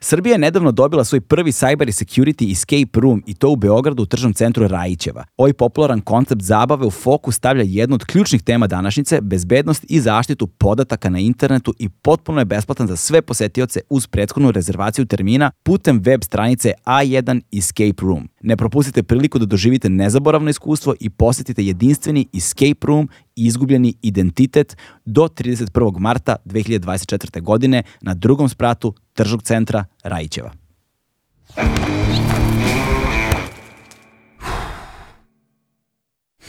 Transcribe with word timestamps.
Srbija 0.00 0.34
je 0.34 0.38
nedavno 0.38 0.72
dobila 0.72 1.04
svoj 1.04 1.20
prvi 1.20 1.52
cyber 1.52 1.86
security 1.86 2.52
escape 2.52 3.00
room 3.00 3.22
i 3.26 3.34
to 3.34 3.50
u 3.50 3.56
Beogradu 3.56 4.02
u 4.02 4.06
tržnom 4.06 4.34
centru 4.34 4.68
Rajićeva. 4.68 5.24
Ovaj 5.36 5.52
popularan 5.52 6.00
koncept 6.00 6.42
zabave 6.42 6.86
u 6.86 6.90
fokus 6.90 7.34
stavlja 7.36 7.64
jednu 7.66 7.94
od 7.94 8.04
ključnih 8.04 8.42
tema 8.42 8.66
današnjice, 8.66 9.20
bezbednost 9.20 9.84
i 9.88 10.00
zaštitu 10.00 10.46
podataka 10.46 11.10
na 11.10 11.18
internetu 11.18 11.74
i 11.78 11.88
potpuno 11.88 12.40
je 12.40 12.44
besplatan 12.44 12.86
za 12.86 12.96
sve 12.96 13.22
posetioce 13.22 13.80
uz 13.90 14.06
prethodnu 14.06 14.50
rezervaciju 14.50 15.06
termina 15.06 15.50
putem 15.62 16.00
web 16.04 16.22
stranice 16.24 16.72
A1 16.84 17.40
Escape 17.58 18.02
Room. 18.02 18.28
Ne 18.40 18.56
propustite 18.56 19.02
priliku 19.02 19.38
da 19.38 19.46
doživite 19.46 19.88
nezaboravno 19.88 20.50
iskustvo 20.50 20.94
i 21.00 21.10
posetite 21.10 21.64
jedinstveni 21.64 22.26
escape 22.34 22.86
room 22.86 23.08
izgubljeni 23.46 23.94
identitet 24.02 24.76
do 25.04 25.22
31. 25.22 25.98
marta 25.98 26.36
2024. 26.44 27.42
godine 27.42 27.82
na 28.00 28.14
drugom 28.14 28.48
spratu 28.48 28.94
tržnog 29.14 29.42
centra 29.42 29.84
Rajićeva. 30.02 30.52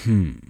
Hmm. 0.03 0.49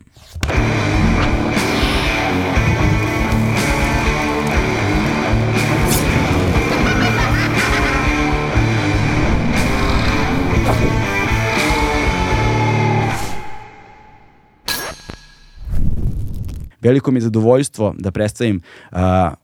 Veliko 16.81 17.11
mi 17.11 17.17
je 17.17 17.21
zadovoljstvo 17.21 17.95
da 17.97 18.11
predstavim 18.11 18.61
uh, 18.91 18.97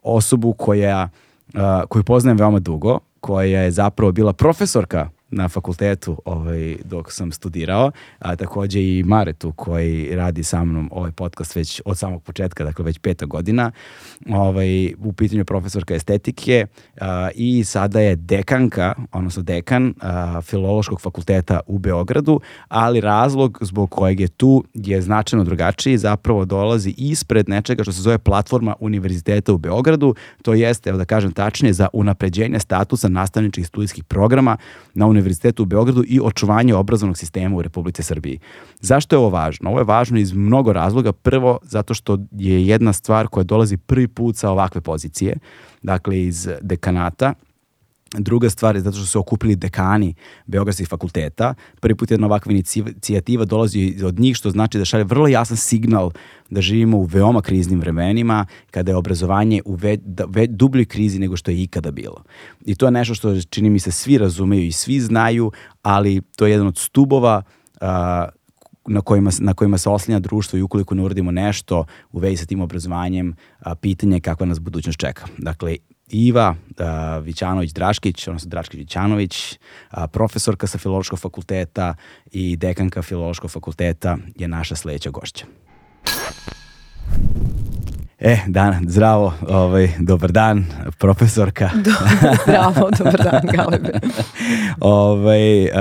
osobu 0.04 0.54
koja, 0.54 1.10
uh, 1.54 1.62
koju 1.90 2.04
poznajem 2.04 2.38
veoma 2.38 2.60
dugo, 2.60 3.00
koja 3.20 3.62
je 3.62 3.72
zapravo 3.72 4.12
bila 4.12 4.34
profesorka 4.34 5.10
na 5.30 5.50
fakultetu 5.50 6.22
ovaj, 6.26 6.78
dok 6.84 7.12
sam 7.12 7.32
studirao, 7.32 7.92
a 8.20 8.36
takođe 8.36 8.82
i 8.82 9.04
Maretu 9.04 9.52
koji 9.52 10.16
radi 10.16 10.44
sa 10.44 10.64
mnom 10.64 10.90
ovaj 10.92 11.12
podcast 11.12 11.56
već 11.56 11.82
od 11.86 11.98
samog 11.98 12.24
početka, 12.24 12.64
dakle 12.64 12.86
već 12.86 13.00
peta 13.00 13.26
godina, 13.26 13.72
ovaj, 14.30 14.94
u 14.94 15.14
pitanju 15.14 15.46
profesorka 15.46 15.96
estetike 15.96 16.66
a, 17.02 17.30
i 17.36 17.64
sada 17.64 18.00
je 18.00 18.16
dekanka, 18.16 18.94
odnosno 19.12 19.44
dekan 19.44 19.94
a, 20.02 20.42
Filološkog 20.42 21.02
fakulteta 21.02 21.60
u 21.68 21.78
Beogradu, 21.78 22.40
ali 22.68 23.02
razlog 23.02 23.58
zbog 23.62 23.90
kojeg 23.90 24.20
je 24.20 24.28
tu 24.28 24.64
je 24.74 25.02
značajno 25.02 25.44
drugačiji, 25.44 25.98
zapravo 25.98 26.46
dolazi 26.46 26.94
ispred 26.98 27.50
nečega 27.50 27.84
što 27.84 27.92
se 27.92 28.02
zove 28.02 28.18
platforma 28.18 28.76
Univerziteta 28.80 29.54
u 29.54 29.58
Beogradu, 29.58 30.16
to 30.42 30.54
jeste, 30.54 30.90
evo 30.90 30.98
da 30.98 31.06
kažem 31.06 31.32
tačnije, 31.32 31.74
za 31.74 31.88
unapređenje 31.94 32.60
statusa 32.60 33.08
nastavničkih 33.10 33.68
studijskih 33.68 34.04
programa 34.04 34.58
na 34.94 35.06
Univerzitetu 35.08 35.25
u 35.60 35.66
Beogradu 35.66 36.04
i 36.08 36.20
očuvanje 36.24 36.76
obrazovnog 36.76 37.18
sistema 37.18 37.56
u 37.56 37.62
Republici 37.62 38.04
Srbiji. 38.04 38.40
Zašto 38.80 39.16
je 39.16 39.20
ovo 39.20 39.30
važno? 39.30 39.70
Ovo 39.70 39.80
je 39.80 39.86
važno 39.86 40.20
iz 40.20 40.34
mnogo 40.34 40.74
razloga. 40.74 41.12
Prvo, 41.12 41.60
zato 41.64 41.94
što 41.94 42.18
je 42.32 42.68
jedna 42.68 42.94
stvar 42.94 43.28
koja 43.28 43.44
dolazi 43.44 43.78
prvi 43.78 44.08
put 44.08 44.36
sa 44.36 44.50
ovakve 44.50 44.82
pozicije, 44.82 45.38
dakle 45.82 46.22
iz 46.22 46.50
dekanata, 46.62 47.34
Druga 48.20 48.50
stvar 48.50 48.76
je 48.76 48.82
zato 48.82 48.98
što 48.98 49.06
su 49.06 49.20
okupili 49.20 49.56
dekani 49.56 50.14
Beogradskih 50.46 50.88
fakulteta. 50.88 51.54
Prvi 51.80 51.96
put 51.96 52.12
jedna 52.12 52.28
ovakva 52.28 52.52
inicijativa 52.52 53.46
dolazi 53.46 53.96
od 54.06 54.20
njih, 54.20 54.36
što 54.36 54.50
znači 54.50 54.78
da 54.78 54.86
šalje 54.86 55.04
vrlo 55.04 55.28
jasan 55.28 55.58
signal 55.58 56.12
da 56.50 56.62
živimo 56.62 56.98
u 56.98 57.04
veoma 57.04 57.42
kriznim 57.42 57.80
vremenima, 57.80 58.46
kada 58.72 58.92
je 58.92 58.96
obrazovanje 58.96 59.62
u 59.66 59.76
ve, 59.76 59.98
da, 59.98 60.26
ve, 60.28 60.48
dubljoj 60.48 60.86
krizi 60.86 61.20
nego 61.20 61.38
što 61.38 61.52
je 61.52 61.64
ikada 61.64 61.92
bilo. 61.92 62.24
I 62.66 62.76
to 62.76 62.86
je 62.86 62.92
nešto 62.92 63.16
što 63.16 63.42
čini 63.42 63.70
mi 63.70 63.80
se 63.80 63.92
svi 63.92 64.18
razumeju 64.18 64.66
i 64.66 64.72
svi 64.72 65.00
znaju, 65.00 65.52
ali 65.82 66.22
to 66.36 66.46
je 66.46 66.52
jedan 66.52 66.68
od 66.68 66.78
stubova 66.78 67.42
uh, 67.82 67.88
na 68.88 69.02
kojima, 69.02 69.32
na 69.40 69.54
kojima 69.54 69.78
se 69.78 69.90
oslanja 69.90 70.20
društvo 70.20 70.60
i 70.60 70.62
ukoliko 70.62 70.96
ne 70.96 71.04
uradimo 71.04 71.32
nešto 71.32 71.86
u 72.12 72.20
vezi 72.20 72.38
sa 72.38 72.46
tim 72.46 72.62
obrazovanjem, 72.62 73.36
a, 73.60 73.76
pitanje 73.76 74.16
je 74.16 74.22
kakva 74.22 74.46
nas 74.46 74.60
budućnost 74.60 75.00
čeka. 75.00 75.26
Dakle, 75.38 75.78
Iva 76.10 76.50
uh, 76.50 76.86
Vićanović-Draškić, 77.26 78.28
odnosno 78.28 78.50
Draškić-Vićanović, 78.50 79.58
uh, 79.92 80.04
profesorka 80.12 80.68
sa 80.68 80.78
Filološkog 80.78 81.20
fakulteta 81.20 81.96
i 82.32 82.56
dekanka 82.56 83.02
Filološkog 83.02 83.52
fakulteta 83.52 84.18
je 84.36 84.48
naša 84.48 84.76
sledeća 84.76 85.10
gošća. 85.10 85.46
E, 88.20 88.38
dan, 88.48 88.86
zdravo, 88.88 89.34
ovaj, 89.50 89.90
dobar 90.00 90.32
dan, 90.32 90.66
profesorka. 90.98 91.70
Do, 91.86 91.92
zdravo, 92.44 92.90
dobar 92.98 93.24
dan, 93.24 93.42
Galebe. 93.54 94.00
ovaj, 94.80 95.64
uh, 95.64 95.72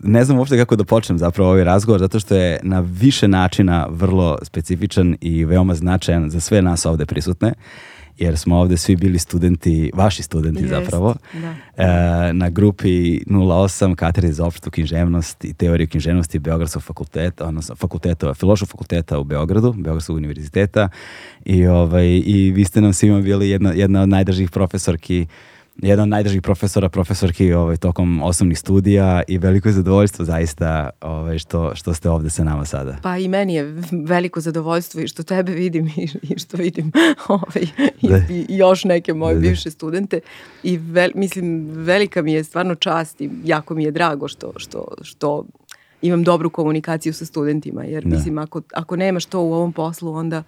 ne 0.00 0.24
znam 0.24 0.38
uopšte 0.38 0.56
kako 0.56 0.76
da 0.76 0.84
počnem 0.84 1.18
zapravo 1.18 1.50
ovaj 1.50 1.64
razgovor, 1.64 2.00
zato 2.00 2.20
što 2.20 2.34
je 2.34 2.60
na 2.62 2.80
više 2.80 3.28
načina 3.28 3.86
vrlo 3.90 4.38
specifičan 4.42 5.16
i 5.20 5.44
veoma 5.44 5.74
značajan 5.74 6.30
za 6.30 6.40
sve 6.40 6.62
nas 6.62 6.86
ovde 6.86 7.06
prisutne. 7.06 7.48
Uh, 7.48 8.01
jer 8.18 8.38
smo 8.38 8.58
ovde 8.58 8.76
svi 8.76 8.96
bili 8.96 9.18
studenti, 9.18 9.90
vaši 9.94 10.22
studenti 10.22 10.62
Jest, 10.62 10.70
zapravo, 10.70 11.14
da. 11.32 11.54
e, 11.84 12.32
na 12.32 12.50
grupi 12.50 13.20
08 13.26 13.94
katedre 13.94 14.32
za 14.32 14.46
opštu 14.46 14.70
književnost 14.70 15.44
i 15.44 15.54
teoriju 15.54 15.88
književnosti 15.88 16.38
Beogradskog 16.38 16.82
fakulteta, 16.82 17.46
odnosno 17.46 17.74
fakulteta, 17.74 18.34
Filoškog 18.34 18.68
fakulteta 18.68 19.18
u 19.18 19.24
Beogradu, 19.24 19.72
Beogradskog 19.72 20.16
univerziteta 20.16 20.88
i, 21.44 21.66
ovaj, 21.66 22.22
i 22.24 22.52
vi 22.54 22.64
ste 22.64 22.80
nam 22.80 22.92
svima 22.92 23.20
bili 23.20 23.50
jedna, 23.50 23.72
jedna 23.72 24.02
od 24.02 24.08
najdržih 24.08 24.50
profesorki 24.50 25.26
jedan 25.76 26.02
od 26.02 26.08
najdržih 26.08 26.42
profesora, 26.42 26.88
profesorki 26.88 27.52
ovaj, 27.52 27.76
tokom 27.76 28.22
osnovnih 28.22 28.58
studija 28.58 29.22
i 29.28 29.38
veliko 29.38 29.68
je 29.68 29.72
zadovoljstvo 29.72 30.24
zaista 30.24 30.90
ovaj, 31.00 31.38
što, 31.38 31.74
što 31.74 31.94
ste 31.94 32.10
ovde 32.10 32.30
sa 32.30 32.44
nama 32.44 32.64
sada. 32.64 32.96
Pa 33.02 33.18
i 33.18 33.28
meni 33.28 33.54
je 33.54 33.74
veliko 34.06 34.40
zadovoljstvo 34.40 35.00
i 35.00 35.08
što 35.08 35.22
tebe 35.22 35.52
vidim 35.52 35.86
i, 35.86 36.08
i 36.22 36.38
što 36.38 36.56
vidim 36.56 36.92
ovaj, 37.28 37.62
i, 38.00 38.08
da. 38.08 38.16
i, 38.30 38.46
još 38.48 38.84
neke 38.84 39.14
moje 39.14 39.34
da, 39.34 39.40
da. 39.40 39.48
bivše 39.48 39.70
studente 39.70 40.20
i 40.62 40.76
vel, 40.76 41.10
mislim 41.14 41.68
velika 41.70 42.22
mi 42.22 42.32
je 42.32 42.44
stvarno 42.44 42.74
čast 42.74 43.20
i 43.20 43.30
jako 43.44 43.74
mi 43.74 43.84
je 43.84 43.90
drago 43.90 44.28
što, 44.28 44.52
što, 44.56 44.88
što 45.02 45.44
imam 46.02 46.24
dobru 46.24 46.50
komunikaciju 46.50 47.14
sa 47.14 47.24
studentima 47.24 47.84
jer 47.84 48.04
da. 48.04 48.16
mislim 48.16 48.38
ako, 48.38 48.62
ako 48.74 48.96
nemaš 48.96 49.24
to 49.24 49.40
u 49.40 49.52
ovom 49.52 49.72
poslu 49.72 50.14
onda 50.14 50.42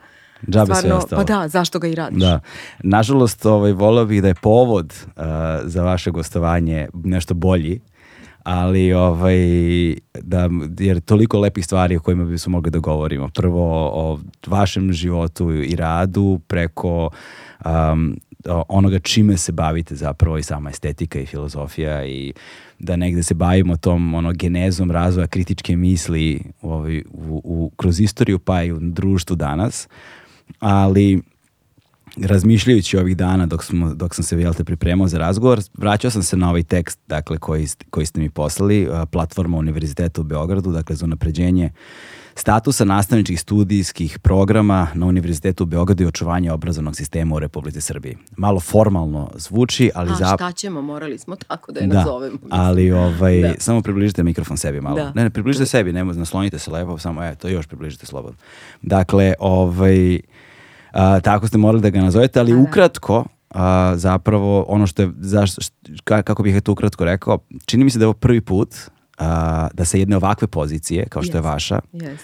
Džabe 0.50 0.74
sve 0.74 0.92
ostalo. 0.92 1.24
Pa 1.24 1.24
da, 1.24 1.48
zašto 1.48 1.78
ga 1.78 1.88
i 1.88 1.94
radiš? 1.94 2.20
Da. 2.20 2.40
Nažalost, 2.82 3.46
ovaj, 3.46 3.72
volao 3.72 4.04
bih 4.04 4.22
da 4.22 4.28
je 4.28 4.34
povod 4.34 4.94
uh, 5.06 5.22
za 5.64 5.82
vaše 5.82 6.10
gostovanje 6.10 6.88
nešto 7.04 7.34
bolji, 7.34 7.80
ali 8.42 8.92
ovaj, 8.92 9.36
da, 10.20 10.48
jer 10.78 11.00
toliko 11.00 11.38
lepih 11.38 11.64
stvari 11.64 11.96
o 11.96 12.00
kojima 12.00 12.24
bismo 12.24 12.50
mogli 12.50 12.70
da 12.70 12.78
govorimo. 12.78 13.28
Prvo 13.34 13.90
o 13.94 14.20
vašem 14.46 14.92
životu 14.92 15.52
i 15.52 15.76
radu 15.76 16.40
preko 16.46 17.10
um, 17.64 18.16
onoga 18.68 18.98
čime 18.98 19.36
se 19.36 19.52
bavite 19.52 19.94
zapravo 19.94 20.38
i 20.38 20.42
sama 20.42 20.70
estetika 20.70 21.20
i 21.20 21.26
filozofija 21.26 22.06
i 22.06 22.32
da 22.78 22.96
negde 22.96 23.22
se 23.22 23.34
bavimo 23.34 23.76
tom 23.76 24.14
ono 24.14 24.32
genezom 24.32 24.90
razvoja 24.90 25.26
kritičke 25.26 25.76
misli 25.76 26.40
u, 26.62 26.68
u, 26.68 27.40
u, 27.44 27.70
kroz 27.76 28.00
istoriju 28.00 28.38
pa 28.38 28.62
i 28.62 28.72
u 28.72 28.78
društvu 28.80 29.36
danas 29.36 29.88
ali 30.58 31.22
razmišljajući 32.16 32.98
ovih 32.98 33.16
dana 33.16 33.46
dok, 33.46 33.64
smo, 33.64 33.94
dok 33.94 34.14
sam 34.14 34.24
se 34.24 34.36
velte 34.36 34.64
pripremao 34.64 35.08
za 35.08 35.18
razgovor, 35.18 35.60
vraćao 35.74 36.10
sam 36.10 36.22
se 36.22 36.36
na 36.36 36.50
ovaj 36.50 36.62
tekst 36.62 37.00
dakle, 37.06 37.38
koji, 37.38 37.66
koji 37.90 38.06
ste 38.06 38.20
mi 38.20 38.30
poslali, 38.30 38.88
platforma 39.10 39.56
Univerziteta 39.56 40.20
u 40.20 40.24
Beogradu, 40.24 40.72
dakle 40.72 40.96
za 40.96 41.06
napređenje 41.06 41.70
statusa 42.34 42.84
nastavničkih 42.84 43.40
studijskih 43.40 44.18
programa 44.18 44.88
na 44.94 45.06
Univerzitetu 45.06 45.62
u 45.62 45.66
Beogradu 45.66 46.02
i 46.02 46.06
očuvanje 46.06 46.52
obrazovnog 46.52 46.96
sistema 46.96 47.34
u 47.34 47.38
Republici 47.38 47.80
Srbiji. 47.80 48.16
Malo 48.36 48.60
formalno 48.60 49.30
zvuči, 49.34 49.90
ali... 49.94 50.10
A 50.10 50.14
šta 50.14 50.52
ćemo, 50.52 50.82
morali 50.82 51.18
smo 51.18 51.36
tako 51.36 51.72
da 51.72 51.80
je 51.80 51.86
da, 51.86 51.94
nazovemo. 51.94 52.38
Ali 52.50 52.92
ovaj, 52.92 53.40
da. 53.40 53.54
samo 53.58 53.82
približite 53.82 54.22
mikrofon 54.22 54.56
sebi 54.56 54.80
malo. 54.80 54.96
Da. 54.96 55.12
Ne, 55.14 55.22
ne, 55.22 55.30
približite 55.30 55.66
sebi, 55.66 55.92
ne, 55.92 56.04
naslonite 56.04 56.58
se 56.58 56.70
lepo, 56.70 56.98
samo 56.98 57.24
eto, 57.24 57.48
još 57.48 57.66
približite 57.66 58.06
slobodno. 58.06 58.38
Dakle, 58.82 59.34
ovaj, 59.38 60.20
a, 60.94 61.20
tako 61.20 61.48
ste 61.48 61.58
morali 61.58 61.82
da 61.82 61.90
ga 61.90 62.00
nazovete, 62.00 62.40
ali 62.40 62.52
da, 62.52 62.56
da. 62.56 62.62
ukratko, 62.62 63.24
a, 63.50 63.92
zapravo 63.96 64.64
ono 64.68 64.86
što 64.86 65.02
je, 65.02 65.10
zaš, 65.18 65.50
kako 66.04 66.42
bih 66.42 66.54
je 66.54 66.60
to 66.60 66.72
ukratko 66.72 67.04
rekao, 67.04 67.38
čini 67.66 67.84
mi 67.84 67.90
se 67.90 67.98
da 67.98 68.02
je 68.02 68.06
ovo 68.06 68.14
prvi 68.14 68.40
put 68.40 68.74
a, 69.18 69.68
da 69.74 69.84
sa 69.84 69.96
jedne 69.96 70.16
ovakve 70.16 70.48
pozicije, 70.48 71.06
kao 71.08 71.22
što 71.22 71.32
yes. 71.32 71.36
je 71.36 71.40
vaša, 71.40 71.80
yes. 71.92 72.16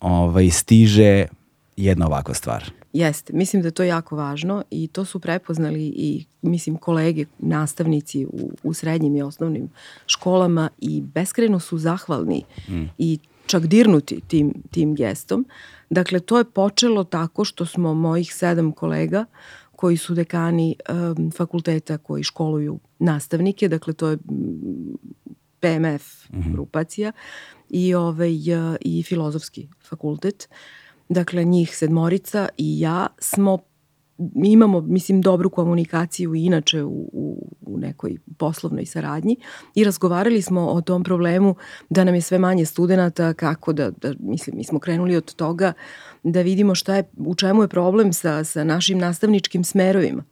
ovaj, 0.00 0.50
stiže 0.50 1.26
jedna 1.76 2.06
ovakva 2.06 2.34
stvar. 2.34 2.64
Jeste, 2.92 3.32
mislim 3.32 3.62
da 3.62 3.68
je 3.68 3.72
to 3.72 3.82
jako 3.82 4.16
važno 4.16 4.64
i 4.70 4.86
to 4.86 5.04
su 5.04 5.20
prepoznali 5.20 5.92
i 5.96 6.24
mislim 6.42 6.76
kolege, 6.76 7.24
nastavnici 7.38 8.26
u, 8.26 8.52
u 8.62 8.74
srednjim 8.74 9.16
i 9.16 9.22
osnovnim 9.22 9.68
školama 10.06 10.70
i 10.78 11.02
beskreno 11.02 11.60
su 11.60 11.78
zahvalni 11.78 12.44
mm. 12.68 12.84
i 12.98 13.18
čak 13.46 13.66
dirnuti 13.66 14.20
tim, 14.28 14.54
tim 14.70 14.94
gestom. 14.94 15.46
Dakle, 15.90 16.20
to 16.20 16.38
je 16.38 16.44
počelo 16.44 17.04
tako 17.04 17.44
što 17.44 17.66
smo 17.66 17.94
mojih 17.94 18.34
sedam 18.34 18.72
kolega 18.72 19.24
koji 19.76 19.96
su 19.96 20.14
dekani 20.14 20.76
um, 20.88 21.30
fakulteta 21.30 21.98
koji 21.98 22.22
školuju 22.22 22.78
nastavnike, 22.98 23.68
dakle 23.68 23.92
to 23.92 24.08
je 24.08 24.18
PMF 25.60 26.30
mm 26.30 26.40
-hmm. 26.40 26.52
grupacija 26.52 27.12
i, 27.70 27.94
ovaj, 27.94 28.32
i 28.80 29.02
filozofski 29.02 29.68
fakultet. 29.88 30.48
Dakle, 31.08 31.44
njih 31.44 31.76
sedmorica 31.76 32.48
i 32.56 32.80
ja 32.80 33.06
smo 33.18 33.58
mi 34.18 34.52
imamo, 34.52 34.80
mislim, 34.80 35.20
dobru 35.20 35.50
komunikaciju 35.50 36.34
inače 36.34 36.82
u, 36.82 37.10
u, 37.12 37.56
u 37.60 37.78
nekoj 37.78 38.16
poslovnoj 38.38 38.86
saradnji 38.86 39.36
i 39.74 39.84
razgovarali 39.84 40.42
smo 40.42 40.66
o 40.66 40.80
tom 40.80 41.04
problemu 41.04 41.54
da 41.90 42.04
nam 42.04 42.14
je 42.14 42.20
sve 42.20 42.38
manje 42.38 42.64
studenta, 42.64 43.34
kako 43.34 43.72
da, 43.72 43.90
da 43.90 44.14
mislim, 44.20 44.56
mi 44.56 44.64
smo 44.64 44.78
krenuli 44.78 45.16
od 45.16 45.34
toga 45.34 45.72
da 46.22 46.42
vidimo 46.42 46.74
šta 46.74 46.96
je, 46.96 47.04
u 47.16 47.34
čemu 47.34 47.62
je 47.62 47.68
problem 47.68 48.12
sa, 48.12 48.44
sa 48.44 48.64
našim 48.64 48.98
nastavničkim 48.98 49.64
smerovima. 49.64 50.24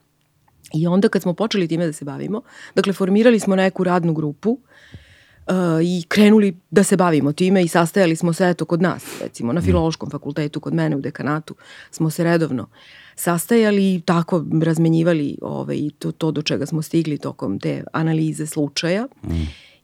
I 0.74 0.86
onda 0.86 1.08
kad 1.08 1.22
smo 1.22 1.34
počeli 1.34 1.68
time 1.68 1.86
da 1.86 1.92
se 1.92 2.04
bavimo, 2.04 2.42
dakle, 2.74 2.92
formirali 2.92 3.40
smo 3.40 3.56
neku 3.56 3.84
radnu 3.84 4.14
grupu 4.14 4.50
uh, 4.50 5.54
i 5.82 6.04
krenuli 6.08 6.56
da 6.70 6.84
se 6.84 6.96
bavimo 6.96 7.32
time 7.32 7.62
i 7.62 7.68
sastajali 7.68 8.16
smo 8.16 8.32
se 8.32 8.48
eto 8.48 8.64
kod 8.64 8.82
nas, 8.82 9.04
recimo 9.22 9.52
na 9.52 9.60
filološkom 9.60 10.10
fakultetu, 10.10 10.60
kod 10.60 10.74
mene 10.74 10.96
u 10.96 11.00
dekanatu, 11.00 11.54
smo 11.90 12.10
se 12.10 12.24
redovno 12.24 12.68
sastajali 13.16 13.94
i 13.94 14.00
tako 14.00 14.44
razmenjivali 14.62 15.38
ovaj, 15.42 15.78
to, 15.98 16.12
to 16.12 16.30
do 16.30 16.42
čega 16.42 16.66
smo 16.66 16.82
stigli 16.82 17.18
tokom 17.18 17.60
te 17.60 17.84
analize 17.92 18.46
slučaja. 18.46 19.06
Mm. 19.24 19.34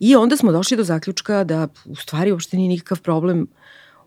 I 0.01 0.17
onda 0.17 0.37
smo 0.37 0.53
došli 0.53 0.77
do 0.77 0.85
zaključka 0.85 1.45
da 1.45 1.69
u 1.85 1.97
stvari 1.97 2.33
uopšte 2.33 2.57
nije 2.57 2.69
nikakav 2.69 3.01
problem 3.01 3.47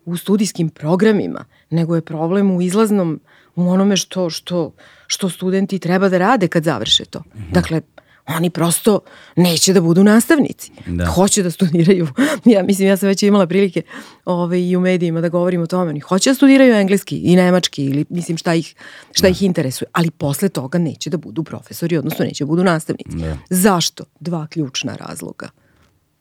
u 0.04 0.16
studijskim 0.16 0.68
programima, 0.68 1.44
nego 1.70 1.94
je 1.94 2.02
problem 2.02 2.50
u 2.50 2.62
izlaznom, 2.62 3.20
u 3.54 3.68
onome 3.68 3.96
što, 3.96 4.30
što, 4.30 4.72
što 5.06 5.30
studenti 5.30 5.78
treba 5.78 6.08
da 6.08 6.18
rade 6.18 6.48
kad 6.48 6.64
završe 6.64 7.04
to. 7.04 7.18
Mm 7.18 7.38
-hmm. 7.38 7.52
Dakle, 7.52 7.80
oni 8.28 8.50
prosto 8.50 9.00
neće 9.36 9.72
da 9.72 9.80
budu 9.80 10.04
nastavnici. 10.04 10.72
Da. 10.86 11.06
Hoće 11.06 11.42
da 11.42 11.50
studiraju. 11.50 12.08
ja 12.44 12.62
mislim, 12.62 12.88
ja 12.88 12.96
sam 12.96 13.08
već 13.08 13.22
imala 13.22 13.46
prilike 13.46 13.82
ovaj, 14.24 14.60
i 14.60 14.76
u 14.76 14.80
medijima 14.80 15.20
da 15.20 15.28
govorim 15.28 15.62
o 15.62 15.66
tome. 15.66 15.90
Oni 15.90 16.00
hoće 16.00 16.30
da 16.30 16.34
studiraju 16.34 16.74
engleski 16.74 17.18
i 17.18 17.36
nemački 17.36 17.84
ili 17.84 18.04
mislim 18.08 18.38
šta 18.38 18.54
ih, 18.54 18.74
šta 19.12 19.22
da. 19.22 19.28
ih 19.28 19.42
interesuje. 19.42 19.88
Ali 19.92 20.10
posle 20.10 20.48
toga 20.48 20.78
neće 20.78 21.10
da 21.10 21.16
budu 21.16 21.44
profesori, 21.44 21.96
odnosno 21.96 22.24
neće 22.24 22.44
da 22.44 22.48
budu 22.48 22.64
nastavnici. 22.64 23.16
Da. 23.16 23.38
Zašto? 23.50 24.04
Dva 24.20 24.46
ključna 24.46 24.96
razloga. 24.96 25.48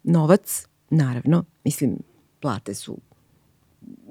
Novac, 0.03 0.67
naravno, 0.89 1.43
mislim, 1.63 1.97
plate 2.39 2.73
su 2.73 2.97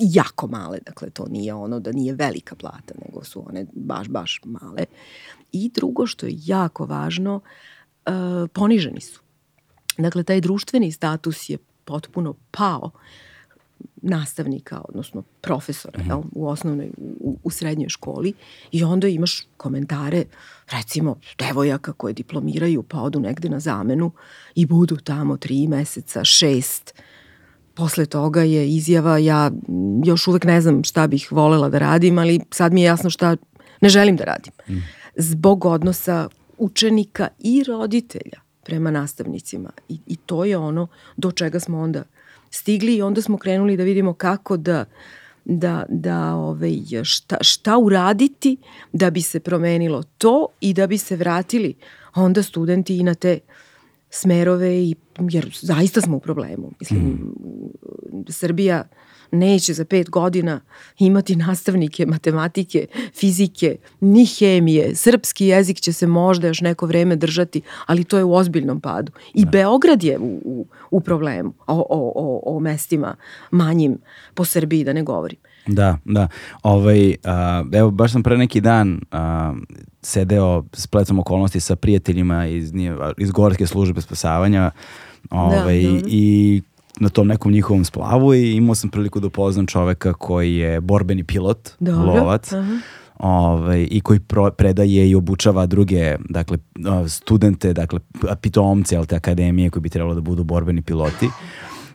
jako 0.00 0.46
male, 0.46 0.78
dakle 0.86 1.10
to 1.10 1.26
nije 1.30 1.54
ono 1.54 1.80
da 1.80 1.92
nije 1.92 2.14
velika 2.14 2.54
plata, 2.54 2.94
nego 3.06 3.24
su 3.24 3.44
one 3.48 3.66
baš, 3.72 4.08
baš 4.08 4.40
male. 4.44 4.84
I 5.52 5.70
drugo 5.74 6.06
što 6.06 6.26
je 6.26 6.32
jako 6.36 6.86
važno, 6.86 7.36
uh, 7.36 7.42
uh, 7.42 7.73
poniženi 8.52 9.00
su. 9.00 9.20
Dakle, 9.98 10.22
taj 10.22 10.40
društveni 10.40 10.92
status 10.92 11.50
je 11.50 11.58
potpuno 11.84 12.34
pao 12.50 12.90
nastavnika, 14.02 14.80
odnosno 14.88 15.22
profesora 15.40 15.98
mm 15.98 16.02
-hmm. 16.02 16.08
jel, 16.08 16.22
u 16.32 16.48
osnovnoj, 16.48 16.90
u, 17.20 17.38
u 17.42 17.50
srednjoj 17.50 17.88
školi 17.88 18.32
i 18.72 18.84
onda 18.84 19.08
imaš 19.08 19.46
komentare, 19.56 20.24
recimo, 20.70 21.16
devojaka 21.38 21.92
koje 21.92 22.14
diplomiraju 22.14 22.82
pa 22.82 23.00
odu 23.00 23.20
negde 23.20 23.48
na 23.48 23.60
zamenu 23.60 24.12
i 24.54 24.66
budu 24.66 24.96
tamo 24.96 25.36
tri 25.36 25.68
meseca, 25.68 26.24
šest, 26.24 26.94
Posle 27.74 28.06
toga 28.06 28.42
je 28.42 28.68
izjava, 28.68 29.18
ja 29.18 29.50
još 30.04 30.26
uvek 30.28 30.44
ne 30.44 30.60
znam 30.60 30.84
šta 30.84 31.06
bih 31.06 31.32
volela 31.32 31.68
da 31.68 31.78
radim, 31.78 32.18
ali 32.18 32.40
sad 32.50 32.72
mi 32.72 32.82
je 32.82 32.84
jasno 32.84 33.10
šta 33.10 33.36
ne 33.80 33.88
želim 33.88 34.16
da 34.16 34.24
radim. 34.24 34.52
Mm. 34.68 34.82
Zbog 35.16 35.64
odnosa 35.64 36.28
učenika 36.58 37.28
i 37.38 37.64
roditelja 37.68 38.40
prema 38.64 38.90
nastavnicima. 38.90 39.70
I, 39.88 39.98
I 40.06 40.16
to 40.16 40.44
je 40.44 40.56
ono 40.56 40.86
do 41.16 41.32
čega 41.32 41.60
smo 41.60 41.80
onda 41.80 42.02
stigli 42.50 42.96
i 42.96 43.02
onda 43.02 43.22
smo 43.22 43.38
krenuli 43.38 43.76
da 43.76 43.82
vidimo 43.82 44.12
kako 44.12 44.56
da 44.56 44.84
da, 45.44 45.84
da 45.88 46.34
ovaj, 46.34 47.04
šta, 47.04 47.36
šta 47.40 47.78
uraditi 47.78 48.56
da 48.92 49.10
bi 49.10 49.22
se 49.22 49.40
promenilo 49.40 50.02
to 50.18 50.46
i 50.60 50.72
da 50.72 50.86
bi 50.86 50.98
se 50.98 51.16
vratili 51.16 51.74
onda 52.14 52.42
studenti 52.42 52.98
i 52.98 53.02
na 53.02 53.14
te 53.14 53.38
smerove 54.10 54.82
i, 54.82 54.94
jer 55.18 55.58
zaista 55.60 56.00
smo 56.00 56.16
u 56.16 56.20
problemu. 56.20 56.72
Mislim, 56.80 57.00
mm. 57.00 58.24
Srbija 58.28 58.84
neće 59.34 59.72
za 59.72 59.84
pet 59.84 60.10
godina 60.10 60.60
imati 60.98 61.36
nastavnike 61.36 62.06
matematike, 62.06 62.86
fizike, 63.14 63.76
ni 64.00 64.26
hemije. 64.26 64.94
Srpski 64.96 65.46
jezik 65.46 65.80
će 65.80 65.92
se 65.92 66.06
možda 66.06 66.46
još 66.46 66.60
neko 66.60 66.86
vreme 66.86 67.16
držati, 67.16 67.62
ali 67.86 68.04
to 68.04 68.18
je 68.18 68.24
u 68.24 68.34
ozbiljnom 68.34 68.80
padu. 68.80 69.12
I 69.34 69.44
da. 69.44 69.50
Beograd 69.50 70.04
je 70.04 70.18
u, 70.18 70.40
u, 70.44 70.66
u 70.90 71.00
problemu 71.00 71.52
o, 71.66 71.86
o, 71.90 72.12
o, 72.14 72.56
o 72.56 72.60
mestima 72.60 73.16
manjim 73.50 73.98
po 74.34 74.44
Srbiji, 74.44 74.84
da 74.84 74.92
ne 74.92 75.02
govorim. 75.02 75.38
Da, 75.66 75.98
da. 76.04 76.28
Ovaj, 76.62 77.16
a, 77.24 77.64
evo, 77.72 77.90
baš 77.90 78.12
sam 78.12 78.22
pre 78.22 78.38
neki 78.38 78.60
dan 78.60 79.00
a, 79.10 79.54
sedeo 80.02 80.64
s 80.72 80.86
plecom 80.86 81.18
okolnosti 81.18 81.60
sa 81.60 81.76
prijateljima 81.76 82.46
iz, 82.46 82.72
nije, 82.72 82.96
iz 83.18 83.30
Gorske 83.30 83.66
službe 83.66 84.00
spasavanja 84.00 84.70
ovaj, 85.30 85.82
da, 85.82 86.00
i 86.06 86.62
na 87.00 87.08
tom 87.08 87.26
nekom 87.26 87.52
njihovom 87.52 87.84
splavu 87.84 88.34
i 88.34 88.56
imao 88.56 88.74
sam 88.74 88.90
priliku 88.90 89.20
da 89.20 89.26
upoznam 89.26 89.66
čoveka 89.66 90.12
koji 90.12 90.56
je 90.56 90.80
borbeni 90.80 91.24
pilot, 91.24 91.70
Dobro. 91.80 92.14
lovac. 92.14 92.52
Aha. 92.52 92.78
Ovaj, 93.18 93.88
i 93.90 94.00
koji 94.00 94.20
pro, 94.20 94.50
predaje 94.50 95.10
i 95.10 95.14
obučava 95.14 95.66
druge 95.66 96.16
dakle, 96.28 96.58
studente, 97.08 97.72
dakle, 97.72 98.00
pitomce 98.40 99.04
te 99.08 99.16
akademije 99.16 99.70
koji 99.70 99.80
bi 99.80 99.88
trebalo 99.88 100.14
da 100.14 100.20
budu 100.20 100.44
borbeni 100.44 100.82
piloti. 100.82 101.28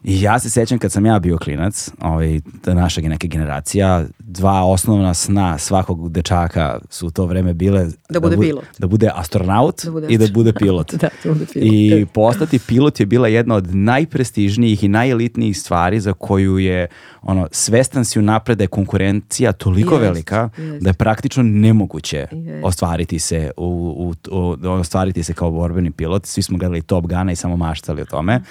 I 0.03 0.21
ja 0.21 0.39
se 0.39 0.49
sećam 0.49 0.79
kad 0.79 0.91
sam 0.91 1.05
ja 1.05 1.19
bio 1.19 1.37
klinac, 1.37 1.91
ovaj, 2.01 2.41
naša 2.65 3.01
neka 3.01 3.27
generacija, 3.27 4.05
dva 4.19 4.63
osnovna 4.63 5.13
sna 5.13 5.57
svakog 5.57 6.11
dečaka 6.11 6.79
su 6.89 7.07
u 7.07 7.11
to 7.11 7.25
vreme 7.25 7.53
bile 7.53 7.87
da 8.09 8.19
bude 8.19 8.35
da 8.35 8.35
bu, 8.35 8.41
pilot. 8.41 8.65
Da 8.79 8.87
bude 8.87 9.11
astronaut 9.15 9.85
da 9.85 9.91
bude 9.91 10.07
i 10.09 10.17
da 10.17 10.27
bude 10.33 10.53
pilot. 10.53 10.93
da, 11.01 11.09
da 11.23 11.33
bude 11.33 11.45
pilot. 11.45 11.67
I 11.71 12.05
postati 12.13 12.59
pilot 12.59 12.99
je 12.99 13.05
bila 13.05 13.27
jedna 13.27 13.55
od 13.55 13.75
najprestižnijih 13.75 14.83
i 14.83 14.87
najelitnijih 14.87 15.59
stvari 15.59 15.99
za 15.99 16.13
koju 16.13 16.59
je 16.59 16.87
ono, 17.21 17.47
svestan 17.51 18.05
si 18.05 18.19
unapred 18.19 18.57
da 18.57 18.63
je 18.63 18.67
konkurencija 18.67 19.51
toliko 19.51 19.95
jest, 19.95 20.03
velika 20.03 20.49
jest. 20.57 20.83
da 20.83 20.89
je 20.89 20.93
praktično 20.93 21.43
nemoguće 21.43 22.27
jest. 22.31 22.63
ostvariti 22.63 23.19
se 23.19 23.51
u, 23.57 24.13
u, 24.31 24.31
u, 24.31 24.69
ostvariti 24.69 25.23
se 25.23 25.33
kao 25.33 25.51
borbeni 25.51 25.91
pilot. 25.91 26.25
Svi 26.25 26.41
smo 26.41 26.57
gledali 26.57 26.81
Top 26.81 27.07
Gana 27.07 27.31
i 27.31 27.35
samo 27.35 27.57
maštali 27.57 28.01
o 28.01 28.05
tome. 28.05 28.41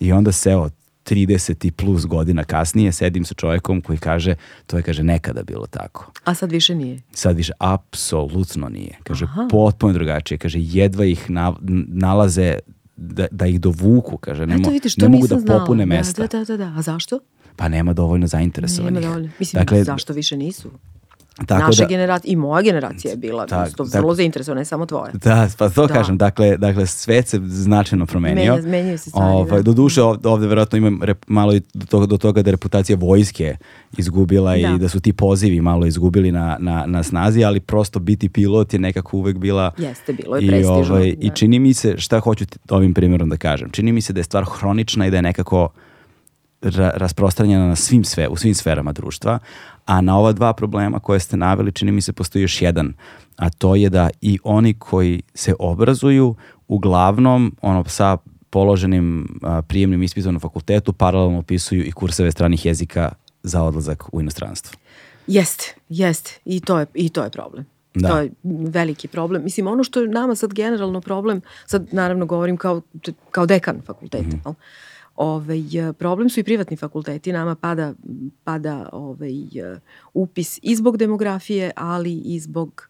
I 0.00 0.12
onda 0.12 0.32
se, 0.32 0.50
evo, 0.50 0.70
30 1.04 1.66
i 1.66 1.70
plus 1.70 2.06
godina 2.06 2.44
kasnije 2.44 2.92
sedim 2.92 3.24
sa 3.24 3.34
čovjekom 3.34 3.80
koji 3.80 3.98
kaže, 3.98 4.34
to 4.66 4.76
je 4.76 4.82
kaže 4.82 5.02
nekada 5.02 5.42
bilo 5.42 5.66
tako. 5.66 6.12
A 6.24 6.34
sad 6.34 6.52
više 6.52 6.74
nije? 6.74 7.02
Sad 7.12 7.36
više 7.36 7.52
apsolutno 7.58 8.68
nije. 8.68 8.98
Kaže 9.02 9.24
Aha. 9.24 9.48
potpuno 9.50 9.92
drugačije. 9.92 10.38
Kaže 10.38 10.58
jedva 10.60 11.04
ih 11.04 11.30
na, 11.30 11.54
nalaze 11.88 12.58
da, 12.96 13.26
da 13.30 13.46
ih 13.46 13.60
dovuku, 13.60 14.16
kaže, 14.16 14.46
ne, 14.46 14.58
mo, 14.58 14.70
vidiš, 14.70 14.96
ne 14.96 15.08
mogu 15.08 15.26
da 15.26 15.38
znala. 15.38 15.60
popune 15.60 15.82
da, 15.82 15.86
mesta. 15.86 16.26
Da, 16.26 16.38
da, 16.38 16.44
da, 16.44 16.56
da. 16.56 16.78
A 16.78 16.82
zašto? 16.82 17.20
Pa 17.56 17.68
nema 17.68 17.92
dovoljno 17.92 18.26
zainteresovanih. 18.26 18.94
Nema 18.94 19.06
dovoljno. 19.06 19.30
Mislim, 19.38 19.60
dakle, 19.60 19.84
zašto 19.84 20.12
više 20.12 20.36
nisu? 20.36 20.70
Tako 21.46 21.66
Naša 21.66 21.82
da, 21.82 21.88
generacija 21.88 22.32
i 22.32 22.36
moja 22.36 22.62
generacija 22.62 23.10
je 23.10 23.16
bila 23.16 23.46
tak, 23.46 23.76
tak, 23.76 23.86
vrlo 23.94 24.14
zainteresovana, 24.14 24.58
ne 24.58 24.64
samo 24.64 24.86
tvoja. 24.86 25.12
Da, 25.12 25.48
pa 25.58 25.68
to 25.68 25.86
da. 25.86 25.94
kažem, 25.94 26.18
dakle, 26.18 26.56
dakle 26.56 26.86
svet 26.86 27.28
se 27.28 27.40
značajno 27.44 28.06
promenio. 28.06 28.54
Menja, 28.54 28.68
menjaju 28.68 28.98
se 28.98 29.10
stvari. 29.10 29.34
Ovaj, 29.34 29.58
da. 29.58 29.62
Do 29.62 29.72
duše 29.72 30.02
ovde, 30.02 30.28
ovde 30.28 30.46
verovatno 30.46 30.78
ima 30.78 31.04
rep, 31.04 31.24
malo 31.26 31.54
i 31.54 31.60
do 31.74 31.86
toga, 31.86 32.06
do 32.06 32.16
toga 32.16 32.42
da 32.42 32.48
je 32.48 32.52
reputacija 32.52 32.96
vojske 33.00 33.56
izgubila 33.98 34.50
da. 34.50 34.56
i 34.56 34.78
da 34.78 34.88
su 34.88 35.00
ti 35.00 35.12
pozivi 35.12 35.60
malo 35.60 35.86
izgubili 35.86 36.32
na, 36.32 36.56
na, 36.60 36.84
na 36.86 37.02
snazi, 37.02 37.44
ali 37.44 37.60
prosto 37.60 37.98
biti 37.98 38.28
pilot 38.28 38.72
je 38.72 38.78
nekako 38.78 39.16
uvek 39.16 39.38
bila... 39.38 39.72
Jeste, 39.78 40.12
bilo 40.12 40.36
je 40.36 40.48
prestižno. 40.48 40.78
I, 40.78 40.90
ovaj, 40.90 41.12
da. 41.12 41.26
I 41.26 41.30
čini 41.34 41.58
mi 41.58 41.74
se, 41.74 41.94
šta 41.98 42.20
hoću 42.20 42.44
ovim 42.70 42.94
primjerom 42.94 43.28
da 43.28 43.36
kažem, 43.36 43.70
čini 43.70 43.92
mi 43.92 44.00
se 44.00 44.12
da 44.12 44.20
je 44.20 44.24
stvar 44.24 44.44
hronična 44.44 45.06
i 45.06 45.10
da 45.10 45.16
je 45.16 45.22
nekako 45.22 45.68
ra 46.62 46.90
rasprostranjena 46.94 47.66
na 47.66 47.76
svim 47.76 48.04
sve, 48.04 48.28
u 48.28 48.36
svim 48.36 48.54
sferama 48.54 48.92
društva, 48.92 49.38
a 49.86 50.00
na 50.00 50.18
ova 50.18 50.32
dva 50.32 50.52
problema 50.52 50.98
koje 50.98 51.20
ste 51.20 51.36
naveli 51.36 51.72
čini 51.72 51.92
mi 51.92 52.00
se 52.02 52.12
postoji 52.12 52.42
još 52.42 52.62
jedan, 52.62 52.92
a 53.36 53.50
to 53.50 53.74
je 53.74 53.90
da 53.90 54.10
i 54.20 54.38
oni 54.44 54.74
koji 54.74 55.22
se 55.34 55.54
obrazuju 55.58 56.34
uglavnom 56.68 57.56
ono 57.62 57.84
sa 57.84 58.16
položenim 58.50 59.38
a, 59.42 59.62
prijemnim 59.62 60.02
ispitom 60.02 60.34
na 60.34 60.40
fakultetu 60.40 60.92
paralelno 60.92 61.38
upisuju 61.38 61.84
i 61.84 61.92
kurseve 61.92 62.32
stranih 62.32 62.66
jezika 62.66 63.12
za 63.42 63.62
odlazak 63.62 64.14
u 64.14 64.20
inostranstvo. 64.20 64.78
Jeste, 65.26 65.74
jeste. 65.88 66.38
I 66.44 66.60
to 66.60 66.78
je, 66.78 66.86
i 66.94 67.08
to 67.08 67.24
je 67.24 67.30
problem. 67.30 67.66
Da. 67.94 68.08
To 68.08 68.18
je 68.18 68.30
veliki 68.44 69.08
problem. 69.08 69.44
Mislim, 69.44 69.66
ono 69.66 69.84
što 69.84 70.00
je 70.00 70.08
nama 70.08 70.34
sad 70.34 70.54
generalno 70.54 71.00
problem, 71.00 71.40
sad 71.66 71.86
naravno 71.92 72.26
govorim 72.26 72.56
kao, 72.56 72.80
kao 73.30 73.46
dekan 73.46 73.82
fakulteta, 73.86 74.36
mm 74.36 74.40
-hmm 74.44 74.54
Ovaj, 75.20 75.62
problem 75.98 76.30
su 76.30 76.40
i 76.40 76.42
privatni 76.42 76.76
fakulteti, 76.76 77.32
nama 77.32 77.54
pada, 77.54 77.94
pada 78.44 78.88
ovaj, 78.92 79.32
upis 80.14 80.58
i 80.62 80.76
zbog 80.76 80.96
demografije, 80.96 81.70
ali 81.76 82.12
i 82.24 82.40
zbog 82.40 82.88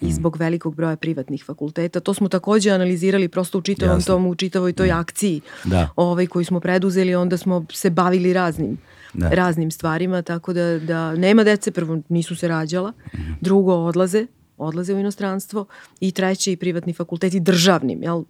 i 0.00 0.12
zbog 0.12 0.36
velikog 0.36 0.74
broja 0.74 0.96
privatnih 0.96 1.44
fakulteta. 1.44 2.00
To 2.00 2.14
smo 2.14 2.28
takođe 2.28 2.70
analizirali 2.70 3.28
prosto 3.28 3.58
u 3.58 3.62
čitavom 3.62 3.96
Jasno. 3.96 4.14
tomu, 4.14 4.30
u 4.30 4.34
čitavoj 4.34 4.72
toj 4.72 4.92
akciji 4.92 5.40
Da. 5.64 5.88
ovaj, 5.96 6.26
koju 6.26 6.44
smo 6.44 6.60
preduzeli, 6.60 7.14
onda 7.14 7.36
smo 7.36 7.64
se 7.72 7.90
bavili 7.90 8.32
raznim 8.32 8.78
Da. 9.14 9.28
raznim 9.28 9.70
stvarima, 9.70 10.22
tako 10.22 10.52
da, 10.52 10.78
da 10.78 11.14
nema 11.16 11.44
dece, 11.44 11.70
prvo 11.70 11.98
nisu 12.08 12.36
se 12.36 12.48
rađala, 12.48 12.92
drugo 13.40 13.74
odlaze, 13.74 14.26
odlaze 14.56 14.94
u 14.94 14.98
inostranstvo 14.98 15.66
i 16.00 16.12
treće 16.12 16.52
i 16.52 16.56
privatni 16.56 16.92
fakulteti 16.92 17.40
državnim, 17.40 18.02
jel, 18.02 18.24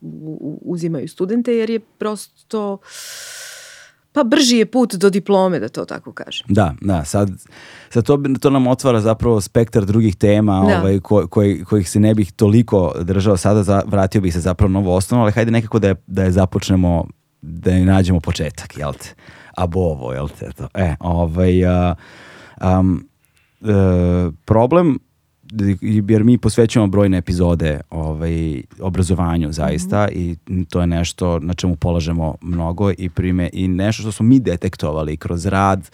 uzimaju 0.63 1.09
studente 1.09 1.57
jer 1.57 1.71
je 1.71 1.81
prosto 1.81 2.79
pa 4.17 4.25
brži 4.25 4.57
je 4.57 4.67
put 4.67 4.95
do 4.95 5.11
diplome, 5.11 5.59
da 5.61 5.69
to 5.69 5.85
tako 5.85 6.13
kažem. 6.13 6.47
Da, 6.49 6.75
da, 6.81 7.05
sad, 7.05 7.31
sad 7.91 8.05
to, 8.05 8.23
to 8.41 8.51
nam 8.51 8.67
otvara 8.67 9.01
zapravo 9.01 9.41
spektar 9.41 9.85
drugih 9.85 10.17
tema 10.17 10.53
Da. 10.69 10.79
ovaj, 10.79 11.01
ko, 11.01 11.27
koji, 11.29 11.65
kojih 11.65 11.91
se 11.91 12.01
ne 12.01 12.15
bih 12.15 12.33
toliko 12.33 12.95
držao 13.01 13.37
sada, 13.37 13.63
za, 13.63 13.83
vratio 13.87 14.21
bih 14.21 14.33
se 14.33 14.41
zapravo 14.41 14.73
na 14.73 14.91
osnovu, 14.91 15.23
ali 15.23 15.33
hajde 15.33 15.51
nekako 15.51 15.79
da 15.79 15.89
je, 15.89 15.95
da 16.07 16.23
je 16.23 16.31
započnemo, 16.31 17.05
da 17.43 17.71
je 17.71 17.85
nađemo 17.85 18.21
početak, 18.21 18.79
jel 18.79 18.93
te? 18.93 19.15
Abovo, 19.57 20.13
jel 20.13 20.29
te? 20.29 20.53
To. 20.53 20.69
E, 20.75 20.97
ovaj, 21.01 21.67
a, 21.67 21.95
am, 22.57 23.09
e, 23.61 23.67
problem 24.45 24.99
jer 26.09 26.25
mi 26.25 26.39
posvećujemo 26.39 26.87
brojne 26.87 27.19
epizode 27.19 27.81
ovaj, 27.91 28.63
obrazovanju 28.81 29.53
zaista 29.53 30.09
i 30.09 30.37
to 30.71 30.81
je 30.81 30.87
nešto 30.87 31.39
na 31.39 31.55
čemu 31.55 31.77
polažemo 31.77 32.35
mnogo 32.41 32.91
i, 32.99 33.09
prime, 33.09 33.51
i 33.53 33.69
nešto 33.69 34.03
što 34.03 34.13
smo 34.13 34.27
mi 34.27 34.41
detektovali 34.41 35.17
kroz 35.17 35.47
rad 35.47 35.91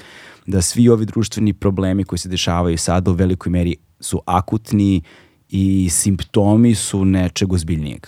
da 0.47 0.62
svi 0.62 0.88
ovi 0.88 1.06
društveni 1.06 1.52
problemi 1.52 2.04
koji 2.04 2.18
se 2.18 2.28
dešavaju 2.28 2.78
sada 2.78 3.11
u 3.11 3.14
velikoj 3.14 3.50
meri 3.50 3.76
su 4.00 4.23
akutni 4.26 5.02
i 5.49 5.88
simptomi 5.90 6.75
su 6.75 7.04
nečeg 7.04 7.52
ozbiljnijeg. 7.52 8.06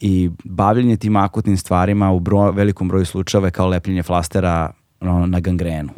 I 0.00 0.30
bavljenje 0.44 0.96
tim 0.96 1.16
akutnim 1.16 1.56
stvarima 1.56 2.12
u 2.12 2.20
bro, 2.20 2.50
velikom 2.50 2.88
broju 2.88 3.04
slučajeva 3.04 3.46
je 3.46 3.50
kao 3.50 3.68
lepljenje 3.68 4.02
flastera 4.02 4.72
ono, 5.00 5.26
na 5.26 5.40
gangrenu. 5.40 5.88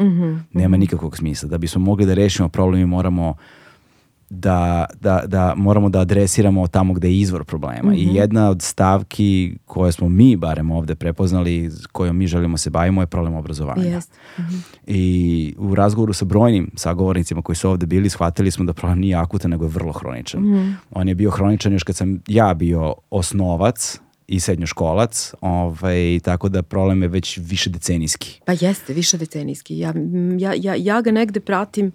Nema 0.53 0.77
nikakvog 0.77 1.17
smisla. 1.17 1.49
Da 1.49 1.59
bismo 1.59 1.81
mogli 1.81 2.07
da 2.07 2.15
rešimo 2.15 2.49
problem 2.49 2.81
mi 2.81 2.87
moramo 2.87 3.35
da, 4.35 4.87
da, 5.01 5.23
da 5.27 5.55
moramo 5.57 5.89
da 5.89 6.01
adresiramo 6.01 6.67
tamo 6.67 6.95
gde 6.95 7.09
je 7.09 7.21
izvor 7.21 7.45
problema. 7.45 7.95
I 7.95 8.15
jedna 8.15 8.51
od 8.51 8.63
stavki 8.63 9.57
koje 9.65 9.93
smo 9.93 10.09
mi 10.09 10.37
barem 10.37 10.71
ovde 10.71 10.95
prepoznali, 10.95 11.71
kojom 11.93 12.17
mi 12.17 12.27
želimo 12.27 12.57
se 12.57 12.71
bavimo 12.71 13.03
je 13.03 13.07
problem 13.07 13.35
obrazovanja. 13.35 13.83
Jeste. 13.83 14.17
I 14.87 15.55
u 15.59 15.75
razgovoru 15.75 16.13
sa 16.13 16.25
brojnim 16.25 16.71
sagovornicima 16.77 17.43
koji 17.43 17.57
su 17.57 17.71
ovde 17.71 17.87
bili, 17.87 18.11
shvatili 18.11 18.51
smo 18.51 18.65
da 18.65 18.73
problem 18.73 18.99
nije 18.99 19.17
akutan, 19.17 19.51
nego 19.51 19.65
je 19.65 19.69
vrlo 19.69 19.93
hroničan. 19.93 20.77
On 20.91 21.09
je 21.09 21.15
bio 21.15 21.31
hroničan 21.31 21.73
još 21.73 21.83
kad 21.83 21.97
sam 21.97 22.21
ja 22.29 22.55
bio 22.55 22.95
osnovac 23.11 24.01
i 24.27 24.41
srednjoškolac, 24.41 25.35
ovaj, 25.41 26.21
tako 26.23 26.49
da 26.49 26.63
problem 26.63 27.03
je 27.03 27.09
već 27.09 27.39
više 27.43 27.71
decenijski. 27.71 28.41
Pa 28.45 28.53
jeste, 28.61 28.93
više 28.93 29.19
decenijski. 29.19 29.79
Ja, 29.79 29.95
ja, 30.39 30.53
ja, 30.57 30.75
ja 30.79 31.01
ga 31.01 31.11
negde 31.11 31.41
pratim 31.41 31.93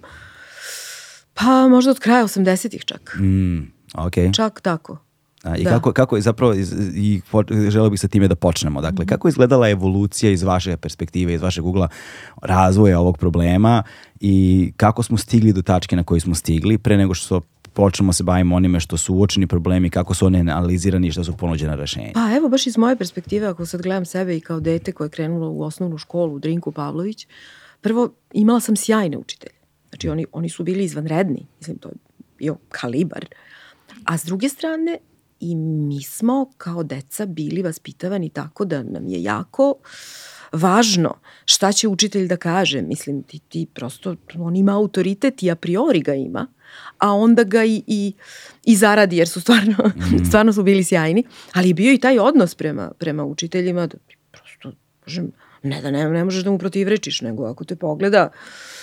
pa 1.34 1.68
možda 1.68 1.90
od 1.90 1.98
kraja 1.98 2.24
80-ih 2.24 2.84
čak. 2.84 3.16
Mm, 3.20 3.58
ok. 3.94 4.14
Čak 4.34 4.60
tako. 4.60 4.98
A, 5.42 5.56
I 5.56 5.64
Da. 5.64 5.70
kako, 5.70 5.92
kako 5.92 6.16
je 6.16 6.22
zapravo, 6.22 6.54
i 6.94 7.20
po- 7.30 7.42
želeo 7.68 7.90
bih 7.90 8.00
sa 8.00 8.08
time 8.08 8.28
da 8.28 8.34
počnemo. 8.34 8.80
Dakle, 8.80 9.06
kako 9.06 9.28
je 9.28 9.30
izgledala 9.30 9.68
evolucija 9.68 10.32
iz 10.32 10.42
vaše 10.42 10.76
perspektive, 10.76 11.34
iz 11.34 11.42
vašeg 11.42 11.66
ugla 11.66 11.88
razvoja 12.42 13.00
ovog 13.00 13.18
problema 13.18 13.82
i 14.20 14.72
kako 14.76 15.02
smo 15.02 15.16
stigli 15.18 15.52
do 15.52 15.62
tačke 15.62 15.96
na 15.96 16.04
koju 16.04 16.20
smo 16.20 16.34
stigli 16.34 16.78
pre 16.78 16.96
nego 16.96 17.14
što 17.14 17.40
počnemo 17.72 18.12
se 18.12 18.22
bavimo 18.22 18.56
onime 18.56 18.80
što 18.80 18.96
su 18.96 19.14
uočeni 19.14 19.46
problemi, 19.46 19.90
kako 19.90 20.14
su 20.14 20.26
one 20.26 20.40
analizirani 20.40 21.06
i 21.08 21.12
što 21.12 21.24
su 21.24 21.36
ponuđena 21.36 21.74
rešenja. 21.74 22.10
Pa 22.14 22.36
evo, 22.36 22.48
baš 22.48 22.66
iz 22.66 22.76
moje 22.76 22.96
perspektive, 22.96 23.46
ako 23.46 23.66
sad 23.66 23.82
gledam 23.82 24.04
sebe 24.04 24.36
i 24.36 24.40
kao 24.40 24.60
dete 24.60 24.92
koje 24.92 25.06
je 25.06 25.10
krenulo 25.10 25.50
u 25.50 25.62
osnovnu 25.62 25.98
školu 25.98 26.34
u 26.34 26.38
Drinku 26.38 26.72
Pavlović, 26.72 27.26
prvo 27.80 28.10
imala 28.32 28.60
sam 28.60 28.76
sjajne 28.76 29.16
učitelje. 29.16 29.59
Znači 30.00 30.08
oni, 30.08 30.26
oni 30.32 30.48
su 30.48 30.64
bili 30.64 30.84
izvanredni, 30.84 31.46
mislim 31.58 31.78
to 31.78 31.88
je 31.88 31.94
bio 32.38 32.56
kalibar. 32.68 33.26
A 34.04 34.18
s 34.18 34.24
druge 34.24 34.48
strane, 34.48 34.98
i 35.40 35.54
mi 35.54 36.02
smo 36.02 36.50
kao 36.56 36.82
deca 36.82 37.26
bili 37.26 37.62
vaspitavani 37.62 38.28
tako 38.28 38.64
da 38.64 38.82
nam 38.82 39.06
je 39.06 39.22
jako 39.22 39.74
važno 40.52 41.14
šta 41.44 41.72
će 41.72 41.88
učitelj 41.88 42.28
da 42.28 42.36
kaže. 42.36 42.82
Mislim, 42.82 43.22
ti, 43.22 43.38
ti 43.38 43.66
prosto, 43.74 44.16
on 44.38 44.56
ima 44.56 44.76
autoritet 44.76 45.42
i 45.42 45.50
a 45.50 45.54
priori 45.54 46.00
ga 46.00 46.14
ima, 46.14 46.46
a 46.98 47.12
onda 47.12 47.44
ga 47.44 47.64
i, 47.64 47.82
i, 47.86 48.12
i 48.64 48.76
zaradi, 48.76 49.16
jer 49.16 49.28
su 49.28 49.40
stvarno, 49.40 49.90
stvarno 50.28 50.52
su 50.52 50.62
bili 50.62 50.84
sjajni. 50.84 51.24
Ali 51.52 51.68
je 51.68 51.74
bio 51.74 51.92
i 51.92 51.98
taj 51.98 52.18
odnos 52.18 52.54
prema, 52.54 52.92
prema 52.98 53.24
učiteljima, 53.24 53.86
da 53.86 53.98
prosto, 54.30 54.72
kažem, 55.04 55.32
ne 55.62 55.82
da 55.82 55.90
ne, 55.90 56.10
ne 56.10 56.24
možeš 56.24 56.44
da 56.44 56.50
mu 56.50 56.58
protivrečiš, 56.58 57.20
nego 57.20 57.44
ako 57.44 57.64
te 57.64 57.76
pogleda, 57.76 58.28
r- 58.28 58.79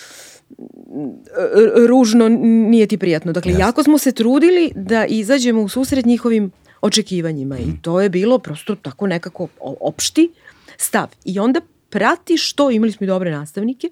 ružno 1.88 2.30
nije 2.70 2.88
ti 2.88 2.98
prijatno. 2.98 3.34
Dakle, 3.34 3.52
Jasno. 3.52 3.66
jako 3.66 3.84
smo 3.84 3.98
se 3.98 4.12
trudili 4.12 4.72
da 4.76 5.06
izađemo 5.06 5.62
u 5.62 5.70
susret 5.70 6.06
njihovim 6.06 6.52
očekivanjima 6.82 7.58
i 7.58 7.82
to 7.82 8.02
je 8.02 8.10
bilo 8.10 8.40
prosto 8.40 8.76
tako 8.76 9.08
nekako 9.08 9.48
opšti 9.60 10.32
stav. 10.78 11.08
I 11.26 11.40
onda 11.40 11.62
pratiš 11.90 12.54
to, 12.54 12.72
imali 12.72 12.92
smo 12.92 13.04
i 13.04 13.08
dobre 13.08 13.32
nastavnike. 13.32 13.90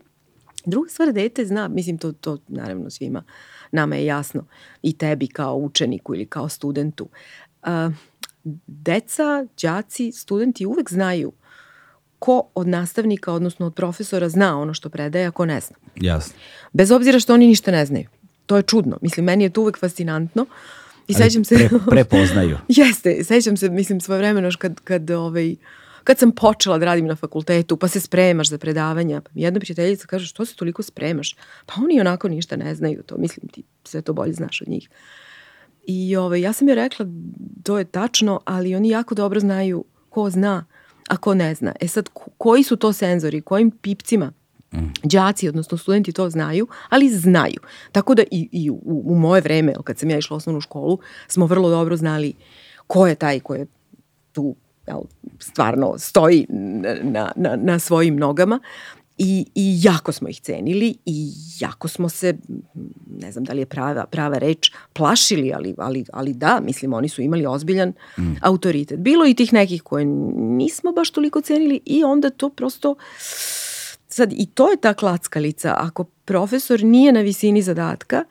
Druga 0.65 0.89
stvar, 0.89 1.13
dete 1.13 1.45
zna, 1.45 1.67
mislim 1.67 1.97
to, 1.97 2.11
to 2.11 2.37
naravno 2.47 2.89
svima 2.89 3.23
nama 3.71 3.95
je 3.95 4.05
jasno 4.05 4.45
i 4.81 4.97
tebi 4.97 5.27
kao 5.27 5.55
učeniku 5.55 6.15
ili 6.15 6.25
kao 6.25 6.49
studentu. 6.49 7.09
A, 7.61 7.91
deca, 8.67 9.45
đaci, 9.61 10.11
studenti 10.11 10.65
uvek 10.65 10.91
znaju 10.91 11.31
ko 12.25 12.47
od 12.55 12.67
nastavnika, 12.67 13.33
odnosno 13.33 13.65
od 13.65 13.75
profesora 13.75 14.29
zna 14.29 14.59
ono 14.59 14.73
što 14.73 14.89
predaje, 14.89 15.25
a 15.25 15.31
ko 15.31 15.45
ne 15.45 15.59
zna. 15.61 15.75
Jasno. 15.95 16.33
Bez 16.73 16.91
obzira 16.91 17.19
što 17.19 17.33
oni 17.33 17.47
ništa 17.47 17.71
ne 17.71 17.85
znaju. 17.85 18.07
To 18.45 18.57
je 18.57 18.63
čudno. 18.63 18.97
Mislim, 19.01 19.25
meni 19.25 19.43
je 19.43 19.49
to 19.49 19.61
uvek 19.61 19.77
fascinantno. 19.79 20.45
I 21.07 21.13
Ali 21.15 21.23
sećam 21.23 21.45
se... 21.45 21.55
pre- 21.55 21.89
prepoznaju. 21.89 22.57
Jeste, 22.81 23.23
sećam 23.23 23.57
se, 23.57 23.69
mislim, 23.69 24.01
svoje 24.01 24.17
vremeno 24.17 24.49
kad, 24.57 24.79
kad, 24.79 25.11
ovaj, 25.11 25.55
kad 26.03 26.17
sam 26.17 26.31
počela 26.31 26.77
da 26.77 26.85
radim 26.85 27.05
na 27.05 27.15
fakultetu, 27.15 27.77
pa 27.77 27.87
se 27.87 27.99
spremaš 27.99 28.49
za 28.49 28.57
predavanja, 28.57 29.21
pa 29.21 29.29
mi 29.33 29.41
jedna 29.41 29.59
prijateljica 29.59 30.07
kaže, 30.07 30.25
što 30.25 30.45
se 30.45 30.55
toliko 30.55 30.83
spremaš? 30.83 31.35
Pa 31.65 31.73
oni 31.83 32.01
onako 32.01 32.29
ništa 32.29 32.55
ne 32.55 32.75
znaju 32.75 33.03
to, 33.03 33.17
mislim, 33.17 33.47
ti 33.47 33.63
sve 33.83 34.01
to 34.01 34.13
bolje 34.13 34.33
znaš 34.33 34.61
od 34.61 34.67
njih. 34.67 34.89
I 35.87 36.15
ovaj, 36.15 36.41
ja 36.41 36.53
sam 36.53 36.67
joj 36.67 36.75
rekla, 36.75 37.05
to 37.63 37.77
je 37.77 37.85
tačno, 37.85 38.39
ali 38.45 38.75
oni 38.75 38.89
jako 38.89 39.15
dobro 39.15 39.39
znaju 39.39 39.85
ko 40.09 40.29
zna, 40.29 40.65
a 41.09 41.17
ko 41.17 41.33
ne 41.33 41.55
zna. 41.55 41.73
E 41.81 41.87
sad, 41.87 42.09
ko- 42.13 42.31
koji 42.37 42.63
su 42.63 42.75
to 42.75 42.93
senzori, 42.93 43.41
kojim 43.41 43.71
pipcima 43.71 44.31
đaci, 45.03 45.49
odnosno 45.49 45.77
studenti 45.77 46.11
to 46.11 46.29
znaju, 46.29 46.67
ali 46.89 47.09
znaju. 47.09 47.59
Tako 47.91 48.15
da 48.15 48.23
i, 48.31 48.49
i 48.51 48.69
u, 48.69 48.79
u 48.83 49.15
moje 49.15 49.41
vreme, 49.41 49.73
kad 49.83 49.99
sam 49.99 50.09
ja 50.09 50.17
išla 50.17 50.35
u 50.35 50.37
osnovnu 50.37 50.61
školu, 50.61 50.99
smo 51.27 51.45
vrlo 51.45 51.69
dobro 51.69 51.97
znali 51.97 52.33
ko 52.87 53.07
je 53.07 53.15
taj 53.15 53.39
ko 53.39 53.55
je 53.55 53.65
tu 54.31 54.55
jel, 54.87 55.01
stvarno 55.39 55.97
stoji 55.97 56.45
na, 57.03 57.31
na, 57.35 57.55
na 57.55 57.79
svojim 57.79 58.15
nogama 58.17 58.59
i, 59.17 59.45
i 59.55 59.77
jako 59.81 60.11
smo 60.11 60.29
ih 60.29 60.41
cenili 60.41 60.97
i 61.05 61.31
jako 61.59 61.87
smo 61.87 62.09
se, 62.09 62.33
ne 63.19 63.31
znam 63.31 63.43
da 63.43 63.53
li 63.53 63.61
je 63.61 63.65
prava, 63.65 64.05
prava 64.05 64.37
reč, 64.37 64.71
plašili, 64.93 65.53
ali, 65.53 65.75
ali, 65.77 66.05
ali 66.13 66.33
da, 66.33 66.59
mislim, 66.63 66.93
oni 66.93 67.09
su 67.09 67.21
imali 67.21 67.45
ozbiljan 67.45 67.93
autoritet. 68.41 68.99
Bilo 68.99 69.25
i 69.25 69.33
tih 69.33 69.53
nekih 69.53 69.81
koje 69.81 70.05
nismo 70.35 70.91
baš 70.91 71.11
toliko 71.11 71.41
cenili 71.41 71.79
i 71.85 72.03
onda 72.03 72.29
to 72.29 72.49
prosto 72.49 72.95
Sad, 74.07 74.33
i 74.33 74.45
to 74.45 74.71
je 74.71 74.77
ta 74.77 74.93
klackalica. 74.93 75.75
Ako 75.77 76.03
profesor 76.03 76.83
nije 76.83 77.11
na 77.11 77.21
visini 77.21 77.61
zadatka, 77.61 78.23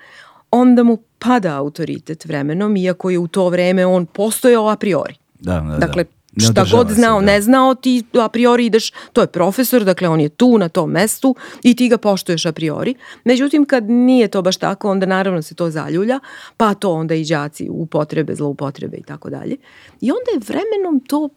onda 0.50 0.82
mu 0.82 0.98
pada 1.18 1.56
autoritet 1.56 2.24
vremenom, 2.24 2.76
iako 2.76 3.10
je 3.10 3.18
u 3.18 3.28
to 3.28 3.48
vreme 3.48 3.86
on 3.86 4.06
postojao 4.06 4.68
a 4.68 4.76
priori. 4.76 5.14
Da, 5.40 5.60
da, 5.60 5.86
Dakle, 5.86 6.04
da. 6.04 6.10
Ne 6.36 6.44
šta 6.44 6.64
god 6.70 6.88
se, 6.88 6.94
znao, 6.94 7.20
da. 7.20 7.26
ne 7.26 7.40
znao, 7.40 7.74
ti 7.74 8.02
a 8.20 8.28
priori 8.28 8.66
ideš, 8.66 8.92
to 9.12 9.20
je 9.20 9.26
profesor, 9.26 9.84
dakle 9.84 10.08
on 10.08 10.20
je 10.20 10.28
tu 10.28 10.58
na 10.58 10.68
tom 10.68 10.90
mestu 10.90 11.36
i 11.62 11.76
ti 11.76 11.88
ga 11.88 11.98
poštuješ 11.98 12.46
a 12.46 12.52
priori. 12.52 12.94
Međutim, 13.24 13.64
kad 13.64 13.90
nije 13.90 14.28
to 14.28 14.42
baš 14.42 14.56
tako, 14.56 14.90
onda 14.90 15.06
naravno 15.06 15.42
se 15.42 15.54
to 15.54 15.70
zaljulja, 15.70 16.20
pa 16.56 16.74
to 16.74 16.92
onda 16.92 17.14
i 17.14 17.24
đaci 17.24 17.68
upotrebe, 17.70 18.34
zloupotrebe 18.34 18.96
i 18.96 19.02
tako 19.02 19.30
dalje. 19.30 19.56
I 20.00 20.10
onda 20.10 20.30
je 20.34 20.40
vremenom 20.46 21.00
to 21.06 21.28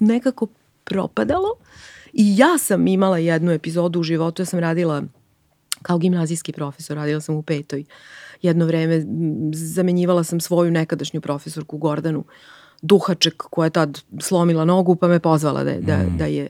nekako 0.00 0.46
propadalo 0.84 1.48
i 2.12 2.38
ja 2.38 2.58
sam 2.58 2.86
imala 2.86 3.18
jednu 3.18 3.52
epizodu 3.52 4.00
u 4.00 4.02
životu, 4.02 4.42
ja 4.42 4.46
sam 4.46 4.58
radila 4.58 5.02
kao 5.82 5.98
gimnazijski 5.98 6.52
profesor, 6.52 6.96
radila 6.96 7.20
sam 7.20 7.34
u 7.34 7.42
petoj. 7.42 7.84
Jedno 8.42 8.66
vreme 8.66 9.04
zamenjivala 9.52 10.24
sam 10.24 10.40
svoju 10.40 10.70
nekadašnju 10.70 11.20
profesorku 11.20 11.78
Gordanu 11.78 12.24
Duhaček 12.82 13.36
koja 13.36 13.66
je 13.66 13.70
tad 13.70 14.00
slomila 14.20 14.64
nogu 14.64 14.96
pa 14.96 15.08
me 15.08 15.20
pozvala 15.20 15.64
da, 15.64 15.74
da, 15.80 16.04
da, 16.18 16.26
je, 16.26 16.48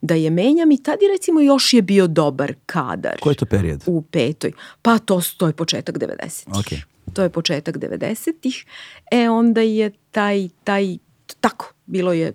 da 0.00 0.14
je 0.14 0.30
menjam 0.30 0.70
i 0.70 0.82
tad 0.82 0.98
je 1.02 1.08
recimo 1.08 1.40
još 1.40 1.72
je 1.72 1.82
bio 1.82 2.06
dobar 2.06 2.54
kadar 2.66 3.16
Koji 3.20 3.32
je 3.32 3.36
to 3.36 3.46
period? 3.46 3.82
u 3.86 4.02
petoj. 4.02 4.52
Pa 4.82 4.98
to, 4.98 5.20
to 5.36 5.46
je 5.46 5.52
početak 5.52 5.98
90. 5.98 6.58
Ok. 6.58 6.80
to 7.12 7.22
je 7.22 7.28
početak 7.28 7.76
90-ih, 7.76 8.64
e 9.10 9.30
onda 9.30 9.60
je 9.60 9.90
taj, 10.10 10.48
taj, 10.64 10.98
tako, 11.40 11.72
bilo 11.86 12.12
je 12.12 12.32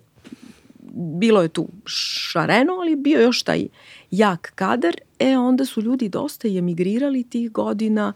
bilo 0.93 1.41
je 1.41 1.47
tu 1.47 1.67
šareno, 1.85 2.73
ali 2.73 2.95
bio 2.95 3.21
još 3.21 3.43
taj 3.43 3.67
jak 4.11 4.51
kadar, 4.55 4.95
e 5.19 5.37
onda 5.37 5.65
su 5.65 5.81
ljudi 5.81 6.09
dosta 6.09 6.47
i 6.47 6.57
emigrirali 6.57 7.23
tih 7.23 7.51
godina, 7.51 8.13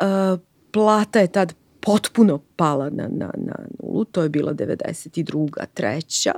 e, 0.00 0.04
plata 0.70 1.20
je 1.20 1.32
tad 1.32 1.54
potpuno 1.80 2.40
pala 2.56 2.90
na, 2.90 3.08
na, 3.10 3.30
na 3.36 3.54
nulu, 3.78 4.04
to 4.04 4.22
je 4.22 4.28
bila 4.28 4.54
92. 4.54 5.66
treća, 5.74 6.32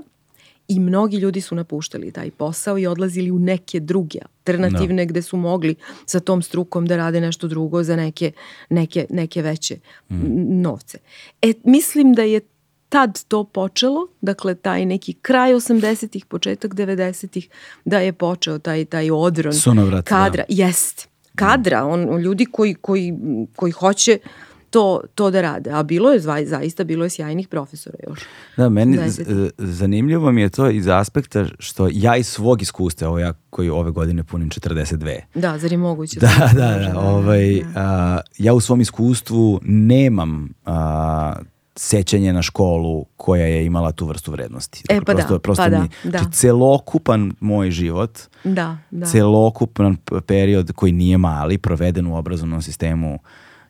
i 0.70 0.80
mnogi 0.80 1.16
ljudi 1.16 1.40
su 1.40 1.54
napuštali 1.54 2.12
taj 2.12 2.30
posao 2.30 2.78
i 2.78 2.86
odlazili 2.86 3.30
u 3.30 3.38
neke 3.38 3.80
druge 3.80 4.18
alternativne 4.22 5.02
no. 5.02 5.08
gde 5.08 5.22
su 5.22 5.36
mogli 5.36 5.74
sa 6.06 6.20
tom 6.20 6.42
strukom 6.42 6.86
da 6.86 6.96
rade 6.96 7.20
nešto 7.20 7.48
drugo 7.48 7.82
za 7.82 7.96
neke, 7.96 8.32
neke, 8.70 9.06
neke 9.10 9.42
veće 9.42 9.76
mm. 10.10 10.60
novce. 10.60 10.98
E, 11.42 11.52
mislim 11.64 12.14
da 12.14 12.22
je 12.22 12.40
tad 12.88 13.24
to 13.28 13.44
počelo, 13.44 14.08
dakle 14.20 14.54
taj 14.54 14.86
neki 14.86 15.12
kraj 15.12 15.52
80-ih, 15.52 16.24
početak 16.24 16.74
90-ih, 16.74 17.48
da 17.84 17.98
je 17.98 18.12
počeo 18.12 18.58
taj, 18.58 18.84
taj 18.84 19.10
odron 19.10 19.52
Sunovrat, 19.52 20.04
da. 20.04 20.08
kadra. 20.08 20.44
Da. 20.48 20.54
Jest, 20.64 21.08
kadra, 21.34 21.84
on, 21.84 22.20
ljudi 22.20 22.46
koji, 22.46 22.74
koji, 22.74 23.14
koji 23.56 23.72
hoće 23.72 24.18
to, 24.70 25.00
to 25.14 25.30
da 25.30 25.40
rade. 25.40 25.70
A 25.70 25.82
bilo 25.82 26.12
je 26.12 26.20
zaista, 26.46 26.84
bilo 26.84 27.04
je 27.04 27.10
sjajnih 27.10 27.48
profesora 27.48 27.96
još. 28.08 28.20
Da, 28.56 28.68
meni 28.68 28.98
zanimljivo 29.58 30.32
mi 30.32 30.40
je 30.40 30.48
to 30.48 30.70
iz 30.70 30.88
aspekta 30.88 31.46
što 31.58 31.88
ja 31.92 32.16
iz 32.16 32.26
svog 32.26 32.62
iskustva, 32.62 33.08
ovo 33.08 33.18
ja 33.18 33.32
koji 33.50 33.68
ove 33.68 33.90
godine 33.90 34.24
punim 34.24 34.50
42. 34.50 35.20
Da, 35.34 35.58
zar 35.58 35.72
je 35.72 35.78
moguće? 35.78 36.20
Da, 36.20 36.50
da, 36.54 36.78
da, 36.78 36.92
da, 36.92 37.00
ovaj, 37.00 37.60
da. 37.60 37.70
A, 37.76 38.20
ja 38.38 38.54
u 38.54 38.60
svom 38.60 38.80
iskustvu 38.80 39.60
nemam 39.62 40.48
a, 40.66 41.34
sećanje 41.76 42.32
na 42.32 42.42
školu 42.42 43.04
koja 43.16 43.46
je 43.46 43.66
imala 43.66 43.92
tu 43.92 44.06
vrstu 44.06 44.32
vrednosti. 44.32 44.82
E, 44.88 45.00
pa 45.00 45.12
prosto, 45.12 45.32
da, 45.32 45.38
prosto 45.38 45.62
pa 45.62 45.68
mi, 45.68 45.88
da, 46.04 46.10
da. 46.10 46.18
Znači, 46.18 46.32
celokupan 46.32 47.32
moj 47.40 47.70
život, 47.70 48.18
da, 48.44 48.78
da. 48.90 49.06
celokupan 49.06 49.96
period 50.26 50.72
koji 50.72 50.92
nije 50.92 51.18
mali, 51.18 51.58
proveden 51.58 52.06
u 52.06 52.16
obrazovnom 52.16 52.62
sistemu 52.62 53.18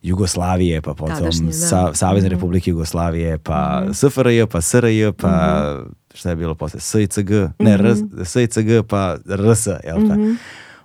Jugoslavije, 0.02 0.80
pa 0.80 0.94
potom 0.94 1.16
Tadašnje, 1.16 1.46
da. 1.46 1.52
Sa, 1.52 1.94
Savezne 1.94 2.28
mm 2.28 2.32
-hmm. 2.32 2.34
republike 2.34 2.70
Jugoslavije, 2.70 3.38
pa 3.38 3.82
mm 3.84 3.88
-hmm. 3.88 4.08
SFRJ, 4.08 4.46
pa 4.46 4.60
SRJ, 4.60 5.12
pa 5.12 5.28
mm 5.28 5.32
-hmm. 5.32 5.92
šta 6.14 6.30
je 6.30 6.36
bilo 6.36 6.54
posle, 6.54 6.80
SICG, 6.80 7.30
ne, 7.58 7.76
mm 7.76 7.80
-hmm. 7.80 8.24
SICG, 8.24 8.88
pa 8.88 9.16
RS, 9.26 9.66
jel 9.66 10.08
pa? 10.08 10.14
Mm 10.14 10.20
-hmm. 10.20 10.36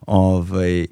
Ovaj, 0.06 0.88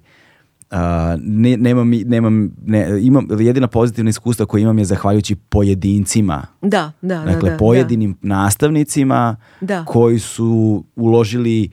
Uh, 0.74 0.80
ne, 1.22 1.58
nemam, 1.58 1.90
nemam, 1.90 2.52
ne, 2.66 3.00
imam, 3.02 3.28
jedina 3.40 3.68
pozitivna 3.68 4.10
iskustva 4.10 4.46
koje 4.46 4.62
imam 4.62 4.80
je 4.80 4.86
zahvaljujući 4.86 5.36
pojedincima. 5.36 6.48
Da, 6.62 6.92
da, 7.02 7.16
dakle, 7.16 7.26
da. 7.26 7.34
Dakle, 7.34 7.58
pojedinim 7.58 8.18
da. 8.22 8.28
nastavnicima 8.28 9.36
da. 9.62 9.86
koji 9.86 10.20
su 10.20 10.84
uložili 10.96 11.70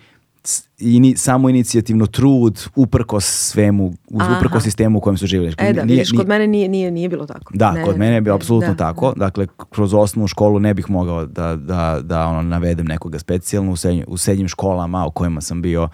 ini, 0.78 1.16
samo 1.16 1.49
inicijativno 1.49 2.06
trud 2.06 2.61
uprko 2.76 3.20
svemu, 3.20 3.92
uprko 4.38 4.61
sistemu 4.61 4.99
u 4.99 5.00
kojem 5.00 5.16
su 5.16 5.26
živjeli. 5.26 5.54
E 5.59 5.73
da, 5.73 5.85
nije, 5.85 5.97
vidiš, 5.97 6.12
kod 6.12 6.28
mene 6.28 6.47
nije, 6.47 6.68
nije, 6.68 6.90
nije 6.90 7.09
bilo 7.09 7.26
tako. 7.26 7.52
Da, 7.54 7.73
ne, 7.73 7.85
kod 7.85 7.99
mene 7.99 8.14
je 8.14 8.20
bilo 8.20 8.37
apsolutno 8.37 8.68
da, 8.68 8.76
tako. 8.76 9.12
Da. 9.16 9.25
Dakle, 9.25 9.47
kroz 9.70 9.94
osnovnu 9.94 10.28
školu 10.28 10.59
ne 10.59 10.75
bih 10.75 10.90
mogao 10.90 11.26
da, 11.26 11.56
da, 11.56 12.00
da 12.02 12.26
ono, 12.26 12.42
navedem 12.42 12.87
nekoga 12.87 13.18
specijalno. 13.18 13.73
U, 13.73 13.76
srednjim, 13.76 14.04
u 14.09 14.16
srednjim 14.16 14.49
školama 14.49 15.06
u 15.06 15.11
kojima 15.11 15.40
sam 15.40 15.62
bio 15.62 15.88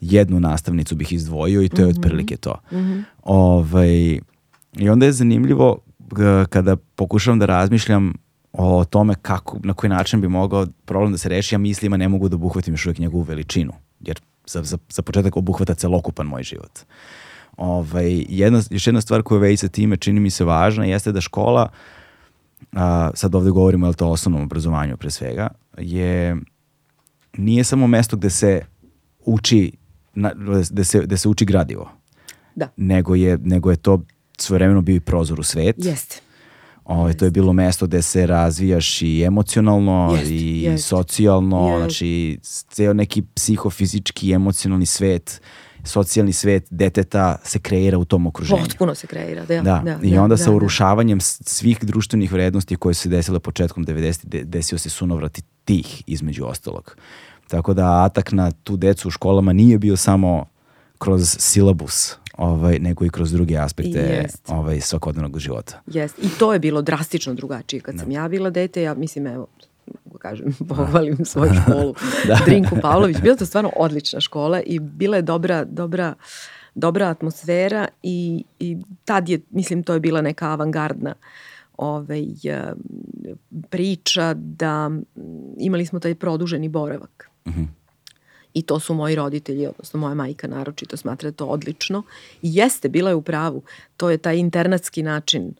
jednu 0.00 0.40
nastavnicu 0.40 0.94
bih 0.94 1.12
izdvojio 1.12 1.62
i 1.62 1.68
to 1.68 1.82
je 1.82 1.86
mm 1.86 1.90
-hmm. 1.90 1.98
otprilike 1.98 2.36
to. 2.36 2.54
Mm 2.72 2.76
-hmm. 2.76 3.02
ovaj, 3.22 4.18
I 4.78 4.88
onda 4.88 5.06
je 5.06 5.12
zanimljivo 5.12 5.78
kada 6.48 6.76
pokušavam 6.76 7.38
da 7.38 7.46
razmišljam 7.46 8.14
o 8.58 8.84
tome 8.84 9.14
kako, 9.22 9.58
na 9.62 9.74
koji 9.74 9.90
način 9.90 10.20
bi 10.20 10.28
mogao 10.28 10.66
problem 10.84 11.12
da 11.12 11.18
se 11.18 11.28
reši, 11.28 11.54
ja 11.54 11.58
mislim, 11.58 11.92
a 11.92 11.96
ne 11.96 12.08
mogu 12.08 12.28
da 12.28 12.36
obuhvatim 12.36 12.74
još 12.74 12.86
uvijek 12.86 12.98
njegovu 12.98 13.22
veličinu, 13.22 13.72
jer 14.00 14.20
za, 14.46 14.62
za, 14.62 14.78
za 14.88 15.02
početak 15.02 15.36
obuhvata 15.36 15.74
celokupan 15.74 16.26
moj 16.26 16.42
život. 16.42 16.78
Ovaj, 17.56 18.24
jedna, 18.28 18.62
još 18.70 18.86
jedna 18.86 19.00
stvar 19.00 19.22
koja 19.22 19.40
već 19.40 19.60
sa 19.60 19.68
time 19.68 19.96
čini 19.96 20.20
mi 20.20 20.30
se 20.30 20.44
važna 20.44 20.84
jeste 20.84 21.12
da 21.12 21.20
škola, 21.20 21.68
a, 22.72 23.10
sad 23.14 23.34
ovde 23.34 23.50
govorimo 23.50 23.88
o 23.88 23.92
to 23.92 24.08
osnovnom 24.08 24.42
obrazovanju 24.42 24.96
pre 24.96 25.10
svega, 25.10 25.48
je 25.78 26.36
nije 27.36 27.64
samo 27.64 27.86
mesto 27.86 28.16
gde 28.16 28.30
se 28.30 28.62
uči 29.24 29.72
na, 30.14 30.32
gde, 30.70 30.84
se, 30.84 31.00
gde 31.00 31.16
se 31.16 31.28
uči 31.28 31.44
gradivo. 31.44 31.90
Da. 32.54 32.68
Nego 32.76 33.14
je, 33.14 33.38
nego 33.38 33.70
je 33.70 33.76
to 33.76 34.02
svojevremeno 34.38 34.80
bio 34.80 34.96
i 34.96 35.00
prozor 35.00 35.40
u 35.40 35.42
svet. 35.42 35.76
Jeste. 35.78 36.20
Ovaj, 36.84 37.14
to 37.14 37.24
je 37.24 37.30
bilo 37.30 37.52
mesto 37.52 37.86
gde 37.86 38.02
se 38.02 38.26
razvijaš 38.26 39.02
i 39.02 39.22
emocionalno 39.22 40.16
jest, 40.18 40.30
i 40.30 40.62
jest. 40.62 40.86
socijalno, 40.86 41.68
jest. 41.68 41.78
znači 41.78 42.38
ceo 42.42 42.92
neki 42.92 43.22
psihofizički, 43.22 44.32
emocionalni 44.32 44.86
svet, 44.86 45.40
socijalni 45.84 46.32
svet 46.32 46.66
deteta 46.70 47.36
se 47.44 47.58
kreira 47.58 47.98
u 47.98 48.04
tom 48.04 48.26
okruženju. 48.26 48.62
Potpuno 48.62 48.94
se 48.94 49.06
kreira, 49.06 49.44
da. 49.44 49.62
Da, 49.62 49.82
da 49.84 49.98
i 50.02 50.10
da, 50.10 50.22
onda 50.22 50.32
da, 50.32 50.36
sa 50.36 50.50
da. 50.50 50.56
urušavanjem 50.56 51.20
svih 51.20 51.78
društvenih 51.82 52.32
vrednosti 52.32 52.76
koje 52.76 52.94
su 52.94 53.02
se 53.02 53.08
desile 53.08 53.40
početkom 53.40 53.84
90. 53.84 54.44
desio 54.44 54.78
se 54.78 54.90
sunovrati 54.90 55.42
tih 55.64 56.02
između 56.06 56.44
ostalog. 56.44 56.96
Tako 57.48 57.74
da 57.74 58.04
atak 58.04 58.32
na 58.32 58.50
tu 58.50 58.76
decu 58.76 59.08
u 59.08 59.10
školama 59.10 59.52
nije 59.52 59.78
bio 59.78 59.96
samo 59.96 60.46
kroz 60.98 61.36
silabus, 61.38 62.16
ovaj, 62.38 62.78
nego 62.78 63.04
i 63.04 63.10
kroz 63.10 63.32
druge 63.32 63.56
aspekte 63.56 64.26
ovaj, 64.48 64.80
svakodnevnog 64.80 65.38
života. 65.38 65.80
Jest. 65.86 66.18
I 66.18 66.28
to 66.38 66.52
je 66.52 66.58
bilo 66.58 66.82
drastično 66.82 67.34
drugačije. 67.34 67.80
Kad 67.80 67.94
da. 67.94 68.02
sam 68.02 68.10
ja 68.10 68.28
bila 68.28 68.50
dete, 68.50 68.82
ja 68.82 68.94
mislim, 68.94 69.26
evo, 69.26 69.46
kažem, 70.18 70.52
pohvalim 70.68 71.16
da. 71.18 71.24
svoju 71.24 71.52
školu, 71.54 71.94
da. 72.26 72.38
Drinku 72.44 72.76
Pavlović. 72.82 73.20
Bila 73.20 73.36
to 73.36 73.46
stvarno 73.46 73.70
odlična 73.76 74.20
škola 74.20 74.60
i 74.60 74.78
bila 74.78 75.16
je 75.16 75.22
dobra, 75.22 75.64
dobra, 75.64 76.14
dobra 76.74 77.08
atmosfera 77.08 77.88
i, 78.02 78.44
i 78.58 78.76
tad 79.04 79.28
je, 79.28 79.40
mislim, 79.50 79.82
to 79.82 79.94
je 79.94 80.00
bila 80.00 80.22
neka 80.22 80.50
avangardna 80.50 81.14
ovaj, 81.76 82.24
priča 83.70 84.34
da 84.34 84.90
imali 85.58 85.86
smo 85.86 86.00
taj 86.00 86.14
produženi 86.14 86.68
boravak. 86.68 87.30
Mhm. 87.46 87.60
-huh 87.60 87.83
I 88.54 88.62
to 88.62 88.80
su 88.80 88.94
moji 88.94 89.14
roditelji, 89.14 89.66
odnosno 89.66 90.00
moja 90.00 90.14
majka 90.14 90.46
naročito 90.46 90.96
smatra 90.96 91.30
to 91.30 91.46
odlično. 91.46 92.02
I 92.42 92.54
jeste, 92.54 92.88
bila 92.88 93.10
je 93.10 93.14
u 93.14 93.22
pravu. 93.22 93.62
To 93.96 94.10
je 94.10 94.18
taj 94.18 94.36
internatski 94.36 95.02
način. 95.02 95.54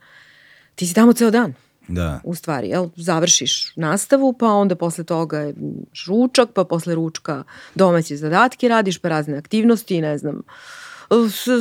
Ti 0.74 0.86
si 0.86 0.94
tamo 0.94 1.12
ceo 1.12 1.30
dan. 1.30 1.54
Da. 1.88 2.20
U 2.24 2.34
stvari, 2.34 2.68
jel? 2.68 2.88
Završiš 2.96 3.76
nastavu, 3.76 4.32
pa 4.32 4.46
onda 4.46 4.74
posle 4.74 5.04
toga 5.04 5.38
je 5.38 5.54
ručak, 6.06 6.48
pa 6.54 6.64
posle 6.64 6.94
ručka 6.94 7.42
domaće 7.74 8.16
zadatke 8.16 8.68
radiš, 8.68 8.98
pa 8.98 9.08
razne 9.08 9.38
aktivnosti, 9.38 10.00
ne 10.00 10.18
znam, 10.18 10.42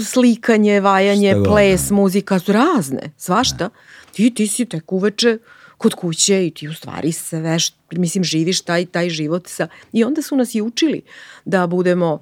slikanje, 0.05 0.79
vajanje, 0.79 1.35
ples, 1.45 1.89
da. 1.89 1.95
muzika, 1.95 2.39
su 2.39 2.51
razne, 2.51 3.11
svašta. 3.17 3.57
Da. 3.57 3.69
Ti, 4.11 4.33
ti 4.33 4.47
si 4.47 4.65
tek 4.65 4.91
uveče 4.91 5.37
kod 5.83 5.93
kuće 5.93 6.47
i 6.47 6.51
ti 6.51 6.67
u 6.67 6.73
stvari 6.73 7.11
sve, 7.11 7.57
mislim, 7.91 8.23
živiš 8.23 8.61
taj, 8.61 8.85
taj 8.85 9.09
život 9.09 9.47
sa... 9.47 9.67
I 9.93 10.03
onda 10.03 10.21
su 10.21 10.37
nas 10.37 10.55
i 10.55 10.61
učili 10.61 11.01
da 11.45 11.67
budemo 11.67 12.21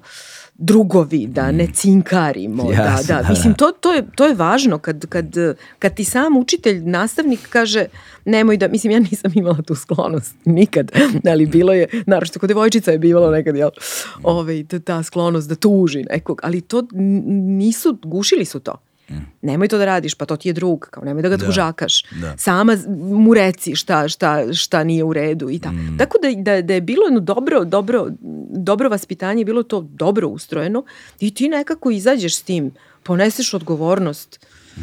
drugovi, 0.54 1.26
da 1.26 1.52
ne 1.52 1.64
mm. 1.64 1.72
cinkarimo, 1.72 2.62
yes, 2.62 2.76
da, 2.76 3.14
da, 3.14 3.22
da, 3.22 3.28
mislim, 3.28 3.54
to, 3.54 3.72
to, 3.72 3.92
je, 3.92 4.06
to 4.16 4.26
je 4.26 4.34
važno 4.34 4.78
kad, 4.78 5.06
kad, 5.06 5.36
kad 5.78 5.94
ti 5.94 6.04
sam 6.04 6.36
učitelj, 6.36 6.82
nastavnik 6.84 7.48
kaže 7.48 7.86
nemoj 8.24 8.56
da, 8.56 8.68
mislim, 8.68 8.92
ja 8.92 9.00
nisam 9.00 9.32
imala 9.34 9.62
tu 9.66 9.74
sklonost 9.74 10.34
nikad, 10.44 10.92
ali 11.30 11.46
bilo 11.46 11.72
je, 11.72 11.88
naravno, 12.06 12.40
kod 12.40 12.48
devojčica 12.48 12.90
je 12.90 12.98
bivalo 12.98 13.30
nekad, 13.30 13.56
jel, 13.56 13.70
ovaj, 14.22 14.64
ta 14.84 15.02
sklonost 15.02 15.48
da 15.48 15.54
tuži 15.54 16.04
nekog, 16.10 16.40
ali 16.42 16.60
to 16.60 16.82
nisu, 16.92 17.98
gušili 18.02 18.44
su 18.44 18.60
to. 18.60 18.91
Mm. 19.12 19.26
Nemoj 19.42 19.68
to 19.68 19.78
da 19.78 19.84
radiš, 19.84 20.14
pa 20.14 20.26
to 20.26 20.36
ti 20.36 20.48
je 20.48 20.52
drug, 20.52 20.88
kao 20.90 21.04
nemoj 21.04 21.22
da 21.22 21.28
ga 21.28 21.38
tužakaš. 21.38 22.02
Da, 22.10 22.20
da. 22.20 22.36
Sama 22.36 22.76
mu 22.98 23.34
reci 23.34 23.74
šta, 23.74 24.08
šta, 24.08 24.52
šta 24.52 24.84
nije 24.84 25.04
u 25.04 25.12
redu 25.12 25.50
i 25.50 25.58
tako. 25.58 25.74
Mm. 25.74 25.98
Tako 25.98 26.18
da, 26.22 26.42
da, 26.42 26.62
da 26.62 26.74
je 26.74 26.80
bilo 26.80 27.06
jedno 27.06 27.20
dobro, 27.20 27.64
dobro, 27.64 28.06
dobro 28.50 28.88
vaspitanje, 28.88 29.44
bilo 29.44 29.62
to 29.62 29.80
dobro 29.80 30.28
ustrojeno 30.28 30.84
i 31.20 31.34
ti 31.34 31.48
nekako 31.48 31.90
izađeš 31.90 32.36
s 32.36 32.42
tim, 32.42 32.70
poneseš 33.02 33.54
odgovornost, 33.54 34.46
mm. 34.76 34.80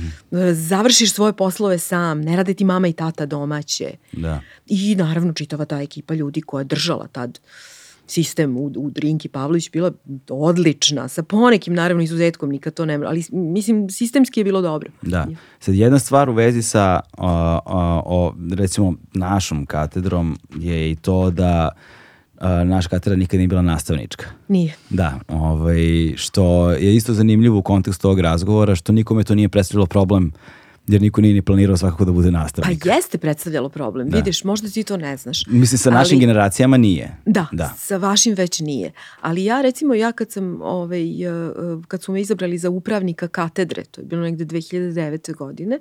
završiš 0.54 1.14
svoje 1.14 1.34
poslove 1.34 1.80
sam, 1.80 2.22
ne 2.22 2.36
rade 2.38 2.54
ti 2.54 2.64
mama 2.64 2.88
i 2.88 2.94
tata 2.94 3.26
domaće. 3.26 3.92
Da. 4.12 4.42
I 4.68 4.96
naravno 4.96 5.34
čitava 5.34 5.66
ta 5.66 5.82
ekipa 5.82 6.14
ljudi 6.14 6.42
koja 6.42 6.62
je 6.62 6.66
držala 6.66 7.08
tad 7.08 7.40
sistem 8.10 8.58
u, 8.58 8.72
u 8.78 8.90
Drinki 8.90 9.28
Pavlović 9.28 9.72
bila 9.72 9.92
odlična, 10.30 11.08
sa 11.08 11.24
ponekim 11.24 11.74
naravno 11.74 12.04
izuzetkom, 12.04 12.50
nikad 12.50 12.74
to 12.74 12.86
ne 12.86 12.96
ali 12.96 13.24
mislim 13.32 13.90
sistemski 13.90 14.40
je 14.40 14.44
bilo 14.44 14.62
dobro. 14.62 14.90
Da. 15.02 15.28
Sad 15.60 15.76
jedna 15.76 16.00
stvar 16.00 16.30
u 16.30 16.34
vezi 16.34 16.62
sa 16.62 17.00
o, 17.18 17.30
o, 17.66 18.02
o, 18.06 18.34
recimo 18.52 18.94
našom 19.14 19.66
katedrom 19.66 20.38
je 20.56 20.92
i 20.92 20.96
to 20.96 21.32
da 21.32 21.70
a, 22.38 22.64
naša 22.64 22.90
katedra 22.90 23.18
nikad 23.18 23.38
nije 23.38 23.48
bila 23.48 23.62
nastavnička. 23.62 24.26
Nije. 24.48 24.76
Da, 24.90 25.20
ovaj, 25.28 26.14
što 26.16 26.72
je 26.72 26.96
isto 26.96 27.14
zanimljivo 27.14 27.58
u 27.58 27.62
kontekstu 27.62 28.08
ovog 28.08 28.20
razgovora, 28.20 28.76
što 28.76 28.92
nikome 28.92 29.24
to 29.24 29.36
nije 29.36 29.50
predstavljalo 29.50 29.86
problem 29.86 30.32
jer 30.90 31.02
niko 31.02 31.22
nije 31.22 31.34
ni 31.34 31.42
planirao 31.42 31.78
svakako 31.78 32.06
da 32.06 32.12
bude 32.12 32.32
nastavnik. 32.32 32.84
Pa 32.84 32.90
jeste 32.90 33.18
predstavljalo 33.18 33.70
problem. 33.70 34.10
Da. 34.10 34.18
Vidiš, 34.18 34.44
možda 34.44 34.70
ti 34.70 34.84
to 34.84 34.98
ne 34.98 35.18
znaš. 35.18 35.48
Mislim, 35.48 35.80
sa 35.80 35.90
našim 35.92 36.16
Ali- 36.16 36.20
generacijama 36.20 36.78
nije. 36.78 37.18
Da, 37.26 37.48
Da. 37.52 37.74
sa 37.78 37.98
vašim 37.98 38.34
već 38.34 38.60
nije. 38.60 38.92
Ali 39.22 39.44
ja 39.44 39.62
recimo, 39.62 39.94
ja 39.94 40.12
kad 40.12 40.32
sam, 40.32 40.62
ovaj, 40.62 41.24
eh, 41.24 41.32
kad 41.88 42.04
su 42.04 42.12
me 42.12 42.22
izabrali 42.22 42.58
za 42.58 42.70
upravnika 42.70 43.28
katedre, 43.28 43.84
to 43.84 44.02
je 44.02 44.06
bilo 44.06 44.22
negde 44.22 44.46
2009. 44.46 45.34
godine, 45.34 45.80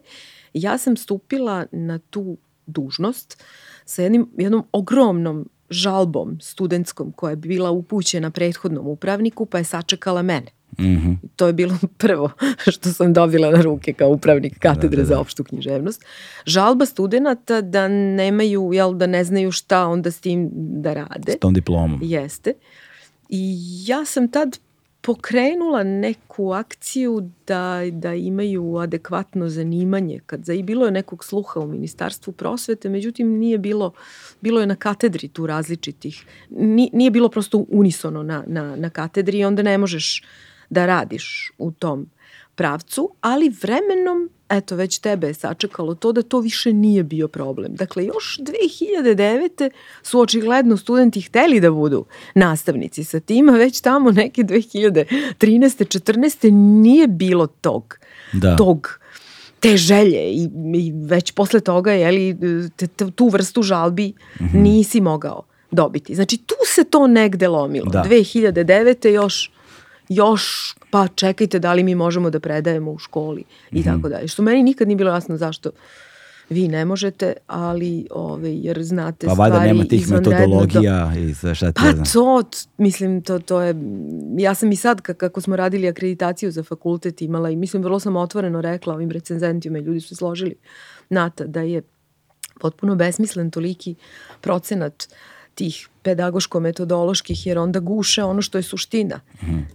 ja 0.53 0.79
sam 0.79 0.97
stupila 0.97 1.67
na 1.73 1.99
tu 2.01 2.37
dužnost 2.67 3.43
sa 3.85 4.03
jednim, 4.03 4.31
jednom 4.37 4.65
ogromnom 4.73 5.49
žalbom 5.71 6.39
studentskom 6.41 7.13
koja 7.13 7.31
je 7.31 7.37
bila 7.37 7.71
upućena 7.71 8.31
prethodnom 8.31 8.87
upravniku 8.87 9.47
pa 9.47 9.59
je 9.59 9.65
sačekala 9.65 10.23
mene. 10.23 10.47
Mhm. 10.79 11.13
To 11.37 11.47
je 11.47 11.53
bilo 11.53 11.79
prvo 11.99 12.31
što 12.71 12.89
sam 12.89 13.13
dobila 13.13 13.51
na 13.51 13.63
ruke 13.63 13.93
kao 13.93 14.09
upravnik 14.09 14.59
katedre 14.59 14.97
Da, 14.97 15.03
da, 15.03 15.09
da. 15.09 15.15
za 15.15 15.21
opštu 15.21 15.45
književnost. 15.45 16.05
Žalba 16.47 16.87
studenta 16.87 17.61
da 17.61 17.89
nemaju, 17.89 18.71
jel, 18.73 18.95
da 18.95 19.07
ne 19.07 19.25
znaju 19.25 19.53
šta 19.53 19.87
onda 19.87 20.11
s 20.11 20.21
tim 20.21 20.51
da 20.55 20.95
rade. 20.95 21.33
S 21.33 21.39
tom 21.39 21.55
diplomom. 21.55 22.01
Jeste. 22.03 22.53
I 23.29 23.57
ja 23.87 24.05
sam 24.05 24.31
tad 24.31 24.59
pokrenula 25.01 25.83
neku 25.83 26.53
akciju 26.53 27.31
da, 27.47 27.81
da 27.93 28.15
imaju 28.15 28.77
adekvatno 28.77 29.49
zanimanje. 29.49 30.21
Kad 30.27 30.45
za, 30.45 30.53
i 30.53 30.63
bilo 30.63 30.85
je 30.85 30.93
nekog 30.93 31.25
sluha 31.25 31.61
u 31.61 31.67
Ministarstvu 31.67 32.33
prosvete, 32.33 32.89
međutim 32.89 33.39
nije 33.39 33.59
bilo, 33.59 33.93
bilo 34.41 34.61
je 34.61 34.67
na 34.67 34.77
katedri 34.77 35.29
tu 35.29 35.47
različitih. 35.47 36.25
Ni, 36.51 36.91
nije 36.93 37.11
bilo 37.11 37.29
prosto 37.29 37.65
unisono 37.69 38.23
na, 38.23 38.45
na, 38.47 38.77
na 38.77 38.91
katedri 38.91 39.39
i 39.39 39.45
onda 39.45 39.63
ne 39.63 39.79
možeš 39.79 40.23
da 40.71 40.87
radiš 40.87 41.53
u 41.59 41.71
tom 41.71 42.07
pravcu, 42.55 43.11
ali 43.21 43.53
vremenom, 43.63 44.31
eto, 44.49 44.77
već 44.77 44.99
tebe 44.99 45.27
je 45.27 45.35
sačekalo 45.35 45.95
to 45.95 46.13
da 46.13 46.23
to 46.23 46.41
više 46.41 46.73
nije 46.73 47.03
bio 47.03 47.29
problem. 47.29 47.75
Dakle, 47.75 48.05
još 48.05 48.39
2009. 48.41 49.71
su 50.03 50.21
očigledno 50.21 50.77
studenti 50.77 51.21
hteli 51.21 51.61
da 51.61 51.71
budu 51.71 52.05
nastavnici 52.35 53.05
sa 53.05 53.21
tim, 53.21 53.49
a 53.49 53.53
već 53.53 53.81
tamo 53.81 54.11
neke 54.11 54.43
2013. 54.43 55.05
14. 55.39 56.51
nije 56.81 57.07
bilo 57.07 57.47
tog, 57.47 57.99
Da. 58.33 58.57
tog 58.57 58.99
te 59.61 59.77
želje 59.77 60.31
i, 60.31 60.49
i 60.75 60.93
već 60.95 61.33
posle 61.33 61.61
toga 61.61 61.93
je 61.93 62.37
te, 62.77 62.87
te, 62.87 63.11
tu 63.11 63.29
vrstu 63.29 63.63
žalbi 63.63 64.13
Mhm. 64.41 64.63
nisi 64.63 65.01
mogao 65.01 65.43
dobiti. 65.71 66.15
Znači 66.15 66.37
tu 66.37 66.55
se 66.67 66.85
to 66.85 67.07
negde 67.07 67.49
lomilo. 67.49 67.91
Da. 67.91 68.03
2009. 68.03 69.09
još 69.09 69.51
još 70.09 70.43
pa 70.91 71.09
čekajte 71.09 71.59
da 71.59 71.73
li 71.73 71.83
mi 71.83 71.95
možemo 71.97 72.31
da 72.31 72.41
predajemo 72.41 72.91
u 72.93 72.99
školi 72.99 73.41
i 73.71 73.81
Mhm. 73.81 73.89
tako 73.89 74.09
dalje. 74.09 74.29
Što 74.29 74.43
meni 74.43 74.63
nikad 74.63 74.89
nije 74.89 74.97
bilo 74.97 75.11
jasno 75.11 75.37
zašto 75.37 75.71
vi 76.49 76.69
ne 76.69 76.85
možete, 76.85 77.33
ali 77.47 78.07
ove, 78.11 78.55
jer 78.55 78.83
znate 78.83 79.27
Pa 79.27 79.33
valjda 79.33 79.55
stvari 79.55 79.69
nema 79.69 79.85
tih 79.85 80.01
izvanredno 80.01 80.31
do- 80.31 80.39
metodologija 80.39 81.13
i 81.19 81.35
sve 81.35 81.55
šta 81.55 81.67
ti 81.69 81.73
Pa 81.77 81.91
znam. 81.93 82.05
to, 82.05 82.43
mislim, 82.79 83.23
to, 83.23 83.39
to 83.39 83.61
je, 83.61 83.75
ja 84.39 84.55
sam 84.55 84.73
i 84.73 84.77
sad 84.77 85.01
ka- 85.01 85.15
kako 85.15 85.41
smo 85.41 85.57
radili 85.57 85.89
akreditaciju 85.89 86.51
za 86.51 86.63
fakultet 86.63 87.23
imala 87.23 87.51
i 87.51 87.57
mislim 87.57 87.83
vrlo 87.83 88.01
sam 88.01 88.17
otvoreno 88.17 88.61
rekla 88.61 88.95
ovim 88.95 89.11
recenzentima 89.11 89.79
i 89.79 89.83
ljudi 89.83 90.01
su 90.01 90.09
se 90.09 90.15
složili 90.15 90.55
Nata 91.11 91.45
da 91.45 91.61
je 91.61 91.83
potpuno 92.61 92.95
besmislen 92.95 93.51
toliki 93.51 93.95
procenat 94.41 95.09
tih 95.55 95.89
pedagoško-metodoloških, 96.09 97.47
jer 97.47 97.59
onda 97.59 97.81
guše 97.81 98.25
ono 98.25 98.43
što 98.43 98.59
je 98.59 98.63
suština. 98.63 99.21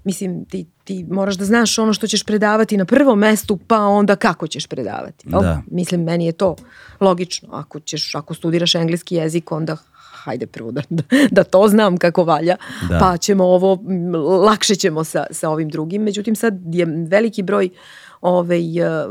Mislim, 0.04 0.46
ti, 0.46 0.66
ti 0.84 1.06
moraš 1.10 1.36
da 1.36 1.46
znaš 1.46 1.80
ono 1.80 1.94
što 1.94 2.08
ćeš 2.08 2.24
predavati 2.24 2.78
na 2.78 2.86
prvom 2.86 3.20
mestu, 3.20 3.58
pa 3.68 3.80
onda 3.80 4.16
kako 4.16 4.48
ćeš 4.48 4.68
predavati. 4.68 5.30
Da. 5.30 5.62
Mislim, 5.72 6.04
meni 6.04 6.26
je 6.26 6.32
to 6.32 6.56
logično. 7.02 7.50
Ako, 7.52 7.80
ćeš, 7.80 8.16
ako 8.16 8.34
studiraš 8.34 8.76
engleski 8.76 9.16
jezik, 9.16 9.52
onda 9.52 9.78
hajde 10.24 10.46
prvo 10.48 10.72
da, 10.72 10.82
da, 10.90 11.04
da 11.32 11.44
to 11.44 11.68
znam 11.68 11.98
kako 11.98 12.24
valja, 12.24 12.56
Da. 12.90 13.00
pa 13.00 13.18
ćemo 13.18 13.44
ovo, 13.44 13.84
lakše 14.46 14.76
ćemo 14.76 15.04
sa, 15.04 15.26
sa 15.32 15.50
ovim 15.50 15.70
drugim. 15.70 16.04
Međutim, 16.04 16.36
sad 16.36 16.76
je 16.76 16.86
veliki 17.10 17.44
broj 17.44 17.70
ovaj, 18.22 18.80
eh, 18.80 19.06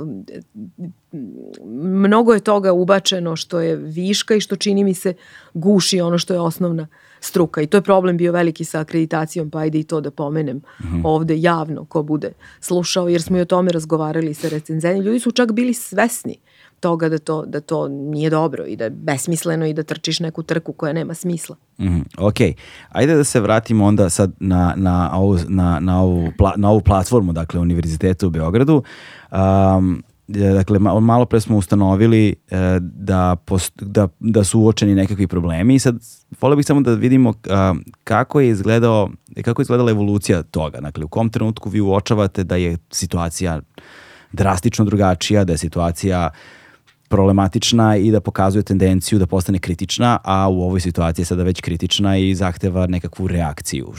mnogo 1.74 2.34
je 2.34 2.40
toga 2.40 2.72
ubačeno 2.72 3.36
što 3.36 3.60
je 3.60 3.76
viška 3.76 4.34
i 4.34 4.40
što 4.40 4.56
čini 4.56 4.84
mi 4.84 4.94
se 4.94 5.14
guši 5.54 6.00
ono 6.00 6.18
što 6.18 6.34
je 6.34 6.40
osnovna 6.40 6.86
struka 7.22 7.62
i 7.62 7.66
to 7.66 7.76
je 7.76 7.82
problem 7.82 8.16
bio 8.16 8.32
veliki 8.32 8.64
sa 8.64 8.80
akreditacijom, 8.80 9.50
pa 9.50 9.58
ajde 9.58 9.78
i 9.78 9.84
to 9.84 10.00
da 10.00 10.10
pomenem 10.10 10.60
ovde 11.04 11.40
javno 11.40 11.84
ko 11.84 12.02
bude 12.02 12.32
slušao, 12.60 13.08
jer 13.08 13.22
smo 13.22 13.38
i 13.38 13.40
o 13.40 13.44
tome 13.44 13.72
razgovarali 13.72 14.34
sa 14.34 14.48
recenzenima. 14.48 15.04
Ljudi 15.04 15.20
su 15.20 15.30
čak 15.30 15.52
bili 15.52 15.74
svesni 15.74 16.36
toga 16.80 17.08
da 17.08 17.18
to, 17.18 17.44
da 17.46 17.60
to 17.60 17.88
nije 17.88 18.30
dobro 18.30 18.64
i 18.66 18.76
da 18.76 18.84
je 18.84 18.90
besmisleno 18.90 19.66
i 19.66 19.74
da 19.74 19.82
trčiš 19.82 20.20
neku 20.20 20.42
trku 20.42 20.72
koja 20.72 20.92
nema 20.92 21.14
smisla. 21.14 21.56
Mhm, 21.80 22.00
ok, 22.18 22.36
ajde 22.88 23.14
da 23.14 23.24
se 23.24 23.40
vratimo 23.40 23.84
onda 23.84 24.10
sad 24.10 24.32
na, 24.40 24.74
na, 24.76 25.10
ovu, 25.14 25.38
na, 25.48 25.80
na, 25.80 26.02
ovu, 26.02 26.32
pla- 26.38 26.56
na 26.56 26.70
ovu 26.70 26.80
platformu, 26.80 27.32
dakle, 27.32 27.60
Univerziteta 27.60 28.26
u 28.26 28.30
Beogradu. 28.30 28.82
Um, 29.30 30.02
dakle, 30.32 30.78
ma- 30.78 31.00
malo 31.00 31.24
pre 31.26 31.40
smo 31.40 31.56
ustanovili 31.56 32.28
e, 32.50 32.56
da, 32.80 33.36
post, 33.44 33.82
da, 33.82 34.08
da 34.20 34.44
su 34.44 34.60
uočeni 34.60 34.94
nekakvi 34.94 35.26
problemi 35.26 35.74
i 35.74 35.78
sad 35.78 35.96
volio 36.40 36.56
bih 36.56 36.66
samo 36.66 36.80
da 36.80 36.94
vidimo 36.94 37.34
kako 38.04 38.40
je 38.40 38.48
izgledao, 38.48 39.10
kako 39.42 39.60
je 39.60 39.64
izgledala 39.64 39.90
evolucija 39.90 40.42
toga. 40.42 40.80
Dakle, 40.80 41.04
u 41.04 41.08
kom 41.08 41.30
trenutku 41.30 41.70
vi 41.70 41.80
uočavate 41.80 42.44
da 42.44 42.56
je 42.56 42.76
situacija 42.90 43.60
drastično 44.32 44.84
drugačija, 44.84 45.44
da 45.44 45.52
je 45.52 45.58
situacija 45.58 46.30
problematična 47.12 47.96
i 47.98 48.10
da 48.10 48.20
pokazuje 48.20 48.62
tendenciju 48.64 49.18
da 49.18 49.26
postane 49.26 49.58
kritična, 49.58 50.18
a 50.24 50.48
u 50.48 50.62
ovoj 50.62 50.80
situaciji 50.80 51.22
je 51.22 51.26
sada 51.26 51.42
već 51.42 51.60
kritična 51.60 52.16
i 52.18 52.34
zahteva 52.34 52.86
nekakvu 52.86 53.26
reakciju. 53.28 53.92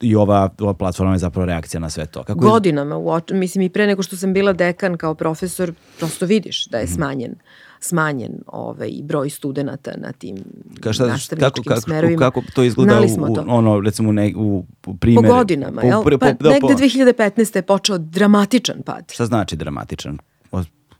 I 0.00 0.16
ova, 0.16 0.50
ova 0.58 0.74
platforma 0.74 1.12
je 1.12 1.18
zapravo 1.18 1.46
reakcija 1.46 1.80
na 1.80 1.90
sve 1.90 2.06
to. 2.06 2.22
Kako 2.22 2.44
je- 2.44 2.50
Godinama, 2.50 2.96
oč- 2.96 3.32
mislim 3.32 3.62
i 3.62 3.68
pre 3.68 3.86
nego 3.86 4.02
što 4.02 4.16
sam 4.16 4.32
bila 4.32 4.52
dekan 4.54 4.96
kao 4.96 5.14
profesor, 5.16 5.72
prosto 5.98 6.26
vidiš 6.26 6.66
da 6.66 6.78
je 6.78 6.84
Mhm. 6.84 6.92
smanjen 6.94 7.34
smanjen 7.80 8.32
ovaj 8.48 8.90
broj 9.02 9.30
studenata 9.30 9.90
na 9.96 10.12
tim 10.12 10.36
Ka, 10.80 10.92
šta, 10.92 11.06
nastavničkim 11.06 11.38
kako, 11.40 11.62
kako, 11.64 11.80
smerovima. 11.80 12.18
kako 12.20 12.42
to 12.54 12.62
izgleda 12.62 12.92
Znali 12.92 13.06
u, 13.22 13.34
to. 13.34 13.44
ono, 13.48 13.80
recimo, 13.80 14.12
ne, 14.12 14.32
u, 14.36 14.40
u 14.40 14.64
po 14.80 14.94
primjer, 14.94 15.26
godinama, 15.28 15.80
po- 15.80 15.86
jel? 15.86 16.02
po- 16.02 16.10
Pa 16.10 16.32
da, 16.32 16.48
negde 16.50 16.60
po- 16.60 16.68
2015. 16.68 17.56
je 17.56 17.62
počeo 17.64 17.98
dramatičan 17.98 18.82
pad. 18.82 19.04
Šta 19.10 19.26
znači 19.26 19.56
dramatičan? 19.56 20.18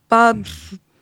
Pa 0.09 0.35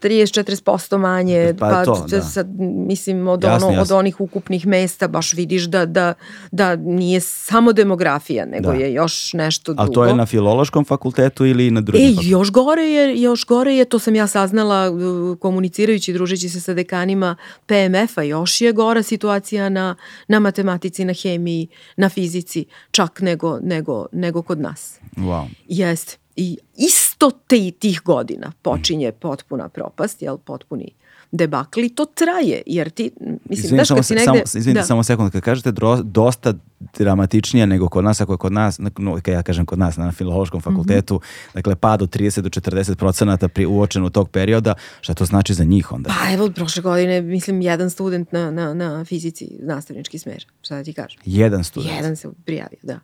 30-40% 0.01 0.99
manje, 0.99 1.55
Pa 1.59 1.69
pa, 1.69 1.85
to, 1.85 2.07
da. 2.09 2.21
sad, 2.23 2.47
mislim 2.61 3.29
od, 3.29 3.45
Jasno, 3.45 3.67
ono, 3.67 3.75
od 3.75 3.81
jasno. 3.81 3.97
onih 3.97 4.21
ukupnih 4.21 4.67
mesta 4.67 5.09
baš 5.09 5.33
vidiš 5.33 5.65
da, 5.65 5.87
da, 5.87 6.15
da 6.51 6.77
nije 6.77 7.21
samo 7.21 7.73
demografija, 7.73 8.45
nego 8.47 8.69
Da. 8.69 8.75
je 8.75 8.93
još 8.93 9.33
nešto 9.33 9.73
drugo. 9.73 9.83
Ali 9.83 9.93
to 9.93 10.05
je 10.05 10.15
na 10.15 10.27
filološkom 10.27 10.85
fakultetu 10.85 11.47
ili 11.47 11.71
na 11.71 11.81
drugim 11.81 12.03
E, 12.03 12.09
fakultetima? 12.09 12.31
još 12.33 12.51
gore 12.51 12.83
je, 12.83 13.21
još 13.21 13.47
gore 13.47 13.75
je, 13.75 13.85
to 13.85 13.99
sam 13.99 14.15
ja 14.15 14.27
saznala 14.27 14.91
komunicirajući, 15.37 16.13
družeći 16.13 16.49
se 16.49 16.61
sa 16.61 16.75
dekanima 16.75 17.37
PMF-a, 17.67 18.23
još 18.23 18.61
je 18.61 18.73
gora 18.73 19.03
situacija 19.03 19.69
na, 19.69 19.95
na 20.29 20.39
matematici, 20.41 21.05
na 21.05 21.13
hemiji, 21.15 21.69
na 21.97 22.09
fizici, 22.09 22.65
čak 22.91 23.21
nego, 23.21 23.59
nego, 23.61 24.07
nego 24.13 24.43
kod 24.43 24.61
nas. 24.61 24.99
Wow. 25.17 25.47
Jeste. 25.69 26.17
I 26.41 26.57
isto 26.77 27.31
te, 27.31 27.71
tih 27.71 28.01
godina 28.05 28.53
počinje 28.63 29.13
potpuna 29.13 29.69
propast, 29.69 30.23
jel, 30.23 30.39
potpuni 30.39 30.95
debakl 31.33 31.81
i 31.81 31.89
to 31.89 32.05
traje, 32.05 32.63
jer 32.67 32.91
ti, 32.91 33.11
mislim, 33.21 33.39
Izvini, 33.51 33.79
daš 33.79 33.89
kad 33.89 34.07
si 34.07 34.15
negde... 34.15 34.25
samo, 34.25 34.39
izvinite, 34.55 34.83
samo 34.83 35.03
sekund, 35.03 35.33
kad 35.33 35.43
kažete 35.43 35.73
dro, 35.73 36.03
dosta 36.03 36.55
dramatičnija 36.99 37.67
nego 37.67 37.89
kod 37.89 38.05
nas, 38.05 38.21
ako 38.21 38.33
je 38.33 38.39
kod 38.39 38.53
nas, 38.53 38.79
no, 38.99 39.19
kad 39.23 39.35
ja 39.35 39.43
kažem 39.43 39.67
kod 39.67 39.79
nas 39.79 39.97
na 39.97 40.13
filološkom 40.13 40.61
fakultetu, 40.61 41.15
Mhm. 41.15 41.25
dakle 41.55 41.77
pad 41.77 42.03
od 42.03 42.11
30 42.11 42.41
do 42.41 42.49
40 42.51 42.95
procenata 42.95 43.49
pri 43.49 43.67
uočenu 43.67 44.11
tog 44.11 44.31
perioda, 44.31 44.75
šta 45.01 45.15
to 45.15 45.25
znači 45.25 45.55
za 45.55 45.65
njih 45.65 45.93
onda? 45.93 46.11
Pa 46.21 46.33
evo, 46.33 46.51
prošle 46.51 46.83
godine, 46.83 47.21
mislim, 47.21 47.61
jedan 47.61 47.91
student 47.91 48.33
na, 48.33 48.51
na, 48.51 48.75
na 48.75 49.05
fizici, 49.05 49.49
nastavnički 49.61 50.19
smer, 50.19 50.47
šta 50.63 50.77
da 50.77 50.85
ti 50.85 50.93
kažem. 50.93 51.21
Jedan 51.25 51.65
student. 51.65 51.95
Jedan 51.97 52.17
se 52.17 52.29
prijavio, 52.45 52.79
da. 52.83 53.01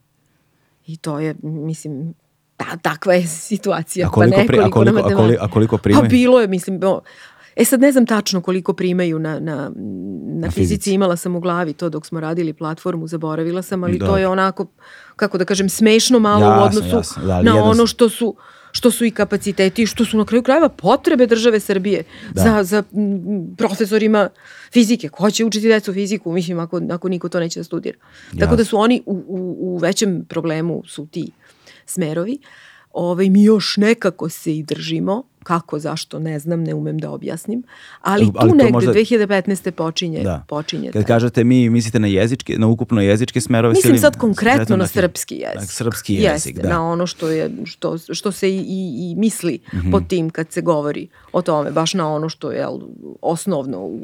I 0.87 0.97
to 0.97 1.19
je, 1.19 1.35
mislim, 1.43 2.15
ta, 2.57 2.77
takva 2.83 3.15
je 3.15 3.27
situacija. 3.27 4.07
A 4.07 4.11
koliko, 4.11 4.41
pri, 4.47 4.59
a, 4.59 4.71
koliko, 4.71 4.99
a, 4.99 5.03
koliko, 5.03 5.45
a 5.45 5.49
koliko 5.49 5.79
primaju? 5.79 6.03
Pa 6.05 6.09
bilo 6.09 6.41
je, 6.41 6.49
mislim, 6.49 6.81
bo, 6.81 7.01
e 7.57 7.65
sad 7.65 7.81
ne 7.81 7.93
znam 7.93 8.07
tačno 8.07 8.41
koliko 8.41 8.73
primaju 8.73 9.19
na, 9.19 9.41
na, 9.41 9.41
na, 9.41 9.71
Na 10.41 10.51
fizici. 10.51 10.61
fizici. 10.61 10.93
imala 10.93 11.17
sam 11.17 11.37
u 11.37 11.41
glavi 11.41 11.73
to 11.73 11.89
dok 11.89 12.07
smo 12.07 12.21
radili 12.21 12.53
platformu, 12.53 13.07
zaboravila 13.07 13.63
sam, 13.63 13.85
ali 13.85 13.99
to 13.99 14.07
Dobro. 14.07 14.21
je 14.21 14.29
onako, 14.29 14.67
kako 15.17 15.39
da 15.39 15.45
kažem, 15.45 15.69
smešno 15.69 16.19
malo 16.19 16.47
Jasno, 16.47 16.63
u 16.63 16.67
odnosu 16.67 16.97
jasno, 16.97 17.23
da, 17.23 17.43
na 17.43 17.51
jedan 17.51 17.69
ono 17.69 17.87
što 17.87 18.09
su 18.09 18.37
što 18.73 18.91
su 18.91 19.05
i 19.05 19.11
kapaciteti 19.11 19.83
i 19.83 19.87
što 19.87 20.05
su 20.05 20.19
na 20.19 20.25
kraju 20.25 20.43
krajeva 20.43 20.69
potrebe 20.69 21.27
države 21.27 21.61
Srbije 21.61 22.05
Da. 22.35 22.43
za, 22.43 22.65
za 22.65 22.83
profesorima 23.57 24.29
fizike. 24.73 25.09
Ko 25.09 25.31
će 25.31 25.45
učiti 25.45 25.69
decu 25.69 25.93
fiziku, 25.93 26.33
mislim, 26.33 26.59
ako, 26.59 26.81
ako 26.91 27.09
niko 27.09 27.29
to 27.29 27.41
neće 27.41 27.61
da 27.61 27.65
studira. 27.65 27.99
Tako 28.39 28.57
da 28.57 28.65
su 28.65 28.77
oni 28.79 29.03
u, 29.07 29.13
u, 29.29 29.57
u 29.61 29.79
većem 29.79 30.25
problemu 30.29 30.83
su 30.87 31.07
ti 31.07 31.31
smerovi. 31.87 32.39
ovaj, 32.93 33.31
mi 33.31 33.43
još 33.43 33.77
nekako 33.77 34.29
se 34.29 34.57
i 34.57 34.63
držimo, 34.63 35.23
kako, 35.43 35.79
zašto, 35.79 36.19
ne 36.19 36.39
znam, 36.39 36.63
ne 36.63 36.75
umem 36.75 36.99
da 36.99 37.11
objasnim, 37.11 37.63
ali, 38.01 38.31
ali 38.35 38.51
tu 38.51 38.57
negde 38.57 38.73
možda... 38.73 38.93
2015. 38.93 39.71
počinje, 39.71 40.23
da. 40.23 40.45
počinje. 40.49 40.91
Kad 40.93 41.03
taj. 41.03 41.15
kažete 41.15 41.45
mi, 41.45 41.71
mislite 41.71 41.99
na 41.99 42.07
jezičke, 42.07 42.59
na 42.59 42.67
ukupno 42.67 43.01
jezičke 43.01 43.41
smerove? 43.41 43.75
Mislim 43.75 43.99
sad 43.99 44.17
konkretno 44.17 44.77
na, 44.77 44.83
na 44.83 44.87
srpski 44.87 45.35
jezik. 45.35 45.61
Na 45.61 45.67
srpski 45.67 46.15
jezik, 46.15 46.55
Jeste, 46.55 46.63
da. 46.63 46.69
Na 46.69 46.91
ono 46.91 47.07
što, 47.07 47.29
je, 47.29 47.51
što, 47.65 47.99
što 47.99 48.33
se 48.33 48.51
i, 48.51 48.57
i, 48.57 49.11
i 49.11 49.15
misli 49.17 49.59
mm 49.73 49.77
-hmm. 49.77 49.91
pod 49.91 50.09
tim 50.09 50.31
kad 50.31 50.53
se 50.53 50.61
govori 50.61 51.09
o 51.33 51.43
tome, 51.43 51.71
baš 51.71 51.95
na 51.95 52.13
ono 52.13 52.29
što 52.29 52.53
je 52.53 52.67
osnovno 53.23 53.79
u, 53.81 54.01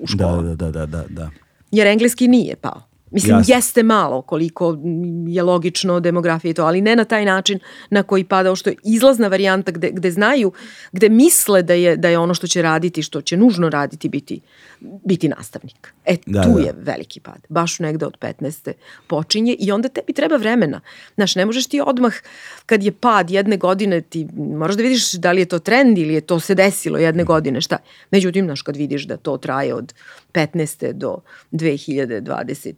u 0.00 0.06
školu. 0.06 0.42
Da, 0.42 0.54
da, 0.54 0.70
da, 0.70 0.86
da, 0.86 1.04
da. 1.08 1.30
Jer 1.70 1.86
engleski 1.86 2.28
nije 2.28 2.56
pao. 2.56 2.87
Mislim, 3.10 3.36
Jasne. 3.36 3.54
jeste 3.54 3.82
malo 3.82 4.22
koliko 4.22 4.78
je 5.26 5.42
logično 5.42 6.00
demografija 6.00 6.50
i 6.50 6.54
to, 6.54 6.64
ali 6.64 6.80
ne 6.80 6.96
na 6.96 7.04
taj 7.04 7.24
način 7.24 7.58
na 7.90 8.02
koji 8.02 8.24
pada, 8.24 8.56
što 8.56 8.70
je 8.70 8.76
izlazna 8.84 9.28
varijanta 9.28 9.72
gde, 9.72 9.90
gde 9.90 10.10
znaju, 10.10 10.52
gde 10.92 11.08
misle 11.08 11.62
da 11.62 11.74
je, 11.74 11.96
da 11.96 12.08
je 12.08 12.18
ono 12.18 12.34
što 12.34 12.46
će 12.46 12.62
raditi, 12.62 13.02
što 13.02 13.20
će 13.20 13.36
nužno 13.36 13.68
raditi 13.68 14.08
biti, 14.08 14.40
biti 14.80 15.28
nastavnik. 15.28 15.94
E, 16.04 16.16
da, 16.26 16.42
tu 16.42 16.52
da. 16.54 16.60
je 16.60 16.74
veliki 16.76 17.20
pad. 17.20 17.46
Baš 17.48 17.78
negde 17.78 18.06
od 18.06 18.18
15. 18.18 18.72
počinje 19.06 19.56
i 19.58 19.72
onda 19.72 19.88
tebi 19.88 20.12
treba 20.12 20.36
vremena. 20.36 20.80
Znaš, 21.14 21.34
ne 21.34 21.46
možeš 21.46 21.66
ti 21.66 21.80
odmah, 21.86 22.14
kad 22.66 22.82
je 22.82 22.92
pad 22.92 23.30
jedne 23.30 23.56
godine, 23.56 24.00
ti 24.00 24.26
moraš 24.36 24.76
da 24.76 24.82
vidiš 24.82 25.12
da 25.12 25.32
li 25.32 25.40
je 25.40 25.44
to 25.44 25.58
trend 25.58 25.98
ili 25.98 26.14
je 26.14 26.20
to 26.20 26.40
se 26.40 26.54
desilo 26.54 26.98
jedne 26.98 27.24
godine, 27.24 27.60
šta. 27.60 27.78
Međutim, 28.10 28.44
znaš, 28.44 28.62
kad 28.62 28.76
vidiš 28.76 29.06
da 29.06 29.16
to 29.16 29.36
traje 29.36 29.74
od 29.74 29.94
15. 30.32 30.92
do 30.92 31.18
2020 31.52 32.38
da 32.38 32.54
sa 32.54 32.68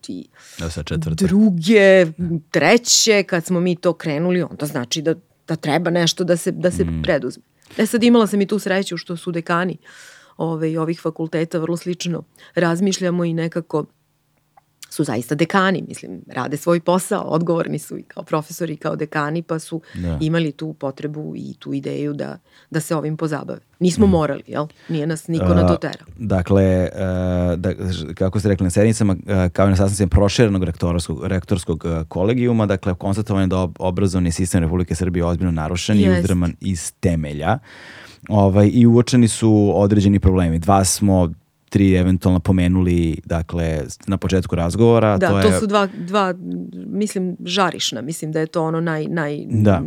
druge, 1.11 2.06
treće, 2.50 3.22
kad 3.22 3.44
smo 3.44 3.61
mi 3.61 3.76
to 3.76 3.92
krenuli, 3.92 4.42
onda 4.42 4.66
znači 4.66 5.02
da, 5.02 5.14
da 5.48 5.56
treba 5.56 5.90
nešto 5.90 6.24
da 6.24 6.37
se, 6.37 6.52
da 6.52 6.70
se 6.70 6.85
mm. 6.85 7.02
preduzme. 7.02 7.42
E 7.78 7.87
sad 7.87 8.02
imala 8.04 8.26
sam 8.26 8.40
i 8.40 8.46
tu 8.46 8.59
sreću 8.59 8.96
što 8.96 9.16
su 9.16 9.33
dekani 9.33 9.76
ove, 10.37 10.78
ovih 10.78 11.00
fakulteta 11.00 11.59
vrlo 11.59 11.76
slično 11.76 12.22
razmišljamo 12.54 13.24
i 13.24 13.35
nekako 13.35 13.85
su 14.90 15.05
zaista 15.05 15.35
dekani, 15.35 15.85
mislim, 15.88 16.22
rade 16.29 16.57
svoj 16.57 16.81
posao, 16.81 17.22
odgovorni 17.22 17.79
su 17.79 17.98
i 17.98 18.03
kao 18.03 18.22
profesori 18.22 18.72
i 18.72 18.76
kao 18.76 18.96
dekani, 18.96 19.42
pa 19.42 19.59
su 19.59 19.81
da. 19.94 20.18
imali 20.20 20.53
tu 20.53 20.72
potrebu 20.72 21.33
i 21.37 21.55
tu 21.59 21.74
ideju 21.74 22.12
da, 22.12 22.38
da 22.70 22.81
se 22.81 22.96
ovim 22.96 23.16
pozabave. 23.16 23.61
Nismo 23.79 24.07
mm. 24.07 24.11
morali, 24.11 24.42
jel? 24.46 24.66
Nije 24.88 25.07
nas 25.07 25.29
niko 25.29 25.44
uh, 25.44 25.57
na 25.57 25.68
to 25.68 25.76
tera. 25.76 26.05
Dakle, 26.18 26.88
uh, 26.92 27.59
da, 27.59 27.72
kako 28.14 28.40
ste 28.40 28.48
rekli, 28.48 28.64
na 28.64 28.70
sednicama, 28.70 29.12
uh, 29.12 29.53
kao 29.53 29.66
i 29.66 29.70
na 29.70 29.76
sastancima 29.76 30.09
proširenog 30.09 30.64
rektorskog, 30.64 31.26
rektorskog 31.26 31.85
uh, 31.85 32.07
kolegijuma, 32.09 32.66
dakle, 32.66 32.94
konstatovanje 32.94 33.46
da 33.46 33.68
obrazovni 33.79 34.33
sistem 34.33 34.62
Republike 34.62 34.94
Srbije 34.94 35.20
je 35.20 35.24
ozbiljno 35.24 35.53
narušen 35.53 36.00
Jest. 36.00 36.16
i 36.16 36.20
uzdraman 36.20 36.55
iz 36.61 36.92
temelja. 37.00 37.59
Ovaj, 38.29 38.70
I 38.72 38.87
uočeni 38.87 39.29
su 39.29 39.72
određeni 39.74 40.18
problemi. 40.18 40.59
Dva 40.59 40.85
smo 40.85 41.33
tri 41.70 41.94
eventualno 41.94 42.40
pomenuli 42.40 43.20
dakle 43.24 43.83
na 44.06 44.16
početku 44.16 44.56
razgovora 44.56 45.18
da 45.18 45.28
to, 45.28 45.38
je... 45.38 45.42
to 45.42 45.61
su 45.61 45.66
dva, 45.66 45.88
dva 46.06 46.35
mislim 46.87 47.37
žarišna 47.44 48.02
mislim 48.02 48.33
da 48.33 48.40
je 48.40 48.46
to 48.46 48.64
ono 48.64 48.80
naj, 48.80 49.06
naj, 49.06 49.44
da. 49.48 49.83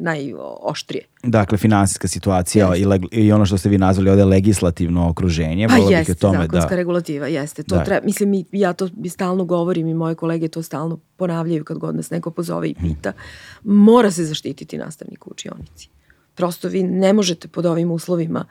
najoštrije. 0.00 1.04
Dakle 1.22 1.58
finansijska 1.58 2.08
situacija 2.08 2.76
i, 2.76 2.84
leg, 2.84 3.02
i 3.12 3.32
ono 3.32 3.46
što 3.46 3.58
ste 3.58 3.68
vi 3.68 3.78
nazvali 3.78 4.10
ovde 4.10 4.24
legislativno 4.24 5.08
okruženje 5.08 5.68
pa 5.68 5.76
jeste, 5.76 6.14
tome 6.14 6.38
zakonska 6.38 6.70
da... 6.70 6.76
regulativa 6.76 7.26
jeste 7.26 7.62
to 7.62 7.74
da. 7.74 7.84
treba, 7.84 8.06
mislim 8.06 8.44
ja 8.52 8.72
to 8.72 8.88
stalno 9.08 9.44
govorim 9.44 9.88
i 9.88 9.94
moje 9.94 10.14
kolege 10.14 10.48
to 10.48 10.62
stalno 10.62 10.98
ponavljaju 11.16 11.64
kad 11.64 11.78
god 11.78 11.96
nas 11.96 12.10
neko 12.10 12.30
pozove 12.30 12.68
i 12.68 12.74
pita. 12.74 13.12
Mora 13.64 14.10
se 14.10 14.24
zaštititi 14.24 14.78
nastavnik 14.78 15.26
u 15.26 15.30
učionici. 15.30 15.88
Prosto 16.34 16.68
vi 16.68 16.82
ne 16.82 17.12
možete 17.12 17.48
pod 17.48 17.66
ovim 17.66 17.90
uslovima 17.90 18.44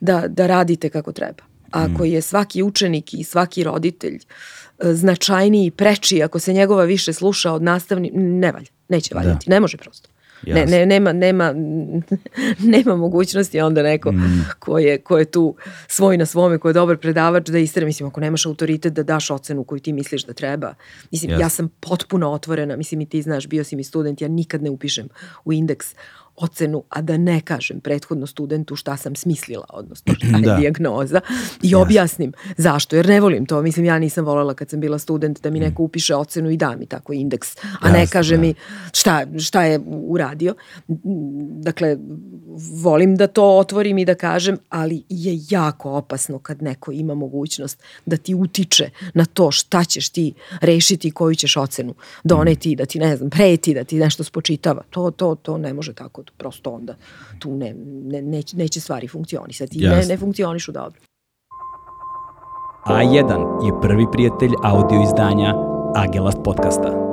da, 0.00 0.24
da 0.28 0.46
radite 0.46 0.88
kako 0.88 1.12
treba 1.12 1.51
ako 1.72 2.04
je 2.04 2.22
svaki 2.22 2.62
učenik 2.62 3.14
i 3.14 3.24
svaki 3.24 3.64
roditelj 3.64 4.14
e, 4.14 4.94
značajniji 4.94 5.66
i 5.66 5.70
preči, 5.70 6.22
ako 6.22 6.38
se 6.38 6.52
njegova 6.52 6.84
više 6.84 7.12
sluša 7.12 7.52
od 7.52 7.62
nastavni, 7.62 8.10
ne 8.14 8.52
valja, 8.52 8.70
neće 8.88 9.14
da. 9.14 9.20
valjati, 9.20 9.48
da. 9.48 9.54
ne 9.54 9.60
može 9.60 9.76
prosto. 9.76 10.08
Ne, 10.46 10.66
ne, 10.66 10.86
nema, 10.86 11.12
nema, 11.12 11.54
nema 12.74 12.96
mogućnosti 12.96 13.60
onda 13.60 13.82
neko 13.82 14.12
mm. 14.12 14.44
ko, 14.58 14.78
je, 14.78 14.98
ko 14.98 15.18
je 15.18 15.24
tu 15.24 15.56
svoj 15.88 16.16
na 16.16 16.26
svome, 16.26 16.58
ko 16.58 16.68
je 16.68 16.72
dobar 16.72 16.96
predavač 16.96 17.48
da 17.48 17.58
istere. 17.58 17.86
Mislim, 17.86 18.08
ako 18.08 18.20
nemaš 18.20 18.46
autoritet 18.46 18.92
da 18.92 19.02
daš 19.02 19.30
ocenu 19.30 19.64
koju 19.64 19.80
ti 19.80 19.92
misliš 19.92 20.24
da 20.24 20.32
treba. 20.32 20.74
Mislim, 21.10 21.32
yes. 21.32 21.40
ja 21.40 21.48
sam 21.48 21.68
potpuno 21.80 22.30
otvorena. 22.30 22.76
Mislim, 22.76 23.00
i 23.00 23.06
ti 23.06 23.22
znaš, 23.22 23.46
bio 23.46 23.64
si 23.64 23.76
mi 23.76 23.84
student, 23.84 24.20
ja 24.20 24.28
nikad 24.28 24.62
ne 24.62 24.70
upišem 24.70 25.08
u 25.44 25.52
indeks 25.52 25.94
ocenu, 26.42 26.82
a 26.88 27.02
da 27.02 27.16
ne 27.16 27.40
kažem 27.40 27.80
prethodno 27.80 28.26
studentu 28.26 28.76
šta 28.76 28.96
sam 28.96 29.16
smislila, 29.16 29.64
odnosno 29.68 30.14
šta 30.14 30.36
je 30.36 30.42
da. 30.42 30.56
dijagnoza 30.56 31.20
i 31.62 31.74
objasnim 31.74 32.32
zašto, 32.56 32.96
jer 32.96 33.08
ne 33.08 33.20
volim 33.20 33.46
to. 33.46 33.62
Mislim, 33.62 33.86
ja 33.86 33.98
nisam 33.98 34.24
voljela 34.24 34.54
kad 34.54 34.70
sam 34.70 34.80
bila 34.80 34.98
student 34.98 35.42
da 35.42 35.50
mi 35.50 35.58
mm. 35.58 35.62
neko 35.62 35.82
upiše 35.82 36.14
ocenu 36.14 36.50
i 36.50 36.56
da 36.56 36.76
mi 36.76 36.86
tako 36.86 37.12
indeks, 37.12 37.56
a 37.80 37.90
ne 37.90 38.06
kaže 38.06 38.36
da. 38.36 38.40
mi 38.40 38.54
šta, 38.92 39.26
šta 39.38 39.64
je 39.64 39.80
uradio. 39.86 40.54
Dakle, 41.62 41.96
volim 42.82 43.16
da 43.16 43.26
to 43.26 43.58
otvorim 43.58 43.98
i 43.98 44.04
da 44.04 44.14
kažem, 44.14 44.58
ali 44.68 45.02
je 45.08 45.40
jako 45.50 45.90
opasno 45.90 46.38
kad 46.38 46.62
neko 46.62 46.92
ima 46.92 47.14
mogućnost 47.14 47.82
da 48.06 48.16
ti 48.16 48.34
utiče 48.34 48.90
na 49.14 49.24
to 49.24 49.50
šta 49.50 49.84
ćeš 49.84 50.08
ti 50.08 50.34
rešiti 50.60 51.08
i 51.08 51.10
koju 51.10 51.34
ćeš 51.34 51.56
ocenu 51.56 51.94
doneti, 52.24 52.76
da 52.76 52.86
ti, 52.86 52.98
ne 52.98 53.16
znam, 53.16 53.30
preti, 53.30 53.74
da 53.74 53.84
ti 53.84 53.98
nešto 53.98 54.24
spočitava. 54.24 54.82
To, 54.90 55.10
to, 55.10 55.34
to 55.34 55.58
ne 55.58 55.72
može 55.72 55.92
tako 55.92 56.22
prosto 56.38 56.70
onda 56.70 56.94
tu 57.38 57.56
ne, 57.56 57.74
ne, 58.04 58.22
neće, 58.22 58.56
neće 58.56 58.80
stvari 58.80 59.08
funkcionisati 59.08 59.78
i 59.78 59.88
ne, 59.88 60.04
ne 60.08 60.16
funkcionišu 60.16 60.72
dobro. 60.72 61.00
A1 62.86 63.66
je 63.66 63.80
prvi 63.82 64.06
prijatelj 64.12 64.50
audio 64.62 65.02
izdanja 65.02 65.54
Agelast 65.94 66.38
podcasta. 66.44 67.11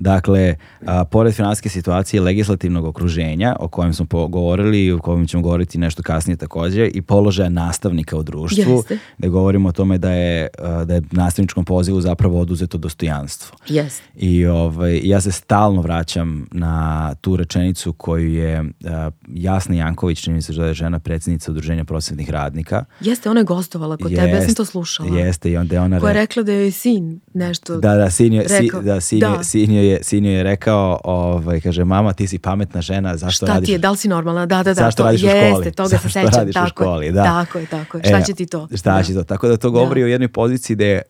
Dakle, 0.00 0.54
a, 0.86 1.04
pored 1.04 1.34
finansijske 1.34 1.68
situacije 1.68 2.20
legislativnog 2.20 2.84
okruženja 2.84 3.56
o 3.60 3.68
kojem 3.68 3.94
smo 3.94 4.06
govorili 4.28 4.84
i 4.84 4.92
o 4.92 4.98
kojem 4.98 5.26
ćemo 5.26 5.42
govoriti 5.42 5.78
nešto 5.78 6.02
kasnije 6.02 6.36
takođe 6.36 6.86
i 6.86 7.02
položaja 7.02 7.48
nastavnika 7.48 8.16
u 8.16 8.22
društvu, 8.22 8.76
Jeste. 8.76 8.98
da 9.18 9.28
govorimo 9.28 9.68
o 9.68 9.72
tome 9.72 9.98
da 9.98 10.10
je, 10.12 10.48
da 10.84 10.94
je 10.94 11.02
nastavničkom 11.10 11.64
pozivu 11.64 12.00
zapravo 12.00 12.40
oduzeto 12.40 12.78
dostojanstvo. 12.78 13.56
Jeste. 13.68 14.02
I 14.16 14.46
ovaj, 14.46 15.00
ja 15.04 15.20
se 15.20 15.32
stalno 15.32 15.82
vraćam 15.82 16.46
na 16.50 17.14
tu 17.20 17.36
rečenicu 17.36 17.92
koju 17.92 18.34
je 18.34 18.64
a, 18.84 19.10
Jasna 19.28 19.74
Janković, 19.74 20.20
čini 20.20 20.36
mi 20.36 20.42
se 20.42 20.52
da 20.52 20.66
je 20.66 20.74
žena 20.74 20.98
predsednica 20.98 21.50
udruženja 21.50 21.84
prosvetnih 21.84 22.30
radnika. 22.30 22.84
Jeste, 23.00 23.30
ona 23.30 23.40
je 23.40 23.44
gostovala 23.44 23.96
kod 23.96 24.10
Jest, 24.10 24.22
tebe, 24.22 24.32
ja 24.32 24.42
sam 24.42 24.54
to 24.54 24.64
slušala. 24.64 25.18
Jeste, 25.18 25.50
i 25.50 25.56
onda 25.56 25.74
je 25.74 25.80
ona... 25.80 26.00
Koja 26.00 26.10
je 26.10 26.14
rekla 26.14 26.42
da 26.42 26.52
je 26.52 26.70
sin 26.70 27.20
nešto 27.34 27.76
Da, 27.76 27.94
da, 27.94 28.10
sin 28.10 28.32
je, 28.32 28.48
si, 28.48 28.70
da, 28.82 29.00
sin, 29.00 29.20
da. 29.20 29.26
Je, 29.26 29.44
sin 29.44 29.70
je 29.70 29.89
je, 29.90 29.98
sin 30.02 30.24
je 30.24 30.42
rekao, 30.42 31.00
ovaj, 31.04 31.60
kaže, 31.60 31.84
mama, 31.84 32.12
ti 32.12 32.26
si 32.26 32.38
pametna 32.38 32.80
žena, 32.80 33.16
zašto 33.16 33.46
Šta 33.46 33.54
radiš? 33.54 33.66
ti 33.66 33.72
je, 33.72 33.78
da 33.78 33.90
li 33.90 33.96
si 33.96 34.08
normalna? 34.08 34.46
Da, 34.46 34.56
da, 34.56 34.62
da. 34.62 34.74
Zašto 34.74 35.02
to, 35.02 35.06
radiš 35.06 35.22
jeste, 35.22 35.48
u 35.48 35.50
školi? 35.50 35.72
toga 35.72 35.98
se 35.98 36.08
sećam. 36.08 36.30
radiš 36.34 36.54
tako, 36.54 36.66
u 36.66 36.68
školi, 36.68 37.12
da. 37.12 37.24
Tako 37.24 37.58
je, 37.58 37.66
tako 37.66 37.98
je. 37.98 38.04
Šta 38.04 38.18
e, 38.18 38.24
će 38.24 38.34
ti 38.34 38.46
to? 38.46 38.68
Šta 38.76 38.96
da. 38.96 39.02
će 39.02 39.14
to? 39.14 39.24
Tako 39.24 39.48
da 39.48 39.56
to 39.56 39.70
govori 39.70 40.00
da. 40.00 40.04
o 40.04 40.08
jednoj 40.08 40.28
poziciji 40.28 40.76
gde 40.76 41.02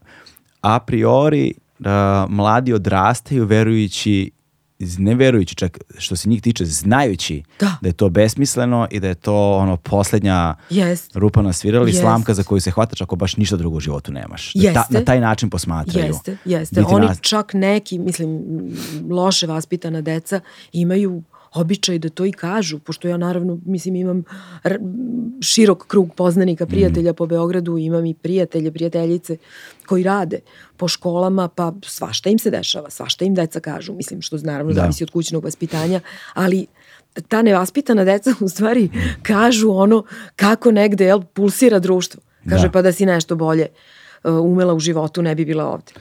a 0.61 0.79
priori 0.79 1.55
da 1.79 2.27
mladi 2.29 2.73
odrastaju 2.73 3.45
verujući 3.45 4.31
ne 4.99 5.15
verujući 5.15 5.55
čak 5.55 5.79
što 5.99 6.17
se 6.17 6.29
njih 6.29 6.43
tiče 6.43 6.65
znajući 6.65 7.43
da. 7.61 7.77
da 7.81 7.89
je 7.89 7.93
to 7.93 8.09
besmisleno 8.09 8.89
i 8.91 9.01
da 9.01 9.09
je 9.09 9.15
to 9.15 9.57
ono 9.57 9.77
poslednja 9.77 10.55
yes. 10.71 11.11
rupa 11.15 11.43
na 11.43 11.53
svirali 11.53 11.93
yes. 11.93 12.01
slamka 12.01 12.35
za 12.35 12.43
koju 12.43 12.61
se 12.61 12.71
hvataš 12.71 13.01
ako 13.01 13.17
baš 13.17 13.37
ništa 13.37 13.57
drugo 13.57 13.77
u 13.77 13.81
životu 13.81 14.13
nemaš. 14.13 14.53
Da 14.55 14.73
ta, 14.73 14.87
na 14.91 15.05
taj 15.05 15.21
način 15.21 15.51
posmatraju. 15.51 16.07
Jeste, 16.07 16.37
jeste. 16.45 16.85
Oni 16.89 17.07
nas... 17.07 17.19
čak 17.21 17.55
neki, 17.55 17.99
mislim, 17.99 18.41
loše 19.11 19.47
vaspitana 19.47 20.01
deca 20.01 20.41
imaju 20.73 21.23
običaj 21.55 21.99
da 21.99 22.09
to 22.09 22.25
i 22.25 22.33
kažu, 22.33 22.79
pošto 22.79 23.09
ja 23.09 23.17
naravno, 23.17 23.59
mislim, 23.67 23.97
imam 23.97 24.23
širok 25.43 25.87
krug 25.87 26.15
poznanika, 26.15 26.65
mhm. 26.65 26.71
prijatelja 26.71 27.13
mm. 27.13 27.15
po 27.15 27.27
Beogradu, 27.27 27.79
imam 27.79 28.07
i 28.07 28.15
prijatelje, 28.15 28.73
prijateljice 28.73 29.37
koji 29.87 30.03
rade 30.03 30.41
po 30.77 30.89
školama, 30.89 31.49
pa 31.49 31.73
svašta 31.83 32.31
im 32.31 32.39
se 32.39 32.51
dešava, 32.51 32.91
svašta 32.91 33.25
im 33.25 33.35
deca 33.35 33.61
kažu, 33.61 33.93
mislim, 33.93 34.23
što 34.23 34.37
naravno 34.37 34.73
da. 34.73 34.81
zavisi 34.81 35.05
od 35.05 35.11
kućnog 35.11 35.45
vaspitanja, 35.45 36.01
ali 36.35 36.67
ta 37.29 37.43
nevaspitana 37.43 38.05
deca 38.05 38.35
u 38.41 38.49
stvari 38.49 38.91
kažu 39.23 39.71
ono 39.71 40.05
kako 40.37 40.71
negde 40.71 41.05
jel, 41.05 41.23
pulsira 41.33 41.79
društvo. 41.79 42.21
Kaže 42.49 42.67
da. 42.67 42.73
pa 42.73 42.83
da 42.83 42.93
si 42.93 43.07
nešto 43.07 43.37
bolje 43.37 43.67
uh, 44.25 44.35
umela 44.35 44.75
u 44.75 44.81
životu 44.81 45.23
ne 45.23 45.35
bi 45.35 45.45
bila 45.45 45.67
ovde. 45.67 45.93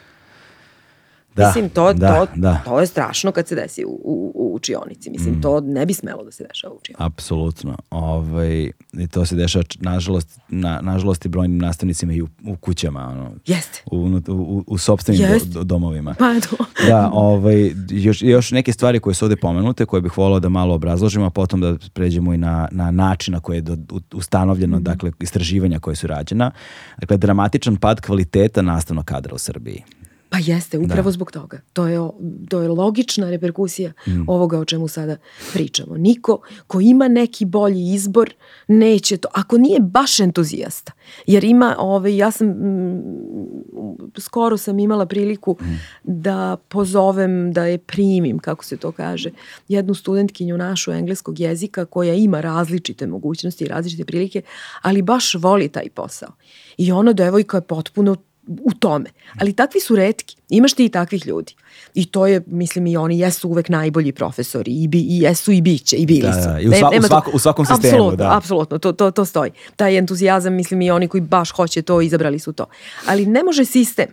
Da, 1.40 1.48
Mislim, 1.48 1.70
to, 1.70 1.94
da, 1.94 2.16
to, 2.16 2.32
da. 2.36 2.62
to 2.66 2.80
je 2.80 2.88
strašno 2.88 3.32
kad 3.32 3.48
se 3.48 3.56
desi 3.56 3.86
u, 3.86 3.90
u, 3.90 4.32
u 4.36 4.56
učionici. 4.56 5.10
Mislim, 5.10 5.30
Mm. 5.30 5.42
to 5.42 5.60
ne 5.62 5.86
bi 5.86 5.94
smelo 5.94 6.24
da 6.24 6.32
se 6.32 6.44
dešava 6.46 6.74
u 6.74 6.78
učionici. 6.78 7.04
Apsolutno. 7.04 7.78
Ovaj, 7.90 8.72
I 8.94 9.08
to 9.08 9.26
se 9.26 9.36
dešava, 9.36 9.64
nažalost, 9.80 10.40
na, 10.50 10.80
nažalost 10.82 11.26
i 11.26 11.30
brojnim 11.30 11.58
nastavnicima 11.58 12.14
i 12.14 12.22
u, 12.22 12.28
u 12.46 12.56
kućama, 12.56 13.08
ono, 13.08 13.32
Jeste. 13.46 13.84
u, 13.86 13.98
u, 13.98 14.22
u, 14.30 14.64
u 14.68 14.78
sobstvenim 14.78 15.22
do- 15.46 15.64
domovima. 15.64 16.16
Pa 16.20 16.34
to. 16.40 16.66
Da, 16.88 17.10
ovaj, 17.14 17.72
još, 17.90 18.22
još 18.22 18.52
neke 18.52 18.74
stvari 18.74 19.00
koje 19.00 19.14
su 19.14 19.26
ovde 19.26 19.36
pomenute, 19.36 19.86
koje 19.86 20.02
bih 20.02 20.18
volao 20.18 20.40
da 20.40 20.50
malo 20.50 20.76
obrazložimo, 20.76 21.26
a 21.26 21.30
potom 21.30 21.62
da 21.62 21.76
pređemo 21.94 22.34
i 22.34 22.38
na, 22.38 22.68
na 22.72 22.92
način 22.92 23.32
na 23.32 23.40
koji 23.40 23.58
je 23.58 23.62
do, 23.62 23.78
ustanovljeno, 24.14 24.80
dakle, 24.80 25.12
istraživanja 25.20 25.80
koje 25.80 25.96
su 25.96 26.08
rađena. 26.08 26.52
Dakle, 26.98 27.18
dramatičan 27.18 27.76
pad 27.78 28.02
kvaliteta 28.02 28.62
nastavnog 28.62 29.06
kadra 29.06 29.36
u 29.36 29.40
Srbiji. 29.40 29.84
Pa 30.30 30.38
jeste, 30.38 30.78
upravo 30.78 31.12
zbog 31.12 31.32
toga. 31.32 31.62
To 31.74 31.88
je, 31.88 32.00
to 32.50 32.62
je 32.62 32.68
logična 32.68 33.30
reperkusija 33.30 33.94
Mm. 34.08 34.24
ovoga 34.28 34.60
o 34.60 34.66
čemu 34.66 34.88
sada 34.88 35.18
pričamo. 35.54 35.98
Niko 35.98 36.38
ko 36.68 36.82
ima 36.82 37.08
neki 37.08 37.46
bolji 37.46 37.94
izbor 37.94 38.34
neće 38.68 39.18
to, 39.18 39.28
ako 39.34 39.58
nije 39.58 39.80
baš 39.80 40.20
entuzijasta, 40.20 40.92
jer 41.28 41.44
ima, 41.44 41.76
ovaj, 41.80 42.18
ja 42.18 42.32
sam, 42.32 42.48
mm, 42.48 43.02
skoro 44.18 44.58
sam 44.58 44.80
imala 44.80 45.06
priliku 45.06 45.58
Mm. 45.62 45.66
da 46.04 46.58
pozovem, 46.68 47.54
da 47.54 47.66
je 47.66 47.78
primim, 47.78 48.40
kako 48.40 48.66
se 48.66 48.78
to 48.78 48.92
kaže, 48.92 49.30
jednu 49.68 49.94
studentkinju 49.94 50.58
našu 50.58 50.92
engleskog 50.92 51.40
jezika 51.40 51.86
koja 51.86 52.14
ima 52.14 52.42
različite 52.42 53.08
mogućnosti 53.08 53.64
i 53.64 53.68
različite 53.68 54.06
prilike, 54.06 54.42
ali 54.82 55.02
baš 55.02 55.36
voli 55.36 55.70
taj 55.70 55.90
posao. 55.90 56.30
I 56.78 56.92
ona 56.92 57.14
devojka 57.14 57.58
je 57.58 57.62
potpuno 57.62 58.16
u 58.58 58.72
tome. 58.72 59.10
Ali 59.38 59.54
takvi 59.54 59.80
su 59.80 59.96
retki. 59.96 60.36
Imaš 60.50 60.74
ti 60.74 60.86
i 60.86 60.90
takvih 60.90 61.28
ljudi. 61.28 61.54
I 61.94 62.06
to 62.06 62.28
je, 62.28 62.42
mislim, 62.48 62.88
i 62.88 62.98
oni 62.98 63.20
jesu 63.20 63.50
uvek 63.50 63.70
najbolji 63.70 64.12
profesori. 64.12 64.72
I, 64.74 64.88
bi, 64.88 65.00
i 65.00 65.20
jesu 65.20 65.52
i 65.52 65.62
biće. 65.62 65.96
I 65.96 66.06
bili 66.06 66.22
Da, 66.22 66.34
su. 66.34 66.40
da, 66.44 66.60
i 66.60 66.68
u 66.68 66.72
sva- 66.72 66.88
u 66.88 66.92
nema 66.92 67.08
svako- 67.08 67.32
u 67.34 67.40
svakom 67.40 67.66
sistemu, 67.66 67.94
Apsolutno, 67.94 68.16
da. 68.18 68.38
Apsolutno, 68.38 68.78
to, 68.78 68.92
to, 68.92 69.12
to 69.12 69.26
stoji. 69.26 69.52
Taj 69.76 69.98
entuzijazam, 69.98 70.54
mislim, 70.54 70.82
i 70.82 70.92
oni 70.92 71.08
koji 71.08 71.22
baš 71.22 71.52
hoće 71.52 71.82
to, 71.82 72.02
izabrali 72.02 72.40
su 72.40 72.54
to. 72.54 72.66
Ali 73.06 73.26
ne 73.26 73.44
može 73.44 73.66
sistem. 73.66 74.08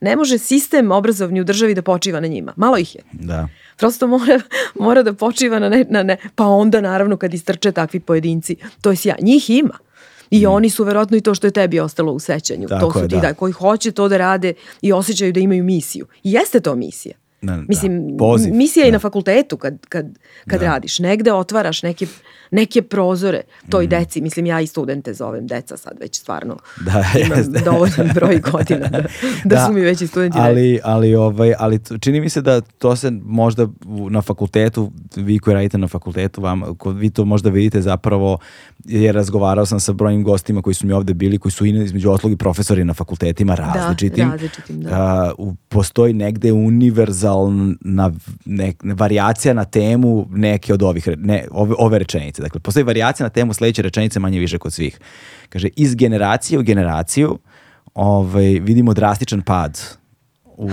Ne 0.00 0.16
može 0.16 0.38
sistem 0.38 0.92
obrazovni 0.92 1.40
u 1.40 1.44
državi 1.44 1.74
da 1.74 1.82
počiva 1.82 2.20
na 2.20 2.26
njima. 2.26 2.52
Malo 2.56 2.78
ih 2.78 2.94
je. 2.94 3.00
Da. 3.12 3.48
Prosto 3.76 4.06
mora, 4.08 4.40
mora 4.76 5.02
da 5.02 5.12
počiva 5.12 5.58
na 5.58 5.68
ne, 5.68 5.84
na 5.90 6.02
ne. 6.02 6.16
Pa 6.34 6.46
onda 6.46 6.80
naravno 6.80 7.16
kad 7.16 7.34
istrče 7.34 7.72
takvi 7.72 8.00
pojedinci, 8.00 8.56
to 8.80 8.90
je 8.90 8.96
sjaj. 8.96 9.16
Njih 9.20 9.50
ima. 9.50 9.78
I 10.30 10.46
oni 10.46 10.70
su 10.70 10.84
verovatno 10.84 11.16
i 11.16 11.20
to 11.20 11.34
što 11.34 11.46
je 11.46 11.50
tebi 11.50 11.80
ostalo 11.80 12.12
u 12.12 12.18
sećanju. 12.18 12.66
Mm. 12.66 12.68
Tako 12.68 12.86
to 12.86 12.92
su 12.92 13.04
je, 13.04 13.08
ti 13.08 13.14
da. 13.14 13.20
da. 13.20 13.34
koji 13.34 13.52
hoće 13.52 13.92
to 13.92 14.08
da 14.08 14.16
rade 14.16 14.54
i 14.82 14.92
osjećaju 14.92 15.32
da 15.32 15.40
imaju 15.40 15.64
misiju. 15.64 16.06
I 16.22 16.32
jeste 16.32 16.60
to 16.60 16.74
misija. 16.74 17.14
Da, 17.44 17.56
da. 17.56 17.62
Mislim, 17.68 18.16
Poziv, 18.18 18.54
misija 18.54 18.84
je 18.84 18.88
i 18.88 18.90
da. 18.90 18.94
na 18.94 18.98
fakultetu 18.98 19.56
kad, 19.56 19.86
kad, 19.86 20.06
kad 20.46 20.62
radiš. 20.62 20.98
Negde 20.98 21.32
otvaraš 21.32 21.82
neke, 21.82 22.06
neke 22.50 22.82
prozore 22.82 23.42
toj 23.70 23.86
deci. 23.86 24.20
Mislim, 24.20 24.46
ja 24.46 24.60
i 24.60 24.66
studente 24.66 25.14
zovem 25.14 25.46
deca 25.46 25.76
sad 25.76 25.96
već 26.00 26.20
stvarno. 26.20 26.54
Mm. 26.54 26.84
Da, 26.84 27.04
Imam 27.26 27.38
jeste. 27.38 27.60
dovoljan 27.64 28.10
broj 28.14 28.38
godina 28.38 28.88
da, 28.88 29.04
da, 29.56 29.66
su 29.66 29.72
mi 29.72 29.80
već 29.80 30.00
i 30.00 30.06
studenti. 30.06 30.38
ali, 30.40 30.80
ali, 30.84 31.14
ovaj, 31.14 31.54
ali 31.58 31.80
čini 32.00 32.20
mi 32.20 32.28
se 32.28 32.40
da 32.40 32.60
to 32.60 32.96
se 32.96 33.10
možda 33.24 33.68
na 34.10 34.22
fakultetu, 34.22 34.92
vi 35.16 35.38
koji 35.38 35.54
radite 35.54 35.78
na 35.78 35.88
fakultetu, 35.88 36.40
vam, 36.40 36.62
vi 36.94 37.10
to 37.10 37.24
možda 37.24 37.50
vidite 37.50 37.80
zapravo, 37.82 38.38
jer 38.84 39.14
razgovarao 39.14 39.66
sam 39.66 39.80
sa 39.80 39.92
brojnim 39.92 40.24
gostima 40.24 40.62
koji 40.62 40.74
su 40.74 40.86
mi 40.86 40.92
ovde 40.92 41.14
bili, 41.14 41.38
koji 41.38 41.52
su 41.52 41.66
između 41.66 42.10
ostalog 42.10 42.32
i 42.32 42.36
profesori 42.36 42.84
na 42.84 42.94
fakultetima 42.94 43.54
različitim. 43.54 44.30
različitim, 44.30 44.80
da. 44.80 44.90
A, 44.92 45.32
postoji 45.68 46.12
negde 46.12 46.52
univerzalna 47.36 48.10
ne, 48.44 48.72
varijacija 48.82 49.54
na 49.54 49.64
temu 49.64 50.26
neke 50.30 50.74
od 50.74 50.82
ovih, 50.82 51.08
ne, 51.16 51.46
ove, 51.50 51.74
ove 51.78 51.98
rečenice. 51.98 52.42
Dakle, 52.42 52.60
postoji 52.60 52.84
varijacija 52.84 53.24
na 53.24 53.30
temu 53.30 53.52
sledeće 53.52 53.82
rečenice 53.82 54.20
manje 54.20 54.38
više 54.38 54.58
kod 54.58 54.72
svih. 54.72 55.00
Kaže, 55.48 55.68
iz 55.76 55.94
generacije 55.94 56.58
u 56.58 56.62
generaciju 56.62 57.38
ovaj, 57.94 58.44
vidimo 58.44 58.94
drastičan 58.94 59.42
pad 59.42 59.80
u, 60.56 60.68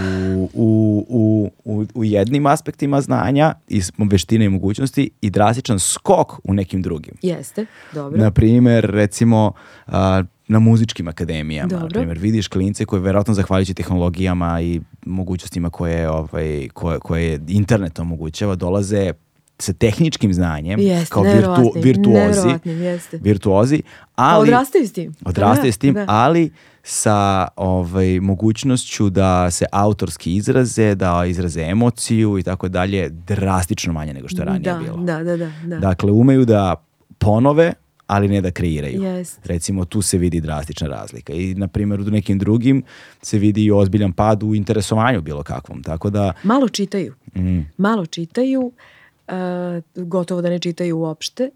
u, 0.54 1.06
u, 1.10 1.50
u, 1.65 1.86
u 1.93 2.04
jednim 2.04 2.45
aspektima 2.45 3.02
znanja 3.02 3.54
i 3.67 3.82
veštine 3.97 4.45
i 4.45 4.50
mogućnosti 4.50 5.10
i 5.21 5.30
drastičan 5.30 5.80
skok 5.80 6.34
u 6.43 6.54
nekim 6.54 6.82
drugim. 6.82 7.13
Jeste, 7.21 7.65
dobro. 7.93 8.19
Na 8.19 8.32
primjer, 8.32 8.86
recimo, 8.86 9.52
a, 9.88 10.24
na 10.52 10.60
muzičkim 10.60 11.08
akademijama. 11.08 11.70
Dobro. 11.70 11.90
primjer, 11.90 12.18
vidiš 12.18 12.48
klince 12.48 12.86
koje 12.86 13.02
verovatno 13.02 13.34
zahvaljujući 13.34 13.74
tehnologijama 13.74 14.62
i 14.62 14.82
mogućnostima 15.06 15.70
koje, 15.70 16.10
ovaj, 16.10 16.68
koje, 16.74 17.00
koje 17.00 17.40
internet 17.48 18.00
omogućava, 18.00 18.56
dolaze 18.56 19.14
sa 19.60 19.74
tehničkim 19.74 20.34
znanjem 20.34 20.80
Jeste, 20.80 21.14
kao 21.14 21.24
virtu, 21.24 21.72
virtuozi, 21.84 22.50
jeste. 22.66 23.20
virtuozi, 23.24 23.82
Pa 24.16 24.24
ali 24.24 24.50
odrastaju 24.50 24.88
s 24.88 24.94
tim. 24.94 25.14
odrastaju 25.26 25.68
Da, 25.68 25.72
s 25.72 25.78
tim, 25.78 25.94
da. 25.94 26.06
ali 26.08 26.52
sa 26.84 27.48
ovaj, 27.56 28.20
mogućnošću 28.20 29.10
da 29.10 29.52
se 29.52 29.66
autorski 29.72 30.36
izraze, 30.36 30.96
da 30.96 31.26
izraze 31.26 31.62
emociju 31.62 32.38
i 32.38 32.44
tako 32.44 32.68
dalje, 32.68 33.10
drastično 33.10 33.94
manje 33.94 34.14
nego 34.14 34.28
što 34.28 34.42
je 34.42 34.46
ranije 34.46 34.74
da, 34.74 34.80
bilo. 34.80 34.98
Da, 34.98 35.24
da, 35.24 35.38
da. 35.38 35.52
da. 35.66 35.80
Dakle, 35.80 36.12
umeju 36.12 36.46
da 36.46 36.76
ponove, 37.18 37.74
ali 38.12 38.28
ne 38.28 38.41
da 38.41 38.52
kreiraju. 38.52 39.04
Jest. 39.04 39.39
Recimo, 39.45 39.86
tu 39.86 40.02
se 40.02 40.17
vidi 40.17 40.41
drastična 40.41 40.88
razlika. 40.88 41.34
I, 41.34 41.56
na 41.56 41.67
primjer, 41.67 42.02
u 42.02 42.04
nekim 42.04 42.39
drugim 42.39 42.84
se 43.21 43.38
vidi 43.38 43.63
i 43.63 43.71
ozbiljan 43.71 44.13
pad 44.13 44.43
u 44.43 44.56
interesovanju 44.56 45.21
bilo 45.21 45.43
kakvom. 45.43 45.84
Tako 45.84 46.10
da, 46.10 46.34
Malo 46.43 46.69
čitaju. 46.69 47.13
mm, 47.36 47.60
Malo 47.78 48.06
čitaju, 48.06 48.62
uh, 49.28 50.04
gotovo 50.06 50.41
da 50.41 50.50
ne 50.50 50.60
čitaju 50.60 50.97
uopšte. 51.00 51.50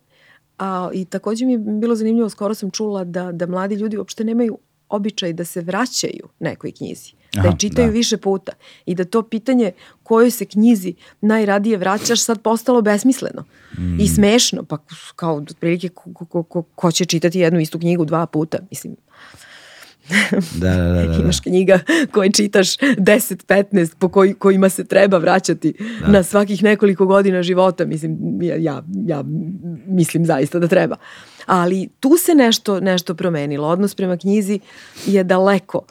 A, 0.57 0.89
I 0.93 1.05
takođe 1.05 1.45
mi 1.45 1.51
je 1.51 1.57
bilo 1.57 1.95
zanimljivo, 1.95 2.29
skoro 2.29 2.53
sam 2.53 2.71
čula 2.71 3.03
da, 3.03 3.31
da 3.31 3.47
mladi 3.47 3.75
ljudi 3.75 3.97
uopšte 3.97 4.23
nemaju 4.23 4.57
običaj 4.89 5.33
da 5.33 5.45
se 5.45 5.61
vraćaju 5.61 6.27
nekoj 6.39 6.71
knjizi. 6.71 7.11
Da 7.36 7.41
je 7.41 7.48
Aha, 7.48 7.58
čitaju 7.58 7.88
da. 7.88 7.93
više 7.93 8.17
puta. 8.17 8.52
I 8.86 8.95
da 8.95 9.06
to 9.06 9.21
pitanje 9.21 9.71
kojoj 10.04 10.32
se 10.32 10.45
knjizi 10.45 10.93
najradije 11.21 11.78
vraćaš 11.78 12.24
sad 12.24 12.41
postalo 12.41 12.82
besmisleno. 12.82 13.43
Mm. 13.78 14.00
I 14.00 14.08
smešno. 14.08 14.63
Pa 14.63 14.78
kao 15.15 15.36
otprilike 15.36 15.89
ko, 15.89 16.13
ko, 16.13 16.26
ko, 16.26 16.43
ko, 16.43 16.62
ko 16.62 16.91
će 16.91 17.06
čitati 17.06 17.39
jednu 17.39 17.60
istu 17.60 17.80
knjigu 17.80 18.06
dva 18.06 18.26
puta. 18.26 18.58
Mislim, 18.71 18.95
da, 20.56 20.69
da, 20.69 20.76
da, 20.76 20.93
da, 20.93 21.08
da. 21.08 21.15
Imaš 21.24 21.39
knjiga 21.39 21.80
koje 22.12 22.32
čitaš 22.32 22.78
10-15 22.78 23.95
po 24.00 24.10
koji, 24.10 24.34
kojima 24.34 24.69
se 24.69 24.86
treba 24.86 25.17
vraćati 25.17 25.74
na 26.08 26.24
svakih 26.24 26.63
nekoliko 26.63 27.06
godina 27.06 27.43
života. 27.43 27.86
Mislim, 27.86 28.17
ja, 28.41 28.56
ja, 28.56 28.84
ja 29.06 29.24
mislim 29.88 30.26
zaista 30.26 30.60
da 30.60 30.67
treba. 30.67 30.95
Ali 31.45 31.89
tu 31.99 32.17
se 32.17 32.36
nešto, 32.36 32.79
nešto 32.79 33.15
promenilo. 33.15 33.67
Odnos 33.67 33.95
prema 33.95 34.17
knjizi 34.17 34.60
je 35.05 35.23
daleko 35.23 35.81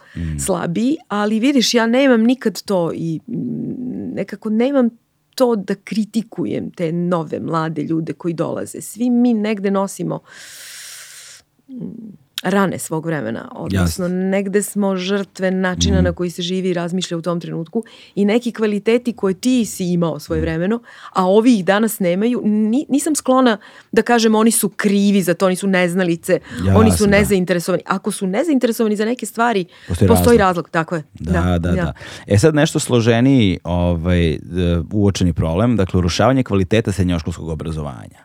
slabiji, 0.47 0.97
ali 1.09 1.41
vidiš, 1.41 1.75
ja 1.75 1.87
nemam 1.87 2.21
nikad 2.23 2.63
to 2.63 2.93
i 2.95 3.21
mm, 3.27 4.15
nekako 4.15 4.51
nemam 4.51 4.89
to 5.35 5.57
da 5.57 5.75
kritikujem 5.75 6.71
te 6.71 6.93
nove 6.93 7.41
mlade 7.41 7.83
ljude 7.83 8.13
koji 8.13 8.35
dolaze. 8.35 8.81
Svi 8.81 9.11
mi 9.11 9.35
negde 9.35 9.71
nosimo 9.71 10.21
rane 12.43 12.79
svog 12.79 13.07
vremena, 13.07 13.49
odnosno 13.53 14.09
negde 14.09 14.63
smo 14.63 14.97
žrtve 14.97 15.51
načina 15.51 15.95
Mhm. 15.95 16.05
na 16.05 16.13
koji 16.13 16.31
se 16.31 16.43
živi 16.43 16.69
i 16.69 16.75
razmišlja 16.75 17.17
u 17.17 17.23
tom 17.23 17.41
trenutku 17.41 17.85
i 18.15 18.25
neki 18.25 18.53
kvaliteti 18.53 19.13
koje 19.13 19.35
ti 19.35 19.65
si 19.65 19.85
imao 19.85 20.19
svoje 20.19 20.39
Mhm. 20.39 20.43
vremeno, 20.43 20.81
a 21.11 21.27
ovi 21.27 21.55
ih 21.55 21.65
danas 21.65 21.99
nemaju, 21.99 22.43
ni, 22.45 22.87
nisam 22.89 23.15
sklona 23.15 23.59
da 23.93 24.03
kažem 24.03 24.35
oni 24.35 24.51
su 24.51 24.69
krivi 24.69 25.23
za 25.23 25.35
to, 25.35 25.47
oni 25.47 25.57
su 25.57 25.67
neznalice, 25.67 26.33
Jasno, 26.57 26.79
oni 26.79 26.91
su 26.93 27.05
da. 27.05 27.11
nezainteresovani. 27.11 27.83
Ako 27.87 28.11
su 28.11 28.27
nezainteresovani 28.27 28.97
za 28.97 29.05
neke 29.05 29.27
stvari, 29.27 29.65
Postoji 29.89 30.09
postoji, 30.09 30.39
razlog. 30.39 30.41
razlog. 30.41 30.71
tako 30.71 30.95
je. 30.95 31.03
Da, 31.15 31.59
da, 31.59 31.73
da, 31.73 31.93
E 32.27 32.39
sad 32.39 32.55
nešto 32.55 32.79
složeniji 32.79 33.59
ovaj, 33.65 34.31
e, 34.31 34.39
uočeni 34.93 35.33
problem, 35.33 35.77
dakle 35.77 35.99
urušavanje 35.99 36.43
kvaliteta 36.43 36.93
srednjoškolskog 36.93 37.49
obrazovanja. 37.49 38.25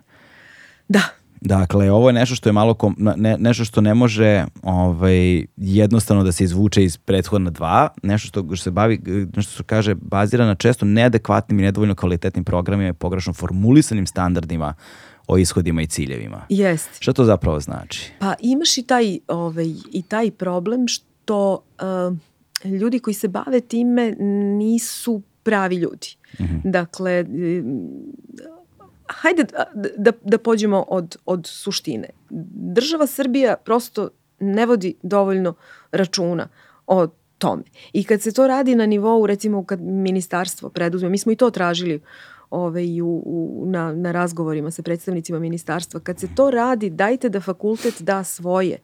Da, 0.87 1.01
Dakle, 1.41 1.91
ovo 1.91 2.09
je 2.09 2.13
nešto 2.13 2.35
što 2.35 2.49
je 2.49 2.53
malo 2.53 2.73
kom, 2.73 2.95
ne, 2.97 3.37
nešto 3.37 3.65
što 3.65 3.81
ne 3.81 3.93
može 3.93 4.45
ovaj, 4.63 5.45
jednostavno 5.57 6.23
da 6.23 6.31
se 6.31 6.43
izvuče 6.43 6.83
iz 6.83 6.97
prethodna 6.97 7.49
dva, 7.49 7.87
nešto 8.03 8.27
što, 8.27 8.55
se 8.55 8.71
bavi, 8.71 8.99
nešto 9.35 9.53
što 9.53 9.63
kaže 9.63 9.95
bazira 9.95 10.45
na 10.45 10.55
često 10.55 10.85
neadekvatnim 10.85 11.59
i 11.59 11.63
nedovoljno 11.63 11.95
kvalitetnim 11.95 12.43
programima 12.43 12.89
i 12.89 12.93
pogrešno 12.93 13.33
formulisanim 13.33 14.07
standardima 14.07 14.73
o 15.27 15.37
ishodima 15.37 15.81
i 15.81 15.87
ciljevima. 15.87 16.45
jest. 16.49 16.89
Šta 16.99 17.13
to 17.13 17.25
zapravo 17.25 17.59
znači? 17.59 18.11
Pa 18.19 18.33
imaš 18.39 18.77
i 18.77 18.83
taj, 18.83 19.19
ovaj, 19.27 19.73
i 19.91 20.01
taj 20.07 20.31
problem 20.31 20.87
što 20.87 21.63
uh, 22.63 22.71
ljudi 22.71 22.99
koji 22.99 23.13
se 23.13 23.27
bave 23.27 23.61
time 23.61 24.11
nisu 24.57 25.21
pravi 25.43 25.75
ljudi. 25.75 26.07
Dakle, 26.63 27.23
mm, 27.23 28.09
hajde 29.09 29.43
da, 29.43 29.65
da, 29.97 30.11
da 30.21 30.37
pođemo 30.37 30.85
od, 30.87 31.17
od 31.25 31.47
suštine. 31.47 32.09
Država 32.73 33.07
Srbija 33.07 33.55
prosto 33.55 34.09
ne 34.39 34.65
vodi 34.65 34.95
dovoljno 35.03 35.53
računa 35.91 36.47
o 36.87 37.07
tome. 37.37 37.63
I 37.93 38.03
kad 38.03 38.21
se 38.21 38.31
to 38.31 38.47
radi 38.47 38.75
na 38.75 38.85
nivou, 38.85 39.25
recimo 39.25 39.63
kad 39.65 39.81
ministarstvo 39.81 40.69
preduzme, 40.69 41.09
mi 41.09 41.17
smo 41.17 41.31
i 41.31 41.35
to 41.35 41.49
tražili 41.49 42.01
ovaj, 42.49 43.01
u, 43.01 43.23
u, 43.25 43.65
na, 43.67 43.93
na 43.93 44.11
razgovorima 44.11 44.71
sa 44.71 44.81
predstavnicima 44.81 45.39
ministarstva, 45.39 45.99
kad 45.99 46.19
se 46.19 46.27
to 46.35 46.51
radi, 46.51 46.89
dajte 46.89 47.29
da 47.29 47.41
fakultet 47.41 48.01
da 48.01 48.23
svoje 48.23 48.77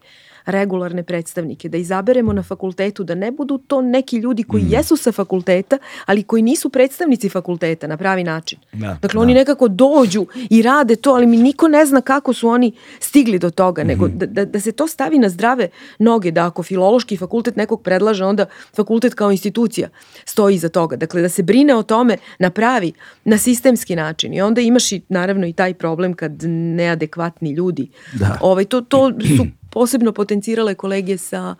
regularne 0.46 1.02
predstavnike, 1.02 1.68
da 1.68 1.78
izaberemo 1.78 2.32
na 2.32 2.42
fakultetu, 2.42 3.04
da 3.04 3.14
ne 3.14 3.30
budu 3.30 3.58
to 3.58 3.82
neki 3.82 4.16
ljudi 4.16 4.42
koji 4.42 4.62
mm. 4.62 4.68
jesu 4.70 4.96
sa 4.96 5.12
fakulteta, 5.12 5.78
ali 6.06 6.22
koji 6.22 6.42
nisu 6.42 6.70
predstavnici 6.70 7.28
fakulteta 7.28 7.86
na 7.86 7.96
pravi 7.96 8.24
način. 8.24 8.58
Da, 8.72 8.98
dakle, 9.02 9.18
da. 9.18 9.20
oni 9.20 9.34
nekako 9.34 9.68
dođu 9.68 10.26
i 10.50 10.62
rade 10.62 10.96
to, 10.96 11.10
ali 11.10 11.26
mi 11.26 11.36
niko 11.36 11.68
ne 11.68 11.86
zna 11.86 12.00
kako 12.00 12.32
su 12.32 12.48
oni 12.48 12.72
stigli 13.00 13.38
do 13.38 13.50
toga, 13.50 13.84
mm. 13.84 13.86
nego 13.86 14.08
da, 14.08 14.26
da, 14.26 14.44
da 14.44 14.60
se 14.60 14.72
to 14.72 14.88
stavi 14.88 15.18
na 15.18 15.28
zdrave 15.28 15.68
noge, 15.98 16.30
da 16.30 16.46
ako 16.46 16.62
filološki 16.62 17.16
fakultet 17.16 17.56
nekog 17.56 17.82
predlaže, 17.82 18.24
onda 18.24 18.46
fakultet 18.76 19.14
kao 19.14 19.32
institucija 19.32 19.88
stoji 20.24 20.54
iza 20.54 20.68
toga. 20.68 20.96
Dakle, 20.96 21.22
da 21.22 21.28
se 21.28 21.42
brine 21.42 21.74
o 21.74 21.82
tome 21.82 22.16
na 22.38 22.50
pravi, 22.50 22.92
na 23.24 23.38
sistemski 23.38 23.96
način. 23.96 24.34
I 24.34 24.40
onda 24.40 24.60
imaš 24.60 24.92
i 24.92 25.00
naravno 25.08 25.46
i 25.46 25.52
taj 25.52 25.74
problem 25.74 26.14
kad 26.14 26.42
neadekvatni 26.76 27.50
ljudi. 27.50 27.88
Da. 28.12 28.38
Ovaj, 28.40 28.64
to, 28.64 28.80
to 28.80 29.12
su 29.36 29.46
posebno 29.76 30.12
potencirale 30.12 30.74
kolege 30.74 31.18
sa, 31.18 31.54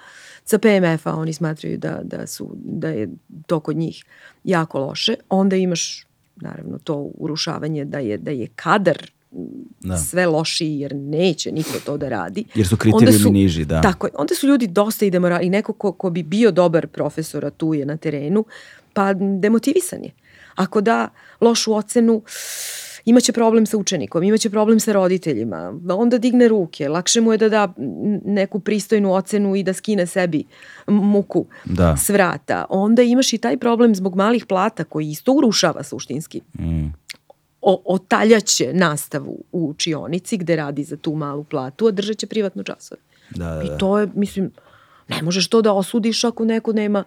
sa 0.45 0.59
PMF-a, 0.59 1.13
oni 1.15 1.33
smatraju 1.33 1.79
da, 1.79 2.01
da, 2.03 2.27
su, 2.27 2.49
da 2.59 2.89
je 2.89 3.09
to 3.47 3.61
kod 3.61 3.77
njih 3.77 4.05
jako 4.45 4.79
loše. 4.79 5.15
Onda 5.29 5.57
imaš 5.57 6.07
naravno 6.37 6.79
to 6.79 7.11
urušavanje 7.19 7.85
da 7.85 7.99
je, 7.99 8.19
da 8.19 8.31
je 8.31 8.47
kadar 8.47 9.11
da. 9.81 9.97
sve 9.97 10.27
lošiji 10.27 10.81
jer 10.81 10.95
neće 10.95 11.53
niko 11.53 11.79
to 11.85 11.97
da 11.97 12.09
radi. 12.09 12.45
Jer 12.55 12.67
su 12.67 12.77
kriterijumi 12.77 13.31
niži, 13.31 13.65
da. 13.65 13.81
Tako 13.81 14.07
je. 14.07 14.11
Onda 14.15 14.35
su 14.35 14.47
ljudi 14.47 14.67
dosta 14.67 15.07
i 15.07 15.11
demorali. 15.11 15.47
I 15.47 15.51
neko 15.51 15.73
ko, 15.73 15.93
ko 15.93 16.11
bi 16.11 16.23
bio 16.23 16.51
dobar 16.51 16.87
profesor, 16.87 17.45
a 17.45 17.51
tu 17.51 17.75
je 17.75 17.85
na 17.87 17.97
terenu, 17.97 18.45
pa 18.93 19.13
demotivisan 19.15 20.05
je. 20.05 20.11
Ako 20.55 20.81
da 20.81 21.09
lošu 21.41 21.75
ocenu, 21.75 22.15
uh, 22.15 22.25
imaće 23.07 23.33
problem 23.33 23.67
sa 23.67 23.77
učenikom, 23.77 24.23
imaće 24.23 24.51
problem 24.51 24.81
sa 24.81 24.93
roditeljima, 24.93 25.81
onda 25.91 26.19
digne 26.19 26.49
ruke, 26.49 26.89
lakše 26.89 27.21
mu 27.21 27.33
je 27.33 27.39
da 27.39 27.49
da 27.49 27.73
neku 28.25 28.61
pristojnu 28.61 29.13
ocenu 29.15 29.57
i 29.57 29.63
da 29.63 29.73
skine 29.73 30.07
sebi 30.07 30.45
muku 30.87 31.47
da. 31.65 31.97
s 31.97 32.09
vrata. 32.09 32.65
Onda 32.69 33.03
imaš 33.03 33.33
i 33.33 33.39
taj 33.39 33.57
problem 33.57 33.95
zbog 33.95 34.17
malih 34.17 34.47
plata 34.47 34.85
koji 34.85 35.11
isto 35.11 35.33
urušava 35.33 35.83
suštinski. 35.83 36.41
Mm 36.59 37.07
o, 37.69 37.83
otaljaće 37.85 38.73
nastavu 38.73 39.45
u 39.53 39.69
učionici 39.69 40.37
gde 40.37 40.57
radi 40.57 40.85
za 40.85 40.97
tu 40.97 41.15
malu 41.15 41.45
platu, 41.45 41.87
a 41.87 41.91
držat 41.91 42.17
će 42.17 42.27
privatno 42.27 42.63
časove. 42.63 43.01
Da, 43.31 43.45
da, 43.45 43.55
da. 43.55 43.63
I 43.63 43.79
to 43.79 43.99
je, 43.99 44.09
mislim, 44.15 44.51
ne 45.09 45.23
možeš 45.23 45.49
to 45.49 45.63
da 45.63 45.73
osudiš 45.73 46.25
ako 46.25 46.45
neko 46.45 46.73
nema 46.73 47.05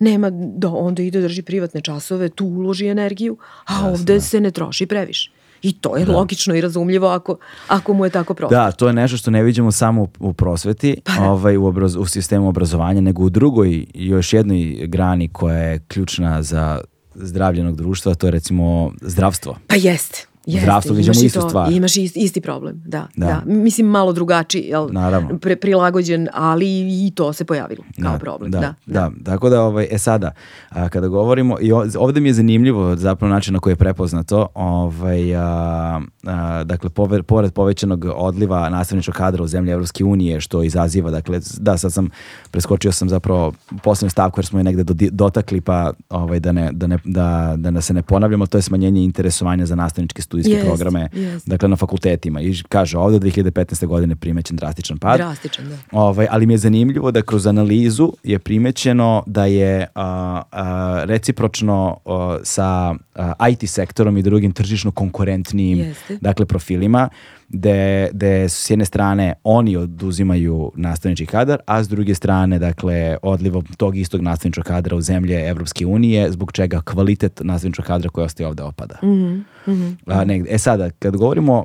nema, 0.00 0.30
da 0.32 0.68
onda 0.68 1.02
ide 1.02 1.20
drži 1.20 1.42
privatne 1.42 1.80
časove, 1.80 2.28
tu 2.28 2.46
uloži 2.46 2.86
energiju, 2.86 3.36
a 3.66 3.72
Jasne. 3.72 3.90
ovde 3.90 4.14
da. 4.14 4.20
se 4.20 4.40
ne 4.40 4.50
troši 4.50 4.86
previše. 4.86 5.30
I 5.62 5.72
to 5.72 5.96
je 5.96 6.04
da. 6.04 6.12
logično 6.12 6.54
i 6.54 6.60
razumljivo 6.60 7.08
ako, 7.08 7.36
ako 7.68 7.94
mu 7.94 8.04
je 8.04 8.10
tako 8.10 8.34
prosto. 8.34 8.56
Da, 8.56 8.72
to 8.72 8.86
je 8.86 8.92
nešto 8.92 9.16
što 9.16 9.30
ne 9.30 9.42
vidimo 9.42 9.72
samo 9.72 10.02
u, 10.02 10.08
u 10.18 10.32
prosveti, 10.32 11.00
pa, 11.04 11.12
da. 11.12 11.30
ovaj, 11.30 11.56
u, 11.56 11.64
obraz, 11.64 11.96
u 11.96 12.06
sistemu 12.06 12.48
obrazovanja, 12.48 13.00
nego 13.00 13.22
u 13.22 13.30
drugoj, 13.30 13.86
još 13.94 14.32
jednoj 14.32 14.86
grani 14.86 15.28
koja 15.28 15.58
je 15.58 15.78
ključna 15.88 16.42
za 16.42 16.80
zdravljenog 17.14 17.76
društva, 17.76 18.14
to 18.14 18.26
je 18.26 18.30
recimo 18.30 18.92
zdravstvo. 19.00 19.56
Pa 19.66 19.74
jeste. 19.74 20.29
Jeste, 20.46 20.62
zdravstvu 20.62 20.94
viđamo 20.94 21.20
istu 21.22 21.40
to, 21.40 21.48
stvar. 21.48 21.72
Imaš 21.72 21.96
isti, 21.96 22.20
isti 22.20 22.40
problem, 22.40 22.82
da, 22.84 23.06
da. 23.16 23.26
da. 23.26 23.42
Mislim 23.46 23.86
malo 23.86 24.12
drugačiji, 24.12 24.62
jel, 24.62 24.88
Naravno. 24.92 25.38
Pre, 25.38 25.56
prilagođen, 25.56 26.28
ali 26.32 26.66
i 27.06 27.12
to 27.14 27.32
se 27.32 27.44
pojavilo 27.44 27.84
kao 28.02 28.12
da, 28.12 28.18
problem. 28.18 28.50
Da, 28.50 28.60
da, 28.60 28.74
da. 28.86 29.10
da. 29.10 29.10
Tako 29.24 29.48
da, 29.48 29.62
ovaj, 29.62 29.88
e 29.90 29.98
sada, 29.98 30.30
a, 30.68 30.88
kada 30.88 31.08
govorimo, 31.08 31.56
i 31.60 31.72
ovde 31.98 32.20
mi 32.20 32.28
je 32.28 32.32
zanimljivo 32.32 32.96
zapravo 32.96 33.34
način 33.34 33.54
na 33.54 33.60
koji 33.60 33.72
je 33.72 33.76
prepoznato, 33.76 34.46
ovaj, 34.54 35.36
a, 35.36 36.00
a, 36.26 36.64
dakle, 36.64 36.90
pove, 36.90 37.22
pored 37.22 37.52
povećanog 37.52 38.04
odliva 38.14 38.68
nastavničkog 38.68 39.14
kadra 39.14 39.42
u 39.42 39.46
zemlji 39.46 39.72
Evropske 39.72 40.04
unije, 40.04 40.40
što 40.40 40.62
izaziva, 40.62 41.10
dakle, 41.10 41.40
da, 41.58 41.76
sad 41.76 41.92
sam, 41.92 42.08
preskočio 42.50 42.92
sam 42.92 43.08
zapravo 43.08 43.52
poslednju 43.82 44.10
stavku 44.10 44.38
jer 44.38 44.46
smo 44.46 44.58
je 44.58 44.64
negde 44.64 44.84
do, 44.84 44.94
dotakli, 45.10 45.60
pa 45.60 45.92
ovaj, 46.10 46.40
da, 46.40 46.52
ne, 46.52 46.70
da, 46.72 46.86
ne, 46.86 46.98
da, 47.04 47.54
da 47.56 47.80
se 47.80 47.94
ne 47.94 48.02
ponavljamo, 48.02 48.46
to 48.46 48.58
je 48.58 48.62
smanjenje 48.62 49.04
interesovanja 49.04 49.66
za 49.66 49.74
nastavničke 49.74 50.22
studijske 50.30 50.52
yes, 50.52 50.64
programe, 50.64 51.08
yes. 51.12 51.40
dakle 51.46 51.68
na 51.68 51.76
fakultetima. 51.76 52.40
I 52.40 52.54
kaže 52.68 52.98
ovde 52.98 53.18
2015. 53.18 53.86
godine 53.86 54.16
primećen 54.16 54.56
drastičan 54.56 54.98
pad. 54.98 55.18
Drastičan, 55.18 55.68
da. 55.68 55.76
Ovaj, 55.92 56.26
ali 56.30 56.46
mi 56.46 56.54
je 56.54 56.58
zanimljivo 56.58 57.10
da 57.10 57.22
kroz 57.22 57.46
analizu 57.46 58.12
je 58.22 58.38
primećeno 58.38 59.22
da 59.26 59.44
je 59.44 59.86
a, 59.94 60.42
a, 60.52 61.02
recipročno 61.04 61.96
a, 62.04 62.38
sa 62.42 62.94
a, 63.14 63.48
IT 63.48 63.70
sektorom 63.70 64.16
i 64.16 64.22
drugim 64.22 64.52
tržišno 64.52 64.90
konkurentnijim 64.90 65.78
Jeste. 65.78 66.18
dakle 66.20 66.46
profilima 66.46 67.08
gde, 67.50 68.08
gde 68.12 68.48
s 68.48 68.70
jedne 68.70 68.84
strane 68.84 69.34
oni 69.44 69.76
oduzimaju 69.76 70.72
nastavnički 70.76 71.26
kadar, 71.26 71.58
a 71.66 71.84
s 71.84 71.88
druge 71.88 72.14
strane, 72.14 72.58
dakle, 72.58 73.16
odlivom 73.22 73.64
tog 73.76 73.96
istog 73.96 74.20
nastavničkog 74.20 74.64
kadra 74.64 74.96
u 74.96 75.00
zemlje 75.00 75.48
Evropske 75.48 75.86
unije, 75.86 76.32
zbog 76.32 76.52
čega 76.52 76.80
kvalitet 76.80 77.40
nastavničkog 77.44 77.86
kadra 77.86 78.08
koji 78.08 78.24
ostaje 78.24 78.46
ovde 78.46 78.62
opada. 78.62 78.98
Mm 79.02 79.44
-hmm. 79.66 79.96
a, 80.06 80.24
negde. 80.24 80.50
E 80.50 80.58
sada, 80.58 80.90
kad 80.90 81.16
govorimo 81.16 81.64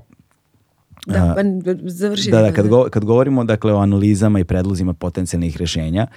Da, 1.07 1.35
pa 1.35 1.41
završi. 1.83 2.31
Da, 2.31 2.41
da, 2.41 2.51
kad, 2.51 2.67
go, 2.67 2.87
kad 2.89 3.05
govorimo 3.05 3.43
dakle, 3.43 3.73
o 3.73 3.77
analizama 3.77 4.39
i 4.39 4.43
predlozima 4.43 4.93
potencijalnih 4.93 5.57
rešenja, 5.57 6.07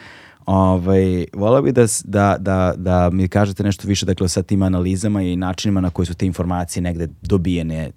Ovaj, 0.49 1.27
volao 1.33 1.63
bih 1.63 1.75
da, 1.75 1.87
da, 2.05 2.37
da, 2.41 2.75
da 2.77 3.11
mi 3.11 3.29
kažete 3.29 3.63
nešto 3.63 3.89
više 3.89 4.07
dakle, 4.07 4.29
sa 4.29 4.43
tim 4.43 4.63
analizama 4.63 5.23
i 5.23 5.37
načinima 5.37 5.81
na 5.81 5.91
koji 5.91 6.07
su 6.07 6.15
te 6.15 6.27
informacije 6.27 6.83
negde 6.83 7.09
dobijene 7.23 7.91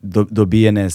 do, 0.00 0.26
dobijene, 0.30 0.88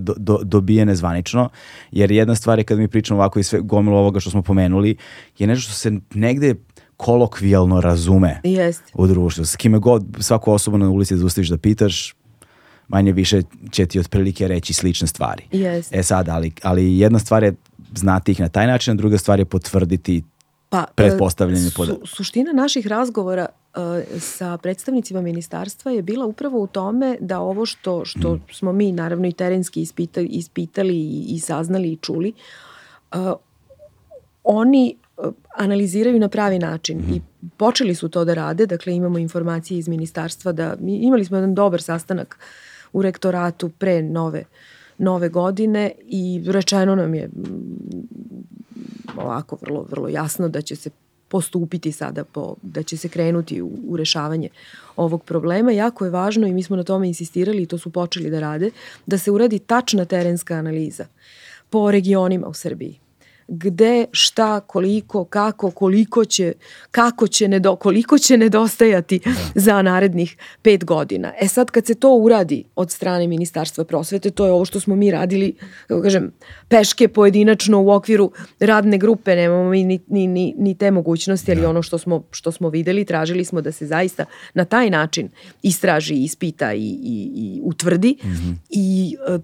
do, 0.00 0.14
do, 0.16 0.40
dobijene 0.42 0.94
zvanično, 0.94 1.48
jer 1.92 2.10
jedna 2.10 2.34
stvar 2.34 2.58
je 2.58 2.64
kad 2.64 2.78
mi 2.78 2.88
pričamo 2.88 3.20
ovako 3.20 3.38
i 3.38 3.42
sve 3.42 3.60
gomilo 3.60 3.98
ovoga 3.98 4.20
što 4.20 4.30
smo 4.30 4.42
pomenuli, 4.42 4.96
je 5.38 5.46
nešto 5.46 5.62
što 5.62 5.72
se 5.72 5.92
negde 6.14 6.54
kolokvijalno 6.96 7.80
razume 7.80 8.40
Jest. 8.44 8.82
u 8.94 9.06
društvu. 9.06 9.44
S 9.44 9.56
kime 9.56 9.78
god 9.78 10.04
svaku 10.20 10.52
osobu 10.52 10.78
na 10.78 10.90
ulici 10.90 11.16
da 11.16 11.24
ustaviš 11.24 11.48
da 11.48 11.58
pitaš, 11.58 12.14
manje 12.88 13.12
više 13.12 13.42
će 13.70 13.86
ti 13.86 14.00
otprilike 14.00 14.48
reći 14.48 14.72
slične 14.72 15.06
stvari. 15.06 15.42
Jest. 15.52 15.94
E 15.94 16.02
sad, 16.02 16.28
ali, 16.28 16.52
ali 16.62 16.98
jedna 16.98 17.18
stvar 17.18 17.42
je 17.42 17.54
znati 17.94 18.32
ih 18.32 18.40
na 18.40 18.48
taj 18.48 18.66
način, 18.66 18.92
a 18.92 18.94
druga 18.94 19.18
stvar 19.18 19.38
je 19.38 19.44
potvrditi 19.44 20.22
pa, 20.68 20.84
pretpostavljanje 20.94 21.70
su, 21.70 22.00
Suština 22.04 22.52
naših 22.52 22.86
razgovora 22.86 23.46
uh, 23.46 23.82
sa 24.20 24.58
predstavnicima 24.58 25.20
ministarstva 25.20 25.92
je 25.92 26.02
bila 26.02 26.26
upravo 26.26 26.58
u 26.58 26.66
tome 26.66 27.16
da 27.20 27.40
ovo 27.40 27.66
što, 27.66 28.04
što 28.04 28.34
mm. 28.34 28.42
smo 28.52 28.72
mi 28.72 28.92
naravno 28.92 29.28
i 29.28 29.32
terenski 29.32 29.82
ispitali, 29.82 30.26
ispitali 30.26 30.96
i, 30.96 31.24
i 31.28 31.40
saznali 31.40 31.92
i 31.92 31.96
čuli, 31.96 32.32
uh, 33.12 33.32
oni 34.44 34.96
analiziraju 35.56 36.18
na 36.18 36.28
pravi 36.28 36.58
način 36.58 36.98
mm. 36.98 37.14
i 37.14 37.20
počeli 37.56 37.94
su 37.94 38.08
to 38.08 38.24
da 38.24 38.34
rade, 38.34 38.66
dakle 38.66 38.94
imamo 38.94 39.18
informacije 39.18 39.78
iz 39.78 39.88
ministarstva 39.88 40.52
da 40.52 40.76
imali 40.86 41.24
smo 41.24 41.36
jedan 41.36 41.54
dobar 41.54 41.82
sastanak 41.82 42.38
u 42.92 43.02
rektoratu 43.02 43.68
pre 43.68 44.02
nove 44.02 44.44
nove 44.98 45.28
godine 45.28 45.92
i 46.06 46.42
rečeno 46.46 46.94
nam 46.94 47.14
je 47.14 47.30
ovako 49.16 49.58
vrlo, 49.60 49.86
vrlo 49.90 50.08
jasno 50.08 50.48
da 50.48 50.62
će 50.62 50.76
se 50.76 50.90
postupiti 51.28 51.92
sada, 51.92 52.24
po, 52.24 52.54
da 52.62 52.82
će 52.82 52.96
se 52.96 53.08
krenuti 53.08 53.62
u, 53.62 53.70
u 53.88 53.96
rešavanje 53.96 54.48
ovog 54.96 55.24
problema. 55.24 55.72
Jako 55.72 56.04
je 56.04 56.10
važno 56.10 56.46
i 56.46 56.52
mi 56.52 56.62
smo 56.62 56.76
na 56.76 56.82
tome 56.82 57.08
insistirali 57.08 57.62
i 57.62 57.66
to 57.66 57.78
su 57.78 57.90
počeli 57.90 58.30
da 58.30 58.40
rade, 58.40 58.70
da 59.06 59.18
se 59.18 59.30
uradi 59.30 59.58
tačna 59.58 60.04
terenska 60.04 60.54
analiza 60.54 61.06
po 61.70 61.90
regionima 61.90 62.48
u 62.48 62.54
Srbiji 62.54 62.98
gde, 63.48 64.06
šta, 64.12 64.60
koliko, 64.60 65.24
kako, 65.24 65.70
koliko 65.70 66.24
će, 66.24 66.52
kako 66.90 67.26
će, 67.26 67.48
nedo, 67.48 67.76
koliko 67.76 68.18
će 68.18 68.36
nedostajati 68.36 69.18
da. 69.24 69.30
za 69.54 69.82
narednih 69.82 70.36
pet 70.62 70.84
godina. 70.84 71.32
E 71.40 71.48
sad 71.48 71.70
kad 71.70 71.86
se 71.86 71.94
to 71.94 72.14
uradi 72.14 72.64
od 72.76 72.90
strane 72.90 73.26
Ministarstva 73.26 73.84
prosvete, 73.84 74.30
to 74.30 74.46
je 74.46 74.52
ovo 74.52 74.64
što 74.64 74.80
smo 74.80 74.96
mi 74.96 75.10
radili, 75.10 75.54
kako 75.86 76.02
kažem, 76.02 76.32
peške 76.68 77.08
pojedinačno 77.08 77.82
u 77.82 77.90
okviru 77.90 78.32
radne 78.60 78.98
grupe, 78.98 79.36
nemamo 79.36 79.70
mi 79.70 79.84
ni, 79.84 80.00
ni, 80.06 80.26
ni, 80.26 80.54
ni 80.58 80.74
te 80.74 80.90
mogućnosti, 80.90 81.52
ali 81.52 81.60
da. 81.60 81.70
ono 81.70 81.82
što 81.82 81.98
smo, 81.98 82.22
što 82.30 82.52
smo 82.52 82.68
videli, 82.68 83.04
tražili 83.04 83.44
smo 83.44 83.60
da 83.60 83.72
se 83.72 83.86
zaista 83.86 84.24
na 84.54 84.64
taj 84.64 84.90
način 84.90 85.28
istraži, 85.62 86.14
ispita 86.14 86.74
i, 86.74 86.98
i, 87.02 87.30
i 87.34 87.60
utvrdi 87.64 88.16
mm 88.22 88.28
-hmm. 88.28 88.54
i 88.70 89.16
e, 89.28 89.38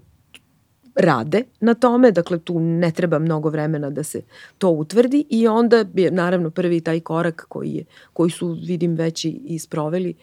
rade 0.95 1.43
na 1.59 1.73
tome, 1.73 2.11
dakle 2.11 2.39
tu 2.39 2.59
ne 2.59 2.91
treba 2.91 3.19
mnogo 3.19 3.49
vremena 3.49 3.89
da 3.89 4.03
se 4.03 4.21
to 4.57 4.69
utvrdi 4.69 5.25
i 5.29 5.47
onda 5.47 5.85
je 5.93 6.11
naravno 6.11 6.49
prvi 6.49 6.81
taj 6.81 6.99
korak 6.99 7.45
koji, 7.49 7.71
je, 7.71 7.85
koji 8.13 8.31
su 8.31 8.57
vidim 8.67 8.95
već 8.95 9.25
i, 9.25 9.41
i 9.45 9.59
sproveli 9.59 10.13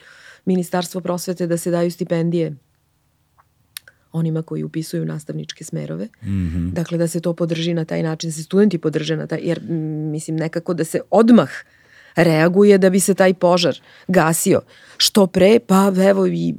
Ministarstvo 0.45 1.01
prosvete 1.01 1.47
da 1.47 1.57
se 1.57 1.71
daju 1.71 1.91
stipendije 1.91 2.57
onima 4.13 4.43
koji 4.43 4.65
upisuju 4.65 5.05
nastavničke 5.05 5.65
smerove. 5.65 6.05
Mm 6.05 6.29
-hmm. 6.29 6.73
Dakle, 6.73 6.99
da 6.99 7.09
se 7.09 7.21
to 7.21 7.35
podrži 7.35 7.75
na 7.75 7.85
taj 7.85 8.03
način, 8.03 8.31
da 8.31 8.35
se 8.35 8.43
studenti 8.43 8.79
podrže 8.79 9.17
na 9.17 9.27
taj, 9.27 9.41
jer 9.43 9.61
mislim 10.13 10.37
nekako 10.37 10.75
da 10.75 10.85
se 10.85 11.01
odmah 11.11 11.51
reaguje 12.17 12.79
da 12.79 12.91
bi 12.91 13.01
se 13.01 13.15
taj 13.15 13.35
požar 13.35 13.81
gasio. 14.09 14.61
Što 14.97 15.27
pre, 15.27 15.59
pa 15.67 15.93
evo 16.09 16.27
i 16.27 16.55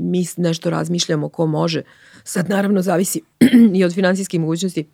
mi 0.00 0.26
nešto 0.36 0.70
razmišljamo 0.70 1.28
ko 1.28 1.46
može. 1.46 1.82
Sad 2.24 2.50
naravno 2.50 2.82
zavisi 2.82 3.20
i 3.78 3.84
od 3.84 3.94
finansijskih 3.94 4.40
mogućnosti 4.40 4.84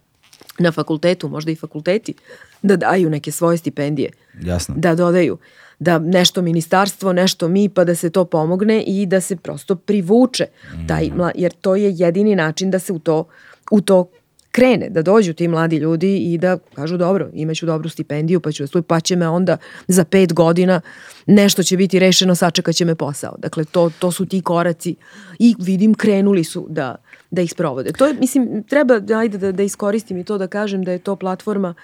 na 0.59 0.73
fakultetu, 0.73 1.29
možda 1.29 1.51
i 1.51 1.57
fakulteti, 1.57 2.15
da 2.63 2.77
daju 2.77 3.11
neke 3.11 3.33
svoje 3.33 3.59
stipendije. 3.59 4.11
Jasno. 4.43 4.75
Da 4.79 4.95
dodaju 4.95 5.39
da 5.79 5.99
nešto 5.99 6.43
ministarstvo, 6.43 7.13
nešto 7.13 7.49
mi, 7.49 7.69
pa 7.69 7.85
da 7.85 7.95
se 7.95 8.11
to 8.11 8.25
pomogne 8.25 8.83
i 8.83 9.07
da 9.07 9.21
se 9.21 9.37
prosto 9.37 9.77
privuče 9.77 10.47
taj, 10.89 11.07
mm. 11.07 11.21
jer 11.35 11.53
to 11.53 11.77
je 11.77 11.93
jedini 11.97 12.37
način 12.37 12.71
da 12.71 12.79
se 12.79 12.93
u 12.93 12.99
to, 12.99 13.25
u 13.71 13.81
to 13.81 14.11
krene, 14.51 14.89
da 14.91 15.03
dođu 15.03 15.33
ti 15.33 15.49
mladi 15.49 15.77
ljudi 15.77 16.17
i 16.17 16.39
da 16.39 16.59
kažu 16.75 16.97
dobro, 16.97 17.31
imaću 17.33 17.67
dobru 17.67 17.89
stipendiju, 17.89 18.41
pa 18.41 18.53
ću 18.53 18.65
da 18.67 18.83
pa 18.83 19.01
će 19.01 19.17
me 19.17 19.29
onda 19.29 19.57
za 19.89 20.05
pet 20.05 20.35
godina 20.35 20.81
nešto 21.27 21.63
će 21.63 21.77
biti 21.77 21.99
rešeno, 21.99 22.35
sačekat 22.35 22.75
će 22.75 22.85
me 22.85 22.95
posao. 22.95 23.35
Dakle, 23.39 23.65
to, 23.65 23.91
to 23.99 24.13
su 24.13 24.27
ti 24.27 24.41
koraci 24.41 24.97
i 25.39 25.55
vidim 25.59 25.95
krenuli 25.95 26.45
su 26.45 26.67
da, 26.71 26.97
da 27.31 27.43
ih 27.43 27.51
sprovode. 27.51 27.93
To 27.93 28.07
je, 28.07 28.15
mislim, 28.15 28.63
treba, 28.63 29.01
ajde 29.19 29.39
da, 29.39 29.53
da 29.53 29.63
iskoristim 29.63 30.19
i 30.19 30.25
to 30.25 30.39
da 30.39 30.47
kažem 30.47 30.85
da 30.85 30.93
je 30.93 30.99
to 30.99 31.17
platforma 31.17 31.75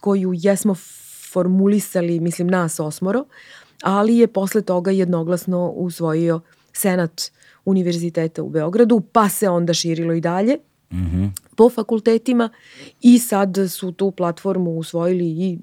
koju 0.00 0.32
jesmo 0.34 0.74
formulisali, 1.32 2.20
mislim, 2.20 2.48
nas 2.48 2.80
osmoro, 2.80 3.24
ali 3.82 4.18
je 4.18 4.26
posle 4.26 4.62
toga 4.62 4.90
jednoglasno 4.90 5.68
usvojio 5.68 6.40
Senat 6.72 7.22
Univerziteta 7.64 8.42
u 8.42 8.48
Beogradu, 8.48 9.00
pa 9.12 9.28
se 9.28 9.48
onda 9.48 9.74
širilo 9.74 10.12
i 10.12 10.20
dalje 10.20 10.56
mm 10.90 10.96
-hmm. 10.96 11.30
po 11.56 11.70
fakultetima 11.70 12.50
i 13.00 13.18
sad 13.18 13.56
su 13.70 13.92
tu 13.92 14.10
platformu 14.10 14.70
usvojili 14.70 15.24
i 15.24 15.58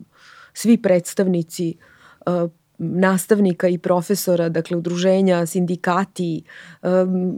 svi 0.53 0.77
predstavnici 0.77 1.75
uh, 2.25 2.51
nastavnika 2.77 3.67
i 3.67 3.77
profesora, 3.77 4.49
dakle 4.49 4.77
udruženja, 4.77 5.45
sindikati, 5.45 6.43
um, 6.83 7.33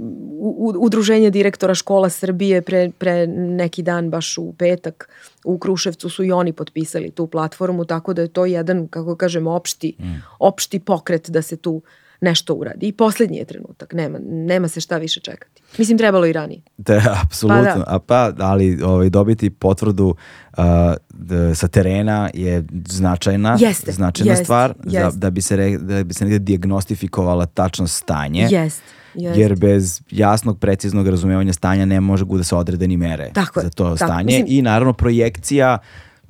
udruženja 0.80 1.30
direktora 1.30 1.76
škola 1.76 2.10
Srbije 2.10 2.62
pre, 2.62 2.92
pre 2.98 3.28
neki 3.28 3.84
dan, 3.84 4.10
baš 4.10 4.38
u 4.38 4.54
petak, 4.54 5.10
u 5.46 5.58
Kruševcu 5.58 6.10
su 6.10 6.24
i 6.24 6.32
oni 6.32 6.54
potpisali 6.54 7.12
tu 7.12 7.28
platformu, 7.28 7.86
tako 7.86 8.14
da 8.14 8.22
je 8.22 8.28
to 8.28 8.46
jedan, 8.46 8.88
kako 8.88 9.16
kažem, 9.16 9.48
opšti, 9.48 9.96
mm. 10.00 10.16
opšti 10.40 10.80
pokret 10.80 11.30
da 11.30 11.42
se 11.42 11.58
tu 11.58 11.82
nešto 12.22 12.54
uradi. 12.54 12.88
I 12.88 12.92
poslednji 12.92 13.38
je 13.38 13.46
trenutak, 13.46 13.94
nema, 13.94 14.20
nema 14.24 14.68
se 14.68 14.82
šta 14.82 14.98
više 14.98 15.20
čekati. 15.20 15.62
Mislim, 15.78 15.98
trebalo 15.98 16.26
i 16.26 16.34
ranije. 16.34 16.62
Da, 16.78 17.02
apsolutno. 17.24 17.64
Pa 17.64 17.78
da. 17.78 17.84
A 17.88 18.00
pa, 18.00 18.32
ali 18.40 18.84
ovaj, 18.84 19.10
dobiti 19.10 19.50
potvrdu 19.50 20.16
uh, 20.58 20.64
da, 21.10 21.56
sa 21.56 21.68
terena 21.68 22.30
je 22.34 22.64
značajna, 22.88 23.58
jeste, 23.60 23.92
značajna 23.92 24.32
jest, 24.32 24.44
stvar 24.44 24.74
jest. 24.84 24.94
Da, 24.94 25.12
da, 25.12 25.30
bi 25.30 25.42
se 25.42 25.56
re, 25.56 25.78
da 25.78 26.04
bi 26.04 26.14
se 26.14 26.26
negde 26.26 26.40
diagnostifikovala 26.40 27.46
tačno 27.46 27.88
stanje. 27.88 28.48
Jest. 28.52 28.84
Jest. 29.16 29.38
Jer 29.38 29.56
bez 29.56 30.02
jasnog, 30.12 30.60
preciznog 30.60 31.08
razumevanja 31.08 31.54
stanja 31.54 31.86
ne 31.86 32.02
može 32.02 32.26
da 32.26 32.44
se 32.44 32.56
odrede 32.56 32.88
ni 32.88 32.98
mere 32.98 33.32
tako 33.34 33.62
za 33.62 33.70
to 33.70 33.84
tako, 33.84 33.98
stanje. 33.98 34.26
Mislim, 34.26 34.46
I 34.48 34.62
naravno 34.62 34.94
projekcija 34.94 35.78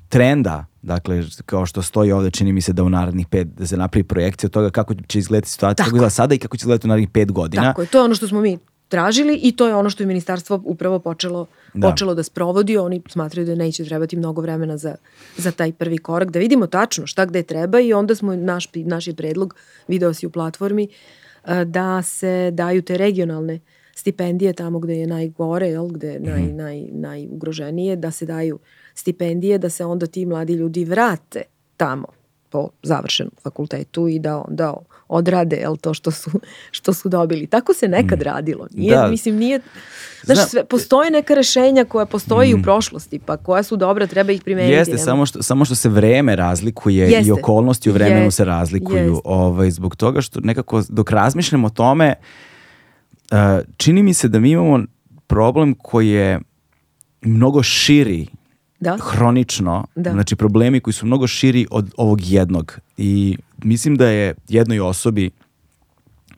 trenda 0.09 0.65
Dakle, 0.81 1.23
kao 1.45 1.65
što 1.65 1.81
stoji 1.81 2.11
ovde, 2.11 2.31
čini 2.31 2.53
mi 2.53 2.61
se 2.61 2.73
da 2.73 2.83
u 2.83 2.89
narednih 2.89 3.27
pet, 3.27 3.47
da 3.47 3.67
se 3.67 3.77
napravi 3.77 4.03
projekcija 4.03 4.47
od 4.47 4.51
toga 4.51 4.69
kako 4.69 4.93
će 5.07 5.19
izgledati 5.19 5.49
situacija, 5.49 5.85
kako 5.85 5.95
izgleda 5.95 6.09
sada 6.09 6.35
i 6.35 6.37
kako 6.37 6.57
će 6.57 6.61
izgledati 6.61 6.87
u 6.87 6.89
narednih 6.89 7.09
pet 7.09 7.31
godina. 7.31 7.63
Tako 7.63 7.81
je, 7.81 7.87
to 7.87 7.97
je 7.97 8.03
ono 8.03 8.15
što 8.15 8.27
smo 8.27 8.41
mi 8.41 8.57
tražili 8.87 9.39
i 9.43 9.51
to 9.51 9.67
je 9.67 9.75
ono 9.75 9.89
što 9.89 10.03
je 10.03 10.07
ministarstvo 10.07 10.61
upravo 10.65 10.99
počelo 10.99 11.45
da, 11.73 11.89
počelo 11.89 12.15
da 12.15 12.23
sprovodi. 12.23 12.77
Oni 12.77 13.01
smatraju 13.09 13.47
da 13.47 13.55
neće 13.55 13.85
trebati 13.85 14.17
mnogo 14.17 14.41
vremena 14.41 14.77
za, 14.77 14.95
za 15.37 15.51
taj 15.51 15.71
prvi 15.71 15.97
korak, 15.97 16.31
da 16.31 16.39
vidimo 16.39 16.67
tačno 16.67 17.07
šta 17.07 17.25
gde 17.25 17.43
treba 17.43 17.79
i 17.79 17.93
onda 17.93 18.15
smo, 18.15 18.35
naš, 18.35 18.67
naš 18.75 19.07
je 19.07 19.15
predlog, 19.15 19.55
video 19.87 20.13
si 20.13 20.27
u 20.27 20.29
platformi, 20.29 20.87
da 21.65 22.01
se 22.01 22.51
daju 22.53 22.81
te 22.81 22.97
regionalne 22.97 23.59
stipendije 23.95 24.53
tamo 24.53 24.79
gde 24.79 24.95
je 24.95 25.07
najgore, 25.07 25.67
jel, 25.67 25.87
gde 25.87 26.07
je 26.07 26.19
naj, 26.19 26.41
mm. 26.41 26.55
naj, 26.57 26.87
najugroženije, 26.91 27.95
da 27.95 28.11
se 28.11 28.25
daju 28.25 28.59
stipendije, 28.99 29.57
da 29.57 29.69
se 29.69 29.85
onda 29.85 30.07
ti 30.07 30.25
mladi 30.25 30.53
ljudi 30.53 30.85
vrate 30.85 31.41
tamo 31.77 32.05
po 32.49 32.69
završenom 32.83 33.31
fakultetu 33.43 34.07
i 34.07 34.19
da 34.19 34.43
onda 34.47 34.73
odrade 35.07 35.55
jel, 35.55 35.77
to 35.77 35.93
što 35.93 36.11
su, 36.11 36.31
što 36.71 36.93
su 36.93 37.09
dobili. 37.09 37.47
Tako 37.47 37.73
se 37.73 37.87
nekad 37.87 38.19
mm. 38.19 38.23
radilo. 38.23 38.67
Nije, 38.71 38.95
da. 38.95 39.07
Mislim, 39.07 39.35
nije, 39.35 39.59
znaš, 40.23 40.49
sve, 40.49 40.65
postoje 40.65 41.11
neka 41.11 41.33
rešenja 41.33 41.85
koja 41.85 42.05
postoji 42.05 42.55
mm. 42.55 42.59
u 42.59 42.63
prošlosti, 42.63 43.19
pa 43.19 43.37
koja 43.37 43.63
su 43.63 43.77
dobra, 43.77 44.07
treba 44.07 44.31
ih 44.31 44.41
primeniti. 44.43 44.73
Jeste, 44.73 44.91
nema. 44.91 45.03
samo 45.03 45.25
što, 45.25 45.43
samo 45.43 45.65
što 45.65 45.75
se 45.75 45.89
vreme 45.89 46.35
razlikuje 46.35 47.09
Jeste. 47.09 47.27
i 47.27 47.31
okolnosti 47.31 47.89
u 47.89 47.93
vremenu 47.93 48.25
Jeste. 48.25 48.35
se 48.35 48.45
razlikuju. 48.45 48.97
Jeste. 48.97 49.21
Ovaj, 49.23 49.71
zbog 49.71 49.95
toga 49.95 50.21
što 50.21 50.39
nekako 50.39 50.83
dok 50.89 51.11
razmišljamo 51.11 51.67
o 51.67 51.69
tome, 51.69 52.15
uh, 53.31 53.37
čini 53.77 54.03
mi 54.03 54.13
se 54.13 54.27
da 54.27 54.39
mi 54.39 54.51
imamo 54.51 54.83
problem 55.27 55.73
koji 55.73 56.09
je 56.09 56.39
mnogo 57.21 57.63
širi 57.63 58.27
da. 58.79 58.97
hronično, 59.01 59.85
da. 59.95 60.11
znači 60.11 60.35
problemi 60.35 60.79
koji 60.79 60.93
su 60.93 61.05
mnogo 61.05 61.27
širi 61.27 61.67
od 61.71 61.91
ovog 61.97 62.19
jednog 62.23 62.79
i 62.97 63.37
mislim 63.63 63.95
da 63.95 64.07
je 64.07 64.35
jednoj 64.47 64.79
osobi 64.79 65.29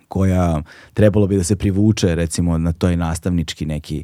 koja 0.07 0.61
trebalo 0.93 1.27
bi 1.27 1.37
da 1.37 1.43
se 1.43 1.55
privuče 1.55 2.15
recimo 2.15 2.57
na 2.57 2.73
toj 2.73 2.97
nastavnički 2.97 3.65
neki 3.65 4.03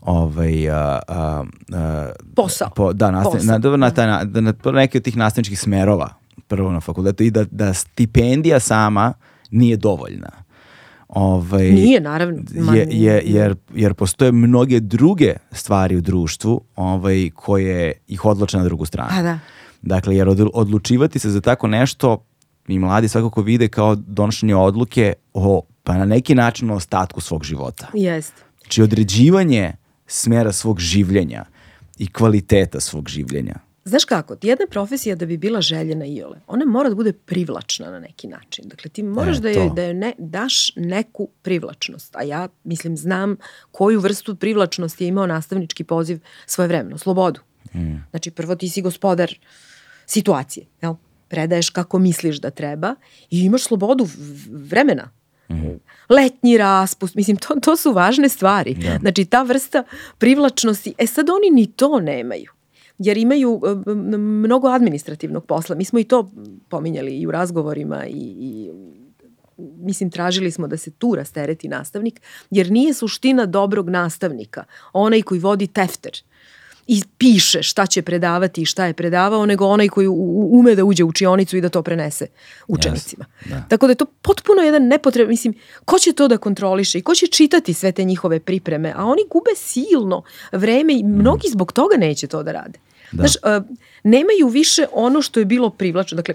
ovaj 0.00 0.70
a, 0.70 0.98
a, 1.08 1.44
a, 1.72 2.10
posao. 2.36 2.70
Po, 2.76 2.92
da, 2.92 3.10
nastav, 3.10 3.32
posao. 3.32 3.58
Na, 3.58 3.76
na, 3.76 3.90
taj, 3.90 4.06
na, 4.06 4.24
na, 4.24 4.54
na 4.64 4.72
neki 4.72 4.98
od 4.98 5.04
tih 5.04 5.16
nastavničkih 5.16 5.60
smerova 5.60 6.08
prvo 6.50 6.72
na 6.72 6.80
fakultetu 6.80 7.24
i 7.24 7.30
da, 7.30 7.44
da 7.50 7.74
stipendija 7.74 8.60
sama 8.60 9.12
nije 9.50 9.76
dovoljna. 9.76 10.30
Ovaj, 11.14 11.70
Nije, 11.70 12.00
naravno. 12.00 12.42
Je, 12.74 12.86
je, 12.90 13.22
jer, 13.24 13.56
jer 13.74 13.94
postoje 13.94 14.32
mnoge 14.32 14.80
druge 14.80 15.34
stvari 15.52 15.96
u 15.96 16.00
društvu 16.00 16.60
ovaj, 16.76 17.30
koje 17.34 17.92
ih 18.08 18.24
odloče 18.24 18.58
na 18.58 18.64
drugu 18.64 18.86
stranu. 18.86 19.10
A 19.12 19.22
da. 19.22 19.38
Dakle, 19.82 20.16
jer 20.16 20.28
odlučivati 20.54 21.18
se 21.18 21.30
za 21.30 21.40
tako 21.40 21.66
nešto 21.66 22.24
i 22.68 22.78
mladi 22.78 23.08
svakako 23.08 23.42
vide 23.42 23.68
kao 23.68 23.94
donošenje 23.94 24.56
odluke 24.56 25.12
o, 25.34 25.62
pa 25.82 25.96
na 25.96 26.04
neki 26.04 26.34
način 26.34 26.70
o 26.70 26.74
ostatku 26.74 27.20
svog 27.20 27.44
života. 27.44 27.86
Jest. 27.94 28.32
Znači 28.60 28.82
određivanje 28.82 29.72
smjera 30.06 30.52
svog 30.52 30.80
življenja 30.80 31.44
i 31.98 32.06
kvaliteta 32.06 32.80
svog 32.80 33.08
življenja. 33.08 33.54
Znaš 33.90 34.04
kako, 34.04 34.36
jedna 34.42 34.66
profesija 34.70 35.16
da 35.16 35.26
bi 35.26 35.36
bila 35.36 35.60
željena 35.60 36.04
i 36.06 36.22
ole, 36.22 36.40
ona 36.46 36.64
mora 36.64 36.88
da 36.88 36.94
bude 36.94 37.12
privlačna 37.12 37.90
na 37.90 38.00
neki 38.00 38.28
način. 38.28 38.68
Dakle, 38.68 38.90
ti 38.90 39.02
moraš 39.02 39.38
e, 39.38 39.40
da 39.40 39.50
joj, 39.50 39.70
da 39.76 39.82
joj 39.82 39.94
ne, 39.94 40.12
daš 40.18 40.72
neku 40.76 41.28
privlačnost. 41.42 42.16
A 42.16 42.22
ja, 42.22 42.48
mislim, 42.64 42.96
znam 42.96 43.36
koju 43.70 44.00
vrstu 44.00 44.36
privlačnosti 44.36 45.04
je 45.04 45.08
imao 45.08 45.26
nastavnički 45.26 45.84
poziv 45.84 46.18
svoje 46.46 46.68
vremeno, 46.68 46.98
slobodu. 46.98 47.40
Mm. 47.74 47.96
Znači, 48.10 48.30
prvo 48.30 48.54
ti 48.54 48.68
si 48.68 48.82
gospodar 48.82 49.34
situacije, 50.06 50.66
jel? 50.82 50.94
Predaješ 51.28 51.70
kako 51.70 51.98
misliš 51.98 52.40
da 52.40 52.50
treba 52.50 52.94
i 53.30 53.40
imaš 53.40 53.62
slobodu 53.62 54.08
vremena. 54.50 55.10
Mm. 55.48 55.80
Letnji 56.08 56.58
raspust, 56.58 57.14
mislim, 57.14 57.36
to, 57.36 57.54
to 57.62 57.76
su 57.76 57.92
važne 57.92 58.28
stvari. 58.28 58.74
Da. 58.74 58.98
Znači, 59.00 59.24
ta 59.24 59.42
vrsta 59.42 59.84
privlačnosti, 60.18 60.94
e 60.98 61.06
sad 61.06 61.30
oni 61.30 61.50
ni 61.50 61.72
to 61.72 62.00
nemaju 62.00 62.52
jer 63.02 63.18
imaju 63.18 63.60
e, 63.86 63.90
mnogo 64.18 64.68
administrativnog 64.68 65.46
posla. 65.46 65.76
Mi 65.76 65.84
smo 65.84 65.98
i 65.98 66.04
to 66.04 66.30
pominjali 66.68 67.18
i 67.18 67.26
u 67.26 67.30
razgovorima 67.30 68.06
i, 68.06 68.34
i 68.38 68.70
mislim 69.58 70.10
tražili 70.10 70.50
smo 70.50 70.66
da 70.66 70.76
se 70.76 70.90
tu 70.90 71.14
rastereti 71.14 71.68
nastavnik, 71.68 72.20
jer 72.50 72.70
nije 72.70 72.94
suština 72.94 73.46
dobrog 73.46 73.90
nastavnika 73.90 74.64
onaj 74.92 75.22
koji 75.22 75.40
vodi 75.40 75.66
tefter 75.66 76.12
i 76.92 77.02
piše 77.18 77.62
šta 77.62 77.86
će 77.86 78.02
predavati 78.02 78.62
i 78.62 78.64
šta 78.64 78.86
je 78.86 78.92
predavao, 78.92 79.46
nego 79.46 79.66
onaj 79.66 79.88
koji 79.88 80.08
ume 80.50 80.74
da 80.74 80.84
uđe 80.84 81.04
u 81.04 81.08
učionicu 81.08 81.56
i 81.56 81.60
da 81.60 81.68
to 81.68 81.82
prenese 81.82 82.26
učenicima. 82.68 83.24
Yes, 83.44 83.50
da. 83.50 83.64
Tako 83.68 83.86
da 83.86 83.90
je 83.90 83.96
to 83.96 84.04
potpuno 84.04 84.62
jedan 84.62 84.86
nepotreb, 84.86 85.28
mislim, 85.28 85.54
ko 85.84 85.98
će 85.98 86.12
to 86.12 86.28
da 86.28 86.38
kontroliše 86.38 86.98
i 86.98 87.02
ko 87.02 87.14
će 87.14 87.26
čitati 87.26 87.74
sve 87.74 87.92
te 87.92 88.04
njihove 88.04 88.40
pripreme, 88.40 88.92
a 88.96 89.04
oni 89.04 89.22
gube 89.30 89.50
silno 89.56 90.22
vreme 90.52 90.94
i 90.94 91.02
mnogi 91.02 91.48
zbog 91.48 91.72
toga 91.72 91.96
neće 91.96 92.26
to 92.26 92.42
da 92.42 92.52
rade. 92.52 92.78
Da. 93.12 93.26
Znaš, 93.26 93.36
uh, 93.36 93.76
nemaju 94.04 94.48
više 94.48 94.86
ono 94.92 95.22
što 95.22 95.40
je 95.40 95.46
bilo 95.46 95.70
privlačno. 95.70 96.16
Dakle, 96.16 96.34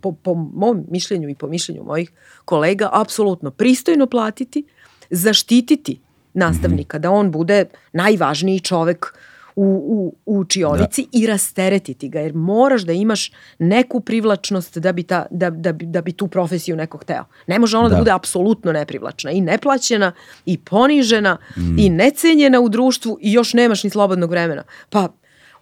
po, 0.00 0.12
po 0.12 0.34
mom 0.34 0.84
mišljenju 0.90 1.28
i 1.28 1.34
po 1.34 1.46
mišljenju 1.46 1.84
mojih 1.84 2.12
kolega, 2.44 2.88
apsolutno 2.92 3.50
pristojno 3.50 4.06
platiti, 4.06 4.64
zaštititi 5.10 6.00
nastavnika, 6.34 6.96
mm 6.96 7.00
-hmm. 7.00 7.02
da 7.02 7.10
on 7.10 7.30
bude 7.30 7.64
najvažniji 7.92 8.60
čovek 8.60 9.14
u, 9.60 9.64
u, 9.64 10.16
u 10.26 10.38
učionici 10.38 11.06
i 11.12 11.26
rasteretiti 11.26 12.08
ga, 12.08 12.20
jer 12.20 12.34
moraš 12.34 12.82
da 12.82 12.92
imaš 12.92 13.32
neku 13.58 14.00
privlačnost 14.00 14.78
da 14.78 14.92
bi, 14.92 15.02
ta, 15.02 15.26
da, 15.30 15.50
da, 15.50 15.72
bi, 15.72 15.86
da 15.86 16.02
bi 16.02 16.12
tu 16.12 16.28
profesiju 16.28 16.76
neko 16.76 16.98
hteo. 16.98 17.24
Ne 17.46 17.58
može 17.58 17.76
ona 17.76 17.88
da, 17.88 17.94
Da. 17.94 17.98
bude 17.98 18.10
apsolutno 18.10 18.72
neprivlačna 18.72 19.30
i 19.30 19.40
neplaćena 19.40 20.12
i 20.46 20.58
ponižena 20.58 21.36
i 21.78 21.90
necenjena 21.90 22.60
u 22.60 22.68
društvu 22.68 23.18
i 23.20 23.32
još 23.32 23.54
nemaš 23.54 23.84
ni 23.84 23.90
slobodnog 23.90 24.30
vremena. 24.30 24.62
Pa 24.90 25.08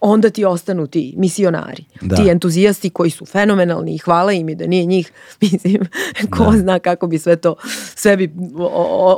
onda 0.01 0.29
ti 0.29 0.45
ostanu 0.45 0.87
ti 0.87 1.13
misionari, 1.17 1.83
Da. 2.01 2.15
ti 2.15 2.29
entuzijasti 2.29 2.89
koji 2.89 3.09
su 3.09 3.25
fenomenalni 3.25 3.95
i 3.95 3.97
hvala 3.97 4.31
im 4.31 4.49
i 4.49 4.55
da 4.55 4.67
nije 4.67 4.85
njih, 4.85 5.11
mislim, 5.41 5.81
ko 6.29 6.51
zna 6.53 6.79
kako 6.79 7.07
bi 7.07 7.17
sve 7.17 7.35
to, 7.35 7.55
sve 7.95 8.17
bi 8.17 8.31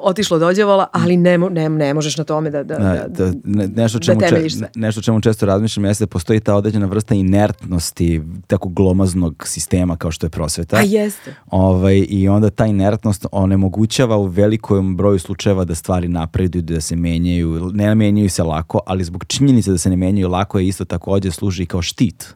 otišlo 0.02 0.40
dođevala, 0.40 0.88
ali 0.94 1.18
ne, 1.18 1.38
ne, 1.38 1.70
ne 1.70 1.94
možeš 1.94 2.18
na 2.18 2.24
tome 2.24 2.50
da, 2.50 2.64
da, 2.64 2.76
Da, 2.76 3.06
da, 3.08 3.26
da, 3.26 3.32
ne- 3.46 3.68
nešto, 3.68 4.00
da 4.00 4.04
čemu 4.04 4.20
temeljiš 4.20 4.54
če, 4.54 4.58
sve. 4.58 4.70
nešto 4.76 5.02
čemu 5.02 5.22
često 5.22 5.46
razmišljam 5.46 5.86
jeste 5.86 6.04
da 6.04 6.10
postoji 6.10 6.40
ta 6.40 6.56
određena 6.56 6.86
vrsta 6.86 7.16
inertnosti 7.16 8.22
tako 8.48 8.70
glomaznog 8.70 9.44
sistema 9.46 9.98
kao 9.98 10.12
što 10.12 10.26
je 10.26 10.30
prosveta. 10.30 10.76
A 10.78 10.82
jeste. 10.82 11.36
Ovaj, 11.48 12.06
I 12.10 12.28
onda 12.28 12.50
ta 12.50 12.66
inertnost 12.66 13.26
onemogućava 13.32 14.18
u 14.18 14.26
velikom 14.26 14.98
broju 14.98 15.20
slučajeva 15.20 15.66
da 15.66 15.76
stvari 15.76 16.08
napreduju, 16.08 16.62
da 16.62 16.82
se 16.82 16.96
menjaju. 16.96 17.72
Ne 17.74 17.96
menjaju 17.96 18.30
se 18.30 18.44
lako, 18.44 18.80
ali 18.86 19.04
zbog 19.04 19.26
činjenice 19.26 19.72
da 19.72 19.78
se 19.78 19.90
ne 19.90 19.96
menjaju 19.96 20.30
lako 20.30 20.60
je 20.60 20.68
isto 20.72 20.86
takođe 20.86 21.32
služi 21.32 21.66
kao 21.66 21.82
štit. 21.82 22.34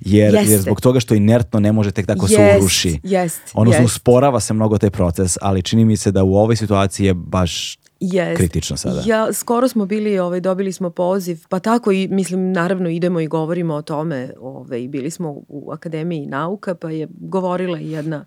Jer, 0.00 0.34
Jeste. 0.34 0.52
jer 0.52 0.60
zbog 0.60 0.80
toga 0.80 1.00
što 1.00 1.14
inertno 1.14 1.60
ne 1.60 1.72
može 1.72 1.90
tek 1.90 2.06
tako 2.06 2.28
se 2.28 2.34
Jest, 2.34 2.60
uruši. 2.60 3.00
jest, 3.02 3.40
Odnosno 3.54 3.82
jest. 3.82 3.92
usporava 3.94 4.40
se 4.40 4.54
mnogo 4.54 4.78
taj 4.78 4.90
proces, 4.90 5.38
ali 5.40 5.62
čini 5.62 5.84
mi 5.84 5.96
se 5.96 6.10
da 6.12 6.24
u 6.24 6.34
ovoj 6.36 6.56
situaciji 6.56 7.06
je 7.06 7.14
baš 7.14 7.78
Jest. 8.00 8.36
kritično 8.36 8.76
sada. 8.76 9.02
Ja, 9.06 9.32
skoro 9.32 9.68
smo 9.68 9.86
bili, 9.86 10.18
ovaj, 10.18 10.40
dobili 10.40 10.72
smo 10.72 10.90
poziv, 10.90 11.44
pa 11.48 11.58
tako 11.58 11.92
i, 11.92 12.08
mislim, 12.08 12.52
naravno 12.52 12.88
idemo 12.88 13.20
i 13.20 13.26
govorimo 13.26 13.74
o 13.74 13.82
tome, 13.82 14.30
ovaj, 14.40 14.88
bili 14.88 15.10
smo 15.10 15.30
u 15.48 15.70
Akademiji 15.72 16.26
nauka, 16.26 16.74
pa 16.74 16.90
je 16.90 17.08
govorila 17.10 17.78
i 17.80 17.90
jedna 17.90 18.24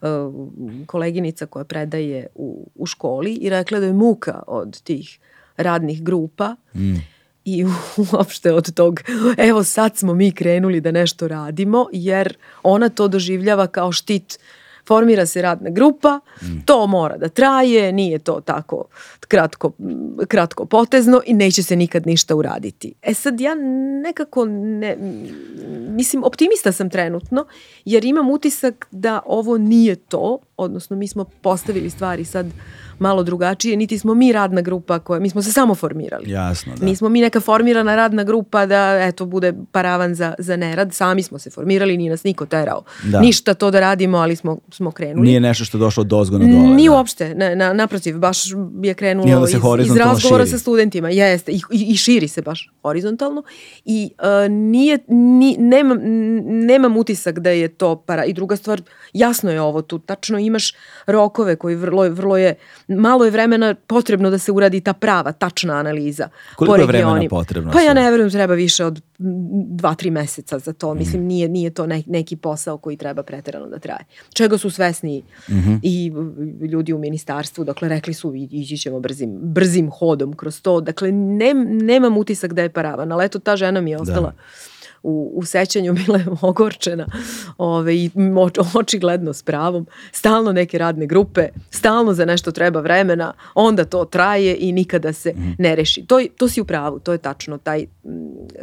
uh, 0.00 0.08
koleginica 0.86 1.46
koja 1.46 1.64
predaje 1.64 2.26
u, 2.34 2.70
u 2.74 2.86
školi 2.86 3.34
i 3.34 3.50
rekla 3.50 3.80
da 3.80 3.86
je 3.86 3.92
muka 3.92 4.42
od 4.46 4.82
tih 4.82 5.18
radnih 5.56 6.02
grupa 6.02 6.56
Mm. 6.74 6.94
I 7.44 7.64
uopšte 8.12 8.52
od 8.52 8.74
tog, 8.74 9.00
evo 9.36 9.64
sad 9.64 9.96
smo 9.96 10.14
mi 10.14 10.32
krenuli 10.32 10.80
da 10.80 10.90
nešto 10.90 11.28
radimo, 11.28 11.86
jer 11.92 12.36
ona 12.62 12.88
to 12.88 13.08
doživljava 13.08 13.66
kao 13.66 13.92
štit 13.92 14.38
formira 14.86 15.26
se 15.26 15.42
radna 15.42 15.70
grupa, 15.70 16.20
to 16.64 16.86
mora 16.86 17.16
da 17.16 17.28
traje, 17.28 17.92
nije 17.92 18.18
to 18.18 18.40
tako 18.40 18.84
kratko, 19.28 19.72
kratko 20.28 20.64
potezno 20.64 21.20
i 21.26 21.34
neće 21.34 21.62
se 21.62 21.76
nikad 21.76 22.06
ništa 22.06 22.36
uraditi. 22.36 22.94
E 23.02 23.14
sad 23.14 23.40
ja 23.40 23.54
nekako 24.02 24.44
ne, 24.44 24.96
mislim 25.88 26.24
optimista 26.24 26.72
sam 26.72 26.90
trenutno 26.90 27.46
jer 27.84 28.04
imam 28.04 28.30
utisak 28.30 28.86
da 28.90 29.20
ovo 29.26 29.58
nije 29.58 29.96
to, 29.96 30.38
odnosno 30.56 30.96
mi 30.96 31.08
smo 31.08 31.24
postavili 31.24 31.90
stvari 31.90 32.24
sad 32.24 32.46
malo 33.02 33.22
drugačije, 33.22 33.76
niti 33.76 33.98
smo 33.98 34.14
mi 34.14 34.32
radna 34.32 34.60
grupa 34.60 34.98
koja, 34.98 35.20
mi 35.20 35.30
smo 35.30 35.42
se 35.42 35.52
samo 35.52 35.74
formirali. 35.74 36.30
Jasno, 36.30 36.74
da. 36.76 36.86
Nismo 36.86 37.08
mi 37.08 37.20
neka 37.20 37.40
formirana 37.40 37.96
radna 37.96 38.24
grupa 38.24 38.66
da 38.66 38.98
eto 39.00 39.26
bude 39.26 39.52
paravan 39.72 40.14
za, 40.14 40.34
za 40.38 40.56
nerad, 40.56 40.94
sami 40.94 41.22
smo 41.22 41.38
se 41.38 41.50
formirali, 41.50 41.96
nije 41.96 42.10
nas 42.10 42.24
niko 42.24 42.46
terao. 42.46 42.82
Da. 43.02 43.20
Ništa 43.20 43.54
to 43.54 43.70
da 43.70 43.80
radimo, 43.80 44.18
ali 44.18 44.36
smo, 44.36 44.58
smo 44.70 44.90
krenuli. 44.90 45.26
Nije 45.26 45.40
nešto 45.40 45.64
što 45.64 45.78
je 45.78 45.80
došlo 45.80 46.00
od 46.00 46.12
ozgo 46.12 46.38
na 46.38 46.46
dole. 46.46 46.76
Nije 46.76 46.90
da. 46.90 46.96
uopšte, 46.96 47.34
na, 47.34 47.54
na, 47.54 47.72
naprotiv, 47.72 48.18
baš 48.18 48.38
je 48.82 48.94
krenulo 48.94 49.36
onda 49.36 49.44
iz, 49.44 49.50
se 49.50 49.92
iz 49.92 49.96
razgovora 49.96 50.44
širi. 50.44 50.50
sa 50.50 50.58
studentima, 50.58 51.10
jeste, 51.10 51.52
i, 51.52 51.60
i, 51.72 51.92
i 51.92 51.96
širi 51.96 52.28
se 52.28 52.42
baš 52.42 52.72
horizontalno 52.82 53.42
i 53.84 54.10
uh, 54.18 54.50
nije, 54.50 54.98
ni, 55.08 55.56
nemam, 55.58 55.98
nemam 56.66 56.96
utisak 56.96 57.38
da 57.38 57.50
je 57.50 57.68
to 57.68 57.96
para. 57.96 58.24
I 58.24 58.32
druga 58.32 58.56
stvar, 58.56 58.82
jasno 59.12 59.50
je 59.50 59.60
ovo 59.60 59.82
tu, 59.82 59.98
tačno 59.98 60.38
imaš 60.38 60.74
rokove 61.06 61.56
koji 61.56 61.74
vrlo, 61.74 62.08
vrlo 62.08 62.36
je, 62.36 62.54
malo 62.92 63.24
je 63.24 63.30
vremena 63.30 63.74
potrebno 63.76 64.30
da 64.30 64.38
se 64.38 64.52
uradi 64.52 64.80
ta 64.80 64.92
prava, 64.94 65.32
tačna 65.32 65.74
analiza 65.74 66.28
Koliko 66.56 66.74
po 66.74 66.76
je 66.76 66.86
vremena 66.86 67.28
potrebno 67.30 67.72
Pa 67.72 67.80
ja 67.80 67.94
ne 67.94 68.10
verujem 68.10 68.30
treba 68.30 68.54
više 68.54 68.84
od 68.84 69.02
mm, 69.18 69.24
dva, 69.68 69.94
tri 69.94 70.10
meseca 70.10 70.58
za 70.58 70.70
Mhm. 70.70 70.78
to. 70.78 70.94
Mislim, 70.94 71.22
nije, 71.24 71.48
nije 71.48 71.70
to 71.70 71.86
ne- 71.86 72.02
neki 72.06 72.36
posao 72.36 72.78
koji 72.78 72.96
treba 72.96 73.22
preterano 73.22 73.66
da 73.66 73.78
traje. 73.78 74.04
Čega 74.30 74.58
su 74.58 74.70
svesni 74.70 75.22
Mhm. 75.50 75.74
i 75.82 76.12
uh, 76.12 76.26
ljudi 76.62 76.92
u 76.92 76.98
ministarstvu, 76.98 77.64
dakle 77.64 77.88
rekli 77.88 78.14
su 78.14 78.34
i- 78.34 78.48
ići 78.52 78.76
ćemo 78.78 79.00
brzim, 79.00 79.30
brzim 79.34 79.90
hodom 79.90 80.32
kroz 80.32 80.60
to. 80.60 80.80
Dakle, 80.82 81.12
nem, 81.12 81.56
nemam 81.76 82.16
utisak 82.16 82.52
da 82.52 82.62
je 82.62 82.68
paravan, 82.70 83.12
ali 83.12 83.24
eto 83.24 83.38
ta 83.38 83.56
žena 83.56 83.80
mi 83.80 83.90
je 83.90 83.98
ostala 83.98 84.32
u, 85.02 85.32
u 85.34 85.44
sećanju 85.44 85.92
bila 86.06 86.18
je 86.18 86.26
ogorčena 86.40 87.06
ove, 87.58 87.96
i 87.96 88.10
oč- 88.16 88.78
očigledno 88.78 89.32
s 89.32 89.42
pravom. 89.42 89.86
Stalno 90.12 90.52
neke 90.52 90.78
radne 90.78 91.06
grupe, 91.06 91.48
stalno 91.70 92.14
za 92.14 92.24
nešto 92.24 92.52
treba 92.52 92.80
vremena, 92.80 93.32
onda 93.54 93.84
to 93.84 94.04
traje 94.04 94.56
i 94.60 94.72
nikada 94.72 95.12
se 95.12 95.34
ne 95.58 95.76
reši. 95.76 96.06
To, 96.06 96.20
to 96.36 96.48
si 96.48 96.60
u 96.60 96.64
pravu, 96.64 96.98
to 96.98 97.12
je 97.12 97.18
tačno. 97.18 97.58
Taj, 97.58 97.86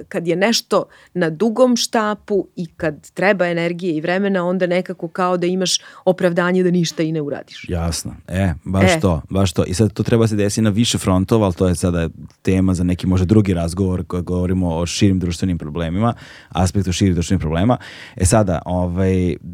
kad 0.10 0.28
je 0.28 0.36
nešto 0.36 0.84
na 1.14 1.30
dugom 1.30 1.76
štapu 1.76 2.48
i 2.56 2.66
kad 2.66 3.12
treba 3.12 3.48
energije 3.48 3.96
i 3.96 4.02
vremena, 4.02 4.46
onda 4.46 4.68
nekako 4.68 5.08
kao 5.08 5.38
da 5.38 5.48
imaš 5.48 5.80
opravdanje 6.06 6.64
da 6.64 6.72
ništa 6.72 7.04
i 7.04 7.12
ne 7.12 7.22
uradiš. 7.22 7.66
Jasno. 7.70 8.16
E, 8.28 8.54
baš 8.64 8.92
E. 8.92 9.00
to, 9.00 9.22
baš 9.30 9.54
to. 9.54 9.64
I 9.64 9.74
sad 9.74 9.94
to 9.94 10.04
treba 10.04 10.28
se 10.28 10.36
desiti 10.36 10.62
na 10.62 10.70
više 10.70 10.98
frontova, 10.98 11.46
ali 11.46 11.56
to 11.56 11.68
je 11.68 11.76
sada 11.76 12.10
tema 12.42 12.74
za 12.74 12.84
neki 12.84 13.08
možda 13.08 13.26
drugi 13.26 13.54
razgovor 13.54 14.06
koji 14.06 14.24
govorimo 14.24 14.76
o 14.76 14.86
širim 14.86 15.20
društvenim 15.20 15.58
problemima, 15.58 16.14
aspektu 16.50 16.92
širih 16.92 17.14
društvenih 17.14 17.40
problema. 17.40 17.78
E 18.16 18.26
sada, 18.26 18.60
ovaj, 18.66 19.10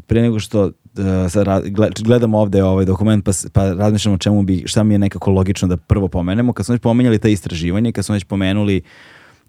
pre 0.06 0.22
nego 0.22 0.38
što 0.38 0.62
uh, 0.62 0.70
sad 1.28 1.46
gledamo 1.98 2.38
ovde 2.38 2.64
ovaj 2.64 2.84
dokument 2.84 3.24
pa, 3.24 3.30
pa 3.52 3.72
razmišljamo 3.72 4.14
o 4.14 4.18
čemu 4.18 4.42
bi, 4.42 4.62
šta 4.66 4.82
mi 4.82 4.94
je 4.94 4.98
nekako 4.98 5.30
logično 5.30 5.68
da 5.68 5.76
prvo 5.76 6.08
pomenemo. 6.08 6.52
Kad 6.52 6.66
smo 6.66 6.72
već 6.72 6.82
pomenjali 6.82 7.18
ta 7.18 7.28
istraživanje, 7.28 7.92
kad 7.92 8.04
smo 8.04 8.12
već 8.12 8.24
pomenuli 8.24 8.82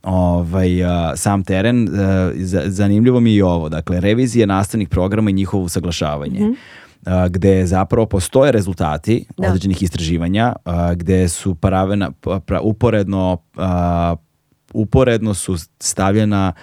ovaj, 0.03 0.83
a, 0.85 1.13
sam 1.15 1.43
teren, 1.43 1.89
a, 1.89 2.31
za- 2.35 2.63
zanimljivo 2.65 3.19
mi 3.19 3.31
je 3.31 3.37
i 3.37 3.41
ovo. 3.41 3.69
Dakle, 3.69 3.99
revizija 3.99 4.45
nastavnih 4.45 4.89
programa 4.89 5.29
i 5.29 5.33
njihovo 5.33 5.63
usaglašavanje. 5.63 6.39
a, 7.05 7.27
gde 7.27 7.65
zapravo 7.65 8.05
postoje 8.05 8.51
rezultati 8.51 9.25
Da. 9.37 9.47
određenih 9.47 9.83
istraživanja, 9.83 10.53
gde 10.95 11.27
su 11.29 11.55
paravena, 11.55 12.11
pa- 12.21 12.39
pra- 12.39 12.59
uporedno, 12.61 13.37
a, 13.57 14.15
uporedno 14.73 15.33
su 15.33 15.55
stavljena 15.79 16.53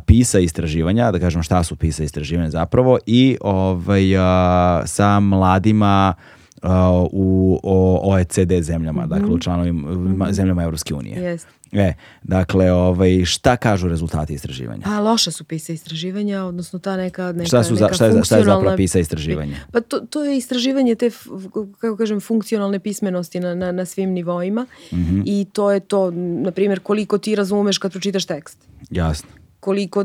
PISA 0.00 0.38
istraživanja, 0.38 1.10
da 1.10 1.18
kažemo 1.18 1.42
šta 1.42 1.62
su 1.62 1.76
PISA 1.76 2.04
istraživanja 2.04 2.50
zapravo, 2.50 2.98
i 3.06 3.36
ovaj, 3.40 4.16
a, 4.16 4.82
sa 4.86 5.20
mladima 5.20 6.14
a, 6.62 6.90
u 7.04 7.60
o- 7.62 8.00
OECD 8.04 8.52
zemljama, 8.54 9.06
dakle 9.06 9.28
u 9.28 9.38
članovima 9.38 9.86
zemljama 10.30 10.62
Evropske 10.62 10.94
unije. 10.94 11.20
Jeste. 11.20 11.48
E, 11.72 11.92
dakle, 12.22 12.72
ovaj, 12.72 13.24
šta 13.24 13.56
kažu 13.56 13.88
rezultati 13.88 14.34
istraživanja? 14.34 14.82
Pa 14.84 15.00
loša 15.00 15.30
su 15.30 15.44
pisa 15.44 15.72
istraživanja, 15.72 16.42
odnosno 16.42 16.78
ta 16.78 16.96
neka, 16.96 17.32
neka, 17.32 17.44
Šta 17.44 17.64
su 17.64 17.76
za- 17.76 17.84
neka 17.84 17.94
šta 17.94 18.04
je 18.06 18.12
za- 18.12 18.22
šta 18.24 18.36
je 18.36 18.40
zapravo 18.40 18.60
funkcionalna- 18.60 18.76
PISA 18.76 18.98
istraživanje? 18.98 19.56
Pa 19.72 19.80
to, 19.80 20.00
to 20.00 20.24
je 20.24 20.36
istraživanje 20.36 20.94
te, 20.94 21.10
kako 21.72 21.96
kažem, 21.96 22.20
funkcionalne 22.20 22.78
pismenosti 22.80 23.40
na, 23.40 23.54
na, 23.54 23.72
na 23.72 23.84
svim 23.84 24.10
nivoima 24.10 24.66
Mhm. 24.92 25.20
i 25.24 25.46
to 25.52 25.70
je 25.70 25.80
to, 25.80 26.10
na 26.14 26.50
primjer, 26.50 26.80
koliko 26.80 27.18
ti 27.18 27.34
razumeš 27.34 27.78
kad 27.78 27.92
pročitaš 27.92 28.24
tekst 28.24 28.58
Jasno. 28.90 29.28
Koliko 29.60 30.04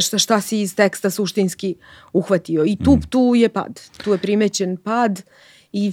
šta, 0.00 0.18
šta, 0.18 0.40
si 0.40 0.60
iz 0.60 0.74
teksta 0.76 1.10
suštinski 1.10 1.74
uhvatio. 2.12 2.64
I 2.64 2.76
tu, 2.84 2.98
tu 3.10 3.32
je 3.36 3.48
pad. 3.48 3.80
Tu 4.04 4.12
je 4.12 4.18
primećen 4.18 4.76
pad 4.76 5.22
i 5.72 5.92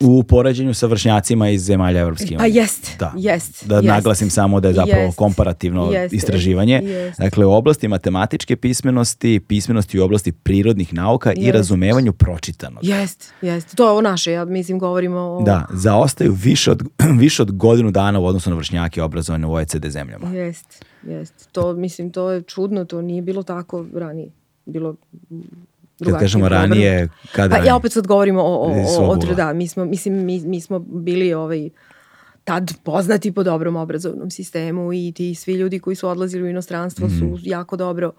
U 0.00 0.22
poređenju 0.22 0.74
sa 0.74 0.86
vršnjacima 0.86 1.48
iz 1.48 1.62
zemalja 1.62 2.00
Evropske 2.00 2.36
Pa 2.36 2.44
unije. 2.44 2.56
jest, 2.56 2.90
Da. 2.98 3.12
jest, 3.16 3.66
Da 3.66 3.74
jest. 3.76 3.86
naglasim 3.86 4.30
samo 4.30 4.60
da 4.60 4.68
je 4.68 4.74
zapravo 4.74 5.02
Jest, 5.02 5.16
komparativno 5.18 5.92
jeste, 5.92 6.16
istraživanje. 6.16 6.80
jest. 6.84 7.20
Dakle, 7.20 7.46
u 7.46 7.52
oblasti 7.52 7.88
matematičke 7.88 8.56
pismenosti, 8.56 9.40
pismenosti 9.40 10.00
u 10.00 10.04
oblasti 10.04 10.32
prirodnih 10.32 10.94
nauka 10.94 11.32
i 11.32 11.40
Jest. 11.40 11.54
razumevanju 11.54 12.12
pročitanog. 12.12 12.84
jest, 12.84 13.32
jest. 13.42 13.74
To 13.76 13.84
je 13.84 13.90
ovo 13.90 14.00
naše, 14.00 14.32
ja 14.32 14.44
mislim 14.44 14.78
govorimo 14.78 15.18
o... 15.18 15.42
Da, 15.42 15.66
zaostaju 15.72 16.32
više 16.34 16.70
od, 16.70 16.82
više 17.20 17.42
od 17.42 17.52
godinu 17.52 17.90
dana 17.90 18.18
u 18.18 18.26
odnosu 18.26 18.50
na 18.50 18.56
vršnjake 18.56 19.02
obrazovane 19.02 19.46
u 19.46 19.52
OECD 19.52 19.86
zemljama. 19.86 20.28
Jest, 20.30 20.84
jest. 21.02 21.48
To, 21.52 21.72
mislim, 21.72 22.10
to 22.10 22.30
je 22.30 22.42
čudno, 22.42 22.84
to 22.84 23.02
nije 23.02 23.22
bilo 23.22 23.42
tako 23.42 23.86
ranije. 23.94 24.30
Bilo 24.66 24.94
Kad 26.04 26.18
kažemo 26.18 26.48
ranije, 26.48 27.08
kad 27.32 27.50
Pa 27.50 27.56
ja 27.56 27.76
opet 27.76 27.92
sad 27.92 28.06
govorimo 28.06 28.42
o, 28.42 28.46
o, 28.46 28.72
o, 28.98 29.12
o 29.12 29.34
da, 29.34 29.52
mi 29.52 29.68
smo, 29.68 29.84
mislim, 29.84 30.24
mi, 30.24 30.40
mi 30.40 30.60
smo 30.60 30.78
bili 30.78 31.34
ovaj, 31.34 31.70
tad 32.44 32.72
poznati 32.82 33.32
po 33.32 33.42
dobrom 33.42 33.76
obrazovnom 33.76 34.30
sistemu 34.30 34.92
i 34.92 35.12
ti 35.16 35.34
svi 35.34 35.54
ljudi 35.54 35.78
koji 35.78 35.96
su 35.96 36.08
odlazili 36.08 36.42
u 36.42 36.48
inostranstvo 36.48 37.06
Mhm. 37.06 37.18
su 37.18 37.38
jako 37.42 37.76
dobro 37.76 38.12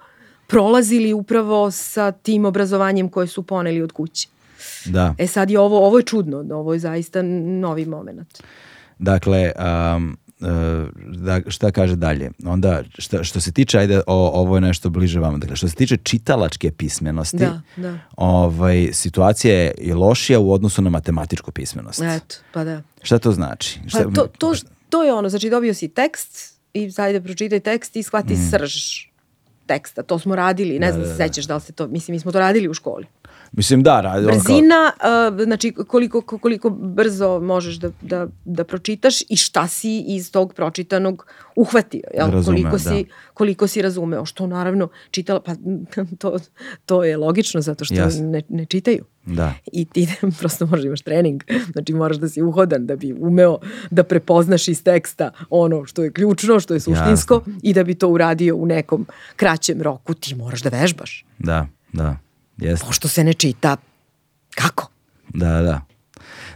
prolazili 0.47 1.13
upravo 1.13 1.71
sa 1.71 2.11
tim 2.11 2.45
obrazovanjem 2.45 3.09
koje 3.09 3.27
su 3.27 3.43
poneli 3.43 3.81
od 3.81 3.91
kuće. 3.91 4.27
Da. 4.85 5.15
E 5.17 5.27
sad 5.27 5.51
je 5.51 5.59
ovo, 5.59 5.87
ovo 5.87 5.97
je 5.99 6.03
čudno, 6.03 6.55
ovo 6.57 6.73
je 6.73 6.79
zaista 6.79 7.21
novi 7.21 7.85
moment. 7.85 8.43
Dakle, 8.99 9.51
um, 9.95 10.17
da, 11.15 11.41
šta 11.47 11.71
kaže 11.71 11.95
dalje. 11.95 12.31
Onda, 12.45 12.83
šta, 12.97 13.23
što 13.23 13.39
se 13.39 13.51
tiče, 13.51 13.79
ajde, 13.79 14.01
o, 14.07 14.41
ovo 14.41 14.55
je 14.57 14.61
nešto 14.61 14.89
bliže 14.89 15.19
vama. 15.19 15.37
Dakle, 15.37 15.55
što 15.55 15.67
se 15.67 15.75
tiče 15.75 15.97
čitalačke 15.97 16.71
pismenosti, 16.71 17.37
Da, 17.37 17.61
da. 17.75 17.97
ovaj, 18.15 18.89
situacija 18.93 19.55
je 19.55 19.73
i 19.77 19.93
lošija 19.93 20.39
u 20.39 20.51
odnosu 20.53 20.81
na 20.81 20.89
matematičku 20.89 21.51
pismenost. 21.51 22.01
Eto, 22.01 22.35
pa 22.53 22.63
da. 22.63 22.81
Šta 23.01 23.19
to 23.19 23.31
znači? 23.31 23.79
Pa 23.83 23.89
Šta, 23.89 24.03
to, 24.03 24.27
to, 24.37 24.53
to 24.89 25.03
je 25.03 25.13
ono, 25.13 25.29
znači 25.29 25.49
dobio 25.49 25.73
si 25.73 25.87
tekst 25.87 26.59
i 26.73 26.91
ajde 26.97 27.21
pročitaj 27.21 27.59
tekst 27.59 27.95
i 27.95 28.03
shvati 28.03 28.33
Mm. 28.33 28.49
srž 28.49 28.73
teksta. 29.65 30.03
To 30.03 30.19
smo 30.19 30.35
radili, 30.35 30.79
ne 30.79 30.91
znam 30.91 31.03
da, 31.03 31.09
se 31.09 31.15
sećaš 31.17 31.45
da 31.45 31.55
li 31.55 31.61
se 31.61 31.71
to, 31.71 31.87
mislim, 31.87 32.15
mi 32.15 32.19
smo 32.19 32.31
to 32.31 32.39
radili 32.39 32.69
u 32.69 32.73
školi. 32.73 33.05
Mislim, 33.51 33.83
da, 33.83 34.01
radi, 34.01 34.25
ono 34.25 34.33
kao- 34.33 34.39
Brzina, 34.39 34.91
uh, 35.31 35.43
znači 35.43 35.71
koliko, 35.87 36.21
koliko 36.21 36.69
brzo 36.69 37.39
možeš 37.39 37.75
da, 37.75 37.89
da, 38.01 38.27
da 38.45 38.63
pročitaš 38.63 39.21
i 39.29 39.35
šta 39.35 39.67
si 39.67 40.03
iz 40.07 40.31
tog 40.31 40.53
pročitanog 40.53 41.25
uhvatio, 41.55 42.01
jel? 42.13 42.31
Razumeo, 42.31 42.61
koliko, 42.61 42.77
da. 42.77 42.79
si, 42.79 43.05
koliko 43.33 43.67
si 43.67 43.81
razumeo, 43.81 44.25
što 44.25 44.47
naravno 44.47 44.87
čitala, 45.11 45.41
pa 45.41 45.55
to, 46.19 46.39
to 46.85 47.03
je 47.03 47.17
logično 47.17 47.61
zato 47.61 47.85
što 47.85 47.95
Jasno. 47.95 48.25
ne, 48.25 48.41
ne 48.49 48.65
čitaju. 48.65 49.05
Da. 49.25 49.53
I 49.71 49.85
ti 49.85 50.07
prosto 50.39 50.65
možda 50.65 50.87
imaš 50.87 51.01
trening, 51.01 51.43
znači 51.71 51.93
moraš 51.93 52.17
da 52.17 52.29
si 52.29 52.41
uhodan 52.41 52.85
da 52.85 52.95
bi 52.95 53.13
umeo 53.19 53.57
da 53.91 54.03
prepoznaš 54.03 54.67
iz 54.67 54.83
teksta 54.83 55.31
ono 55.49 55.85
što 55.85 56.03
je 56.03 56.11
ključno, 56.11 56.59
što 56.59 56.73
je 56.73 56.79
suštinsko 56.79 57.41
i 57.63 57.73
da 57.73 57.83
bi 57.83 57.95
to 57.95 58.07
uradio 58.07 58.55
u 58.55 58.65
nekom 58.65 59.05
kraćem 59.35 59.81
roku, 59.81 60.13
ti 60.13 60.35
moraš 60.35 60.61
da 60.61 60.69
vežbaš. 60.69 61.25
Da, 61.39 61.67
da. 61.93 62.17
Jeste. 62.61 62.85
Pošto 62.85 63.07
se 63.07 63.23
ne 63.23 63.33
čita, 63.33 63.77
kako? 64.55 64.91
Da, 65.33 65.61
da. 65.61 65.81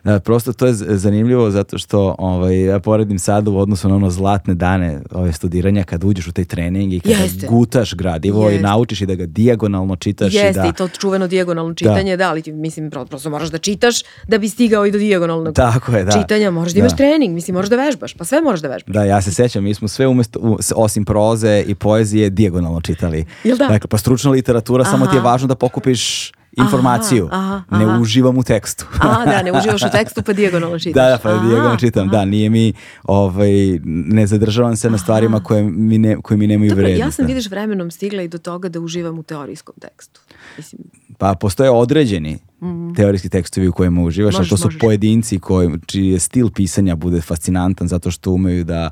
Da, 0.03 0.19
prosto 0.19 0.53
to 0.53 0.65
je 0.65 0.73
zanimljivo 0.73 1.51
zato 1.51 1.77
što 1.77 2.15
ovaj, 2.19 2.61
ja 2.61 2.79
poredim 2.79 3.19
sad 3.19 3.47
u 3.47 3.57
odnosu 3.57 3.89
na 3.89 3.95
ono 3.95 4.09
zlatne 4.09 4.53
dane 4.55 5.01
ove 5.11 5.31
studiranja 5.33 5.83
kad 5.83 6.03
uđeš 6.03 6.27
u 6.27 6.31
taj 6.31 6.45
trening 6.45 6.93
i 6.93 6.99
kada 6.99 7.15
Jeste. 7.15 7.47
gutaš 7.47 7.93
gradivo 7.93 8.41
i 8.43 8.53
Jeste. 8.53 8.63
naučiš 8.63 9.01
i 9.01 9.05
da 9.05 9.15
ga 9.15 9.25
dijagonalno 9.25 9.95
čitaš 9.95 10.33
i 10.33 10.37
Jeste 10.37 10.61
da... 10.61 10.67
i 10.67 10.73
to 10.73 10.87
čuveno 10.89 11.27
dijagonalno 11.27 11.73
čitanje, 11.73 12.17
da, 12.17 12.29
ali 12.29 12.41
ti, 12.41 12.51
mislim, 12.51 12.91
pro- 12.91 13.05
prosto 13.05 13.29
moraš 13.29 13.49
da 13.49 13.57
čitaš 13.57 13.95
da 14.27 14.37
bi 14.37 14.49
stigao 14.49 14.85
i 14.85 14.91
do 14.91 14.97
dijagonalnog 14.97 15.55
Tako 15.55 15.91
je, 15.91 16.03
da. 16.03 16.11
čitanja, 16.13 16.51
moraš 16.51 16.71
da 16.71 16.79
imaš 16.79 16.91
Da. 16.91 16.97
trening, 16.97 17.33
mislim, 17.33 17.53
moraš 17.53 17.69
da 17.69 17.75
vežbaš, 17.77 18.13
pa 18.13 18.25
sve 18.25 18.41
moraš 18.41 18.59
da 18.59 18.67
vežbaš. 18.67 18.93
Da, 18.93 19.03
ja 19.03 19.21
se 19.21 19.31
sećam, 19.31 19.63
mi 19.63 19.73
smo 19.73 19.87
sve 19.87 20.07
umesto, 20.07 20.39
u- 20.41 20.57
osim 20.75 21.05
proze 21.05 21.63
i 21.67 21.75
poezije 21.75 22.29
dijagonalno 22.29 22.81
čitali. 22.81 23.25
Jel 23.43 23.57
da? 23.57 23.67
Dakle, 23.67 23.87
pa 23.87 23.97
stručna 23.97 24.31
literatura, 24.31 24.85
samo 24.85 25.05
ti 25.05 25.15
je 25.15 25.19
Aha. 25.19 25.29
važno 25.29 25.47
da 25.47 25.55
pokupiš 25.55 26.31
informaciju. 26.53 27.27
aha, 27.31 27.61
Ne 27.71 27.85
aha. 27.85 27.99
uživam 27.99 28.37
u 28.37 28.43
tekstu. 28.43 28.85
A, 29.01 29.25
da, 29.25 29.41
ne 29.41 29.51
uživaš 29.51 29.81
u 29.81 29.89
tekstu, 29.97 30.21
pa 30.21 30.33
dijagonalno 30.33 30.79
čitaš. 30.79 30.93
Da, 30.95 31.09
da, 31.09 31.17
pa 31.17 31.29
Aha, 31.29 31.45
dijagonalno 31.45 31.77
čitam. 31.77 32.09
Da, 32.09 32.25
nije 32.25 32.49
mi, 32.49 32.73
ovaj, 33.03 33.51
ne 33.85 34.27
zadržavam 34.27 34.75
se 34.75 34.89
na 34.89 34.97
stvarima 34.97 35.39
koje 35.39 35.63
mi, 35.63 35.97
ne, 35.97 36.17
koje 36.21 36.37
mi 36.37 36.47
nemaju 36.47 36.69
Dobro, 36.69 36.83
vrednost. 36.83 36.99
ja 37.01 37.11
sam, 37.11 37.23
da. 37.23 37.27
vidiš, 37.27 37.49
vremenom 37.49 37.91
stigla 37.91 38.21
i 38.21 38.27
do 38.27 38.37
toga 38.37 38.69
da 38.69 38.79
uživam 38.79 39.19
u 39.19 39.23
teorijskom 39.23 39.75
tekstu. 39.81 40.21
Mislim, 40.57 40.81
Pa 41.17 41.35
postoje 41.35 41.69
određeni 41.69 42.37
teorijski 42.95 43.29
tekstovi 43.29 43.67
u 43.67 43.73
kojima 43.73 44.01
uživaš, 44.01 44.33
Možeš, 44.33 44.49
to 44.49 44.57
su 44.57 44.67
možeš. 44.67 44.79
pojedinci 44.79 45.39
koji, 45.39 45.69
čiji 45.85 46.07
je 46.07 46.19
stil 46.19 46.49
pisanja 46.49 46.95
bude 46.95 47.21
fascinantan 47.21 47.87
zato 47.87 48.11
što 48.11 48.31
umeju 48.31 48.63
da 48.63 48.91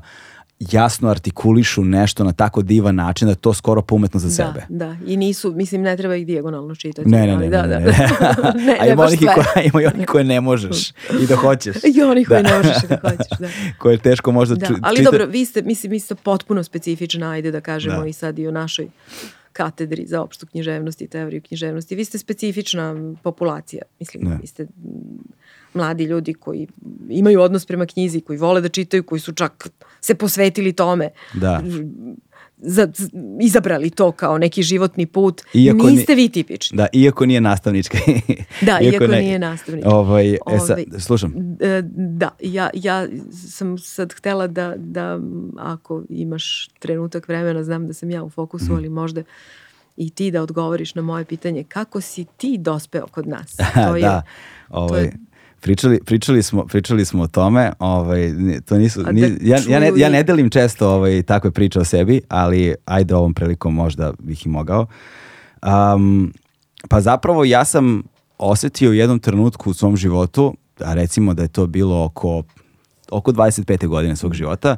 jasno 0.68 1.08
artikulišu 1.08 1.84
nešto 1.84 2.24
na 2.24 2.32
tako 2.32 2.62
divan 2.62 2.94
način 2.94 3.28
da 3.28 3.34
to 3.34 3.54
skoro 3.54 3.82
umetno 3.90 4.20
za 4.20 4.28
da, 4.28 4.32
sebe. 4.34 4.66
da. 4.68 4.96
I 5.06 5.16
nisu, 5.16 5.52
mislim, 5.52 5.82
ne 5.82 5.96
treba 5.96 6.16
ih 6.16 6.26
dijagonalno 6.26 6.74
čitati. 6.74 7.08
Ne, 7.08 7.26
ne, 7.28 7.48
da, 7.48 7.62
ne, 7.62 7.68
da. 7.68 7.78
ne, 7.78 7.84
ne. 7.84 7.92
ne, 8.66 8.76
A 8.80 8.86
ima 8.86 9.02
onih, 9.02 9.22
i 9.22 9.26
koje, 9.26 9.46
ima 9.64 9.82
i 9.82 9.86
onih 9.86 10.06
koje 10.06 10.24
ne 10.24 10.40
možeš 10.40 10.90
i 11.22 11.26
da 11.28 11.36
hoćeš. 11.36 11.76
I 11.96 12.02
onih 12.02 12.28
koji 12.28 12.42
Da. 12.42 12.48
ne 12.50 12.56
možeš 12.56 12.76
da 12.82 12.98
hoćeš, 13.00 13.38
da. 13.38 13.48
koje 13.78 13.94
je 13.94 13.98
teško 13.98 14.32
možda 14.32 14.54
Da, 14.54 14.66
ču- 14.66 14.78
ali 14.82 14.96
čita- 14.96 15.04
dobro, 15.04 15.26
vi 15.26 15.44
ste, 15.44 15.62
mislim, 15.62 15.90
vi 15.90 16.00
ste 16.00 16.14
potpuno 16.14 16.62
specifična, 16.62 17.30
ajde 17.30 17.50
da 17.50 17.60
kažemo 17.60 18.00
Da. 18.00 18.06
i 18.06 18.12
sad 18.12 18.38
i 18.38 18.46
o 18.46 18.52
našoj 18.52 18.88
katedri 19.52 20.06
za 20.06 20.22
opštu 20.22 20.46
književnost 20.46 21.02
i 21.02 21.06
teoriju 21.06 21.42
književnosti. 21.42 21.94
Vi 21.94 22.04
ste 22.04 22.18
specifična 22.18 22.94
populacija, 23.22 23.82
mislim, 24.00 24.24
Da. 24.24 24.34
vi 24.34 24.46
ste 24.46 24.66
mladi 25.74 26.04
ljudi 26.04 26.34
koji 26.34 26.66
imaju 27.10 27.40
odnos 27.40 27.66
prema 27.66 27.86
knjizi, 27.86 28.20
koji 28.20 28.38
vole 28.38 28.60
da 28.60 28.68
čitaju, 28.68 29.02
koji 29.02 29.20
su 29.20 29.32
čak 29.32 29.68
se 30.00 30.14
posvetili 30.14 30.72
tome, 30.72 31.08
Da. 31.34 31.62
za, 32.58 32.88
izabrali 33.40 33.90
to 33.90 34.12
kao 34.12 34.38
neki 34.38 34.62
životni 34.62 35.06
put. 35.06 35.42
Iako 35.54 35.78
ni- 35.80 35.92
Niste 35.92 36.14
vi 36.14 36.28
tipični. 36.28 36.76
Da, 36.76 36.86
iako 36.92 37.26
nije 37.26 37.40
nastavnički. 37.40 37.96
Da, 38.60 38.78
iako 38.82 39.06
ne- 39.06 39.20
nije 39.20 39.38
nastavnički. 39.38 39.88
Ovaj, 39.88 40.30
e, 40.30 40.38
sad, 40.58 40.70
Ovaj, 40.70 40.84
slušam. 40.98 41.34
E, 41.60 41.82
Da, 41.94 42.28
ja, 42.40 42.70
ja 42.74 43.06
sam 43.48 43.78
sad 43.78 44.12
htela 44.12 44.46
da, 44.46 44.74
da 44.76 45.20
ako 45.58 46.02
imaš 46.08 46.68
trenutak 46.78 47.28
vremena, 47.28 47.64
znam 47.64 47.86
da 47.86 47.92
sam 47.92 48.10
ja 48.10 48.22
u 48.24 48.30
fokusu, 48.30 48.64
Mhm. 48.64 48.74
ali 48.74 48.88
možda 48.88 49.22
i 49.96 50.10
ti 50.10 50.30
da 50.30 50.42
odgovoriš 50.42 50.94
na 50.94 51.02
moje 51.02 51.24
pitanje, 51.24 51.64
kako 51.64 52.00
si 52.00 52.24
ti 52.26 52.56
dospeo 52.58 53.06
kod 53.06 53.26
nas? 53.26 53.56
To 53.86 53.96
je, 53.96 54.02
da, 54.02 54.22
ovaj, 54.70 55.02
je- 55.02 55.12
pričali, 55.62 56.00
pričali, 56.04 56.42
smo, 56.42 56.66
pričali 56.66 57.04
smo 57.04 57.22
o 57.22 57.26
tome, 57.26 57.72
ovaj, 57.78 58.30
to 58.66 58.78
nisu, 58.78 59.02
da 59.02 59.12
ni- 59.12 59.38
ja, 59.40 59.58
ja, 59.68 59.80
ne, 59.80 59.92
ja 59.96 60.08
ne 60.08 60.22
delim 60.22 60.50
često 60.50 60.90
ovaj, 60.90 61.22
takve 61.22 61.50
priče 61.50 61.80
o 61.80 61.84
sebi, 61.84 62.20
ali 62.28 62.74
ajde 62.84 63.14
ovom 63.14 63.34
prilikom 63.34 63.74
možda 63.74 64.12
bih 64.18 64.46
i 64.46 64.48
mogao. 64.48 64.86
Um, 65.94 66.32
pa 66.88 67.00
zapravo 67.00 67.44
ja 67.44 67.64
sam 67.64 68.02
osetio 68.38 68.90
u 68.90 68.94
jednom 68.94 69.18
trenutku 69.18 69.70
u 69.70 69.74
svom 69.74 69.96
životu, 69.96 70.54
a 70.80 70.94
recimo 70.94 71.34
da 71.34 71.42
je 71.42 71.48
to 71.48 71.66
bilo 71.66 72.04
oko, 72.04 72.42
oko 73.10 73.32
25. 73.32 73.86
godine 73.86 74.16
svog 74.16 74.34
života, 74.34 74.76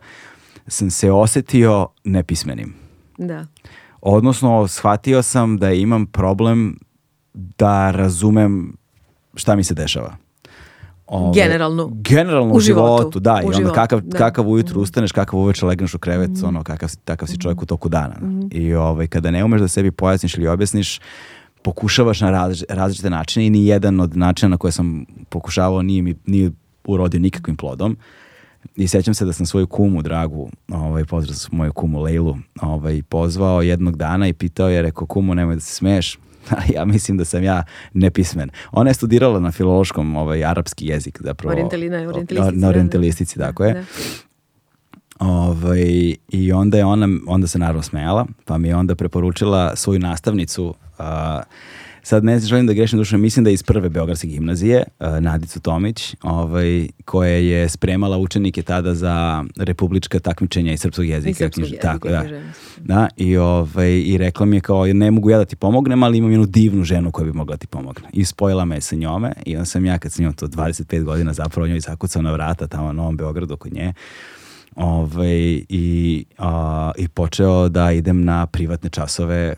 sam 0.67 0.91
se 0.91 1.11
osetio 1.11 1.89
nepismenim. 2.05 2.75
da. 3.19 3.47
Odnosno, 4.01 4.69
shvatio 4.69 5.23
sam 5.23 5.57
da 5.59 5.73
imam 5.73 6.07
problem 6.07 6.79
da 7.35 7.91
razumem 7.91 8.77
šta 9.35 9.57
mi 9.57 9.65
se 9.65 9.75
dešava. 9.75 10.17
Ovaj, 11.07 11.35
Generalno. 11.35 11.91
Generalno 11.95 12.55
u, 12.55 12.57
U 12.57 12.61
životu, 12.61 13.03
životu. 13.03 13.21
da. 13.21 13.35
U 13.35 13.37
I 13.43 13.45
onda 13.45 13.57
životu, 13.57 13.75
kakav, 13.75 14.01
da. 14.01 14.19
kakav 14.19 14.49
ujutru 14.49 14.81
ustaneš, 14.81 15.13
kakav 15.13 15.41
uveče 15.41 15.67
legneš 15.67 15.95
u 15.95 15.99
krevet, 15.99 16.31
ono, 16.45 16.63
kakav, 16.65 16.91
takav 17.05 17.29
si 17.29 17.39
čovjek 17.39 17.63
u 17.63 17.67
toku 17.67 17.89
dana. 17.89 18.15
I 18.51 18.75
ovaj, 18.75 19.07
kada 19.07 19.31
ne 19.31 19.45
umeš 19.45 19.61
da 19.61 19.69
sebi 19.69 19.91
pojasniš 19.91 20.35
ili 20.35 20.49
objasniš, 20.49 21.01
pokušavaš 21.63 22.21
na 22.21 22.31
različ- 22.31 22.65
različite 22.69 23.11
načine 23.11 23.47
i 23.47 23.51
ni 23.51 23.67
jedan 23.67 24.01
od 24.01 24.17
načina 24.17 24.49
na 24.49 24.57
koje 24.57 24.73
sam 24.73 25.05
pokušavao 25.29 25.83
nije 25.83 26.03
mi 26.03 26.15
nije 26.27 26.51
urodio 26.85 27.21
nikakvim 27.21 27.57
plodom. 27.57 27.97
I 28.77 28.89
sećam 28.89 29.15
se 29.15 29.25
da 29.25 29.33
sam 29.33 29.47
svoju 29.47 29.67
kumu 29.67 30.03
dragu, 30.03 30.51
ovaj, 30.69 31.05
pozdrav 31.05 31.37
moju 31.53 31.73
kumu 31.73 32.01
Lejlu, 32.03 32.37
ovaj, 32.63 33.03
pozvao 33.03 33.63
jednog 33.63 33.97
dana 33.97 34.29
i 34.29 34.33
pitao 34.33 34.69
je, 34.69 34.83
rekao, 34.83 35.07
kumu, 35.07 35.35
nemoj 35.35 35.55
da 35.55 35.61
se 35.61 35.75
smeješ, 35.75 36.19
ja 36.75 36.85
mislim 36.85 37.19
da 37.19 37.25
sam 37.25 37.43
ja 37.45 37.63
nepismen. 37.93 38.51
Ona 38.73 38.91
je 38.91 38.95
studirala 38.95 39.41
na 39.41 39.53
filološkom 39.53 40.17
ovaj, 40.17 40.45
arapski 40.45 40.87
jezik, 40.87 41.19
zapravo. 41.23 41.55
Orijentali- 41.55 41.91
na 41.91 42.01
na, 42.01 42.09
orijentalistici, 42.09 42.57
na 42.57 42.61
da, 42.61 42.69
orijentalistici, 42.69 43.39
tako 43.39 43.65
je. 43.65 43.75
Da. 43.75 43.85
Ovaj, 45.19 46.15
I 46.29 46.53
onda 46.53 46.79
je 46.79 46.85
ona, 46.85 47.09
onda 47.27 47.47
se 47.47 47.59
naravno 47.59 47.83
smejala, 47.83 48.27
pa 48.45 48.59
mi 48.59 48.69
je 48.69 48.77
onda 48.77 48.95
preporučila 48.95 49.77
svoju 49.77 49.99
nastavnicu, 49.99 50.75
a, 50.99 51.43
sad 52.05 52.25
ne 52.25 52.39
želim 52.39 52.67
da 52.67 52.73
grešim 52.73 52.99
dušom, 52.99 53.21
mislim 53.21 53.45
da 53.45 53.51
je 53.51 53.55
iz 53.55 53.63
prve 53.63 53.89
Beogradske 53.89 54.27
gimnazije, 54.27 54.85
a, 54.99 55.21
Nadicu 55.21 55.61
Tomić, 55.61 56.15
ovaj, 56.23 56.89
koja 57.05 57.31
je 57.31 57.69
spremala 57.69 58.19
učenike 58.19 58.63
tada 58.63 58.95
za 58.95 59.45
republička 59.57 60.19
takmičenja 60.19 60.73
iz 60.73 60.81
srpskog 60.81 61.07
jezika. 61.07 61.31
I 61.31 61.35
srpskog 61.35 61.65
jezika 61.65 61.83
tako, 61.83 62.09
da. 62.09 62.25
Da, 62.79 63.09
i, 63.17 63.37
ovaj, 63.37 63.93
i 63.93 64.19
rekla 64.19 64.47
mi 64.47 64.57
je 64.57 64.61
kao, 64.61 64.87
ne 64.87 65.11
mogu 65.11 65.31
ja 65.31 65.39
da 65.39 65.45
ti 65.45 65.57
pomognem, 65.57 66.03
ali 66.03 66.19
imam 66.19 66.31
jednu 66.31 66.47
divnu 66.47 66.85
ženu 66.85 67.11
koja 67.11 67.25
bi 67.25 67.33
mogla 67.33 67.55
da 67.55 67.59
ti 67.59 67.67
pomogne. 67.67 68.09
I 68.13 68.25
spojila 68.25 68.65
me 68.65 68.81
sa 68.81 68.97
njome 68.97 69.33
i 69.47 69.57
onda 69.57 69.65
sam 69.65 69.85
ja 69.85 69.99
kad 69.99 70.13
sam 70.13 70.23
imao 70.23 70.35
to 70.35 70.47
25 70.47 71.03
godina 71.03 71.33
zapravo 71.33 71.69
njoj 71.69 71.81
zakucao 71.81 72.23
na 72.23 72.33
vrata 72.33 72.67
tamo 72.67 72.87
na 72.87 72.93
Novom 72.93 73.17
Beogradu 73.17 73.57
kod 73.57 73.73
nje. 73.73 73.93
Ovaj, 74.77 75.63
i, 75.69 76.25
a, 76.39 76.93
I 76.99 77.09
počeo 77.09 77.69
da 77.69 77.93
idem 77.93 78.25
na 78.25 78.47
privatne 78.47 78.91
časove 78.91 79.55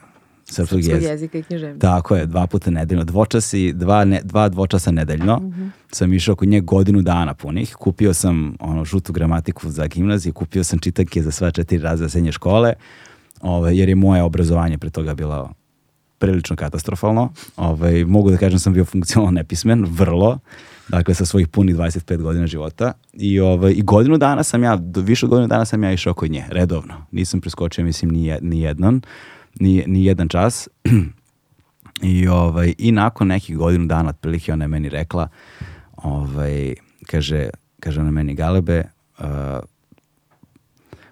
srpskog 0.51 0.81
Srpskog 0.81 0.95
jezika. 0.95 1.13
jezika 1.13 1.39
i 1.39 1.43
književnosti. 1.43 1.81
Tako 1.81 2.17
je, 2.17 2.27
dva 2.27 2.47
puta 2.47 2.71
nedeljno. 2.71 3.05
Dvočasi, 3.05 3.73
dva, 3.73 4.05
ne, 4.05 4.21
dva 4.25 4.49
dvočasa 4.49 4.91
nedeljno. 4.91 5.37
Mhm. 5.37 5.67
Sam 5.93 6.13
išao 6.13 6.35
kod 6.35 6.49
nje 6.49 6.61
godinu 6.61 7.03
dana 7.03 7.35
punih. 7.35 7.75
Kupio 7.75 8.15
sam 8.15 8.57
ono, 8.61 8.85
žutu 8.85 9.13
gramatiku 9.13 9.71
za 9.71 9.87
gimnaziju, 9.87 10.33
kupio 10.33 10.65
sam 10.65 10.79
čitanke 10.79 11.23
za 11.23 11.31
sva 11.31 11.51
četiri 11.51 11.79
razreda 11.79 12.09
srednje 12.09 12.33
škole, 12.33 12.73
ovaj, 13.41 13.79
jer 13.79 13.89
je 13.89 13.95
moje 13.95 14.23
obrazovanje 14.23 14.79
pre 14.79 14.91
toga 14.91 15.15
bilo 15.15 15.53
prilično 16.19 16.57
katastrofalno. 16.57 17.33
Ovaj, 17.57 18.05
mogu 18.05 18.31
da 18.31 18.37
kažem 18.37 18.55
da 18.55 18.59
sam 18.59 18.73
bio 18.73 18.85
funkcionalno 18.85 19.31
nepismen, 19.31 19.85
vrlo. 19.91 20.39
Dakle, 20.89 21.15
sa 21.15 21.25
svojih 21.25 21.49
punih 21.49 21.77
25 21.77 22.23
godina 22.23 22.47
života. 22.47 22.93
I, 23.13 23.41
ovaj, 23.41 23.73
I 23.73 23.83
godinu 23.83 24.19
dana 24.19 24.43
sam 24.43 24.63
ja, 24.63 24.77
do, 24.77 25.01
više 25.01 25.27
od 25.27 25.31
godinu 25.31 25.49
dana 25.49 25.65
sam 25.65 25.85
ja 25.85 25.93
išao 25.93 26.15
kod 26.15 26.31
nje, 26.31 26.45
redovno. 26.49 26.95
Nisam 27.11 27.41
preskočio, 27.41 27.85
mislim, 27.85 28.11
ni, 28.11 28.39
ni 28.41 28.61
jednom, 28.61 29.03
ni, 29.61 29.85
ni 29.87 30.05
jedan 30.05 30.29
čas. 30.29 30.69
I, 32.03 32.29
ovaj, 32.29 32.75
I 32.79 32.93
nakon 32.93 33.29
nekih 33.29 33.57
godinu 33.57 33.87
dana, 33.87 34.09
otprilike, 34.09 34.53
ona 34.53 34.65
je 34.65 34.69
meni 34.69 34.89
rekla, 34.89 35.29
ovaj, 35.97 36.75
kaže, 37.07 37.51
kaže 37.81 38.01
ona 38.01 38.11
meni, 38.11 38.35
Galebe, 38.35 38.85
uh, 39.19 39.25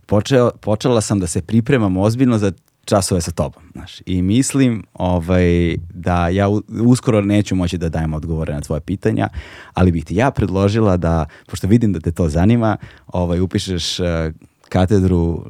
počeo, 0.07 0.51
počela 0.61 1.01
sam 1.01 1.21
da 1.21 1.27
se 1.27 1.43
pripremam 1.43 1.97
ozbiljno 1.97 2.39
za 2.39 2.53
časove 2.85 3.21
sa 3.21 3.31
tobom. 3.31 3.63
Znaš. 3.73 4.01
I 4.07 4.23
mislim 4.23 4.85
ovaj, 4.95 5.77
da 5.95 6.29
ja 6.29 6.49
uskoro 6.85 7.21
neću 7.21 7.55
moći 7.55 7.79
da 7.79 7.89
dajem 7.89 8.15
odgovore 8.15 8.55
na 8.55 8.61
tvoje 8.61 8.81
pitanja, 8.81 9.29
ali 9.75 9.93
bih 9.93 10.05
ti 10.05 10.17
ja 10.17 10.31
predložila 10.31 10.97
da, 10.97 11.27
pošto 11.47 11.67
vidim 11.67 11.93
da 11.93 12.01
te 12.01 12.13
to 12.13 12.29
zanima, 12.29 12.77
ovaj, 13.07 13.41
upišeš 13.41 14.01
eh, 14.01 14.33
katedru 14.75 15.45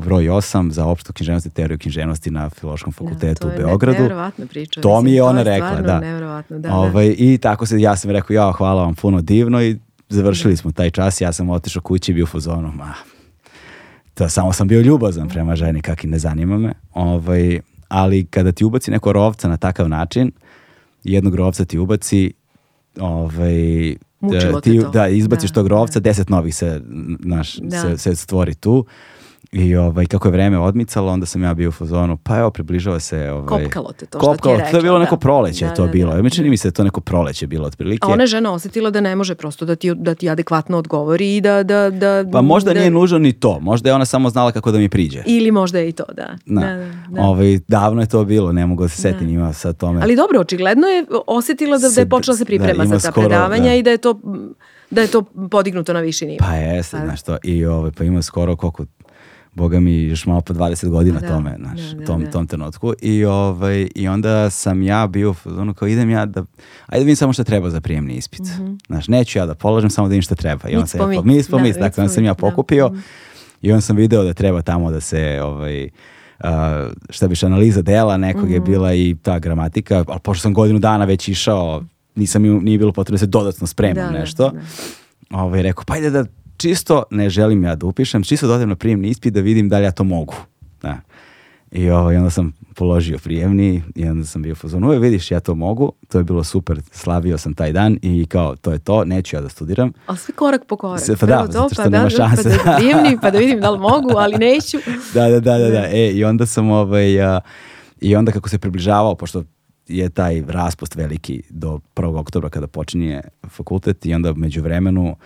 broj 0.00 0.24
8 0.24 0.70
za 0.70 0.86
opštu 0.86 1.12
književnost 1.12 1.46
i 1.46 1.50
teoriju 1.50 1.78
književnosti 1.78 2.30
na 2.30 2.50
Filološkom 2.50 2.92
fakultetu 2.92 3.40
to 3.40 3.48
u 3.48 3.50
je 3.50 3.58
ne- 3.58 3.64
Beogradu. 3.64 3.92
nevjerovatna 3.92 4.46
priča, 4.46 4.80
To 4.80 5.02
mi 5.02 5.12
je 5.12 5.18
to 5.18 5.26
ona 5.26 5.38
je 5.40 5.44
rekla, 5.44 5.74
da. 5.76 6.00
da, 6.50 6.58
da. 6.58 6.74
Ovaj, 6.74 7.14
I 7.18 7.38
tako 7.38 7.66
se, 7.66 7.80
ja 7.80 7.96
sam 7.96 8.10
rekao, 8.10 8.34
ja, 8.34 8.52
hvala 8.52 8.82
vam 8.82 8.94
puno 8.94 9.20
divno 9.20 9.62
i 9.62 9.76
završili 10.08 10.56
smo 10.56 10.72
taj 10.72 10.90
čas, 10.90 11.20
ja 11.20 11.32
sam 11.32 11.50
otišao 11.50 11.82
kući 11.82 12.12
i 12.12 12.14
bio 12.14 12.24
u 12.24 12.28
fazonu, 12.28 12.72
ma, 12.72 12.94
to 14.14 14.28
samo 14.28 14.52
sam 14.52 14.68
bio 14.68 14.80
ljubazan 14.80 15.28
prema 15.28 15.56
ženi, 15.56 15.82
kak 15.82 16.04
i 16.04 16.08
ne 16.08 16.18
zanima 16.18 16.58
me. 16.58 16.72
Ovaj, 16.94 17.60
ali 17.88 18.24
kada 18.24 18.52
ti 18.52 18.64
ubaci 18.64 18.90
neko 18.90 19.12
rovca 19.12 19.48
na 19.48 19.56
takav 19.56 19.88
način, 19.88 20.32
jednog 21.04 21.34
rovca 21.34 21.64
ti 21.64 21.78
ubaci, 21.78 22.32
ovaj, 23.00 23.96
Mučilo 24.22 24.60
ti, 24.60 24.76
te 24.76 24.82
to. 24.82 24.90
da, 24.90 25.08
izbaciš 25.08 25.50
Da, 25.50 25.54
tog 25.54 25.66
rovca, 25.66 26.00
deset 26.00 26.28
novih 26.28 26.54
se, 26.56 26.80
naš, 27.18 27.56
Da. 27.56 27.80
se, 27.80 27.98
se 27.98 28.16
stvori 28.16 28.54
tu. 28.54 28.84
I 29.52 29.76
ovaj, 29.76 30.06
kako 30.06 30.28
je 30.28 30.32
vreme 30.32 30.58
odmicalo, 30.58 31.12
onda 31.12 31.26
sam 31.26 31.42
ja 31.42 31.54
bio 31.54 31.68
u 31.68 31.72
fazonu, 31.72 32.16
pa 32.16 32.38
evo, 32.38 32.50
približava 32.50 33.00
se... 33.00 33.30
Ovaj, 33.30 33.64
Kopkalo 33.64 33.92
te 33.92 34.06
to, 34.06 34.18
što 34.18 34.26
ti 34.26 34.32
je 34.32 34.36
kopkalo, 34.36 34.56
To 34.56 34.62
rekla, 34.62 34.78
je 34.78 34.82
bilo 34.82 34.98
neko 34.98 35.16
da. 35.16 35.20
proleće, 35.20 35.64
Da, 35.66 35.74
to 35.74 35.86
da, 35.86 35.92
bilo. 35.92 36.14
da. 36.14 36.22
Mi 36.22 36.30
čini 36.30 36.50
mi 36.50 36.56
se 36.56 36.68
da 36.68 36.72
to 36.72 36.84
neko 36.84 37.00
proleće 37.00 37.46
bilo 37.46 37.66
otprilike. 37.66 38.06
A 38.06 38.12
ona 38.12 38.22
je 38.22 38.26
žena 38.26 38.52
osetila 38.52 38.90
da 38.90 39.00
ne 39.00 39.16
može 39.16 39.34
prosto 39.34 39.64
da 39.64 39.76
ti, 39.76 39.94
da 39.94 40.14
ti 40.14 40.30
adekvatno 40.30 40.78
odgovori 40.78 41.36
i 41.36 41.40
da... 41.40 41.62
da, 41.62 41.90
da 41.90 42.24
Pa 42.32 42.42
možda 42.42 42.74
da, 42.74 42.80
nije 42.80 42.90
nužno 42.90 43.18
ni 43.18 43.32
to. 43.32 43.60
Možda 43.60 43.90
je 43.90 43.94
ona 43.94 44.04
samo 44.04 44.30
znala 44.30 44.52
kako 44.52 44.70
da 44.70 44.78
mi 44.78 44.88
priđe. 44.88 45.22
Ili 45.26 45.50
možda 45.50 45.78
je 45.78 45.88
i 45.88 45.92
to, 45.92 46.04
da. 46.12 46.36
Da. 46.46 46.60
da, 46.60 46.76
da, 46.76 46.90
da. 47.08 47.22
Ovaj, 47.22 47.58
davno 47.68 48.00
je 48.00 48.06
to 48.06 48.24
bilo, 48.24 48.52
ne 48.52 48.66
mogu 48.66 48.82
da 48.82 48.88
se 48.88 49.02
setim, 49.02 49.28
ima 49.28 49.52
sad 49.52 49.76
tome. 49.76 50.00
Ali 50.02 50.16
dobro, 50.16 50.40
očigledno 50.40 50.86
je 50.86 51.04
osetila 51.26 51.78
da, 51.78 51.88
da 51.88 52.00
je 52.00 52.08
počela 52.08 52.36
se 52.36 52.44
da, 52.44 52.46
priprema 52.46 52.84
ima 52.84 52.98
za 52.98 53.06
ta 53.06 53.12
skoro, 53.12 53.28
predavanja 53.28 53.68
da. 53.68 53.74
i 53.74 53.82
da 53.82 53.90
je 53.90 53.98
to 53.98 54.20
da 54.90 55.00
je 55.00 55.06
to 55.06 55.22
podignuto 55.50 55.92
na 55.92 56.00
viši 56.00 56.26
nivo. 56.26 56.38
Pa 56.40 56.54
jeste, 56.54 56.96
da. 56.96 57.04
znaš 57.04 57.22
to. 57.22 57.36
I 57.44 57.64
ovaj, 57.64 57.90
pa 57.90 58.04
ima 58.04 58.22
skoro 58.22 58.56
koliko 58.56 58.84
Boga 59.52 59.80
mi 59.80 60.02
još 60.02 60.26
malo 60.26 60.40
po 60.40 60.54
20 60.54 60.88
godina 60.88 61.20
Da, 61.20 61.28
tome, 61.28 61.56
znaš, 61.58 61.80
da, 61.80 61.94
da, 61.94 62.04
tom, 62.04 62.24
da. 62.24 62.30
tom 62.30 62.46
trenutku. 62.46 62.92
I, 63.02 63.24
ovaj, 63.24 63.88
I 63.94 64.08
onda 64.08 64.50
sam 64.50 64.82
ja 64.82 65.06
bio 65.06 65.34
fazonu 65.34 65.74
kao 65.74 65.88
idem 65.88 66.10
ja 66.10 66.26
da, 66.26 66.40
ajde 66.40 66.48
da 66.94 67.06
vidim 67.06 67.16
samo 67.16 67.32
šta 67.32 67.44
treba 67.44 67.70
za 67.70 67.80
prijemni 67.80 68.14
ispit. 68.14 68.42
Znaš, 68.86 69.08
neću 69.08 69.38
ja 69.38 69.46
da 69.46 69.54
položim, 69.54 69.90
samo 69.90 70.08
da 70.08 70.12
vidim 70.12 70.22
šta 70.22 70.34
treba. 70.34 70.68
I 70.68 70.74
onda 70.74 70.86
sam 70.86 71.12
ja, 71.12 71.22
mis 71.22 71.48
po 71.48 71.56
Da, 71.56 71.62
mis, 71.62 71.68
mic 71.68 71.76
dakle, 71.76 72.02
onda 72.02 72.14
sam 72.14 72.24
ja 72.24 72.30
da. 72.30 72.34
pokupio 72.36 72.88
Mhm. 72.88 72.98
i 73.62 73.72
onda 73.72 73.80
sam 73.80 73.96
video 73.96 74.24
da 74.24 74.32
treba 74.32 74.62
tamo 74.62 74.90
da 74.90 75.00
se, 75.00 75.40
ovaj, 75.42 75.88
a, 76.40 76.88
šta 77.10 77.28
biš, 77.28 77.42
analiza 77.42 77.82
dela 77.82 78.16
nekog 78.16 78.44
Mhm. 78.44 78.52
je 78.52 78.60
bila 78.60 78.94
i 78.94 79.16
ta 79.22 79.38
gramatika, 79.38 80.04
ali 80.08 80.20
pošto 80.20 80.42
sam 80.42 80.54
godinu 80.54 80.78
dana 80.78 81.04
već 81.04 81.28
išao, 81.28 81.84
nisam, 82.14 82.42
nije 82.42 82.78
bilo 82.78 82.92
potrebno 82.92 83.14
da 83.14 83.18
se 83.18 83.26
dodatno 83.26 83.66
spremam 83.66 83.94
Da, 83.96 84.12
da, 84.12 84.18
nešto 84.18 84.50
da. 84.50 84.60
ovaj, 85.32 85.62
rekao, 85.62 85.84
pa 85.86 85.94
ajde 85.94 86.10
da 86.10 86.24
čisto, 86.62 87.02
ne 87.10 87.30
želim 87.30 87.64
ja 87.64 87.74
da 87.74 87.86
upišem, 87.86 88.22
čisto 88.22 88.46
da 88.46 88.54
odem 88.54 88.68
na 88.68 88.76
prijemni 88.76 89.08
ispit 89.08 89.34
da 89.34 89.40
vidim 89.40 89.68
da 89.68 89.78
li 89.78 89.84
ja 89.84 89.90
to 89.90 90.04
mogu. 90.04 90.34
Da. 90.82 91.00
I 91.70 91.90
ovaj, 91.90 92.16
onda 92.16 92.30
sam 92.30 92.52
položio 92.74 93.18
prijemni 93.18 93.82
i 93.94 94.04
onda 94.04 94.26
sam 94.26 94.42
bio 94.42 94.52
u 94.52 94.54
fazonu, 94.54 94.88
"Uje, 94.88 94.98
vidiš, 94.98 95.30
ja 95.30 95.40
to 95.40 95.54
mogu, 95.54 95.92
to 96.08 96.18
je 96.18 96.24
bilo 96.24 96.44
super, 96.44 96.80
slavio 96.90 97.38
sam 97.38 97.54
taj 97.54 97.72
dan 97.72 97.98
i 98.02 98.26
kao, 98.26 98.56
to 98.56 98.72
je 98.72 98.78
to, 98.78 99.04
neću 99.04 99.36
ja 99.36 99.40
da 99.42 99.48
studiram. 99.48 99.92
Ali 100.06 100.18
sve 100.18 100.34
korak 100.34 100.66
po 100.68 100.76
korak. 100.76 101.00
Se- 101.00 101.16
pa 101.16 101.26
da, 101.26 101.46
to, 101.46 101.52
zato 101.52 101.68
što 101.74 101.82
pa 101.82 101.88
nema 101.88 102.04
da, 102.04 102.10
šanse. 102.10 102.58
Pa 102.64 102.70
da 102.70 102.76
prijemni, 102.76 103.18
pa 103.22 103.30
da 103.30 103.38
vidim 103.38 103.60
da 103.60 103.70
li 103.70 103.78
mogu, 103.78 104.10
ali 104.16 104.38
neću. 104.38 104.78
Da, 105.14 105.28
da, 105.28 105.40
da, 105.40 105.58
da, 105.58 105.70
da. 105.70 105.88
E, 105.90 106.10
i 106.12 106.24
onda 106.24 106.46
sam 106.46 106.70
ovaj, 106.70 107.22
a, 107.22 107.40
i 108.00 108.16
onda 108.16 108.32
kako 108.32 108.48
se 108.48 108.58
približavao, 108.58 109.14
pošto 109.14 109.44
je 109.88 110.08
taj 110.08 110.42
raspust 110.48 110.96
veliki 110.96 111.42
do 111.50 111.80
1. 111.94 112.18
oktobra 112.18 112.48
kada 112.48 112.66
počinje 112.66 113.20
fakultet 113.48 114.06
i 114.06 114.14
onda 114.14 114.32
među 114.32 114.62
vremenu 114.62 115.16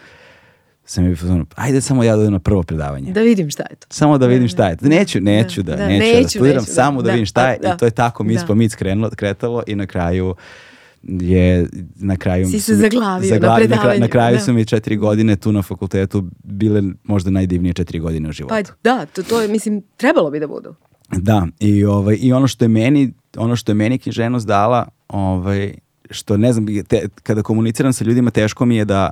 sam 0.86 1.16
fazonu, 1.16 1.46
ajde 1.54 1.80
samo 1.80 2.02
ja 2.02 2.16
da 2.16 2.22
idem 2.22 2.32
na 2.32 2.38
prvo 2.38 2.62
predavanje. 2.62 3.12
Da 3.12 3.20
vidim 3.20 3.50
šta 3.50 3.62
je 3.62 3.76
to. 3.76 3.86
Samo 3.90 4.18
da 4.18 4.26
vidim 4.26 4.42
Da, 4.42 4.48
šta 4.48 4.68
je. 4.68 4.76
to. 4.76 4.86
Neću, 4.86 5.20
neću 5.20 5.62
da, 5.62 5.76
da, 5.76 5.86
neću, 5.88 6.04
ja 6.04 6.12
da 6.12 6.16
neću, 6.16 6.28
studiram, 6.30 6.56
neću, 6.56 6.66
da, 6.66 6.72
samo 6.74 7.02
da, 7.02 7.06
da, 7.06 7.12
vidim 7.12 7.26
šta 7.26 7.50
je. 7.50 7.58
da, 7.58 7.68
I 7.68 7.78
to 7.78 7.84
je 7.84 7.90
tako 7.90 8.24
mic 8.24 8.40
da. 8.40 8.46
po 8.46 8.54
mic 8.54 8.74
krenulo, 8.74 9.10
kretalo 9.10 9.62
i 9.66 9.74
na 9.74 9.86
kraju 9.86 10.34
je 11.02 11.66
na 11.96 12.16
kraju 12.16 12.46
Si 12.46 12.60
se 12.60 12.72
mi- 12.72 12.78
zaglavio 12.78 13.30
na 13.30 13.36
zagla- 13.36 13.42
na, 13.42 13.48
na 13.50 13.56
predavanju, 13.56 14.08
kraju 14.08 14.36
da. 14.36 14.42
su 14.42 14.52
mi 14.52 14.64
četiri 14.64 14.96
godine 14.96 15.36
tu 15.36 15.52
na 15.52 15.62
fakultetu 15.62 16.24
bile 16.36 16.82
možda 17.04 17.30
najdivnije 17.30 17.72
četiri 17.74 17.98
godine 17.98 18.28
u 18.28 18.32
životu. 18.32 18.54
Pa 18.54 18.62
da, 18.84 19.06
to, 19.06 19.22
to 19.22 19.40
je, 19.42 19.48
mislim, 19.48 19.82
trebalo 19.96 20.30
bi 20.30 20.40
da 20.40 20.46
budu. 20.46 20.74
Da, 21.10 21.46
i, 21.60 21.84
ovaj, 21.84 22.16
i 22.20 22.32
ono 22.32 22.46
što 22.46 22.64
je 22.64 22.68
meni, 22.68 23.12
ono 23.36 23.56
što 23.56 23.72
je 23.72 23.76
meni 23.76 23.98
književnost 23.98 24.46
dala, 24.46 24.88
ovaj, 25.08 25.74
što 26.10 26.36
ne 26.36 26.52
znam, 26.52 26.66
te, 26.84 27.08
kada 27.22 27.42
komuniciram 27.42 27.92
sa 27.92 28.04
ljudima, 28.04 28.30
teško 28.30 28.64
mi 28.64 28.76
je 28.76 28.84
da, 28.84 29.10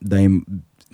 da 0.00 0.18
im, 0.18 0.44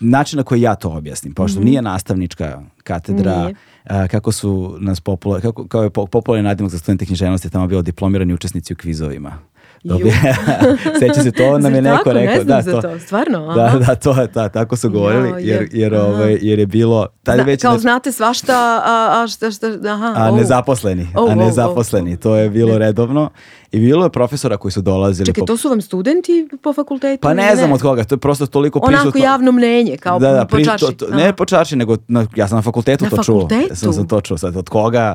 način 0.01 0.37
na 0.37 0.43
koji 0.43 0.61
ja 0.61 0.75
to 0.75 0.91
objasnim, 0.91 1.35
pošto 1.35 1.61
nije 1.61 1.83
nastavnička 1.83 2.63
katedra. 2.85 3.43
Nije. 3.43 3.55
a, 3.85 4.09
kako 4.09 4.33
su 4.33 4.77
nas 4.81 5.01
popular, 5.01 5.43
kako, 5.43 5.67
kao 5.69 5.83
je 5.83 5.91
po- 5.91 6.07
popularni 6.07 6.43
nadimak 6.43 6.73
za 6.73 6.79
studente 6.79 7.07
književnosti, 7.07 7.51
tamo 7.51 7.67
bilo 7.67 7.83
diplomirani 7.83 8.35
učesnici 8.35 8.73
u 8.73 8.77
kvizovima. 8.77 9.39
Seća 11.01 11.23
se, 11.23 11.31
to 11.33 11.59
nam 11.59 11.75
je 11.75 11.83
neko 11.83 11.97
tako? 11.97 12.13
Ne 12.13 12.21
rekao. 12.21 12.35
znam 12.37 12.57
da, 12.57 12.63
za 12.63 12.81
to. 12.83 12.99
Stvarno? 12.99 13.55
Da, 13.55 13.65
Aha. 13.65 13.79
da, 13.79 13.95
to 13.95 14.21
je, 14.21 14.33
ta, 14.33 14.49
tako 14.49 14.77
su 14.77 14.91
govorili, 14.91 15.29
Jao, 15.29 15.39
jer, 15.39 15.63
je. 15.63 15.69
jer, 15.73 15.95
ovaj, 15.95 16.39
jer 16.43 16.59
je 16.59 16.67
bilo, 16.67 17.07
tad 17.23 17.35
Zna, 17.35 17.45
već 17.45 17.63
kao 17.63 17.73
na- 17.73 17.79
znate 17.79 18.13
svašta, 18.13 18.53
a, 18.85 18.93
a 19.15 19.29
šta, 19.29 19.51
šta, 19.51 19.67
aha. 19.85 20.13
a 20.17 20.33
o. 20.33 20.37
nezaposleni, 20.37 21.09
Oh, 21.15 21.23
a 21.23 21.33
oh, 21.33 21.37
nezaposleni, 21.37 22.13
oh, 22.13 22.19
to 22.19 22.37
je 22.37 22.51
bilo 22.51 22.79
redovno. 22.79 23.31
I 23.73 23.81
bilo 23.81 24.05
je 24.05 24.11
profesora 24.11 24.57
koji 24.57 24.73
su 24.73 24.83
dolazili 24.83 25.27
Čekaj, 25.27 25.41
po... 25.41 25.47
to 25.47 25.57
su 25.57 25.69
vam 25.69 25.81
studenti 25.81 26.49
po 26.63 26.73
fakultetu? 26.73 27.21
Pa 27.21 27.29
ili 27.29 27.37
ne 27.37 27.57
znam 27.57 27.73
od 27.73 27.83
koga, 27.83 28.05
to 28.05 28.15
je 28.15 28.19
prosto 28.19 28.47
toliko 28.47 28.79
Onako 28.79 28.93
prisutno. 28.93 29.21
javno 29.23 29.53
mnenje, 29.53 29.97
kao 29.97 30.19
da, 30.19 30.33
da, 30.33 30.45
po 30.45 30.59
čaši. 30.59 30.85
to- 30.87 30.93
to- 30.93 31.09
ne 31.09 31.33
po 31.33 31.45
čaši, 31.45 31.77
nego 31.77 31.97
na, 32.09 32.27
ja 32.37 32.49
sam 32.49 32.57
na 32.57 32.63
fakultetu 32.63 33.05
Na 33.05 33.11
to 33.11 33.17
fakultetu? 33.17 33.67
čuo. 33.67 33.77
Sam, 33.77 33.93
sam 33.93 34.09
to 34.09 34.21
čuo. 34.21 34.39
Sad, 34.39 34.57
od 34.57 34.69
koga, 34.69 35.15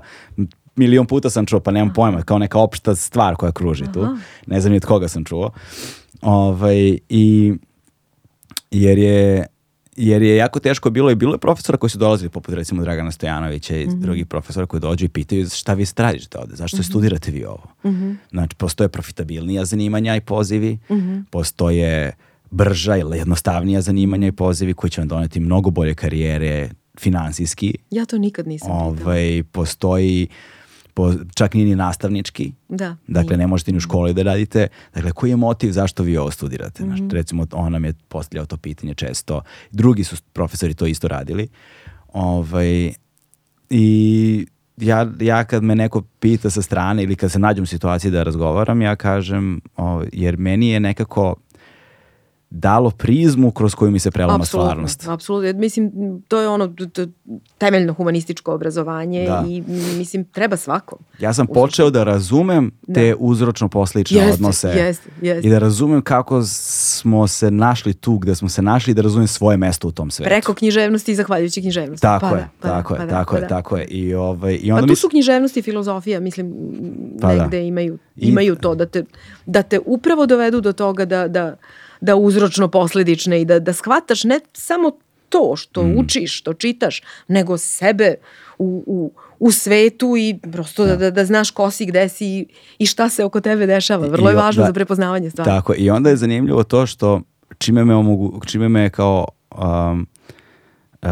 milion 0.77 1.05
puta 1.05 1.29
sam 1.29 1.45
čuo, 1.45 1.59
pa 1.59 1.71
nemam 1.71 1.93
pojma, 1.93 2.21
kao 2.21 2.39
neka 2.39 2.59
opšta 2.59 2.95
stvar 2.95 3.35
koja 3.35 3.51
kruži 3.51 3.83
tu. 3.93 4.07
Ne 4.47 4.61
znam 4.61 4.71
ni 4.71 4.77
od 4.77 4.85
koga 4.85 5.07
sam 5.07 5.23
čuo. 5.25 5.51
Ovaj, 6.21 6.97
I 7.09 7.53
jer 8.71 8.97
je 8.97 9.45
jer 9.95 10.21
je 10.21 10.35
jako 10.35 10.59
teško 10.59 10.89
bilo 10.89 11.11
i 11.11 11.15
bilo 11.15 11.33
je 11.33 11.37
profesora 11.37 11.77
koji 11.77 11.89
su 11.89 11.97
dolazili 11.97 12.29
poput 12.29 12.55
recimo 12.55 12.81
Dragana 12.81 13.11
Stojanovića 13.11 13.77
i 13.77 13.87
Mhm. 13.87 14.01
drugih 14.01 14.25
profesora 14.25 14.65
koji 14.65 14.81
dođu 14.81 15.05
i 15.05 15.09
pitaju 15.09 15.49
šta 15.49 15.73
vi 15.73 15.85
tražite 15.87 16.37
ovde, 16.37 16.55
zašto 16.55 16.83
studirate 16.83 17.31
vi 17.31 17.45
ovo? 17.45 17.63
Mhm. 17.85 18.11
Znači, 18.31 18.55
postoje 18.55 18.89
profitabilnija 18.89 19.65
zanimanja 19.65 20.15
i 20.15 20.21
pozivi, 20.21 20.77
Mhm. 20.91 21.19
postoje 21.31 22.11
brža 22.51 22.97
ili 22.97 23.17
jednostavnija 23.17 23.81
zanimanja 23.81 24.27
i 24.27 24.31
pozivi 24.31 24.73
koji 24.73 24.91
će 24.91 25.01
vam 25.01 25.07
doneti 25.07 25.39
mnogo 25.39 25.69
bolje 25.69 25.95
karijere 25.95 26.69
finansijski. 26.99 27.77
Ja 27.89 28.05
to 28.05 28.17
nikad 28.17 28.47
nisam 28.47 28.67
pitala. 28.67 28.83
Ovaj, 28.83 29.43
postoji 29.51 30.27
po, 30.97 31.13
čak 31.35 31.53
nije 31.53 31.65
ni 31.65 31.75
nastavnički, 31.75 32.51
Da. 32.69 32.95
Dakle, 33.07 33.37
ne 33.37 33.47
možete 33.47 33.71
ni 33.71 33.77
u 33.77 33.81
školi 33.81 34.13
da 34.13 34.23
radite. 34.23 34.67
Dakle, 34.93 35.11
koji 35.11 35.29
je 35.29 35.35
motiv 35.35 35.71
zašto 35.71 36.03
vi 36.03 36.17
ovo 36.17 36.31
studirate? 36.31 36.83
Znaš, 36.83 36.99
Mhm. 36.99 37.09
recimo, 37.09 37.45
on 37.51 37.71
nam 37.71 37.85
je 37.85 37.93
postavljao 38.07 38.45
to 38.45 38.57
pitanje 38.57 38.93
često. 38.93 39.41
Drugi 39.71 40.03
su 40.03 40.15
profesori 40.33 40.73
to 40.73 40.85
isto 40.85 41.07
radili. 41.07 41.47
Ovaj, 42.07 42.93
I 43.69 44.47
ja, 44.77 45.07
ja 45.19 45.43
kad 45.43 45.63
me 45.63 45.75
neko 45.75 46.01
pita 46.01 46.49
sa 46.49 46.61
strane 46.61 47.03
ili 47.03 47.15
kad 47.15 47.31
se 47.31 47.39
nađem 47.39 47.63
u 47.63 47.67
situaciji 47.67 48.11
da 48.11 48.23
razgovaram, 48.23 48.81
ja 48.81 48.95
kažem, 48.95 49.61
o, 49.77 50.03
jer 50.13 50.37
meni 50.37 50.69
je 50.69 50.79
nekako 50.79 51.35
dalo 52.49 52.89
prizmu 52.91 53.51
kroz 53.51 53.75
koju 53.75 53.91
mi 53.91 53.99
se 53.99 54.11
prelama 54.11 54.45
stvarnost. 54.45 55.07
Apsolutno, 55.07 55.53
mislim, 55.53 55.91
to 56.27 56.41
je 56.41 56.47
ono 56.47 56.73
temeljno 57.57 57.93
humanističko 57.93 58.53
obrazovanje 58.53 59.25
Da. 59.25 59.45
i 59.47 59.63
mislim, 59.97 60.25
treba 60.25 60.57
svakom. 60.57 60.99
Ja 61.19 61.33
sam 61.33 61.47
počeo 61.47 61.89
da 61.89 62.03
razumem 62.03 62.71
te 62.93 63.15
uzročno-posledične 63.15 64.15
Jeste, 64.15 64.33
odnose 64.33 64.67
jeste, 64.67 65.09
jeste. 65.21 65.47
i 65.47 65.51
da 65.51 65.59
razumem 65.59 66.01
kako 66.01 66.43
smo 66.43 67.27
se 67.27 67.51
našli 67.51 67.93
tu 67.93 68.17
gde 68.17 68.35
smo 68.35 68.49
se 68.49 68.61
našli 68.61 68.91
i 68.91 68.95
da 68.95 69.01
razumem 69.01 69.27
svoje 69.27 69.57
mesto 69.57 69.87
u 69.87 69.91
tom 69.91 70.11
svetu. 70.11 70.27
Preko 70.29 70.53
književnosti 70.53 71.11
i 71.11 71.15
zahvaljujući 71.15 71.61
književnosti. 71.61 72.01
Tako 72.01 72.29
Pa 72.29 72.35
je, 72.35 72.41
da, 72.41 72.49
pa 72.61 72.67
da, 72.67 72.73
tako 72.73 72.95
pa 72.95 73.01
je, 73.01 73.05
da, 73.05 73.11
tako 73.11 73.31
pa 73.31 73.37
je, 73.37 73.41
da. 73.41 73.47
tako 73.47 73.77
je. 73.77 73.85
I, 73.85 74.13
ovaj, 74.13 74.53
i 74.53 74.69
Pa 74.69 74.75
onda 74.75 74.81
tu 74.81 74.91
mi 74.91 74.95
su 74.95 75.09
književnost 75.09 75.57
i 75.57 75.61
filozofija, 75.61 76.19
mislim, 76.19 76.53
Pa 77.21 77.27
da. 77.27 77.41
negde 77.41 77.67
imaju, 77.67 77.97
I- 78.15 78.27
imaju 78.27 78.55
to 78.55 78.75
da 78.75 78.85
te, 78.85 79.03
da 79.45 79.63
te 79.63 79.79
upravo 79.85 80.25
dovedu 80.25 80.61
do 80.61 80.73
toga 80.73 81.05
da, 81.05 81.27
da, 81.27 81.55
da 82.01 82.15
uzročno 82.15 82.67
posledične 82.67 83.41
i 83.41 83.45
da, 83.45 83.59
da 83.59 83.73
shvataš 83.73 84.23
ne 84.23 84.39
samo 84.53 84.91
to 85.29 85.53
što 85.55 85.83
Mm. 85.83 85.97
učiš, 85.97 86.39
što 86.39 86.53
čitaš, 86.53 87.01
nego 87.27 87.57
sebe 87.57 88.15
u, 88.57 88.83
u, 88.87 89.11
u 89.39 89.51
svetu 89.51 90.15
i 90.17 90.39
prosto 90.43 90.85
da, 90.85 90.95
da, 90.95 91.11
da 91.11 91.25
znaš 91.25 91.51
ko 91.51 91.71
si, 91.71 91.85
gde 91.85 92.09
si 92.09 92.45
i- 92.79 92.85
šta 92.85 93.09
se 93.09 93.23
oko 93.23 93.41
tebe 93.41 93.65
dešava. 93.65 94.07
Vrlo 94.07 94.29
I 94.29 94.33
je 94.33 94.35
važno 94.35 94.61
da. 94.61 94.67
za 94.67 94.73
prepoznavanje 94.73 95.29
stvari. 95.29 95.49
Tako. 95.49 95.73
I 95.77 95.89
onda 95.89 96.09
je 96.09 96.15
zanimljivo 96.17 96.63
to 96.63 96.85
što 96.85 97.21
čime 97.57 97.85
me, 97.85 97.95
omogu, 97.95 98.41
čime 98.45 98.69
me 98.69 98.89
kao 98.89 99.27
um, 99.53 100.07
uh, 101.01 101.07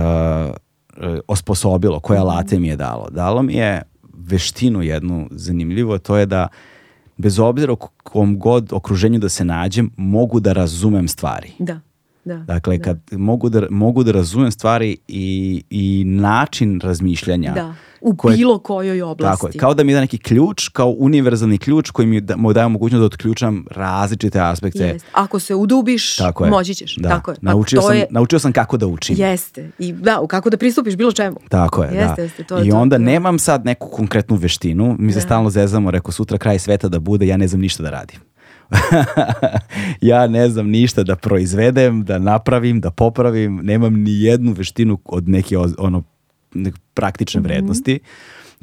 osposobilo, 1.28 2.00
koje 2.00 2.20
alate 2.20 2.60
mi 2.60 2.68
je 2.68 2.76
dalo? 2.76 3.08
Dalo 3.10 3.42
mi 3.42 3.54
je 3.54 3.82
veštinu 4.14 4.82
jednu 4.82 5.28
zanimljivu, 5.32 5.94
a 5.94 5.98
to 5.98 6.18
je 6.18 6.26
da 6.26 6.48
bez 7.18 7.40
obzira 7.40 7.74
u 7.74 7.78
kom 8.04 8.40
god 8.40 8.74
okruženju 8.74 9.20
da 9.20 9.30
se 9.30 9.46
nađem, 9.46 9.92
mogu 9.98 10.40
da 10.40 10.54
razumem 10.54 11.08
stvari. 11.08 11.52
Da. 11.60 11.80
Da, 12.26 12.36
Dakle, 12.38 12.78
da. 12.78 12.84
kad 12.84 13.00
mogu 13.12 13.50
da, 13.50 13.68
mogu 13.70 14.04
da 14.04 14.12
razumem 14.12 14.52
stvari 14.52 14.98
i, 15.08 15.64
i 15.70 16.04
način 16.06 16.80
razmišljanja. 16.80 17.54
Da, 17.54 17.74
u 18.02 18.16
koje- 18.16 18.38
bilo 18.38 18.60
kojoj 18.60 19.02
oblasti. 19.02 19.32
Tako 19.34 19.48
je, 19.48 19.54
kao 19.54 19.74
da 19.74 19.84
mi 19.84 19.94
da 19.94 20.02
neki 20.02 20.18
ključ, 20.18 20.68
kao 20.68 20.90
univerzalni 20.90 21.58
ključ 21.58 21.90
koji 21.90 22.06
mi 22.08 22.22
da, 22.22 22.38
mu 22.38 22.54
daje 22.54 22.68
mogućnost 22.68 23.00
da 23.00 23.06
otključam 23.06 23.66
različite 23.72 24.40
aspekte. 24.42 24.80
Jest. 24.80 25.06
Ako 25.14 25.40
se 25.40 25.56
udubiš, 25.56 26.16
Tako 26.16 26.44
je. 26.46 26.50
moći 26.50 26.76
ćeš. 26.76 26.96
Da. 26.96 27.10
Tako 27.10 27.32
je. 27.32 27.36
Pa 27.36 27.42
Naučio, 27.44 27.82
sam, 27.82 27.96
je, 27.96 28.08
naučio 28.10 28.40
sam 28.40 28.52
kako 28.52 28.78
da 28.78 28.88
učim. 28.88 29.16
Jeste. 29.20 29.72
I 29.80 29.94
da, 29.94 30.20
kako 30.28 30.50
da 30.50 30.58
pristupiš 30.58 30.96
bilo 30.96 31.12
čemu. 31.12 31.38
Tako 31.50 31.84
je, 31.84 31.90
Jeste, 31.90 32.14
da. 32.16 32.22
jeste, 32.22 32.44
to 32.44 32.58
je 32.58 32.68
I 32.68 32.70
to, 32.70 32.78
onda 32.78 32.98
da. 32.98 33.04
nemam 33.04 33.40
sad 33.40 33.66
neku 33.66 33.90
konkretnu 33.90 34.36
veštinu, 34.36 34.96
mi 35.00 35.12
se 35.12 35.20
Da. 35.20 35.22
stalno 35.22 35.50
zezamo, 35.50 35.92
rekao 35.92 36.12
sutra 36.12 36.38
kraj 36.38 36.60
sveta 36.60 36.88
da 36.88 37.00
bude, 37.00 37.28
ja 37.28 37.38
ne 37.38 37.48
znam 37.48 37.62
ništa 37.62 37.84
da 37.84 37.90
radim. 37.90 38.20
ja 40.02 40.28
ne 40.28 40.50
znam 40.50 40.68
ništa 40.68 41.04
da 41.04 41.16
proizvedem, 41.16 42.04
da 42.04 42.20
napravim, 42.20 42.82
da 42.82 42.92
popravim, 42.92 43.56
nemam 43.58 43.94
ni 43.96 44.12
jednu 44.14 44.52
veštinu 44.52 45.00
od 45.06 45.30
neke 45.30 45.56
ono, 45.78 46.04
neke 46.54 46.78
praktične 46.94 47.40
Mhm. 47.40 47.48
vrednosti. 47.48 48.00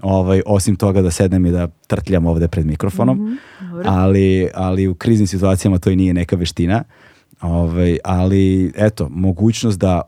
Ovaj, 0.03 0.43
osim 0.47 0.77
toga 0.77 1.03
da 1.03 1.11
sednem 1.11 1.47
i 1.47 1.51
da 1.51 1.69
trtljam 1.87 2.27
ovde 2.27 2.49
pred 2.49 2.67
mikrofonom, 2.67 3.17
Mhm, 3.19 3.35
dobro. 3.63 3.85
ali, 3.87 4.49
ali 4.55 4.89
u 4.89 4.95
kriznim 4.95 5.27
situacijama 5.27 5.79
to 5.79 5.91
i 5.91 5.97
nije 5.97 6.15
neka 6.15 6.37
veština. 6.37 6.85
Ovaj, 7.41 7.99
ali 8.05 8.73
eto, 8.77 9.09
mogućnost 9.09 9.79
da 9.79 10.03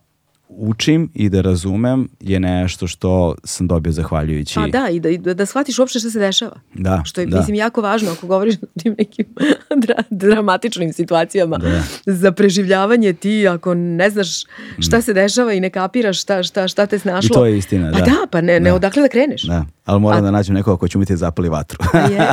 učim 0.48 1.10
i 1.14 1.28
da 1.28 1.40
razumem 1.40 2.08
je 2.20 2.40
nešto 2.40 2.86
što 2.86 3.34
sam 3.44 3.66
dobio 3.66 3.92
zahvaljujući. 3.92 4.54
Pa 4.54 4.66
da, 4.68 4.88
i 4.88 5.00
da, 5.00 5.08
i 5.08 5.18
da, 5.18 5.34
da 5.34 5.46
shvatiš 5.46 5.78
uopšte 5.78 5.98
šta 5.98 6.10
se 6.10 6.18
dešava. 6.18 6.56
Da, 6.74 7.02
Što 7.04 7.20
je, 7.20 7.26
da. 7.26 7.36
mislim, 7.38 7.54
jako 7.56 7.80
važno 7.80 8.12
ako 8.12 8.26
govoriš 8.26 8.54
o 8.54 8.78
tim 8.78 8.94
nekim 8.98 9.26
dra, 9.76 9.94
dramatičnim 10.10 10.92
situacijama. 10.92 11.58
Da. 11.58 11.82
Za 12.06 12.32
preživljavanje 12.32 13.12
ti, 13.12 13.48
ako 13.48 13.74
ne 13.74 14.10
znaš 14.10 14.28
šta 14.78 15.00
se 15.00 15.12
dešava 15.12 15.52
i 15.52 15.60
ne 15.60 15.70
kapiraš 15.70 16.20
šta, 16.20 16.42
šta, 16.42 16.68
šta 16.68 16.86
te 16.86 16.98
snašlo. 16.98 17.26
I 17.26 17.30
to 17.30 17.46
je 17.46 17.58
istina, 17.58 17.90
Pa 17.92 17.98
da. 17.98 18.04
da, 18.04 18.16
pa 18.30 18.40
ne, 18.40 18.60
ne 18.60 18.70
Da. 18.70 18.76
odakle 18.76 19.02
da 19.02 19.08
kreneš. 19.08 19.42
Da, 19.42 19.64
ali 19.84 20.00
moram 20.00 20.18
A- 20.18 20.22
da 20.22 20.30
nađem 20.30 20.54
nekoga 20.54 20.76
ko 20.76 20.88
će 20.88 20.98
umeti 20.98 21.12
da 21.12 21.16
zapali 21.16 21.48
vatru. 21.48 21.78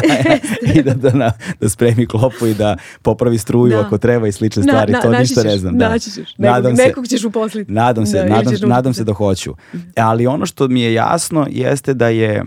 I 0.76 0.84
da, 0.84 0.94
da, 0.94 1.14
na- 1.14 1.32
da 1.62 1.70
spremi 1.70 2.08
klopu 2.08 2.48
i 2.48 2.54
da 2.54 2.78
popravi 3.02 3.38
struju 3.38 3.72
Da. 3.72 3.80
ako 3.80 3.98
treba 3.98 4.28
i 4.28 4.32
slične 4.32 4.60
Na- 4.60 4.72
stvari. 4.74 4.92
na- 4.92 5.02
to 5.02 5.12
ništa 5.12 5.44
ne 5.44 5.52
ćeš, 5.52 5.60
znam. 5.60 5.78
Da. 5.78 5.90
naći 5.90 6.12
ćeš. 6.12 6.36
Nekog- 6.38 6.78
nekog 6.78 7.08
ćeš 7.08 7.24
uposliti. 7.24 7.72
Nadam 7.72 8.01
se, 8.06 8.18
Da, 8.18 8.26
nadam, 8.26 8.70
nadam 8.70 8.94
se 8.94 9.04
da 9.04 9.14
hoću. 9.14 9.56
Ali 9.96 10.28
ono 10.28 10.46
što 10.46 10.68
mi 10.68 10.82
je 10.82 10.94
jasno 10.94 11.48
jeste 11.50 11.94
da 11.94 12.08
je, 12.08 12.44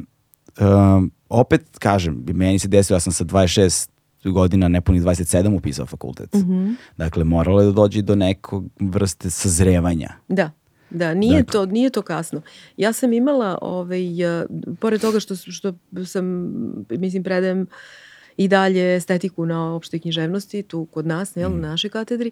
um, 0.61 1.13
opet 1.29 1.63
kažem, 1.79 2.25
meni 2.27 2.59
se 2.59 2.69
desilo, 2.69 2.97
ja 2.97 3.01
sam 3.01 3.13
sa 3.13 3.25
26 3.25 3.89
godina, 4.25 4.69
nepunih 4.69 5.03
27 5.03 5.57
upisao 5.57 5.87
fakultet. 5.87 6.35
Mhm. 6.35 6.73
Dakle, 6.97 7.25
moralo 7.25 7.61
je 7.61 7.67
da 7.67 7.73
dođe 7.73 8.03
do 8.03 8.15
nekog 8.15 8.65
vrste 8.81 9.31
sazrevanja. 9.31 10.09
Da. 10.29 10.51
Da, 10.91 11.15
nije, 11.15 11.43
Dakle. 11.43 11.53
to, 11.53 11.67
nije 11.67 11.91
to 11.91 12.03
kasno. 12.03 12.41
Ja 12.77 12.93
sam 12.93 13.13
imala, 13.13 13.59
ovaj, 13.63 14.41
uh, 14.41 14.47
pored 14.81 15.01
toga 15.01 15.21
što, 15.21 15.37
što 15.37 15.73
sam, 16.07 16.53
mislim, 16.91 17.23
predajem 17.23 17.67
i 18.37 18.49
dalje 18.49 18.97
estetiku 18.97 19.47
na 19.47 19.75
opštoj 19.75 20.01
književnosti, 20.01 20.63
tu 20.63 20.85
kod 20.87 21.07
nas, 21.07 21.37
jel, 21.37 21.51
Mm. 21.51 21.61
na 21.61 21.69
našoj 21.69 21.91
katedri, 21.91 22.31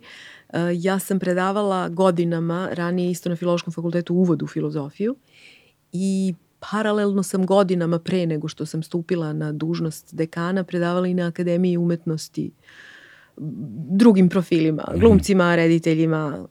uh, 0.48 0.54
ja 0.74 0.98
sam 0.98 1.18
predavala 1.18 1.88
godinama, 1.90 2.68
ranije 2.72 3.10
isto 3.10 3.28
na 3.28 3.36
Filološkom 3.36 3.72
fakultetu, 3.72 4.14
uvod 4.14 4.42
u 4.42 4.46
filozofiju 4.46 5.16
i 5.92 6.34
paralelno 6.62 7.22
sam 7.22 7.46
godinama 7.46 7.98
pre 7.98 8.26
nego 8.26 8.48
što 8.48 8.66
sam 8.66 8.82
stupila 8.82 9.32
na 9.32 9.52
dužnost 9.52 10.14
dekana 10.14 10.64
predavala 10.64 11.06
i 11.06 11.14
na 11.14 11.26
Akademiji 11.26 11.76
umetnosti 11.76 12.50
drugim 13.90 14.28
profilima, 14.28 14.84
Mhm. 14.90 15.00
glumcima, 15.00 15.56
rediteljima, 15.56 16.46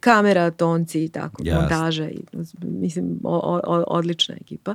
kamera, 0.00 0.50
tonci 0.50 1.04
i 1.04 1.08
tako, 1.08 1.42
Jasno. 1.44 1.60
montaža 1.60 2.04
i 2.04 2.20
mislim 2.62 3.20
o, 3.24 3.36
o, 3.64 3.84
odlična 3.88 4.34
ekipa. 4.36 4.74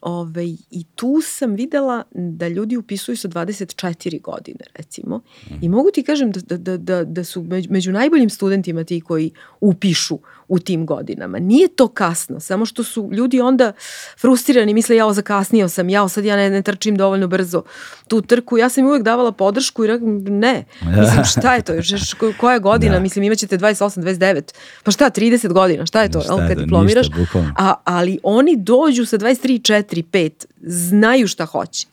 Ove, 0.00 0.46
I 0.70 0.84
tu 0.94 1.20
sam 1.22 1.54
videla 1.54 2.02
da 2.14 2.48
ljudi 2.48 2.76
upisuju 2.76 3.16
sa 3.16 3.28
24 3.28 4.22
godine, 4.22 4.64
recimo. 4.74 5.20
I 5.62 5.68
mogu 5.68 5.90
ti 5.90 6.02
kažem 6.02 6.32
da, 6.32 6.40
da, 6.40 6.56
da, 6.56 6.76
da, 6.76 7.04
da 7.04 7.24
su 7.24 7.42
među, 7.42 7.68
među 7.72 7.92
najboljim 7.92 8.30
studentima 8.30 8.84
ti 8.84 9.00
koji 9.00 9.30
upišu 9.60 10.18
u 10.48 10.58
tim 10.58 10.86
godinama. 10.86 11.38
Nije 11.38 11.68
to 11.68 11.88
kasno, 11.88 12.40
samo 12.40 12.66
što 12.66 12.84
su 12.84 13.08
ljudi 13.12 13.40
onda 13.40 13.72
frustrirani, 14.18 14.74
misle 14.74 14.96
jao 14.96 15.12
zakasnio 15.12 15.68
sam, 15.68 15.88
jao 15.88 16.08
sad 16.08 16.24
ja 16.24 16.36
ne, 16.36 16.50
ne 16.50 16.62
trčim 16.62 16.96
dovoljno 16.96 17.26
brzo 17.26 17.62
tu 18.08 18.20
trku. 18.22 18.58
Ja 18.58 18.68
sam 18.68 18.80
im 18.80 18.88
uvek 18.88 19.02
davala 19.02 19.32
podršku 19.32 19.84
i 19.84 19.88
rekla 19.88 20.08
ne, 20.20 20.64
mislim 20.82 21.24
šta 21.32 21.54
je 21.54 21.62
to, 21.62 21.74
još, 21.74 21.90
još 21.90 22.14
ko- 22.14 22.32
koja 22.32 22.54
je 22.54 22.60
godina, 22.60 22.94
Da. 22.94 23.00
mislim 23.00 23.22
imaćete 23.22 23.58
28, 23.58 24.00
29, 24.00 24.42
pa 24.82 24.90
šta 24.90 25.10
30 25.10 25.52
godina, 25.52 25.86
šta 25.86 26.02
je 26.02 26.10
to, 26.10 26.20
Šta 26.20 26.34
je 26.34 26.48
kad 26.48 26.56
to, 26.56 26.62
diplomiraš? 26.62 27.06
ništa, 27.08 27.20
bukvalno. 27.20 27.52
A, 27.56 27.74
ali 27.84 28.18
oni 28.22 28.56
dođu 28.56 29.06
sa 29.06 29.18
23, 29.18 29.60
4, 29.74 30.02
5, 30.04 30.30
znaju 30.60 31.28
šta 31.28 31.44
hoće. 31.44 31.86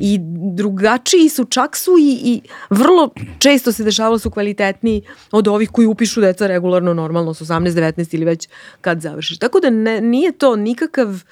I 0.00 0.18
drugačiji 0.54 1.28
su, 1.28 1.44
čak 1.44 1.76
su 1.76 1.90
i, 2.00 2.20
i 2.24 2.40
vrlo 2.70 3.10
često 3.38 3.72
se 3.72 3.84
dešavalo 3.84 4.18
su 4.18 4.30
kvalitetniji 4.30 5.02
od 5.30 5.48
ovih 5.48 5.70
koji 5.70 5.86
upišu 5.86 6.20
deca 6.20 6.46
regularno, 6.46 6.94
normalno 6.94 7.34
s 7.34 7.40
18, 7.40 7.70
19 7.70 8.14
ili 8.14 8.24
već 8.24 8.48
kad 8.80 9.00
završiš. 9.00 9.38
Tako 9.38 9.60
da 9.60 9.70
ne, 9.70 10.00
nije 10.00 10.32
to 10.32 10.56
nikakav 10.56 11.22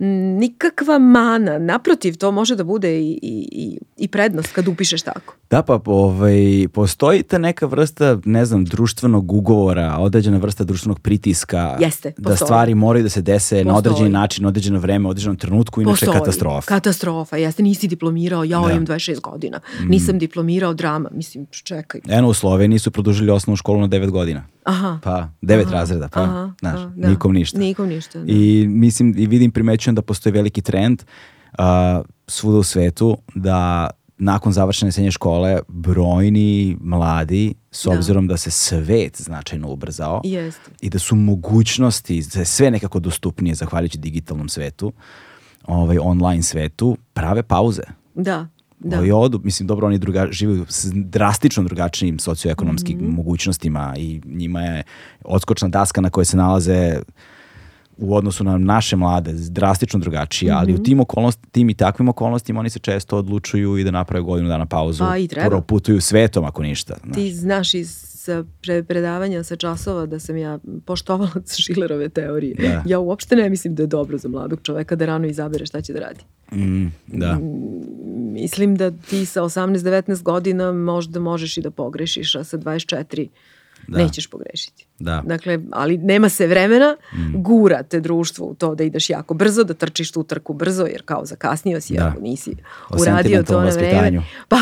nikakva 0.00 0.98
mana, 0.98 1.58
naprotiv, 1.58 2.16
to 2.16 2.30
može 2.30 2.56
da 2.56 2.64
bude 2.64 3.00
i, 3.00 3.18
i, 3.22 3.48
i, 3.52 3.78
i 3.96 4.08
prednost 4.08 4.52
kad 4.52 4.68
upišeš 4.68 5.02
tako. 5.02 5.34
Da, 5.50 5.62
pa 5.62 5.80
ovaj, 5.86 6.34
postoji 6.68 7.22
ta 7.22 7.38
neka 7.38 7.66
vrsta, 7.66 8.18
ne 8.24 8.44
znam, 8.44 8.64
društvenog 8.64 9.32
ugovora, 9.32 9.96
određena 9.98 10.38
vrsta 10.38 10.64
društvenog 10.64 10.98
pritiska. 11.00 11.76
Jeste, 11.80 12.12
Da 12.18 12.22
postoji. 12.22 12.46
stvari 12.46 12.74
moraju 12.74 13.02
da 13.02 13.08
se 13.08 13.22
dese 13.22 13.56
na 13.56 13.72
Postoji. 13.72 13.90
određeni 13.90 14.10
način, 14.10 14.42
na 14.42 14.48
određeno 14.48 14.78
vreme, 14.78 15.08
određenom 15.08 15.36
trenutku, 15.36 15.80
inače 15.82 16.06
Postoji. 16.06 16.18
katastrofa. 16.18 16.66
Katastrofa, 16.66 17.36
jeste, 17.36 17.62
nisi 17.62 17.88
diplomirao, 17.88 18.44
ja 18.44 18.60
Da. 18.60 18.66
Mm. 18.66 18.70
imam 18.70 18.86
26 18.86 19.20
godina. 19.22 19.60
Nisam 19.82 20.18
diplomirao 20.18 20.74
drama, 20.74 21.10
mislim, 21.12 21.46
čekaj. 21.46 22.00
Eno, 22.08 22.28
u 22.28 22.34
Sloveniji 22.34 22.78
su 22.78 22.90
produžili 22.90 23.30
osnovnu 23.30 23.56
školu 23.56 23.80
na 23.80 23.88
9 23.88 24.10
godina. 24.10 24.44
Aha. 24.70 24.98
Pa, 25.02 25.28
devet 25.42 25.66
Aha, 25.66 25.74
razreda, 25.74 26.08
pa, 26.08 26.22
aha, 26.22 26.52
znaš, 26.60 26.80
da, 26.80 26.92
da. 26.96 27.08
nikom 27.08 27.32
ništa. 27.32 27.58
Nikom 27.58 27.88
ništa, 27.88 28.18
da. 28.18 28.24
I 28.28 28.66
mislim, 28.68 29.14
i 29.18 29.26
vidim, 29.26 29.50
primećujem 29.50 29.94
da 29.94 30.02
postoji 30.02 30.32
veliki 30.32 30.62
trend 30.62 31.02
uh, 31.52 31.64
svuda 32.26 32.58
u 32.58 32.62
svetu 32.62 33.18
da 33.34 33.90
nakon 34.18 34.52
završene 34.52 34.92
srednje 34.92 35.10
škole 35.10 35.60
brojni 35.68 36.76
mladi, 36.80 37.54
s 37.70 37.84
Da. 37.84 37.90
obzirom 37.90 38.26
da 38.26 38.36
se 38.36 38.50
svet 38.50 39.20
značajno 39.20 39.68
ubrzao 39.68 40.20
Jeste. 40.24 40.70
i 40.80 40.90
da 40.90 40.98
su 40.98 41.16
mogućnosti 41.16 42.22
za 42.22 42.44
sve 42.44 42.70
nekako 42.70 43.00
dostupnije 43.00 43.54
zahvaljujući 43.54 43.98
digitalnom 43.98 44.48
svetu, 44.48 44.92
ovaj, 45.66 45.98
online 45.98 46.42
svetu, 46.42 46.96
prave 47.12 47.42
pauze. 47.42 47.82
Da, 48.14 48.46
da. 48.80 48.96
Da. 48.96 49.04
I 49.04 49.12
odu, 49.12 49.40
mislim, 49.44 49.66
dobro, 49.66 49.86
oni 49.86 49.98
druga, 49.98 50.28
žive 50.30 50.64
s 50.68 50.90
drastično 50.94 51.62
drugačijim 51.62 52.18
socioekonomskim 52.18 52.96
Mhm. 52.98 53.06
mogućnostima 53.06 53.94
i 53.96 54.20
njima 54.26 54.60
je 54.60 54.82
odskočna 55.24 55.68
daska 55.68 56.00
na 56.00 56.10
kojoj 56.10 56.24
se 56.24 56.36
nalaze 56.36 56.96
u 57.96 58.14
odnosu 58.14 58.44
na 58.44 58.58
naše 58.58 58.96
mlade 58.96 59.32
drastično 59.34 60.00
drugačije, 60.00 60.52
ali 60.52 60.72
Mhm. 60.72 60.80
u 60.80 60.84
tim 60.84 61.00
okolnostima, 61.00 61.50
tim 61.50 61.70
i 61.70 61.74
takvim 61.74 62.08
okolnostima 62.08 62.60
oni 62.60 62.70
se 62.70 62.78
često 62.78 63.16
odlučuju 63.18 63.78
i 63.78 63.84
da 63.84 63.90
naprave 63.90 64.22
godinu 64.22 64.48
dana 64.48 64.66
pauzu. 64.66 65.04
Pa 65.04 65.16
i 65.16 65.28
treba. 65.28 65.48
Prvo 65.48 65.60
putuju 65.60 66.00
svetom 66.00 66.44
ako 66.44 66.62
ništa. 66.62 66.94
znaš. 67.04 67.14
Ti 67.14 67.32
znaš 67.32 67.74
iz 67.74 68.09
sa 68.20 68.44
pre, 68.62 68.82
predavanja 68.82 69.42
sa 69.44 69.56
časova 69.56 70.06
da 70.06 70.18
sam 70.20 70.36
ja 70.36 70.58
poštovalac 70.84 71.56
Šilerove 71.64 72.08
teorije. 72.08 72.54
Da. 72.54 72.82
Ja 72.86 72.98
uopšte 72.98 73.36
ne 73.36 73.50
mislim 73.50 73.74
da 73.74 73.82
je 73.82 73.86
dobro 73.86 74.18
za 74.18 74.28
mladog 74.28 74.60
čoveka 74.62 74.96
da 74.96 75.06
rano 75.06 75.26
izabere 75.26 75.66
šta 75.66 75.80
će 75.80 75.92
da 75.92 76.00
radi. 76.00 76.20
Mm, 76.52 76.86
da. 77.06 77.38
Mislim 78.32 78.76
da 78.76 78.90
ti 78.90 79.26
sa 79.26 79.42
18-19 79.42 80.22
godina 80.22 80.72
možda 80.72 81.20
možeš 81.20 81.56
i 81.56 81.62
da 81.62 81.70
pogrešiš, 81.70 82.34
a 82.34 82.44
sa 82.44 82.58
24 82.58 83.28
Da. 83.90 83.98
nećeš 83.98 84.26
pogrešiti. 84.26 84.86
Da. 84.98 85.22
Dakle, 85.26 85.58
ali 85.72 85.98
nema 85.98 86.28
se 86.28 86.46
vremena, 86.46 86.96
gura 87.34 87.82
te 87.82 88.00
društvo 88.00 88.46
u 88.46 88.54
to 88.54 88.74
da 88.74 88.84
ideš 88.84 89.10
jako 89.10 89.34
brzo, 89.34 89.64
da 89.64 89.74
trčiš 89.74 90.12
tu 90.12 90.22
trku 90.22 90.52
brzo, 90.54 90.84
jer 90.84 91.02
kao 91.04 91.24
zakasnio 91.24 91.80
si 91.80 91.94
Da. 91.94 92.06
ako 92.06 92.20
nisi 92.20 92.56
O 92.90 92.96
uradio 93.00 93.42
to 93.42 93.60
na 93.60 93.70
vreme. 93.70 94.22
Pa, 94.48 94.56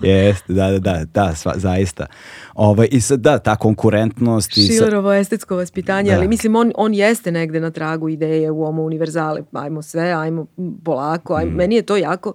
Jeste, 0.02 0.52
da, 0.52 0.70
da, 0.70 0.78
da, 0.78 1.04
da, 1.06 1.34
sva, 1.34 1.52
zaista. 1.56 2.06
Ovaj, 2.54 2.88
I 2.90 3.00
sad, 3.00 3.20
da, 3.20 3.38
ta 3.38 3.56
konkurentnost 3.56 4.56
i 4.56 4.62
sa, 4.62 4.72
Šilerovo 4.74 5.12
estetsko 5.12 5.56
vaspitanje, 5.56 6.10
Da. 6.10 6.16
ali 6.16 6.28
mislim 6.28 6.56
on, 6.56 6.72
on 6.76 6.94
jeste 6.94 7.32
negde 7.32 7.60
na 7.60 7.70
tragu 7.70 8.08
ideje 8.08 8.50
u 8.50 8.64
omo 8.64 8.82
univerzale, 8.82 9.42
ajmo 9.52 9.82
sve, 9.82 10.12
ajmo 10.12 10.46
polako, 10.84 11.34
ajmo, 11.34 11.50
Mm. 11.50 11.56
meni 11.56 11.74
je 11.74 11.82
to 11.82 11.96
jako 11.96 12.32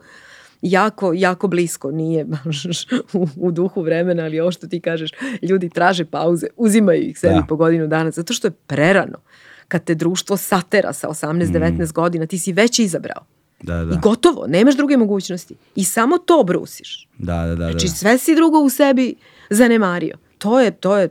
jako, 0.61 1.13
jako 1.15 1.47
blisko, 1.47 1.91
nije 1.91 2.25
baš 2.25 2.65
u, 3.13 3.27
u 3.35 3.51
duhu 3.51 3.81
vremena, 3.81 4.23
ali 4.23 4.39
ovo 4.39 4.51
što 4.51 4.67
ti 4.67 4.79
kažeš, 4.79 5.11
ljudi 5.41 5.69
traže 5.69 6.05
pauze, 6.05 6.47
uzimaju 6.57 7.01
ih 7.01 7.19
sebi 7.19 7.33
Da. 7.35 7.45
po 7.49 7.55
godinu 7.55 7.87
dana, 7.87 8.11
zato 8.11 8.33
što 8.33 8.47
je 8.47 8.51
prerano. 8.51 9.17
Kad 9.67 9.83
te 9.83 9.95
društvo 9.95 10.37
satera 10.37 10.93
sa 10.93 11.07
18-19 11.07 11.93
godina, 11.93 12.25
ti 12.25 12.39
si 12.39 12.53
već 12.53 12.79
izabrao. 12.79 13.25
Da, 13.61 13.83
da. 13.83 13.93
I 13.95 13.97
gotovo, 14.01 14.47
nemaš 14.47 14.75
druge 14.75 14.97
mogućnosti. 14.97 15.55
I 15.75 15.83
samo 15.83 16.17
to 16.17 16.43
brusiš. 16.43 17.07
Da, 17.17 17.35
da, 17.35 17.47
da. 17.47 17.55
da. 17.55 17.71
Znači 17.71 17.87
sve 17.87 18.17
si 18.17 18.35
drugo 18.35 18.59
u 18.59 18.69
sebi 18.69 19.15
zanemario. 19.49 20.17
To 20.37 20.59
je, 20.59 20.71
to 20.71 20.97
je 20.97 21.09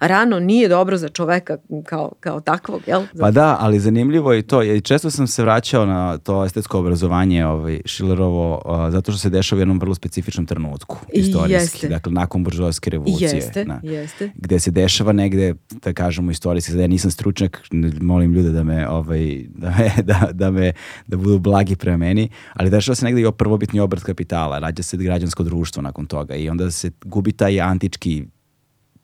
rano 0.00 0.40
nije 0.40 0.68
dobro 0.68 0.96
za 0.96 1.08
čoveka 1.08 1.56
kao, 1.86 2.12
kao 2.20 2.40
takvog, 2.40 2.82
jel? 2.86 3.02
Pa 3.20 3.30
da, 3.30 3.56
ali 3.60 3.80
zanimljivo 3.80 4.32
je 4.32 4.38
i 4.38 4.42
to. 4.42 4.62
I 4.62 4.80
često 4.80 5.10
sam 5.10 5.26
se 5.26 5.42
vraćao 5.42 5.86
na 5.86 6.18
to 6.18 6.44
estetsko 6.44 6.78
obrazovanje 6.78 7.46
ovaj, 7.46 7.80
Šilerovo, 7.84 8.62
a, 8.64 8.90
zato 8.90 9.12
što 9.12 9.18
se 9.18 9.30
dešava 9.30 9.58
u 9.58 9.60
jednom 9.60 9.80
vrlo 9.80 9.94
specifičnom 9.94 10.46
trenutku 10.46 10.98
istorijski. 11.12 11.76
Jeste. 11.76 11.88
Dakle, 11.88 12.12
nakon 12.12 12.44
buržovske 12.44 12.90
revolucije. 12.90 13.30
Jeste, 13.34 13.64
na- 13.64 13.80
jeste. 13.82 14.30
Gde 14.34 14.60
se 14.60 14.70
dešava 14.70 15.12
negde, 15.12 15.54
da 15.70 15.92
kažemo 15.92 16.30
istorijski, 16.30 16.72
da 16.72 16.80
ja 16.80 16.86
nisam 16.88 17.10
stručnjak, 17.10 17.62
molim 18.00 18.32
ljude 18.32 18.50
da 18.50 18.64
me, 18.64 18.88
ovaj, 18.88 19.44
da, 19.48 19.70
me, 19.70 20.02
da, 20.12 20.28
da 20.32 20.50
me, 20.50 20.72
da 21.06 21.16
budu 21.16 21.38
blagi 21.38 21.76
prema 21.76 21.96
meni, 21.96 22.28
ali 22.54 22.70
dešava 22.70 22.94
se 22.94 23.04
negde 23.04 23.20
i 23.20 23.26
o 23.26 23.32
prvobitni 23.32 23.80
obrt 23.80 24.02
kapitala, 24.02 24.58
rađa 24.58 24.82
se 24.82 24.96
građansko 24.96 25.42
društvo 25.42 25.82
nakon 25.82 26.06
toga 26.06 26.34
i 26.34 26.48
onda 26.48 26.70
se 26.70 26.90
gubi 27.04 27.32
taj 27.32 27.60
antički 27.60 28.26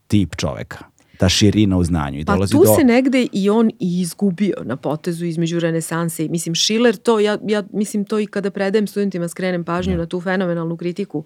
tip 0.07 0.37
čoveka, 0.37 0.79
ta 1.19 1.29
širina 1.29 1.77
u 1.77 1.85
znanju 1.85 2.21
i 2.21 2.25
Pa 2.25 2.33
dolazi 2.33 2.53
tu 2.53 2.65
do... 2.65 2.75
se 2.79 2.85
negde 2.85 3.27
i 3.33 3.51
on 3.51 3.71
i 3.71 4.01
izgubio 4.01 4.57
na 4.65 4.77
potezu 4.77 5.25
između 5.25 5.61
renesanse 5.61 6.25
i 6.25 6.29
mislim 6.29 6.55
Schiller 6.55 6.97
to, 6.97 7.21
ja, 7.21 7.39
ja 7.47 7.63
mislim 7.73 8.05
to 8.05 8.19
i 8.19 8.27
kada 8.27 8.51
predajem 8.51 8.87
studentima 8.87 9.29
skrenem 9.29 9.65
pažnju 9.65 9.97
na 9.97 10.07
tu 10.07 10.21
fenomenalnu 10.21 10.77
kritiku 10.77 11.25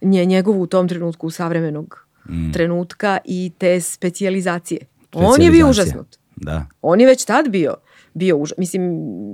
nje, 0.00 0.24
njegovu 0.24 0.62
u 0.62 0.66
tom 0.66 0.88
trenutku 0.88 1.30
savremenog 1.30 2.06
trenutka 2.52 3.18
i 3.24 3.52
te 3.58 3.80
specijalizacije. 3.80 4.80
On 5.12 5.42
je 5.42 5.50
bio 5.50 5.70
užasnut. 5.70 6.16
Da. 6.36 6.66
On 6.82 7.00
je 7.00 7.06
već 7.06 7.24
tad 7.24 7.48
bio 7.48 7.74
bio 8.14 8.36
užas. 8.36 8.58
Mislim, 8.58 8.82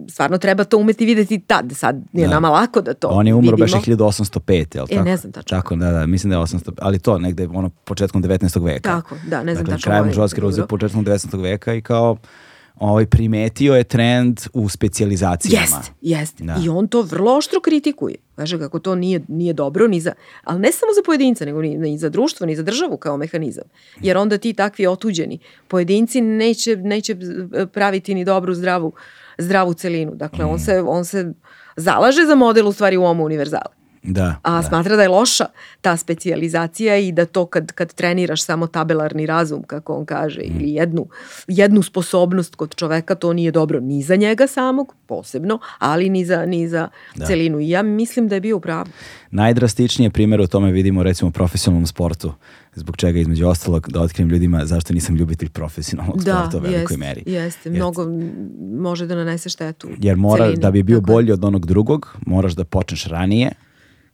stvarno 0.08 0.38
treba 0.38 0.64
to 0.64 0.78
umeti 0.78 1.06
videti 1.06 1.38
tad. 1.40 1.72
Sad 1.72 2.02
nije 2.12 2.28
Da. 2.28 2.34
nama 2.34 2.50
lako 2.50 2.80
da 2.80 2.94
to 2.94 3.08
On 3.08 3.26
je 3.26 3.34
umro 3.34 3.56
vidimo. 3.56 3.66
baš 3.68 3.84
1805, 3.84 4.50
jel 4.74 4.84
E, 4.84 4.88
tako? 4.88 5.04
ne 5.04 5.16
znam 5.16 5.32
tačno. 5.32 5.56
Tako, 5.56 5.76
da, 5.76 5.90
da, 5.90 6.06
mislim 6.06 6.30
da 6.30 6.36
je 6.36 6.42
800, 6.42 6.72
ali 6.78 6.98
to 6.98 7.18
negde 7.18 7.48
ono 7.48 7.70
početkom 7.84 8.22
19. 8.22 8.64
veka. 8.64 8.90
Tako, 8.90 9.16
da, 9.26 9.42
ne 9.42 9.54
znam 9.54 9.64
dakle, 9.64 9.74
tačno 9.74 9.84
krajem 9.84 10.04
ovaj 10.04 10.12
revolucije, 10.12 10.40
dobro. 10.52 10.66
početkom 10.68 11.04
19. 11.04 11.42
veka 11.42 11.74
i 11.74 11.80
kao 11.80 12.16
ovaj, 12.80 13.06
primetio 13.06 13.74
je 13.74 13.84
trend 13.84 14.40
u 14.52 14.68
specijalizacijama. 14.68 15.62
Jeste, 15.62 15.92
jeste. 16.00 16.44
Da. 16.44 16.56
I 16.64 16.68
on 16.68 16.88
to 16.88 17.02
vrlo 17.02 17.36
oštro 17.36 17.60
kritikuje. 17.60 18.14
Kaže 18.34 18.58
kako 18.58 18.78
to 18.78 18.94
nije, 18.94 19.20
nije 19.28 19.52
dobro 19.52 19.88
ni 19.88 20.00
za, 20.00 20.12
ali 20.44 20.60
ne 20.60 20.72
samo 20.72 20.92
za 20.94 21.02
pojedinca, 21.06 21.44
nego 21.44 21.62
ni, 21.62 21.76
ni 21.78 21.98
za 21.98 22.08
društvo, 22.08 22.46
ni 22.46 22.56
za 22.56 22.62
državu 22.62 22.96
kao 22.96 23.16
mehanizam. 23.16 23.64
Jer 24.00 24.16
onda 24.16 24.38
ti 24.38 24.52
takvi 24.52 24.86
otuđeni 24.86 25.38
pojedinci 25.68 26.20
neće, 26.20 26.76
neće 26.76 27.16
praviti 27.72 28.14
ni 28.14 28.24
dobru 28.24 28.54
zdravu, 28.54 28.92
zdravu 29.38 29.74
celinu. 29.74 30.14
Dakle, 30.14 30.44
Mm. 30.44 30.48
on, 30.48 30.58
se, 30.58 30.82
on 30.82 31.04
se 31.04 31.32
zalaže 31.76 32.26
za 32.26 32.34
model 32.34 32.68
u 32.68 32.72
stvari 32.72 32.96
u 32.96 33.02
ovom 33.02 33.20
univerzale. 33.20 33.79
Da, 34.02 34.36
A 34.42 34.50
da. 34.52 34.62
smatra 34.62 34.96
da 34.96 35.02
je 35.02 35.08
loša 35.08 35.44
ta 35.80 35.96
specijalizacija 35.96 36.96
i 36.98 37.12
da 37.12 37.26
to 37.26 37.46
kad, 37.46 37.72
kad 37.72 37.92
treniraš 37.92 38.42
samo 38.42 38.66
tabelarni 38.66 39.26
razum, 39.26 39.62
kako 39.62 39.94
on 39.94 40.04
kaže, 40.04 40.40
Mm. 40.40 40.44
ili 40.52 40.72
jednu, 40.72 41.06
jednu 41.48 41.82
sposobnost 41.82 42.54
kod 42.54 42.74
čoveka, 42.74 43.14
to 43.14 43.32
nije 43.32 43.50
dobro 43.50 43.80
ni 43.80 44.02
za 44.02 44.16
njega 44.16 44.46
samog, 44.46 44.94
posebno, 45.06 45.58
ali 45.78 46.08
ni 46.08 46.24
za, 46.24 46.46
ni 46.46 46.68
za 46.68 46.88
celinu. 47.18 47.60
I 47.60 47.68
ja 47.68 47.82
mislim 47.82 48.28
da 48.28 48.34
je 48.34 48.40
bio 48.40 48.56
u 48.56 48.60
pravu. 48.60 48.86
Najdrastičnije 49.30 50.10
primjer 50.10 50.40
o 50.40 50.46
tome 50.46 50.72
vidimo 50.72 51.02
recimo 51.02 51.28
u 51.28 51.32
profesionalnom 51.32 51.86
sportu, 51.86 52.32
zbog 52.74 52.96
čega 52.96 53.18
između 53.18 53.46
ostalog 53.46 53.88
da 53.88 54.00
otkrijem 54.00 54.28
ljudima 54.28 54.66
zašto 54.66 54.94
nisam 54.94 55.16
ljubitelj 55.16 55.48
profesionalnog 55.48 56.16
Da, 56.16 56.32
sporta 56.32 56.58
u 56.58 56.60
velikoj 56.62 56.80
jeste, 56.82 56.96
meri. 56.96 57.22
jeste. 57.26 57.68
Jer- 57.68 57.76
Mnogo 57.76 58.06
može 58.72 59.06
da 59.06 59.14
nanese 59.14 59.48
štetu. 59.48 59.88
Jer 59.98 60.16
mora, 60.16 60.44
celini. 60.44 60.60
da 60.60 60.70
bi 60.70 60.82
bio 60.82 61.00
bolji 61.00 61.32
od 61.32 61.44
onog 61.44 61.66
drugog, 61.66 62.16
moraš 62.26 62.52
da 62.52 62.64
počneš 62.64 63.04
ranije 63.04 63.52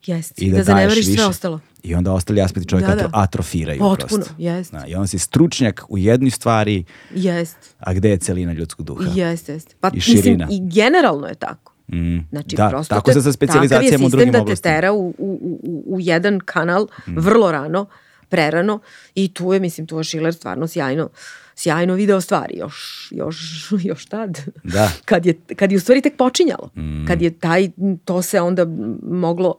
Jeste. 0.07 0.45
i 0.45 0.51
da, 0.51 0.63
da 0.63 0.85
više. 0.85 1.03
sve 1.03 1.25
ostalo. 1.25 1.61
I 1.83 1.95
onda 1.95 2.13
ostali 2.13 2.41
aspekti 2.41 2.69
čovjeka 2.69 2.91
Da, 2.91 2.97
da. 2.97 3.03
atro- 3.03 3.11
atrofiraju 3.15 3.79
Potpuno, 3.79 4.25
jeste. 4.39 4.77
Da, 4.77 4.87
I 4.87 4.95
onda 4.95 5.07
si 5.07 5.19
stručnjak 5.19 5.85
u 5.89 5.99
jednoj 5.99 6.31
stvari, 6.31 6.85
Jeste. 7.11 7.69
a 7.79 7.95
gde 7.95 8.11
je 8.11 8.17
celina 8.17 8.53
ljudskog 8.53 8.87
duha? 8.87 9.11
Jeste, 9.15 9.53
jeste. 9.53 9.75
Pa, 9.81 9.91
I 9.95 10.01
širina. 10.01 10.47
Mislim, 10.47 10.67
i 10.67 10.75
generalno 10.75 11.27
je 11.27 11.35
tako. 11.35 11.73
Mm, 11.89 12.19
Znači, 12.31 12.57
da, 12.57 12.69
prosto 12.69 12.95
tako 12.95 13.13
se 13.13 13.23
sa 13.23 13.33
specijalizacijama 13.33 13.89
takav 13.89 14.01
je 14.01 14.07
u 14.07 14.11
drugim 14.11 14.19
sistem 14.19 14.33
da 14.33 14.39
te 14.39 14.43
oblastima. 14.43 14.75
tera 14.75 14.93
u, 14.93 15.15
u, 15.19 15.39
u, 15.63 15.85
u 15.87 16.01
jedan 16.01 16.41
kanal 16.41 16.87
vrlo 17.07 17.53
rano, 17.53 17.87
prerano 18.29 18.79
i 19.15 19.29
tu 19.29 19.53
je, 19.53 19.61
mislim, 19.61 19.87
tu 19.87 19.99
je 19.99 20.05
Schiller 20.05 20.35
stvarno 20.35 20.67
sjajno 20.67 21.09
sjajno 21.55 21.95
video 21.95 22.21
stvari 22.21 22.55
još, 22.57 23.09
još, 23.11 23.37
još 23.91 24.07
tad. 24.07 24.39
Da. 24.65 24.91
kad, 25.05 25.27
je, 25.27 25.35
kad 25.57 25.73
je 25.73 25.77
u 25.77 25.81
stvari 25.81 26.03
tek 26.03 26.17
počinjalo. 26.17 26.71
Kad 27.07 27.23
je 27.23 27.31
taj, 27.31 27.71
to 28.05 28.23
se 28.23 28.41
onda 28.41 28.67
moglo 29.03 29.55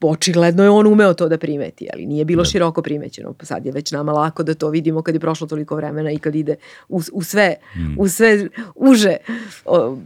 očigledno 0.00 0.62
je 0.62 0.70
on 0.70 0.86
umeo 0.86 1.14
to 1.14 1.28
da 1.28 1.38
primeti, 1.38 1.88
ali 1.92 2.06
nije 2.06 2.24
bilo 2.24 2.44
široko 2.44 2.82
primećeno. 2.82 3.34
Sad 3.42 3.66
je 3.66 3.72
već 3.72 3.92
nama 3.92 4.12
lako 4.12 4.42
da 4.42 4.54
to 4.54 4.68
vidimo 4.68 5.02
kad 5.02 5.14
je 5.14 5.20
prošlo 5.20 5.46
toliko 5.46 5.76
vremena 5.76 6.10
i 6.10 6.18
kad 6.18 6.34
ide 6.34 6.56
u, 6.88 7.00
u 7.12 7.22
sve, 7.22 7.54
u 7.98 8.08
sve 8.08 8.48
uže 8.74 9.16
o, 9.64 9.96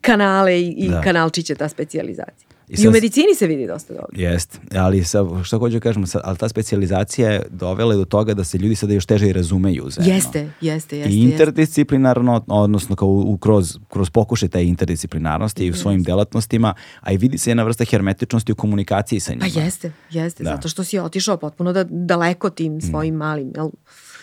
kanale 0.00 0.60
i, 0.60 0.68
i 0.68 0.88
Da. 0.88 1.00
kanalčiće 1.00 1.54
ta 1.54 1.68
specijalizacija. 1.68 2.53
I 2.68 2.72
I, 2.72 2.76
sad- 2.76 2.86
u 2.86 2.90
medicini 2.90 3.34
se 3.34 3.46
vidi 3.46 3.66
dosta 3.66 3.94
dobro. 3.94 4.08
Jest, 4.12 4.60
ali 4.74 5.04
sa, 5.04 5.18
što 5.44 5.58
hoću 5.58 5.72
da 5.72 5.80
kažemo, 5.80 6.06
sad, 6.06 6.22
ali 6.24 6.36
ta 6.36 6.48
specijalizacija 6.48 7.30
je 7.30 7.42
dovela 7.50 7.94
do 7.94 8.04
toga 8.04 8.34
da 8.34 8.44
se 8.44 8.58
ljudi 8.58 8.74
sada 8.74 8.92
još 8.92 9.06
teže 9.06 9.28
i 9.28 9.32
razumeju 9.32 9.90
zajedno. 9.90 10.14
Jeste, 10.14 10.50
jeste, 10.60 10.98
jeste. 10.98 11.12
I 11.12 11.22
interdisciplinarno, 11.22 12.44
odnosno 12.48 12.96
kao 12.96 13.08
u, 13.08 13.38
kroz, 13.38 13.78
kroz 13.88 14.10
pokušaj 14.10 14.48
te 14.48 14.64
interdisciplinarnosti 14.64 15.66
i 15.66 15.70
u 15.70 15.74
svojim 15.74 16.02
delatnostima, 16.02 16.74
a 17.00 17.12
i 17.12 17.16
vidi 17.16 17.38
se 17.38 17.50
jedna 17.50 17.62
vrsta 17.62 17.84
hermetičnosti 17.84 18.52
u 18.52 18.56
komunikaciji 18.56 19.20
sa 19.20 19.32
njima. 19.32 19.46
Pa 19.54 19.60
jeste, 19.60 19.92
jeste, 20.10 20.44
Da. 20.44 20.50
zato 20.50 20.68
što 20.68 20.84
si 20.84 20.98
otišao 20.98 21.36
potpuno 21.36 21.72
da, 21.72 21.84
daleko 21.84 22.50
tim 22.50 22.80
svojim 22.80 23.14
malim 23.14 23.52
jel, 23.56 23.70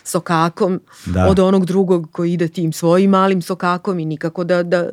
sokakom 0.04 0.80
Da. 1.06 1.28
od 1.28 1.39
onog 1.39 1.66
drugog 1.66 2.08
koji 2.12 2.34
ide 2.34 2.47
tim 2.47 2.74
svojim 2.74 3.10
malim 3.10 3.41
sokakom 3.41 3.99
i 3.99 4.06
nikako 4.06 4.43
da... 4.43 4.64
da 4.64 4.89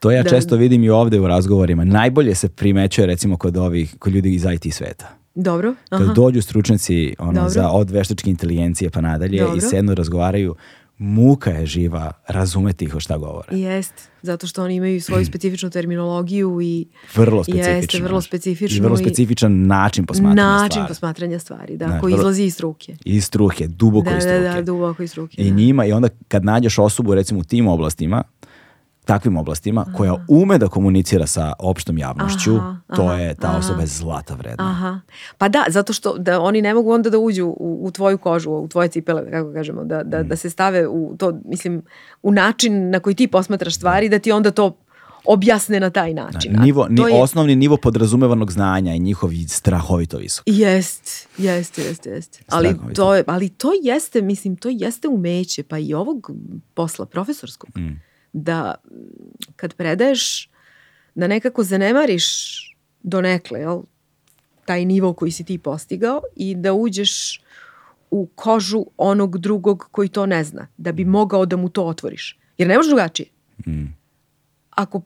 To 0.00 0.10
ja 0.10 0.22
da- 0.22 0.30
često 0.30 0.56
vidim 0.56 0.84
i 0.84 0.90
ovde 0.90 1.20
u 1.20 1.28
razgovorima. 1.28 1.84
Najbolje 1.84 2.34
se 2.34 2.48
primećuje 2.48 3.06
recimo 3.06 3.36
kod 3.36 3.56
ovih, 3.56 3.94
kod 3.98 4.12
ljudi 4.12 4.34
iz 4.34 4.44
IT 4.44 4.74
sveta. 4.74 5.08
Dobro? 5.34 5.74
Kad 5.88 6.02
Aha. 6.02 6.12
dođu 6.12 6.42
stručnjaci 6.42 7.14
ono, 7.18 7.32
Dobro. 7.32 7.48
za 7.48 7.70
od 7.70 7.90
veštačke 7.90 8.30
inteligencije 8.30 8.90
pa 8.90 9.00
nadalje 9.00 9.40
Dobro. 9.40 9.56
i 9.56 9.60
sednu 9.60 9.94
razgovaraju, 9.94 10.54
muka 10.98 11.50
je 11.50 11.66
živa 11.66 12.12
razumeti 12.28 12.84
ih 12.84 12.94
o 12.94 13.00
šta 13.00 13.16
govore. 13.16 13.48
Jest, 13.52 13.92
zato 14.22 14.46
što 14.46 14.64
oni 14.64 14.74
imaju 14.74 15.00
svoju 15.00 15.26
specifičnu 15.26 15.70
terminologiju 15.70 16.60
i 16.60 16.86
Vrlo 17.14 17.44
specifično. 17.44 17.72
Jeste, 17.72 17.98
vrlo 18.00 18.20
specifično 18.20 18.76
I 18.76 18.80
vrlo 18.80 18.96
specifičan 18.96 19.66
način 19.66 20.06
posmatranja 20.06 20.34
način 20.52 20.70
stvari. 20.70 20.88
posmatranja 20.88 21.38
stvari, 21.38 21.76
da, 21.76 21.86
Da, 21.86 22.00
koji 22.00 22.12
vrlo- 22.12 22.18
izlazi 22.18 22.42
iz 22.42 22.54
struke. 22.54 22.96
Iz 23.04 23.24
struke, 23.24 23.66
duboko 23.68 24.10
Da, 24.10 24.16
iz 24.16 24.24
da, 24.24 24.30
struke. 24.30 24.54
da, 24.54 24.62
duboko 24.62 25.02
iz 25.02 25.10
struke. 25.10 25.36
I 25.36 25.50
da. 25.50 25.56
njima, 25.56 25.84
i 25.84 25.92
onda 25.92 26.08
kad 26.28 26.44
nađeš 26.44 26.78
osobu 26.78 27.14
recimo 27.14 27.40
u 27.40 27.44
tim 27.44 27.68
oblastima, 27.68 28.22
takvim 29.08 29.36
oblastima, 29.36 29.86
koja 29.92 30.24
ume 30.28 30.58
da 30.58 30.68
komunicira 30.68 31.26
sa 31.26 31.52
opštom 31.60 31.98
javnošću, 31.98 32.56
Aha, 32.56 32.76
to 32.88 33.02
aha, 33.04 33.14
je, 33.14 33.34
ta 33.34 33.46
aha. 33.46 33.58
osoba 33.58 33.80
je 33.80 33.86
zlata 33.88 34.34
vredna. 34.34 34.64
Aha. 34.66 35.00
Pa 35.38 35.48
da, 35.48 35.64
zato 35.68 35.92
što 35.92 36.18
da 36.18 36.40
oni 36.40 36.62
ne 36.62 36.74
mogu 36.74 36.92
onda 36.92 37.10
da 37.10 37.18
uđu 37.20 37.46
u, 37.46 37.78
u 37.82 37.90
tvoju 37.90 38.18
kožu, 38.18 38.50
u 38.52 38.68
tvoje 38.68 38.88
cipele, 38.90 39.22
da 39.22 39.30
kako 39.30 39.52
kažemo, 39.52 39.84
da, 39.84 40.02
da, 40.04 40.18
Mm. 40.18 40.28
da 40.28 40.36
se 40.36 40.50
stave 40.50 40.86
u 40.88 41.16
to, 41.18 41.38
mislim, 41.44 41.82
u 42.22 42.32
način 42.32 42.90
na 42.90 43.00
koji 43.00 43.14
ti 43.14 43.26
posmatraš 43.28 43.74
stvari, 43.74 44.08
da 44.08 44.18
ti 44.18 44.32
onda 44.32 44.50
to 44.50 44.76
objasne 45.26 45.80
na 45.80 45.90
taj 45.90 46.14
način. 46.14 46.58
A 46.58 46.62
Nivo, 46.62 46.86
ni, 46.88 47.00
je- 47.02 47.14
Osnovni 47.14 47.56
nivo 47.56 47.76
podrazumevanog 47.76 48.52
znanja 48.52 48.94
i 48.94 49.00
njihov 49.00 49.30
strahovito 49.48 50.18
visok. 50.18 50.42
Jest, 50.46 51.28
jeste, 51.38 51.82
jeste, 51.82 52.10
jeste. 52.10 52.38
Ali 52.48 52.74
to, 52.94 53.14
je, 53.14 53.24
ali 53.26 53.48
to 53.48 53.68
jeste, 53.82 54.22
mislim, 54.22 54.56
to 54.56 54.68
jeste 54.70 55.08
umeće, 55.08 55.62
pa 55.62 55.78
i 55.78 55.94
ovog 55.94 56.30
posla 56.74 57.06
profesorskog, 57.06 57.70
Mm. 57.76 58.07
Da 58.42 58.74
mm, 58.84 58.96
kad 59.56 59.74
predaješ, 59.74 60.50
da 61.14 61.26
nekako 61.26 61.64
zanemariš 61.64 62.26
donekle, 63.02 63.60
jel, 63.60 63.82
taj 64.64 64.84
nivo 64.84 65.12
koji 65.12 65.30
si 65.30 65.44
ti 65.44 65.58
postigao 65.58 66.22
i 66.36 66.54
da 66.54 66.72
uđeš 66.72 67.40
u 68.10 68.26
kožu 68.34 68.86
onog 68.96 69.38
drugog 69.38 69.88
koji 69.90 70.08
to 70.08 70.26
ne 70.26 70.44
zna, 70.44 70.66
da 70.76 70.92
bi 70.92 71.04
mogao 71.04 71.46
da 71.46 71.56
mu 71.56 71.68
to 71.68 71.84
otvoriš. 71.84 72.38
Jer 72.58 72.68
ne 72.68 72.76
možeš 72.76 72.88
drugačije. 72.88 73.28
Mm. 73.66 73.84
Ako 74.70 75.02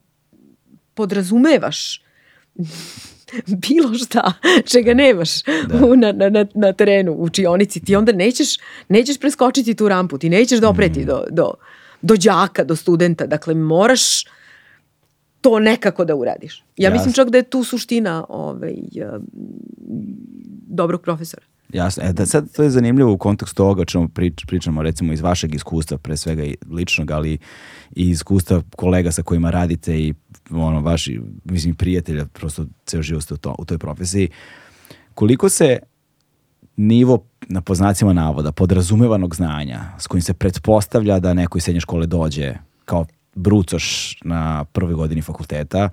podrazumevaš 0.94 2.02
bilo 3.68 3.94
šta 3.94 4.32
čega 4.72 4.94
nemaš 4.94 5.30
u, 5.88 5.96
na, 5.96 6.12
na, 6.12 6.28
na, 6.28 6.46
na 6.54 6.72
terenu, 6.72 7.12
u 7.12 7.30
čionici, 7.30 7.80
ti 7.80 7.96
onda 7.96 8.12
nećeš, 8.12 8.48
nećeš 8.88 9.18
preskočiti 9.18 9.74
tu 9.74 9.88
rampu, 9.88 10.18
ti 10.18 10.28
nećeš 10.28 10.60
dopreti 10.60 11.04
do, 11.04 11.24
do, 11.30 11.54
do 12.02 12.16
đaka, 12.16 12.64
do 12.64 12.76
studenta. 12.76 13.26
Dakle, 13.26 13.54
moraš 13.54 14.24
to 15.40 15.58
nekako 15.58 16.04
da 16.04 16.14
uradiš. 16.14 16.58
Ja 16.58 16.64
Jasno. 16.76 16.94
mislim 16.94 17.12
čak 17.12 17.30
da 17.30 17.38
je 17.38 17.50
tu 17.50 17.64
suština 17.64 18.24
ovaj, 18.28 18.74
dobrog 20.66 21.02
profesora. 21.02 21.46
Jasno, 21.72 22.02
e, 22.06 22.12
da 22.12 22.26
sad 22.26 22.52
to 22.52 22.62
je 22.62 22.70
zanimljivo 22.70 23.12
u 23.12 23.18
kontekstu 23.18 23.62
ovoga 23.62 23.82
o 23.82 23.84
čemu 23.84 24.08
prič, 24.08 24.44
pričamo 24.46 24.82
recimo 24.82 25.12
iz 25.12 25.20
vašeg 25.20 25.54
iskustva, 25.54 25.98
pre 25.98 26.16
svega 26.16 26.44
i 26.44 26.56
ličnog, 26.70 27.10
ali 27.10 27.38
i 27.96 28.10
iskustva 28.10 28.62
kolega 28.76 29.12
sa 29.12 29.22
kojima 29.22 29.50
radite 29.50 30.00
i 30.00 30.14
ono, 30.50 30.80
vaši, 30.80 31.20
mislim, 31.44 31.74
prijatelja, 31.74 32.26
prosto 32.26 32.66
ceo 32.86 33.02
život 33.02 33.22
ste 33.22 33.34
u, 33.34 33.36
to, 33.36 33.54
u 33.58 33.64
toj 33.64 33.78
profesiji. 33.78 34.28
Koliko 35.14 35.48
se 35.48 35.78
nivo 36.76 37.24
na 37.48 37.60
poznacima 37.60 38.12
navoda 38.12 38.52
podrazumevanog 38.52 39.36
znanja 39.36 39.80
s 39.98 40.06
kojim 40.06 40.22
se 40.22 40.34
pretpostavlja 40.34 41.18
da 41.18 41.34
neko 41.34 41.58
iz 41.58 41.64
srednje 41.64 41.80
škole 41.80 42.06
dođe 42.06 42.54
kao 42.84 43.06
brucoš 43.34 44.16
na 44.24 44.64
prvoj 44.64 44.94
godini 44.94 45.22
fakulteta, 45.22 45.88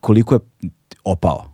koliko 0.00 0.34
je 0.34 0.40
opao? 1.04 1.52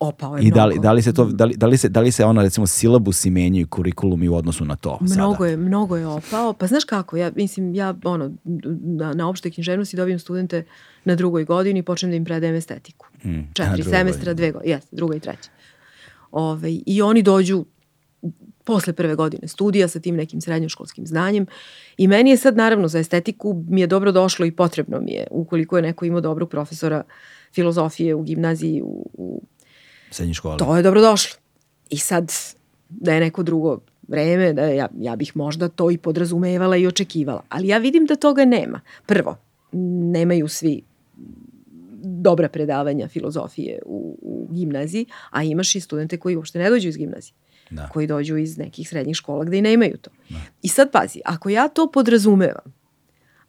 Opao 0.00 0.36
je 0.36 0.42
I 0.44 0.50
da 0.50 0.64
li, 0.64 0.74
mnogo. 0.74 0.82
da 0.82 0.92
li 0.92 1.02
se 1.02 1.12
to 1.12 1.24
da 1.24 1.44
li, 1.44 1.56
da 1.56 1.66
li 1.66 1.76
se 1.76 1.88
da 1.88 2.00
li 2.00 2.12
se 2.12 2.24
ona 2.24 2.42
recimo 2.42 2.66
silabusi 2.66 3.30
menjaju 3.30 3.66
kurikulumi 3.66 4.28
u 4.28 4.34
odnosu 4.34 4.64
na 4.64 4.76
to 4.76 4.98
Mnogo 5.00 5.34
sada? 5.34 5.46
je, 5.46 5.56
mnogo 5.56 5.96
je 5.96 6.06
opao. 6.06 6.52
Pa 6.52 6.66
znaš 6.66 6.84
kako, 6.84 7.16
ja 7.16 7.30
mislim, 7.36 7.74
ja 7.74 7.94
ono, 8.04 8.30
na, 8.44 9.12
na 9.12 9.28
opštoj 9.28 9.50
književnosti 9.50 9.96
dobijem 9.96 10.18
studente 10.18 10.64
na 11.04 11.14
drugoj 11.14 11.44
godini 11.44 11.78
i 11.78 11.82
počnem 11.82 12.10
da 12.10 12.16
im 12.16 12.24
predajem 12.24 12.54
estetiku. 12.54 13.06
Mm, 13.24 13.40
Četiri 13.54 13.82
semestra, 13.82 14.34
dve 14.34 14.52
godine, 14.52 14.72
jeste, 14.72 14.96
druga 14.96 15.16
i 15.16 15.20
treća. 15.20 15.50
Ove, 16.30 16.70
I 16.86 17.02
oni 17.02 17.22
dođu 17.22 17.64
posle 18.66 18.92
prve 18.92 19.14
godine 19.14 19.48
studija 19.48 19.88
sa 19.88 20.00
tim 20.00 20.16
nekim 20.16 20.40
srednjoškolskim 20.40 21.06
znanjem 21.06 21.46
i 21.96 22.08
meni 22.08 22.30
je 22.30 22.36
sad 22.36 22.56
naravno 22.56 22.88
za 22.88 22.98
estetiku 22.98 23.64
mi 23.68 23.80
je 23.80 23.86
dobro 23.86 24.12
došlo 24.12 24.46
i 24.46 24.52
potrebno 24.52 25.00
mi 25.00 25.12
je 25.12 25.26
ukoliko 25.30 25.76
je 25.76 25.82
neko 25.82 26.04
imao 26.04 26.20
dobrog 26.20 26.50
profesora 26.50 27.02
filozofije 27.52 28.14
u 28.14 28.22
gimnaziji 28.22 28.82
u, 28.82 29.10
u 29.12 29.42
Srednje 30.10 30.34
škole. 30.34 30.58
to 30.58 30.76
je 30.76 30.82
dobro 30.82 31.00
došlo. 31.00 31.38
I 31.90 31.98
sad, 31.98 32.32
da 32.88 33.14
je 33.14 33.20
neko 33.20 33.42
drugo 33.42 33.78
vreme, 34.08 34.52
da 34.52 34.62
ja, 34.62 34.88
ja 34.98 35.16
bih 35.16 35.36
možda 35.36 35.68
to 35.68 35.90
i 35.90 35.98
podrazumevala 35.98 36.76
i 36.76 36.86
očekivala. 36.86 37.42
Ali 37.48 37.68
ja 37.68 37.78
vidim 37.78 38.06
da 38.06 38.16
toga 38.16 38.44
nema. 38.44 38.80
Prvo, 39.06 39.36
nemaju 40.12 40.48
svi 40.48 40.82
dobra 42.02 42.48
predavanja 42.48 43.08
filozofije 43.08 43.78
u, 43.86 44.18
u 44.22 44.48
gimnaziji, 44.50 45.06
a 45.30 45.42
imaš 45.42 45.74
i 45.74 45.80
studente 45.80 46.16
koji 46.16 46.36
uopšte 46.36 46.58
ne 46.58 46.70
dođu 46.70 46.88
iz 46.88 46.96
gimnazije. 46.96 47.34
Da. 47.70 47.88
Koji 47.88 48.06
dođu 48.06 48.36
iz 48.36 48.58
nekih 48.58 48.88
srednjih 48.88 49.16
škola 49.16 49.44
gde 49.44 49.58
i 49.58 49.62
nemaju 49.62 49.96
to. 49.96 50.10
I 50.62 50.68
sad 50.68 50.90
pazi, 50.92 51.20
ako 51.24 51.48
ja 51.48 51.68
to 51.68 51.90
podrazumevam, 51.90 52.72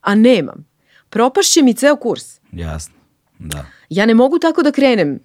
a 0.02 0.16
nemam, 0.16 0.66
propašće 1.10 1.62
mi 1.62 1.74
ceo 1.74 1.96
kurs. 1.96 2.40
Jasno. 2.52 2.94
Da. 3.40 3.66
Ja 3.90 4.06
ne 4.06 4.14
mogu 4.14 4.40
tako 4.40 4.64
da 4.64 4.72
krenem 4.72 5.20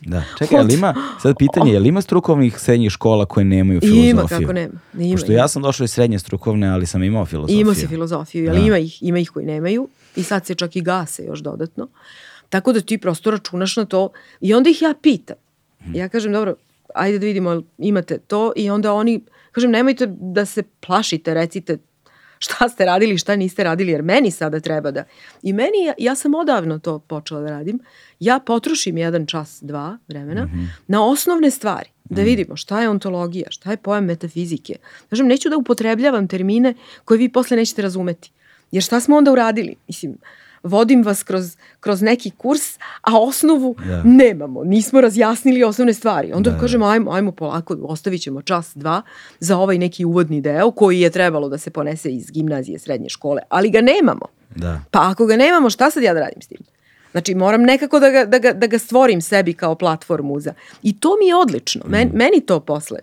Da. 0.00 0.22
Čekaj, 0.38 0.58
ali 0.58 0.74
ima, 0.74 0.94
sad 1.22 1.34
pitanje, 1.38 1.72
je 1.72 1.80
li 1.80 1.88
ima 1.88 2.02
strukovnih 2.02 2.58
srednjih 2.60 2.90
škola 2.90 3.26
koje 3.26 3.44
nemaju 3.44 3.80
filozofiju? 3.80 4.10
Ima, 4.10 4.22
kako 4.28 4.52
nema. 4.52 4.74
Ima, 4.94 5.12
Pošto 5.14 5.32
ima. 5.32 5.40
ja 5.40 5.48
sam 5.48 5.62
došao 5.62 5.84
iz 5.84 5.90
srednje 5.90 6.18
strukovne, 6.18 6.68
ali 6.68 6.86
sam 6.86 7.02
imao 7.02 7.26
filozofiju. 7.26 7.60
Imao 7.60 7.74
si 7.74 7.86
filozofiju, 7.86 8.50
ali 8.50 8.58
Da. 8.60 8.66
ima 8.66 8.78
ih, 8.78 9.02
ima 9.02 9.18
ih 9.18 9.30
koji 9.30 9.46
nemaju 9.46 9.88
i 10.16 10.22
sad 10.22 10.46
se 10.46 10.54
čak 10.54 10.76
i 10.76 10.80
gase 10.80 11.24
još 11.24 11.40
dodatno. 11.40 11.88
Tako 12.48 12.72
da 12.72 12.80
ti 12.80 12.98
prosto 12.98 13.30
računaš 13.30 13.76
na 13.76 13.84
to 13.84 14.10
i 14.40 14.54
onda 14.54 14.70
ih 14.70 14.82
ja 14.82 14.94
pitam. 15.02 15.36
Ja 15.94 16.08
kažem, 16.08 16.32
dobro, 16.32 16.54
ajde 16.94 17.18
da 17.18 17.26
vidimo, 17.26 17.62
imate 17.78 18.18
to 18.18 18.52
i 18.56 18.70
onda 18.70 18.92
oni, 18.92 19.24
kažem, 19.52 19.70
nemojte 19.70 20.06
da 20.06 20.44
se 20.44 20.62
plašite, 20.80 21.34
recite 21.34 21.78
šta 22.38 22.68
ste 22.68 22.84
radili, 22.84 23.18
šta 23.18 23.36
niste 23.36 23.64
radili, 23.64 23.92
jer 23.92 24.02
meni 24.02 24.30
sada 24.30 24.60
treba 24.60 24.90
da... 24.90 25.04
I 25.42 25.52
meni, 25.52 25.84
ja, 25.86 25.94
ja 25.98 26.14
sam 26.14 26.34
odavno 26.34 26.78
to 26.78 26.98
počela 26.98 27.40
da 27.40 27.50
radim, 27.50 27.80
ja 28.20 28.40
potrošim 28.46 28.98
jedan 28.98 29.26
čas, 29.26 29.58
dva 29.62 29.98
vremena 30.08 30.48
na 30.86 31.04
osnovne 31.06 31.50
stvari, 31.50 31.90
da 32.04 32.22
vidimo 32.22 32.56
šta 32.56 32.82
je 32.82 32.88
ontologija, 32.88 33.50
šta 33.50 33.70
je 33.70 33.76
pojam 33.76 34.04
metafizike. 34.04 34.76
Kažem, 35.10 35.26
neću 35.26 35.48
da 35.48 35.56
upotrebljavam 35.56 36.28
termine 36.28 36.74
koje 37.04 37.18
vi 37.18 37.32
posle 37.32 37.56
nećete 37.56 37.82
razumeti. 37.82 38.30
Jer 38.70 38.82
šta 38.82 39.00
smo 39.00 39.16
onda 39.16 39.32
uradili? 39.32 39.74
Mislim, 39.86 40.16
vodim 40.62 41.02
vas 41.02 41.22
kroz, 41.22 41.56
kroz 41.80 42.02
neki 42.02 42.30
kurs, 42.30 42.78
a 43.00 43.20
osnovu 43.20 43.76
Da. 43.86 44.02
nemamo. 44.04 44.64
Nismo 44.64 45.00
razjasnili 45.00 45.64
osnovne 45.64 45.94
stvari. 45.94 46.32
Onda 46.32 46.50
Da, 46.50 46.56
da. 46.56 46.60
kažemo, 46.60 46.86
ajmo, 46.86 47.10
ajmo 47.10 47.32
polako, 47.32 47.76
ostavit 47.82 48.22
ćemo 48.22 48.42
čas, 48.42 48.72
dva 48.74 49.02
za 49.40 49.58
ovaj 49.58 49.78
neki 49.78 50.04
uvodni 50.04 50.40
deo 50.40 50.70
koji 50.70 51.00
je 51.00 51.10
trebalo 51.10 51.48
da 51.48 51.58
se 51.58 51.70
ponese 51.70 52.10
iz 52.10 52.30
gimnazije, 52.30 52.78
srednje 52.78 53.08
škole, 53.08 53.42
ali 53.48 53.70
ga 53.70 53.80
nemamo. 53.80 54.26
Da. 54.54 54.80
Pa 54.90 55.10
ako 55.10 55.26
ga 55.26 55.36
nemamo, 55.36 55.70
šta 55.70 55.90
sad 55.90 56.02
ja 56.02 56.14
da 56.14 56.20
radim 56.20 56.42
s 56.42 56.46
tim? 56.46 56.58
Znači, 57.10 57.34
moram 57.34 57.62
nekako 57.62 58.00
da 58.00 58.10
ga, 58.10 58.24
da 58.24 58.38
ga, 58.38 58.52
da 58.52 58.66
ga 58.66 58.78
stvorim 58.78 59.20
sebi 59.20 59.52
kao 59.52 59.74
platformu 59.74 60.40
za... 60.40 60.54
I 60.82 61.00
to 61.00 61.08
mi 61.20 61.26
je 61.26 61.36
odlično. 61.36 61.82
Men, 61.86 62.10
meni 62.14 62.40
to 62.40 62.60
posle 62.60 62.98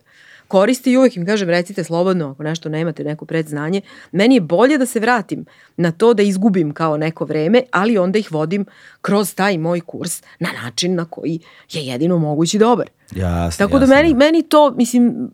koristi 0.47 0.91
i 0.91 0.97
uvek 0.97 1.15
im 1.17 1.26
kažem 1.26 1.49
recite 1.49 1.84
slobodno 1.84 2.31
ako 2.31 2.43
nešto 2.43 2.69
nemate, 2.69 3.03
neko 3.03 3.26
predznanje. 3.26 3.81
Meni 4.11 4.35
je 4.35 4.41
bolje 4.41 4.77
da 4.77 4.85
se 4.85 4.99
vratim 4.99 5.45
na 5.77 5.91
to 5.91 6.13
da 6.13 6.23
izgubim 6.23 6.73
kao 6.73 6.97
neko 6.97 7.26
vreme, 7.26 7.61
ali 7.72 7.97
onda 7.97 8.19
ih 8.19 8.31
vodim 8.31 8.65
kroz 9.01 9.35
taj 9.35 9.57
moj 9.57 9.81
kurs 9.81 10.22
na 10.39 10.49
način 10.63 10.95
na 10.95 11.05
koji 11.05 11.39
je 11.72 11.85
jedino 11.85 12.17
mogući 12.17 12.57
dobar. 12.57 12.89
Jasno, 13.15 13.65
Tako 13.65 13.80
da 13.80 13.84
jasno, 13.85 13.95
meni, 13.95 14.13
meni 14.13 14.43
to, 14.43 14.72
mislim, 14.72 15.30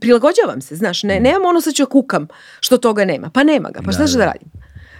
prilagođavam 0.00 0.60
se, 0.60 0.76
znaš, 0.76 1.02
ne, 1.02 1.20
nemam 1.20 1.44
ono 1.44 1.60
sad 1.60 1.74
ću 1.74 1.82
ja 1.82 1.86
kukam 1.86 2.28
što 2.60 2.78
toga 2.78 3.04
nema. 3.04 3.30
Pa 3.30 3.42
nema 3.42 3.70
ga, 3.70 3.80
pa 3.84 3.92
šta 3.92 4.02
Da, 4.02 4.08
ću 4.08 4.12
da 4.12 4.18
da. 4.18 4.24
radim? 4.24 4.48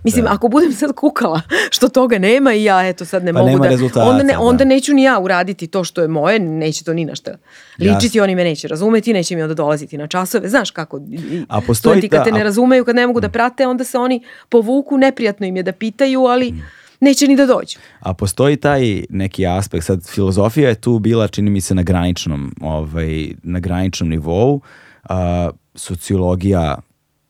Mislim, 0.06 0.24
Da. 0.24 0.32
ako 0.32 0.48
budem 0.48 0.72
sad 0.72 0.92
kukala 0.94 1.40
što 1.70 1.88
toga 1.88 2.18
nema 2.18 2.54
i 2.54 2.64
ja 2.64 2.88
eto 2.88 3.04
sad 3.04 3.24
ne 3.24 3.32
Pa 3.32 3.38
mogu 3.38 3.50
nema 3.50 3.64
da... 3.64 3.70
rezultata, 3.70 4.02
onda, 4.02 4.22
ne, 4.22 4.32
da. 4.32 4.40
onda 4.40 4.64
neću 4.64 4.94
ni 4.94 5.02
ja 5.02 5.18
uraditi 5.18 5.66
to 5.66 5.84
što 5.84 6.02
je 6.02 6.08
moje, 6.08 6.38
neće 6.38 6.84
to 6.84 6.92
ni 6.92 7.04
na 7.04 7.14
šta 7.14 7.30
ličiti, 7.78 8.20
oni 8.20 8.34
me 8.34 8.44
neće 8.44 8.68
razumeti, 8.68 9.12
neće 9.12 9.36
mi 9.36 9.42
onda 9.42 9.54
dolaziti 9.54 9.98
na 9.98 10.06
časove. 10.06 10.48
Znaš 10.48 10.70
kako, 10.70 11.00
A 11.48 11.60
postoji 11.60 11.74
studenti 11.76 12.08
kad 12.08 12.18
ta- 12.18 12.24
te 12.24 12.32
ne 12.32 12.44
razumeju, 12.44 12.84
kad 12.84 12.96
ne 12.96 13.06
mogu 13.06 13.20
da 13.20 13.28
prate, 13.28 13.66
onda 13.66 13.84
se 13.84 13.98
oni 13.98 14.20
povuku, 14.48 14.98
neprijatno 14.98 15.46
im 15.46 15.56
je 15.56 15.62
da 15.62 15.72
pitaju, 15.72 16.20
ali 16.20 16.54
neće 17.00 17.28
ni 17.28 17.36
da 17.36 17.46
dođu. 17.46 17.78
A 18.00 18.14
postoji 18.14 18.56
taj 18.56 18.80
neki 19.10 19.46
aspekt, 19.48 19.86
sad 19.86 20.06
filozofija 20.06 20.68
je 20.68 20.74
tu 20.74 20.98
bila, 20.98 21.28
čini 21.28 21.50
mi 21.50 21.60
se, 21.60 21.74
na 21.74 21.82
graničnom, 21.82 22.54
ovaj, 22.60 23.28
na 23.42 23.60
graničnom 23.60 24.08
nivou, 24.10 24.60
a, 25.04 25.50
sociologija 25.74 26.76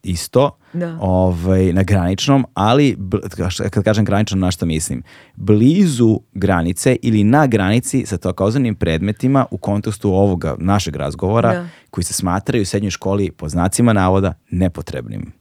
isto, 0.06 0.50
Da. 0.72 0.98
ovaj, 1.00 1.72
na 1.72 1.82
graničnom, 1.82 2.44
ali 2.54 2.96
kad 3.70 3.84
kažem 3.84 4.04
granično, 4.04 4.36
na 4.36 4.50
šta 4.50 4.66
mislim? 4.66 5.02
Blizu 5.34 6.20
granice 6.34 6.96
ili 7.02 7.24
na 7.24 7.46
granici 7.46 8.06
sa 8.06 8.16
takozvanim 8.16 8.74
predmetima 8.74 9.46
u 9.50 9.58
kontekstu 9.58 10.12
ovoga 10.12 10.54
našeg 10.58 10.96
razgovora, 10.96 11.52
Da. 11.52 11.68
koji 11.90 12.04
se 12.04 12.12
smatraju 12.12 12.62
u 12.62 12.66
srednjoj 12.66 12.90
školi 12.90 13.30
po 13.30 13.48
znacima 13.48 13.92
navoda 13.92 14.34
nepotrebnim. 14.50 15.32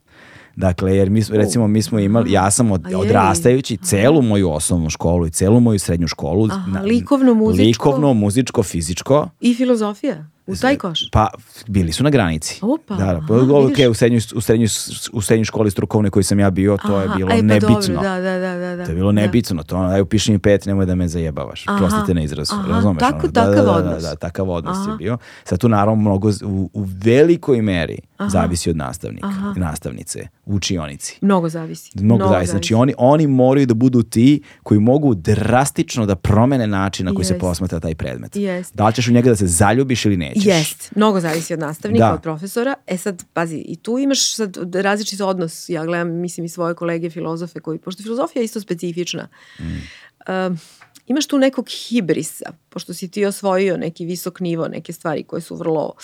Dakle, 0.56 0.96
jer 0.96 1.10
mi, 1.10 1.22
recimo, 1.30 1.68
mi 1.68 1.82
smo 1.82 1.98
imali, 1.98 2.32
ja 2.32 2.50
sam 2.50 2.70
od, 2.70 2.86
odrastajući 2.96 3.76
celu 3.76 4.22
moju 4.22 4.50
osnovnu 4.50 4.90
školu 4.90 5.26
i 5.26 5.30
celu 5.30 5.60
moju 5.60 5.78
srednju 5.78 6.08
školu. 6.08 6.48
Aha, 6.50 6.80
likovno, 6.80 7.34
muzičko? 7.34 7.66
Likovno, 7.66 8.14
muzičko, 8.14 8.62
fizičko. 8.62 9.28
I 9.40 9.54
filozofija, 9.54 10.26
u 10.46 10.56
taj 10.56 10.76
koš. 10.76 11.10
Pa, 11.10 11.28
bili 11.66 11.92
su 11.92 12.04
na 12.04 12.10
granici. 12.10 12.58
Opa, 12.62 12.94
Da, 12.96 13.04
da, 13.04 13.10
aha, 13.10 13.26
pa, 13.28 13.34
ok, 13.34 13.68
vidiš. 13.68 13.86
u 13.86 13.94
srednjoj, 13.94 14.20
u, 14.34 14.40
srednjoj, 14.40 14.68
u 15.12 15.20
srednjoj 15.22 15.44
školi 15.44 15.70
strukovne 15.70 16.10
koji 16.10 16.22
sam 16.24 16.38
ja 16.40 16.50
bio, 16.50 16.76
to 16.78 17.00
je 17.00 17.04
Aha, 17.04 17.14
bilo 17.16 17.30
e, 17.30 17.36
pa 17.36 17.42
nebitno. 17.42 17.76
Dobro, 17.78 17.94
da, 17.94 18.14
da, 18.14 18.38
da, 18.38 18.54
da, 18.56 18.76
da. 18.76 18.84
To 18.84 18.90
je 18.90 18.94
bilo 18.94 19.12
Da. 19.12 19.14
nebitno, 19.14 19.62
to 19.62 19.76
ono, 19.76 19.88
daj 19.88 20.00
upiši 20.00 20.32
mi 20.32 20.38
pet, 20.38 20.66
nemoj 20.66 20.86
da 20.86 20.94
me 20.94 21.08
zajebavaš. 21.08 21.64
Aha, 21.66 21.78
Prostite 21.78 22.14
na 22.14 22.22
izrazu, 22.22 22.54
aha, 22.54 22.68
razumeš? 22.68 23.00
tako- 23.00 23.16
ono? 23.16 23.28
Da, 23.28 23.40
takav 23.40 23.54
da, 23.56 23.62
da, 23.62 23.72
odnos. 23.72 24.02
Da, 24.02 24.08
da, 24.10 24.16
takav 24.16 24.50
odnos 24.50 24.76
je 24.76 24.82
Aha. 24.82 24.96
bio. 24.96 25.18
Sad 25.44 25.58
tu 25.58 25.68
naravno 25.68 25.94
mnogo, 25.96 26.30
u, 26.44 26.70
u 26.72 26.84
velikoj 26.94 27.62
meri 27.62 27.98
Aha. 28.16 28.28
zavisi 28.28 28.70
od 28.70 28.76
nastavnika, 28.76 29.26
Aha. 29.28 29.54
nastavnice, 29.56 30.26
učionici. 30.46 31.18
Mnogo 31.20 31.48
zavisi. 31.48 31.90
Mnogo 31.94 32.28
zavisi. 32.28 32.50
Znači 32.50 32.74
oni, 32.74 32.94
oni 32.98 33.26
moraju 33.26 33.66
da 33.66 33.74
budu 33.74 34.02
ti 34.02 34.42
koji 34.62 34.80
mogu 34.80 35.14
drastično 35.14 36.06
da 36.06 36.14
promene 36.16 36.66
način 36.66 37.06
na 37.06 37.14
koji 37.14 37.24
se 37.24 37.32
Jest. 37.32 37.40
posmatra 37.40 37.80
taj 37.80 37.94
predmet. 37.94 38.36
Jest. 38.36 38.74
Da 38.74 38.86
li 38.86 38.94
ćeš 38.94 39.08
u 39.08 39.12
njega 39.12 39.30
da 39.30 39.36
se 39.36 39.46
zaljubiš 39.46 40.04
ili 40.04 40.16
nećeš? 40.16 40.35
Jest, 40.44 40.90
mnogo 40.94 41.20
zavisi 41.20 41.54
od 41.54 41.60
nastavnika, 41.60 42.06
Da. 42.06 42.14
od 42.14 42.22
profesora. 42.22 42.74
E 42.86 42.98
sad, 42.98 43.24
pazi, 43.32 43.56
i 43.56 43.76
tu 43.76 43.98
imaš 43.98 44.34
sad 44.34 44.74
različit 44.74 45.20
odnos. 45.20 45.68
Ja 45.68 45.84
gledam, 45.84 46.10
mislim, 46.10 46.44
i 46.44 46.48
svoje 46.48 46.74
kolege 46.74 47.10
filozofe 47.10 47.60
koji, 47.60 47.78
pošto 47.78 48.02
filozofija 48.02 48.40
je 48.40 48.44
isto 48.44 48.60
specifična, 48.60 49.28
um, 49.58 50.58
imaš 51.06 51.26
tu 51.26 51.38
nekog 51.38 51.68
hibrisa, 51.68 52.52
pošto 52.68 52.94
si 52.94 53.10
ti 53.10 53.24
osvojio 53.24 53.76
neki 53.76 54.04
visok 54.04 54.40
nivo, 54.40 54.68
neke 54.68 54.92
stvari 54.92 55.22
koje 55.22 55.42
su 55.42 55.56
vrlo 55.56 55.94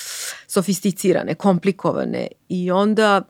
sofisticirane, 0.47 1.35
komplikovane 1.35 2.29
i 2.49 2.71
onda 2.71 3.23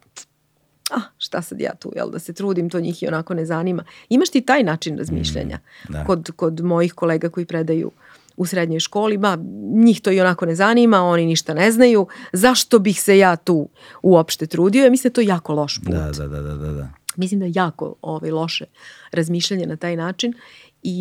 ah, 0.90 1.00
šta 1.18 1.42
sad 1.42 1.60
ja 1.60 1.74
tu, 1.74 1.92
jel, 1.96 2.10
da 2.10 2.18
se 2.18 2.32
trudim, 2.32 2.70
to 2.70 2.80
njih 2.80 3.02
i 3.02 3.06
onako 3.06 3.34
ne 3.34 3.46
zanima. 3.46 3.84
Imaš 4.08 4.30
ti 4.30 4.40
taj 4.40 4.62
način 4.62 4.98
razmišljanja 4.98 5.58
da. 5.88 6.04
kod, 6.04 6.30
kod 6.36 6.60
mojih 6.60 6.92
kolega 6.92 7.28
koji 7.28 7.46
predaju 7.46 7.90
u 8.36 8.46
srednjoj 8.46 8.80
školi, 8.80 9.18
ma 9.18 9.38
njih 9.74 10.00
to 10.00 10.10
i 10.10 10.20
onako 10.20 10.46
ne 10.46 10.54
zanima, 10.54 11.02
oni 11.02 11.26
ništa 11.26 11.54
ne 11.54 11.72
znaju, 11.72 12.06
zašto 12.32 12.78
bih 12.78 13.00
se 13.00 13.18
ja 13.18 13.36
tu 13.36 13.68
uopšte 14.02 14.46
trudio? 14.46 14.84
Ja 14.84 14.90
mislim 14.90 15.12
da 15.12 15.20
je 15.20 15.26
to 15.26 15.30
jako 15.30 15.52
loš 15.52 15.80
put. 15.84 15.94
Da, 15.94 16.10
da, 16.10 16.28
da, 16.28 16.42
da, 16.42 16.54
da. 16.54 16.72
da. 16.72 16.88
Mislim 17.16 17.40
da 17.40 17.46
je 17.46 17.52
jako 17.54 17.94
ovaj, 18.02 18.30
loše 18.30 18.64
razmišljanje 19.12 19.66
na 19.66 19.76
taj 19.76 19.96
način 19.96 20.34
i, 20.82 21.00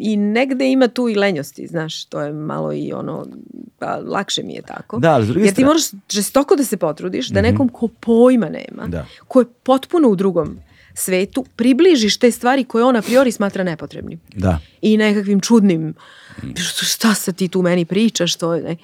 i 0.00 0.16
negde 0.16 0.70
ima 0.70 0.88
tu 0.88 1.08
i 1.08 1.14
lenjosti, 1.14 1.66
znaš, 1.66 2.04
to 2.04 2.20
je 2.20 2.32
malo 2.32 2.72
i 2.72 2.92
ono, 2.92 3.26
pa 3.78 4.00
lakše 4.06 4.42
mi 4.42 4.54
je 4.54 4.62
tako. 4.62 4.98
Da, 4.98 5.12
ali 5.12 5.24
s 5.24 5.28
druge 5.28 5.46
Jer 5.46 5.54
ti 5.54 5.64
moraš 5.64 5.82
žestoko 6.10 6.56
da 6.56 6.64
se 6.64 6.76
potrudiš, 6.76 7.28
da 7.28 7.42
nekom 7.42 7.68
ko 7.68 7.88
pojma 7.88 8.48
nema, 8.48 8.86
Da. 8.86 9.06
ko 9.28 9.40
je 9.40 9.46
potpuno 9.62 10.08
u 10.08 10.16
drugom 10.16 10.58
svetu, 10.98 11.44
približiš 11.56 12.18
te 12.18 12.30
stvari 12.30 12.64
koje 12.64 12.84
on 12.84 12.96
a 12.96 13.02
priori 13.02 13.32
smatra 13.32 13.64
nepotrebnim 13.64 14.20
Da. 14.34 14.58
i 14.82 14.96
nekakvim 14.96 15.40
čudnim 15.40 15.94
šta 16.82 17.14
sad 17.14 17.36
ti 17.36 17.48
tu 17.48 17.62
meni 17.62 17.84
pričaš 17.84 18.36
to 18.36 18.54
je 18.54 18.62
ne 18.62 18.76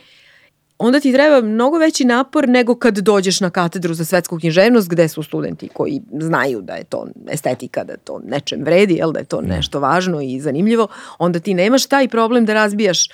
onda 0.78 1.00
ti 1.00 1.12
treba 1.12 1.40
mnogo 1.40 1.78
veći 1.78 2.04
napor 2.04 2.48
nego 2.48 2.74
kad 2.74 2.98
dođeš 2.98 3.40
na 3.40 3.50
katedru 3.50 3.94
za 3.94 4.04
svetsku 4.04 4.38
književnost 4.38 4.88
gde 4.88 5.08
su 5.08 5.22
studenti 5.22 5.68
koji 5.68 6.00
znaju 6.20 6.62
da 6.62 6.74
je 6.74 6.84
to 6.84 7.06
estetika, 7.30 7.84
da 7.84 7.96
to 7.96 8.20
nečem 8.24 8.64
vredi, 8.64 8.94
jel, 8.94 9.12
da 9.12 9.18
je 9.18 9.24
to 9.24 9.40
nešto 9.40 9.80
važno 9.80 10.20
i 10.20 10.40
zanimljivo, 10.40 10.88
onda 11.18 11.38
ti 11.38 11.54
nemaš 11.54 11.86
taj 11.86 12.08
problem 12.08 12.44
da 12.44 12.54
razbijaš 12.54 13.08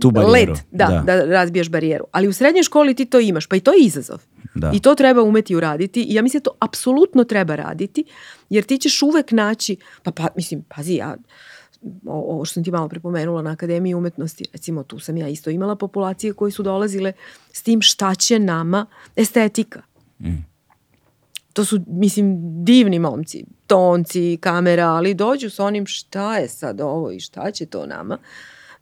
Tu 0.00 0.10
barijeru, 0.10 0.32
led, 0.32 0.48
da, 0.70 0.86
da. 0.86 1.02
da. 1.06 1.24
razbijaš 1.24 1.68
barijeru. 1.68 2.04
Ali 2.12 2.28
u 2.28 2.32
srednjoj 2.32 2.62
školi 2.62 2.94
ti 2.94 3.04
to 3.04 3.20
imaš, 3.20 3.46
pa 3.46 3.56
i 3.56 3.60
to 3.60 3.72
je 3.72 3.84
izazov. 3.84 4.22
Da. 4.54 4.70
I 4.74 4.80
to 4.80 4.94
treba 4.94 5.22
umeti 5.22 5.56
uraditi 5.56 6.02
i 6.02 6.14
ja 6.14 6.22
mislim 6.22 6.40
da 6.40 6.50
to 6.50 6.56
apsolutno 6.60 7.24
treba 7.24 7.54
raditi, 7.54 8.04
jer 8.50 8.64
ti 8.64 8.78
ćeš 8.78 9.02
uvek 9.02 9.32
naći, 9.32 9.76
pa, 10.02 10.10
pa 10.10 10.28
mislim, 10.36 10.64
pazi, 10.68 10.94
ja, 10.94 11.16
ovo 12.06 12.44
što 12.44 12.54
sam 12.54 12.64
ti 12.64 12.70
malo 12.70 12.88
prepomenula 12.88 13.42
na 13.42 13.50
Akademiji 13.50 13.94
umetnosti, 13.94 14.44
recimo 14.52 14.82
tu 14.82 14.98
sam 14.98 15.16
ja 15.16 15.28
isto 15.28 15.50
imala 15.50 15.76
populacije 15.76 16.32
koji 16.32 16.52
su 16.52 16.62
dolazile 16.62 17.12
s 17.52 17.62
tim 17.62 17.82
šta 17.82 18.14
će 18.14 18.38
nama 18.38 18.86
estetika. 19.16 19.82
To 21.52 21.64
su, 21.64 21.80
mislim, 21.86 22.36
divni 22.64 22.98
momci, 22.98 23.44
tonci, 23.66 24.38
kamera, 24.40 24.86
ali 24.86 25.14
dođu 25.14 25.50
s 25.50 25.60
onim 25.60 25.86
šta 25.86 26.38
je 26.38 26.48
sad 26.48 26.80
ovo 26.80 27.10
i 27.10 27.20
šta 27.20 27.50
će 27.50 27.66
to 27.66 27.86
nama. 27.86 28.18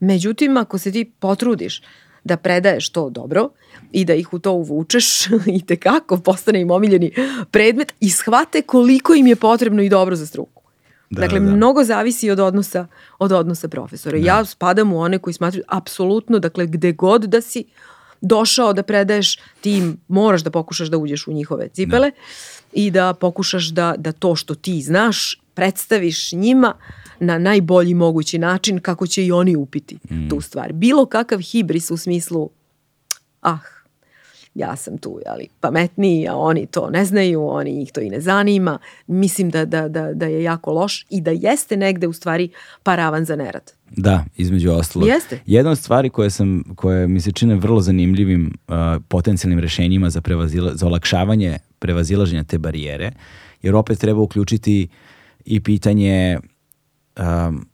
Međutim, 0.00 0.56
ako 0.56 0.78
se 0.78 0.92
ti 0.92 1.12
potrudiš 1.18 1.82
da 2.24 2.36
predaješ 2.36 2.90
to 2.90 3.10
dobro 3.10 3.48
i 3.92 4.04
da 4.04 4.14
ih 4.14 4.32
u 4.32 4.38
to 4.38 4.52
uvučeš 4.52 5.26
i 5.56 5.66
tekako 5.66 6.18
postane 6.18 6.60
im 6.60 6.70
omiljeni 6.70 7.12
predmet 7.50 7.94
i 8.00 8.10
shvate 8.10 8.62
koliko 8.62 9.14
im 9.14 9.26
je 9.26 9.36
potrebno 9.36 9.82
i 9.82 9.88
dobro 9.88 10.16
za 10.16 10.26
struku. 10.26 10.62
Da, 11.10 11.20
dakle, 11.20 11.40
da, 11.40 11.46
da. 11.46 11.56
mnogo 11.56 11.84
zavisi 11.84 12.30
od 12.30 12.40
odnosa, 12.40 12.86
od 13.18 13.32
odnosa 13.32 13.68
profesora. 13.68 14.18
Ja 14.18 14.44
spadam 14.44 14.92
u 14.92 15.00
one 15.00 15.18
koji 15.18 15.34
smatruju 15.34 15.64
apsolutno, 15.68 16.38
dakle, 16.38 16.66
gde 16.66 16.92
god 16.92 17.22
da 17.22 17.40
si 17.40 17.64
došao 18.20 18.72
da 18.72 18.82
predaješ, 18.82 19.38
ti 19.60 19.82
moraš 20.08 20.42
da 20.42 20.50
pokušaš 20.50 20.88
da 20.88 20.98
uđeš 20.98 21.26
u 21.26 21.32
njihove 21.32 21.68
cipele 21.68 22.10
i 22.72 22.90
da 22.90 23.14
pokušaš 23.14 23.68
da, 23.68 23.94
da 23.98 24.12
to 24.12 24.36
što 24.36 24.54
ti 24.54 24.82
znaš 24.82 25.40
predstaviš 25.54 26.32
njima 26.32 26.74
na 27.20 27.38
najbolji 27.38 27.94
mogući 27.94 28.38
način 28.38 28.80
kako 28.80 29.06
će 29.06 29.26
i 29.26 29.32
oni 29.32 29.56
upiti 29.56 29.98
tu 30.30 30.40
stvar. 30.40 30.72
Bilo 30.72 31.06
kakav 31.06 31.40
hibris 31.40 31.90
u 31.90 31.96
smislu 31.96 32.50
ah, 33.42 33.58
ja 34.54 34.76
sam 34.76 34.98
tu, 34.98 35.18
ali 35.26 35.48
pametniji, 35.60 36.28
a 36.28 36.36
oni 36.36 36.66
to 36.66 36.90
ne 36.90 37.04
znaju, 37.04 37.46
oni 37.46 37.72
njih 37.72 37.92
to 37.92 38.00
i 38.00 38.10
ne 38.10 38.20
zanima. 38.20 38.78
Mislim 39.06 39.50
da, 39.50 39.64
da, 39.64 39.88
da, 39.88 40.12
da 40.14 40.26
je 40.26 40.42
jako 40.42 40.72
loš 40.72 41.06
i 41.10 41.20
da 41.20 41.30
jeste 41.30 41.76
negde 41.76 42.06
u 42.06 42.12
stvari 42.12 42.50
paravan 42.82 43.24
za 43.24 43.36
nerad. 43.36 43.72
Da, 43.90 44.24
između 44.36 44.70
ostalog. 44.70 45.08
Jeste. 45.08 45.40
Jedna 45.46 45.70
od 45.70 45.78
stvari 45.78 46.10
koje, 46.10 46.30
sam, 46.30 46.64
koje 46.76 47.08
mi 47.08 47.20
se 47.20 47.32
čine 47.32 47.54
vrlo 47.54 47.80
zanimljivim 47.80 48.54
uh, 48.68 48.74
potencijalnim 49.08 49.58
rešenjima 49.58 50.10
za, 50.10 50.20
prevazila, 50.20 50.74
za 50.74 50.86
olakšavanje 50.86 51.58
prevazilaženja 51.78 52.44
te 52.44 52.58
barijere, 52.58 53.12
jer 53.62 53.74
opet 53.74 53.98
treba 53.98 54.20
uključiti 54.20 54.88
i 55.44 55.60
pitanje 55.60 56.40
um, 57.18 57.66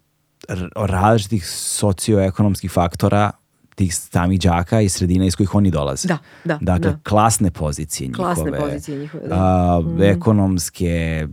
različitih 0.74 1.48
socioekonomskih 1.48 2.70
faktora 2.70 3.30
tih 3.78 3.94
samih 3.94 4.40
đaka 4.40 4.80
i 4.80 4.88
sredina 4.88 5.26
iz 5.26 5.36
kojih 5.36 5.54
oni 5.54 5.70
dolaze. 5.70 6.08
Da, 6.08 6.18
da, 6.44 6.58
Dakle, 6.60 6.90
da. 6.90 6.98
klasne 7.02 7.50
pozicije 7.50 8.08
njihove. 8.08 8.34
Klasne 8.34 8.58
pozicije 8.58 8.98
njihove, 8.98 9.28
da. 9.28 9.34
a, 9.34 9.82
ekonomske, 10.00 11.26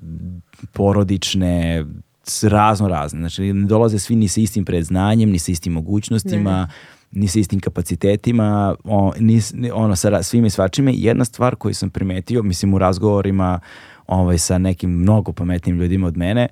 porodične, 0.73 1.85
razno 2.41 2.87
razne. 2.87 3.19
Znači, 3.19 3.53
ne 3.53 3.67
dolaze 3.67 3.99
svi 3.99 4.15
ni 4.15 4.27
sa 4.27 4.41
istim 4.41 4.65
predznanjem, 4.65 5.29
ni 5.29 5.39
sa 5.39 5.51
istim 5.51 5.73
mogućnostima, 5.73 6.67
ni 7.11 7.27
sa 7.27 7.39
istim 7.39 7.59
kapacitetima, 7.59 8.75
o, 8.83 9.13
ni, 9.19 9.41
ono, 9.73 9.95
sa 9.95 10.23
svime 10.23 10.47
i 10.47 10.49
svačime. 10.49 10.93
Jedna 10.95 11.25
stvar 11.25 11.55
koju 11.55 11.73
sam 11.73 11.89
primetio, 11.89 12.43
mislim, 12.43 12.73
u 12.73 12.77
razgovorima 12.77 13.59
ovaj, 14.07 14.37
sa 14.37 14.57
nekim 14.57 14.89
mnogo 14.89 15.33
pametnim 15.33 15.79
ljudima 15.79 16.07
od 16.07 16.17
mene 16.17 16.47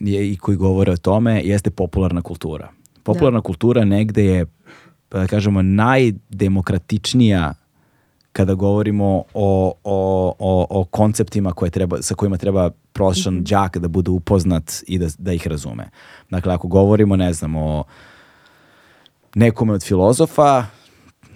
je, 0.00 0.32
i 0.32 0.36
koji 0.36 0.56
govore 0.56 0.92
o 0.92 0.96
tome, 0.96 1.42
jeste 1.44 1.70
popularna 1.70 2.22
kultura. 2.22 2.70
Popularna 3.02 3.40
kultura 3.40 3.84
negde 3.84 4.24
je, 4.24 4.46
pa 5.08 5.18
da 5.18 5.26
kažemo, 5.26 5.62
najdemokratičnija 5.62 7.54
kada 8.32 8.54
govorimo 8.54 9.22
o, 9.34 9.72
o, 9.84 10.34
o, 10.38 10.66
o 10.70 10.84
konceptima 10.84 11.52
koje 11.52 11.70
treba, 11.70 12.02
sa 12.02 12.14
kojima 12.14 12.36
treba 12.36 12.70
prosječan 12.92 13.34
Mhm. 13.34 13.44
đak 13.44 13.78
da 13.78 13.88
bude 13.88 14.10
upoznat 14.10 14.82
i 14.86 14.98
da, 14.98 15.06
da 15.18 15.32
ih 15.32 15.46
razume. 15.46 15.90
Dakle, 16.30 16.54
ako 16.54 16.68
govorimo, 16.68 17.16
ne 17.16 17.32
znam, 17.32 17.56
o 17.56 17.84
nekome 19.34 19.72
od 19.72 19.84
filozofa, 19.84 20.66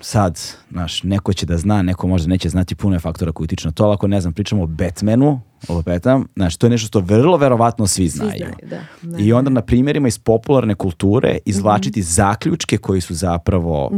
sad, 0.01 0.41
znaš, 0.71 1.03
neko 1.03 1.33
će 1.33 1.47
da 1.47 1.57
zna, 1.57 1.83
neko 1.83 2.07
možda 2.07 2.29
neće 2.29 2.49
znati 2.49 2.75
puno 2.75 2.97
je 2.97 3.01
faktora 3.01 3.33
koji 3.33 3.45
utiču 3.45 3.69
na 3.69 3.73
to, 3.73 3.85
ali 3.85 3.95
ako 3.95 4.07
ne 4.09 4.21
znam, 4.21 4.33
pričamo 4.33 4.63
o 4.63 4.67
Batmanu, 4.67 5.41
lupetam, 5.69 6.27
znaš, 6.37 6.57
to 6.57 6.67
je 6.67 6.71
nešto 6.71 6.87
što 6.87 7.01
vrlo 7.01 7.37
verovatno 7.37 7.87
svi 7.87 8.09
znaju. 8.09 8.33
znaju, 8.37 8.55
da. 8.63 8.81
Da, 9.03 9.19
I 9.19 9.33
onda 9.33 9.51
na 9.51 9.63
primjerima 9.63 10.09
iz 10.09 10.19
popularne 10.19 10.75
kulture 10.75 11.39
izvlačiti 11.45 12.03
zaključke 12.03 12.77
koji 12.79 13.01
su 13.01 13.15
zapravo 13.15 13.91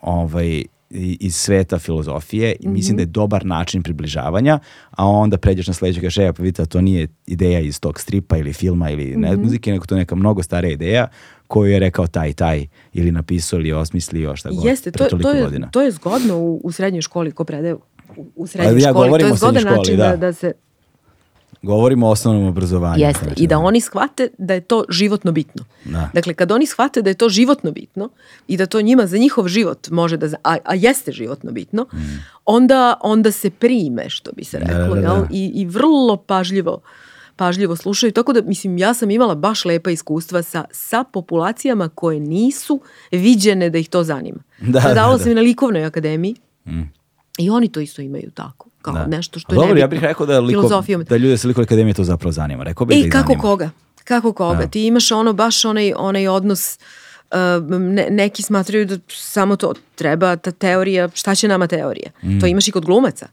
ovaj, 0.00 0.64
i- 0.90 1.16
iz 1.20 1.34
sveta 1.36 1.78
filozofije 1.78 2.56
i 2.60 2.68
mislim 2.68 2.96
da 2.96 3.02
je 3.02 3.06
dobar 3.06 3.46
način 3.46 3.82
približavanja, 3.82 4.58
a 4.90 5.06
onda 5.06 5.38
pređeš 5.38 5.66
na 5.66 5.74
sledeće 5.74 6.00
kažeš, 6.00 6.18
evo, 6.18 6.32
pa 6.32 6.42
vidite, 6.42 6.66
to 6.66 6.80
nije 6.80 7.08
ideja 7.26 7.60
iz 7.60 7.80
tog 7.80 8.00
stripa 8.00 8.36
ili 8.36 8.52
filma 8.52 8.90
ili 8.90 9.16
ne, 9.16 9.36
muzike, 9.36 9.72
nego 9.72 9.86
to 9.86 9.94
je 9.94 9.98
neka 9.98 10.14
mnogo 10.14 10.42
starija 10.42 10.72
ideja 10.72 11.08
koju 11.46 11.72
je 11.72 11.78
rekao 11.78 12.06
taj 12.06 12.32
taj 12.32 12.66
ili 12.92 13.12
napisao 13.12 13.58
ili 13.58 13.72
osmislio 13.72 14.36
šta 14.36 14.50
god 14.50 14.64
Jeste, 14.64 14.90
to, 14.90 15.04
to, 15.06 15.30
je, 15.30 15.42
godina. 15.44 15.70
to 15.70 15.82
je 15.82 15.90
zgodno 15.90 16.38
u, 16.38 16.60
u 16.64 16.72
srednjoj 16.72 17.02
školi 17.02 17.30
ko 17.32 17.44
predaje 17.44 17.74
u, 17.74 17.80
u 18.36 18.46
srednjoj 18.46 18.72
Ali 18.72 18.82
ja 18.82 18.90
školi. 18.90 19.10
To 19.10 19.16
je 19.18 19.34
zgodan 19.34 19.54
srednjoj 19.62 19.76
način 19.78 19.96
da. 19.96 20.08
da, 20.08 20.16
da 20.16 20.32
se 20.32 20.52
Govorimo 21.62 22.06
o 22.06 22.10
osnovnom 22.10 22.44
obrazovanju. 22.44 23.04
Jeste, 23.04 23.24
znači, 23.24 23.42
i 23.42 23.46
da 23.46 23.58
oni 23.58 23.80
shvate 23.80 24.28
da 24.38 24.54
je 24.54 24.60
to 24.60 24.84
životno 24.88 25.32
bitno. 25.32 25.64
Da. 25.84 26.10
Dakle, 26.14 26.34
kad 26.34 26.52
oni 26.52 26.66
shvate 26.66 27.02
da 27.02 27.10
je 27.10 27.14
to 27.14 27.28
životno 27.28 27.70
bitno 27.70 28.08
i 28.48 28.56
da 28.56 28.66
to 28.66 28.80
njima 28.80 29.06
za 29.06 29.18
njihov 29.18 29.48
život 29.48 29.90
može 29.90 30.16
da, 30.16 30.26
a, 30.44 30.56
a 30.64 30.74
jeste 30.74 31.12
životno 31.12 31.52
bitno, 31.52 31.86
onda, 32.44 32.94
onda 33.00 33.32
se 33.32 33.50
prime, 33.50 34.10
što 34.10 34.32
bi 34.32 34.44
se 34.44 34.58
Mm. 34.58 34.66
Da, 34.66 34.78
reklo, 34.78 34.94
da, 34.94 35.00
da. 35.00 35.14
jel? 35.14 35.24
I, 35.30 35.52
i 35.54 35.64
vrlo 35.64 36.16
pažljivo 36.16 36.80
pažljivo 37.36 37.76
slušaju, 37.76 38.12
tako 38.12 38.32
da, 38.32 38.42
mislim, 38.42 38.78
ja 38.78 38.94
sam 38.94 39.10
imala 39.10 39.34
baš 39.34 39.64
lepa 39.64 39.90
iskustva 39.90 40.42
sa, 40.42 40.64
sa 40.70 41.04
populacijama 41.04 41.88
koje 41.88 42.20
nisu 42.20 42.80
viđene 43.12 43.70
da 43.70 43.78
ih 43.78 43.88
to 43.88 44.04
zanima. 44.04 44.38
Da, 44.60 44.80
Predavala 44.80 45.12
da, 45.12 45.18
da. 45.18 45.22
sam 45.22 45.32
i 45.32 45.34
na 45.34 45.40
likovnoj 45.40 45.84
akademiji 45.84 46.34
i 47.38 47.50
oni 47.50 47.68
to 47.68 47.80
isto 47.80 48.02
imaju 48.02 48.30
tako, 48.30 48.67
kao 48.88 49.00
Da. 49.00 49.06
nešto 49.08 49.40
što 49.40 49.52
je 49.52 49.56
Dobro, 49.56 49.78
ja 49.78 49.86
bih 49.86 50.00
rekao 50.00 50.26
da, 50.26 50.40
liko, 50.40 50.82
da 51.08 51.16
ljude 51.16 51.38
sa 51.38 51.48
likovne 51.48 51.64
akademije 51.64 51.94
to 51.94 52.04
zapravo 52.04 52.32
zanima. 52.32 52.64
Rekao 52.64 52.86
bih 52.86 52.96
da 52.96 52.98
E, 52.98 53.06
ih 53.06 53.12
kako 53.12 53.22
zanima. 53.24 53.42
koga? 53.42 53.70
Kako 54.04 54.32
koga? 54.32 54.56
Da. 54.56 54.66
Ti 54.66 54.82
imaš 54.82 55.12
ono, 55.12 55.32
baš 55.32 55.64
onaj, 55.64 55.92
onaj 55.96 56.28
odnos, 56.28 56.78
uh, 57.30 57.36
ne- 57.70 58.08
neki 58.10 58.42
smatraju 58.42 58.86
da 58.86 58.98
samo 59.08 59.56
to 59.56 59.72
treba, 59.94 60.36
ta 60.36 60.50
teorija, 60.52 61.08
šta 61.10 61.34
će 61.34 61.48
nama 61.48 61.66
teorija? 61.66 62.10
To 62.40 62.46
imaš 62.46 62.68
i 62.68 62.72
kod 62.72 62.84
glumaca. 62.84 63.26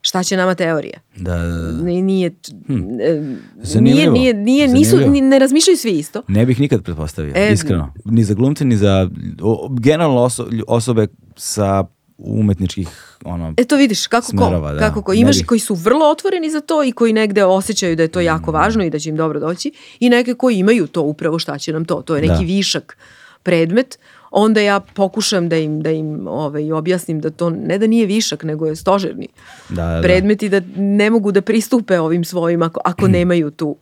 Šta 0.00 0.22
će 0.22 0.36
nama 0.36 0.54
teorija? 0.54 0.98
Da, 1.16 1.36
da, 1.36 1.46
da. 1.48 1.72
Ni- 1.74 2.02
Nije, 2.02 2.26
e, 2.26 2.32
nije, 2.68 3.40
Zanimljivo. 3.56 4.12
nije, 4.12 4.34
nije, 4.34 4.68
nisu, 4.68 4.96
ne 5.12 5.38
razmišljaju 5.38 5.76
svi 5.76 5.90
isto. 5.90 6.22
Ne 6.28 6.46
bih 6.46 6.60
nikad 6.60 6.82
pretpostavio, 6.82 7.32
E, 7.36 7.52
iskreno. 7.52 7.92
Ni 8.04 8.24
za 8.24 8.34
glumce, 8.34 8.64
ni 8.64 8.76
za 8.76 9.10
o- 9.42 9.68
generalno 9.70 10.20
oso- 10.20 10.62
osobe 10.68 11.06
sa 11.36 11.84
umetničkih 12.18 12.88
ono, 13.24 13.54
E 13.56 13.64
to 13.64 13.76
vidiš, 13.76 14.06
kako 14.06 14.26
Smerova, 14.26 14.68
ko, 14.68 14.74
da. 14.74 14.80
kako 14.80 15.02
ko. 15.02 15.12
Imaš 15.14 15.36
bih- 15.36 15.46
koji 15.46 15.60
su 15.60 15.74
vrlo 15.74 16.06
otvoreni 16.06 16.50
za 16.50 16.60
to 16.60 16.84
i 16.84 16.92
koji 16.92 17.12
negde 17.12 17.44
osjećaju 17.44 17.96
da 17.96 18.02
je 18.02 18.08
to 18.08 18.20
jako 18.20 18.52
važno 18.52 18.84
i 18.84 18.90
da 18.90 18.98
će 18.98 19.08
im 19.08 19.16
dobro 19.16 19.40
doći 19.40 19.72
i 20.00 20.10
neke 20.10 20.34
koji 20.34 20.56
imaju 20.56 20.86
to 20.86 21.02
upravo 21.02 21.38
šta 21.38 21.58
će 21.58 21.72
nam 21.72 21.84
to. 21.84 21.94
To 21.96 22.16
je 22.16 22.22
neki 22.22 22.34
Da. 22.34 22.46
višak 22.46 22.96
predmet. 23.42 23.98
Onda 24.32 24.60
ja 24.60 24.80
pokušam 24.80 25.48
da 25.48 25.56
im, 25.56 25.80
da 25.80 25.90
im 25.90 26.26
ovaj, 26.28 26.72
objasnim 26.72 27.20
da 27.20 27.30
to 27.30 27.50
ne 27.50 27.78
da 27.78 27.86
nije 27.86 28.06
višak, 28.06 28.42
nego 28.42 28.66
je 28.66 28.76
stožerni 28.76 29.28
Da, 29.68 29.74
da, 29.76 29.90
da. 29.90 30.02
predmet 30.02 30.42
i 30.42 30.48
da 30.48 30.60
ne 30.76 31.10
mogu 31.10 31.32
da 31.32 31.40
pristupe 31.40 32.00
ovim 32.00 32.24
svojim 32.24 32.62
ako, 32.62 32.80
ako 32.84 33.08
nemaju 33.18 33.50
tu. 33.50 33.76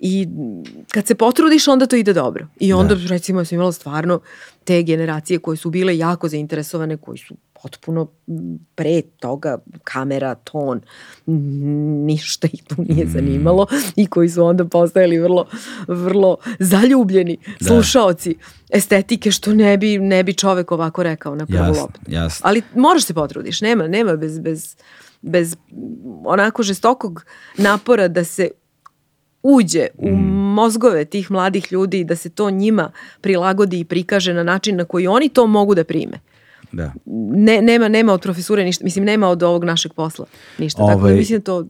I 0.00 0.28
kad 0.88 1.06
se 1.06 1.14
potrudiš, 1.14 1.68
onda 1.68 1.86
to 1.86 1.96
ide 1.96 2.12
dobro. 2.12 2.46
I 2.60 2.72
onda, 2.72 2.96
recimo, 3.08 3.40
ja 3.40 3.44
sam 3.44 3.56
imala 3.56 3.72
stvarno 3.72 4.20
te 4.64 4.82
generacije 4.82 5.38
koje 5.38 5.56
su 5.56 5.70
bile 5.70 5.98
jako 5.98 6.28
zainteresovane, 6.28 6.96
koji 6.96 7.18
su 7.18 7.34
potpuno 7.64 8.06
pre 8.74 9.02
toga 9.02 9.58
kamera, 9.84 10.34
ton, 10.34 10.80
ništa 12.06 12.48
ih 12.52 12.62
tu 12.64 12.74
nije 12.88 13.06
zanimalo 13.06 13.66
i 13.96 14.06
koji 14.06 14.28
su 14.28 14.44
onda 14.44 14.64
postajali 14.64 15.18
vrlo, 15.18 15.46
vrlo 15.88 16.36
zaljubljeni 16.58 17.38
da. 17.60 17.66
slušaoci 17.66 18.34
estetike 18.70 19.30
što 19.30 19.54
ne 19.54 19.76
bi, 19.76 19.98
ne 19.98 20.22
bi 20.22 20.34
čovek 20.34 20.72
ovako 20.72 21.02
rekao 21.02 21.34
na 21.34 21.46
prvu 21.46 21.58
jasne, 21.58 21.80
loptu. 21.82 22.00
Ali 22.42 22.62
moraš 22.74 23.04
se 23.04 23.14
potrudiš, 23.14 23.60
nema, 23.60 23.88
nema 23.88 24.16
bez, 24.16 24.38
bez, 24.38 24.76
bez 25.22 25.56
onako 26.24 26.62
žestokog 26.62 27.24
napora 27.56 28.08
da 28.08 28.24
se 28.24 28.50
uđe 29.42 29.86
u 29.96 30.10
mm. 30.10 30.54
mozgove 30.54 31.04
tih 31.04 31.30
mladih 31.30 31.72
ljudi 31.72 32.00
i 32.00 32.04
da 32.04 32.16
se 32.16 32.30
to 32.30 32.50
njima 32.50 32.92
prilagodi 33.20 33.80
i 33.80 33.84
prikaže 33.84 34.34
na 34.34 34.42
način 34.42 34.76
na 34.76 34.84
koji 34.84 35.06
oni 35.06 35.28
to 35.28 35.46
mogu 35.46 35.74
da 35.74 35.84
prime. 35.84 36.20
Da. 36.76 36.92
Ne, 37.34 37.62
nema, 37.62 37.88
nema 37.88 38.12
od 38.12 38.20
profesure 38.20 38.64
ništa, 38.64 38.84
mislim 38.84 39.04
nema 39.04 39.28
od 39.28 39.42
ovog 39.42 39.64
našeg 39.64 39.92
posla 39.92 40.26
ništa. 40.58 40.82
Ove, 40.82 40.92
Tako 40.92 41.00
da 41.00 41.06
ovaj, 41.06 41.16
mislim 41.16 41.38
da 41.38 41.44
to... 41.44 41.66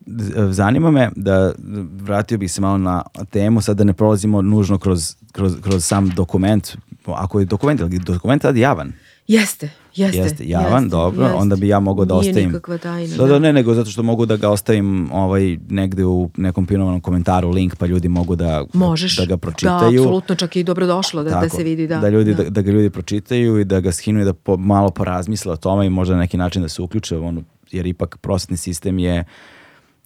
Zanima 0.50 0.90
me 0.90 1.10
da 1.16 1.52
vratio 1.92 2.38
bih 2.38 2.52
se 2.52 2.60
malo 2.60 2.78
na 2.78 3.02
temu, 3.30 3.60
sad 3.60 3.76
da 3.76 3.84
ne 3.84 3.92
prolazimo 3.92 4.42
nužno 4.42 4.78
kroz, 4.78 5.14
kroz, 5.32 5.56
kroz 5.62 5.84
sam 5.84 6.08
dokument, 6.08 6.76
ako 7.06 7.40
je 7.40 7.44
dokument, 7.44 7.80
ali 7.80 7.98
dokument 7.98 8.42
tad 8.42 8.56
javan? 8.56 8.92
Jeste, 9.28 9.70
Jeste, 9.94 10.18
jeste 10.18 10.44
javan, 10.46 10.82
jeste, 10.82 10.88
dobro, 10.96 11.24
jeste. 11.24 11.38
onda 11.38 11.56
bi 11.56 11.68
ja 11.68 11.80
mogao 11.80 12.04
da 12.04 12.14
Nije 12.14 12.30
ostavim. 12.30 12.48
nikakva 12.48 12.78
tajna. 12.78 13.16
Da, 13.16 13.22
da, 13.22 13.32
da, 13.32 13.38
ne, 13.38 13.52
nego 13.52 13.74
zato 13.74 13.90
što 13.90 14.02
mogu 14.02 14.26
da 14.26 14.36
ga 14.36 14.50
ostavim 14.50 15.12
ovaj, 15.12 15.58
negde 15.68 16.04
u 16.04 16.30
nekom 16.36 16.66
pinovanom 16.66 17.00
komentaru 17.00 17.50
link, 17.50 17.76
pa 17.76 17.86
ljudi 17.86 18.08
mogu 18.08 18.36
da, 18.36 18.64
Možeš, 18.72 19.16
da 19.16 19.24
ga 19.24 19.36
pročitaju. 19.36 19.90
Da, 19.92 20.02
apsolutno, 20.02 20.34
čak 20.34 20.56
i 20.56 20.64
dobro 20.64 20.86
došlo 20.86 21.22
da, 21.22 21.30
Tako, 21.30 21.44
da 21.44 21.48
se 21.48 21.62
vidi. 21.62 21.86
Da, 21.86 21.98
da, 21.98 22.08
ljudi, 22.08 22.34
da. 22.34 22.42
Da, 22.42 22.50
da 22.50 22.62
ga 22.62 22.70
ljudi 22.70 22.90
pročitaju 22.90 23.60
i 23.60 23.64
da 23.64 23.80
ga 23.80 23.92
skinu 23.92 24.20
i 24.20 24.24
da 24.24 24.32
po, 24.32 24.56
malo 24.56 24.90
porazmisle 24.90 25.52
o 25.52 25.56
tome 25.56 25.86
i 25.86 25.90
možda 25.90 26.14
na 26.14 26.20
neki 26.20 26.36
način 26.36 26.62
da 26.62 26.68
se 26.68 26.82
uključe, 26.82 27.16
ono, 27.16 27.42
jer 27.70 27.86
ipak 27.86 28.16
prosvetni 28.16 28.56
sistem 28.56 28.98
je 28.98 29.24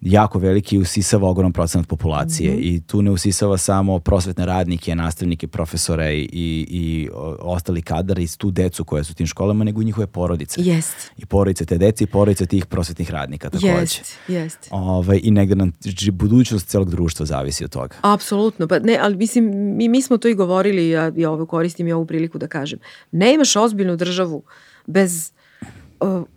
jako 0.00 0.38
veliki 0.38 0.76
i 0.76 0.78
usisava 0.78 1.28
ogroman 1.28 1.52
procenat 1.52 1.86
populacije 1.86 2.52
mm 2.52 2.56
-hmm. 2.56 2.74
i 2.74 2.80
tu 2.80 3.02
ne 3.02 3.10
usisava 3.10 3.58
samo 3.58 3.98
prosvetne 3.98 4.46
radnike, 4.46 4.94
nastavnike, 4.94 5.46
profesore 5.46 6.14
i, 6.14 6.28
i, 6.32 6.66
i 6.70 7.08
ostali 7.40 7.82
kadar 7.82 8.18
i 8.18 8.28
tu 8.38 8.50
decu 8.50 8.84
koje 8.84 9.04
su 9.04 9.10
u 9.10 9.14
tim 9.14 9.26
školama, 9.26 9.64
nego 9.64 9.82
i 9.82 9.84
njihove 9.84 10.06
porodice. 10.06 10.60
Jest. 10.62 11.10
I 11.16 11.26
porodice 11.26 11.64
te 11.64 11.78
dece 11.78 12.04
i 12.04 12.06
porodice 12.06 12.46
tih 12.46 12.66
prosvetnih 12.66 13.10
radnika 13.10 13.50
takođe. 13.50 13.68
Jest, 13.68 14.18
jest. 14.28 14.58
Ove, 14.70 14.90
ovaj, 14.90 15.20
I 15.22 15.30
negde 15.30 15.54
nam 15.54 15.72
budućnost 16.12 16.66
celog 16.66 16.90
društva 16.90 17.26
zavisi 17.26 17.64
od 17.64 17.70
toga. 17.70 17.96
Apsolutno, 18.02 18.68
pa 18.68 18.78
ne, 18.78 18.98
ali 19.02 19.16
mislim, 19.16 19.76
mi, 19.76 19.88
mi 19.88 20.02
smo 20.02 20.16
to 20.16 20.28
i 20.28 20.34
govorili, 20.34 20.88
ja, 20.88 21.12
ja 21.16 21.30
ovo 21.30 21.46
koristim 21.46 21.88
i 21.88 21.92
ovu 21.92 22.06
priliku 22.06 22.38
da 22.38 22.46
kažem. 22.46 22.78
Ne 23.10 23.34
imaš 23.34 23.56
ozbiljnu 23.56 23.96
državu 23.96 24.42
bez 24.86 25.32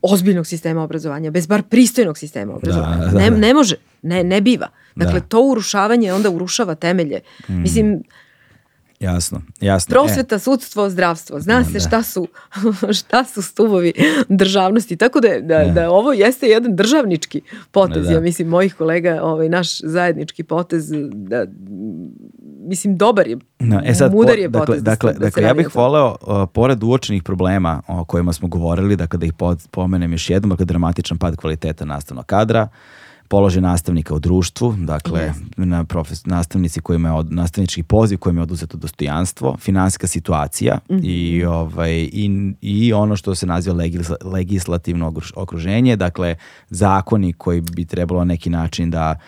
ozbiljnog 0.01 0.47
sistema 0.47 0.83
obrazovanja, 0.83 1.31
bez 1.31 1.47
bar 1.47 1.63
pristojnog 1.63 2.17
sistema 2.17 2.55
obrazovanja. 2.55 2.97
Da, 2.97 3.11
da, 3.11 3.19
ne, 3.19 3.29
da. 3.29 3.37
ne 3.37 3.53
može, 3.53 3.75
ne, 4.01 4.23
ne 4.23 4.41
biva. 4.41 4.67
Dakle, 4.95 5.19
da. 5.19 5.25
to 5.25 5.41
urušavanje 5.41 6.13
onda 6.13 6.29
urušava 6.29 6.75
temelje. 6.75 7.19
Mm. 7.49 7.61
Mislim, 7.61 8.03
Jasno, 9.01 9.41
jasno. 9.61 9.91
Prosveta, 9.93 10.35
e. 10.35 10.39
sudstvo, 10.39 10.89
zdravstvo. 10.89 11.39
Zna 11.39 11.59
da, 11.59 11.63
se 11.63 11.79
šta 11.79 12.03
su, 12.03 12.27
šta 12.99 13.23
su 13.23 13.41
stubovi 13.41 13.93
državnosti. 14.29 14.97
Tako 14.97 15.19
da, 15.19 15.39
da, 15.41 15.71
da 15.75 15.91
ovo 15.91 16.13
jeste 16.13 16.47
jedan 16.47 16.75
državnički 16.75 17.41
potez. 17.71 18.05
Da. 18.05 18.11
Ja 18.11 18.19
mislim, 18.19 18.47
mojih 18.47 18.75
kolega, 18.75 19.19
ovaj, 19.23 19.49
naš 19.49 19.79
zajednički 19.79 20.43
potez, 20.43 20.91
da, 21.13 21.45
mislim, 22.61 22.97
dobar 22.97 23.27
je, 23.27 23.37
no, 23.59 23.81
e 23.85 23.93
sad, 23.93 24.13
mudar 24.13 24.39
je 24.39 24.47
dakle, 24.47 24.65
potez. 24.65 24.83
Da 24.83 24.91
dakle, 24.91 25.13
da 25.13 25.19
dakle 25.19 25.43
ja 25.43 25.53
bih 25.53 25.75
voleo, 25.75 26.15
uh, 26.21 26.49
pored 26.53 26.83
uočenih 26.83 27.23
problema 27.23 27.81
o 27.87 28.05
kojima 28.05 28.33
smo 28.33 28.47
govorili, 28.47 28.95
dakle 28.95 29.19
da 29.19 29.25
ih 29.25 29.33
pomenem 29.71 30.11
još 30.11 30.29
jednom, 30.29 30.49
dakle 30.49 30.65
dramatičan 30.65 31.17
pad 31.17 31.35
kvaliteta 31.35 31.85
nastavnog 31.85 32.25
kadra, 32.25 32.67
položaj 33.31 33.61
nastavnika 33.61 34.15
u 34.15 34.19
društvu, 34.19 34.75
dakle 34.77 35.21
yes. 35.21 35.65
na 35.65 35.83
profes, 35.83 36.25
nastavnici 36.25 36.81
kojima 36.81 37.09
je 37.09 37.13
od, 37.13 37.33
nastavnički 37.33 37.83
poziv 37.83 38.17
kojima 38.17 38.39
je 38.39 38.43
oduzeto 38.43 38.77
dostojanstvo, 38.77 39.57
finansijska 39.59 40.07
situacija 40.07 40.79
mm 40.89 40.93
-hmm. 40.93 41.01
i, 41.03 41.45
ovaj, 41.45 41.93
i, 41.93 42.53
i 42.61 42.93
ono 42.93 43.15
što 43.15 43.35
se 43.35 43.45
naziva 43.45 43.75
legis, 43.75 44.11
legislativno 44.23 45.13
okruženje, 45.35 45.95
dakle 45.95 46.35
zakoni 46.69 47.33
koji 47.33 47.61
bi 47.61 47.85
trebalo 47.85 48.25
neki 48.25 48.49
način 48.49 48.91
da 48.91 49.19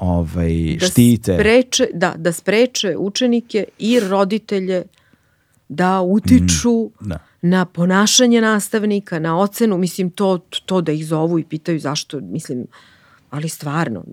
ovaj, 0.00 0.76
da 0.80 0.86
štite. 0.86 1.34
Spreče, 1.34 1.86
da, 1.94 2.14
da 2.16 2.32
spreče 2.32 2.96
učenike 2.96 3.64
i 3.78 4.00
roditelje 4.00 4.84
da 5.68 6.00
utiču 6.00 6.90
mm, 7.00 7.08
da. 7.08 7.18
na 7.42 7.64
ponašanje 7.64 8.40
nastavnika, 8.40 9.18
na 9.18 9.38
ocenu, 9.38 9.78
mislim 9.78 10.10
to, 10.10 10.38
to 10.66 10.80
da 10.80 10.92
ih 10.92 11.06
zovu 11.06 11.38
i 11.38 11.44
pitaju 11.44 11.80
zašto, 11.80 12.20
mislim, 12.20 12.66
ali 13.30 13.48
stvarno 13.48 14.04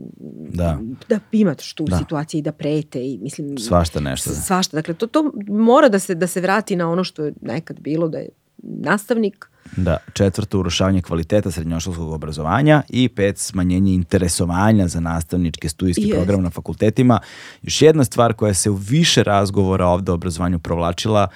da, 0.50 0.80
da 1.10 1.20
imaš 1.32 1.74
tu 1.74 1.86
da. 1.86 1.98
situaciju 1.98 2.40
i 2.40 2.42
da 2.42 2.52
prete 2.52 3.08
i 3.08 3.18
mislim 3.22 3.58
svašta 3.58 4.00
nešto 4.00 4.30
da. 4.30 4.36
svašta 4.36 4.78
dakle 4.78 4.94
to 4.94 5.08
to 5.08 5.32
mora 5.48 5.90
da 5.90 6.00
se 6.00 6.16
da 6.16 6.28
se 6.28 6.42
vrati 6.42 6.76
na 6.76 6.92
ono 6.92 7.04
što 7.04 7.24
je 7.24 7.34
nekad 7.42 7.80
bilo 7.80 8.08
da 8.08 8.18
je 8.18 8.30
nastavnik 8.62 9.50
Da, 9.78 9.98
četvrto 10.14 10.60
urušavanje 10.60 11.02
kvaliteta 11.02 11.52
srednjoškolskog 11.52 12.12
obrazovanja 12.12 12.82
i 12.90 13.10
pet 13.10 13.38
smanjenje 13.38 13.94
interesovanja 13.94 14.88
za 14.88 15.00
nastavničke 15.00 15.70
studijske 15.70 16.02
yes. 16.02 16.16
programe 16.16 16.44
na 16.44 16.50
fakultetima. 16.50 17.20
Još 17.62 17.82
jedna 17.82 18.04
stvar 18.04 18.34
koja 18.34 18.54
se 18.54 18.70
u 18.70 18.76
više 18.76 19.24
razgovora 19.24 19.86
ovde 19.86 20.12
o 20.12 20.16
obrazovanju 20.16 20.60
provlačila 20.60 21.28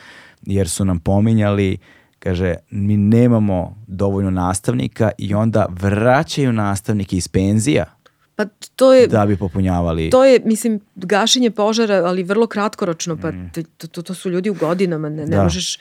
jer 0.41 0.69
su 0.69 0.85
nam 0.85 0.99
pominjali 0.99 1.77
kaže, 2.19 2.55
mi 2.69 2.97
nemamo 2.97 3.83
dovoljno 3.87 4.31
nastavnika 4.31 5.11
i 5.17 5.33
onda 5.33 5.65
vraćaju 5.69 6.53
nastavnike 6.53 7.17
iz 7.17 7.27
penzija 7.27 7.99
Pa 8.39 8.45
to 8.75 8.93
je... 8.93 9.07
Da 9.07 9.25
bi 9.25 9.37
popunjavali... 9.37 10.09
To 10.09 10.25
je, 10.25 10.39
mislim, 10.45 10.79
gašenje 10.95 11.51
požara, 11.51 11.95
ali 12.05 12.23
vrlo 12.23 12.47
kratkoročno, 12.47 13.17
pa 13.17 13.31
mm. 13.31 13.51
to, 13.77 13.87
to, 13.87 14.01
to 14.01 14.13
su 14.13 14.29
ljudi 14.29 14.49
u 14.49 14.53
godinama, 14.53 15.09
ne, 15.09 15.25
ne 15.25 15.35
da. 15.35 15.43
možeš... 15.43 15.79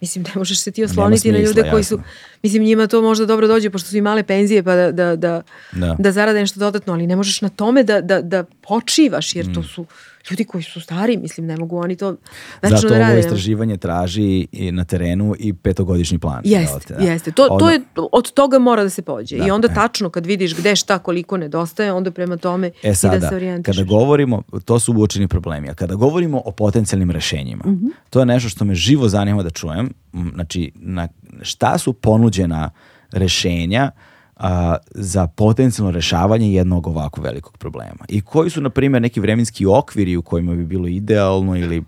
Mislim, 0.00 0.24
ne 0.24 0.30
možeš 0.34 0.60
se 0.60 0.70
ti 0.70 0.84
osloniti 0.84 1.32
na 1.32 1.38
ljude 1.38 1.60
koji 1.70 1.80
jasno. 1.80 1.96
su, 1.96 2.02
mislim, 2.42 2.62
njima 2.62 2.86
to 2.86 3.02
možda 3.02 3.26
dobro 3.26 3.46
dođe, 3.46 3.70
pošto 3.70 3.88
su 3.88 3.96
i 3.96 4.00
male 4.00 4.22
penzije, 4.22 4.62
pa 4.62 4.74
da, 4.76 4.92
da, 4.92 5.16
da, 5.16 5.42
da. 5.72 5.96
da 5.98 6.12
zarade 6.12 6.40
nešto 6.40 6.60
dodatno, 6.60 6.92
ali 6.92 7.06
ne 7.06 7.16
možeš 7.16 7.40
na 7.40 7.48
tome 7.48 7.82
da, 7.82 8.00
da, 8.00 8.22
da 8.22 8.44
počivaš, 8.44 9.34
jer 9.34 9.46
mm. 9.48 9.54
to 9.54 9.62
su 9.62 9.86
ljudi 10.30 10.44
koji 10.44 10.62
su 10.62 10.80
stari, 10.80 11.16
mislim, 11.16 11.46
ne 11.46 11.56
mogu 11.56 11.78
oni 11.78 11.96
to 11.96 12.16
večno 12.62 12.78
Zato 12.78 12.88
da 12.88 12.98
rade. 12.98 13.12
ovo 13.12 13.20
istraživanje 13.20 13.76
traži 13.76 14.46
i 14.52 14.72
na 14.72 14.84
terenu 14.84 15.34
i 15.38 15.52
petogodišnji 15.52 16.18
plan. 16.18 16.42
Jeste, 16.44 16.94
da. 16.94 17.04
jeste. 17.04 17.32
To, 17.32 17.42
Odno... 17.50 17.58
to 17.58 17.70
je, 17.70 17.80
od 18.12 18.32
toga 18.32 18.58
mora 18.58 18.82
da 18.82 18.90
se 18.90 19.02
pođe. 19.02 19.38
Da, 19.38 19.46
I 19.46 19.50
onda 19.50 19.68
e. 19.70 19.74
tačno 19.74 20.10
kad 20.10 20.26
vidiš 20.26 20.56
gde 20.56 20.76
šta 20.76 20.98
koliko 20.98 21.36
nedostaje, 21.36 21.92
onda 21.92 22.10
prema 22.10 22.36
tome 22.36 22.70
e, 22.82 22.94
sada, 22.94 23.16
i 23.16 23.20
da 23.20 23.28
se 23.28 23.34
orijentišeš. 23.34 23.76
Kada 23.76 23.88
govorimo, 23.88 24.42
to 24.64 24.78
su 24.78 24.94
uočeni 24.96 25.28
problemi, 25.28 25.70
a 25.70 25.74
kada 25.74 25.94
govorimo 25.94 26.42
o 26.44 26.50
potencijalnim 26.50 27.10
rešenjima, 27.10 27.64
mm 27.66 27.70
-hmm. 27.70 27.90
to 28.10 28.20
je 28.20 28.26
nešto 28.26 28.48
što 28.48 28.64
me 28.64 28.74
živo 28.74 29.08
zanima 29.08 29.42
da 29.42 29.50
čujem. 29.50 29.92
Znači, 30.34 30.72
na, 30.74 31.08
šta 31.42 31.78
su 31.78 31.92
ponuđena 31.92 32.70
rešenja 33.12 33.90
uh, 33.94 34.15
a, 34.36 34.76
za 34.90 35.26
potencijalno 35.26 35.90
rešavanje 35.90 36.52
jednog 36.52 36.86
ovako 36.86 37.20
velikog 37.20 37.58
problema. 37.58 38.04
I 38.08 38.20
koji 38.20 38.50
su, 38.50 38.60
na 38.60 38.70
primjer, 38.70 39.02
neki 39.02 39.20
vremenski 39.20 39.66
okviri 39.66 40.16
u 40.16 40.22
kojima 40.22 40.54
bi 40.54 40.66
bilo 40.66 40.88
idealno 40.88 41.56
ili 41.56 41.84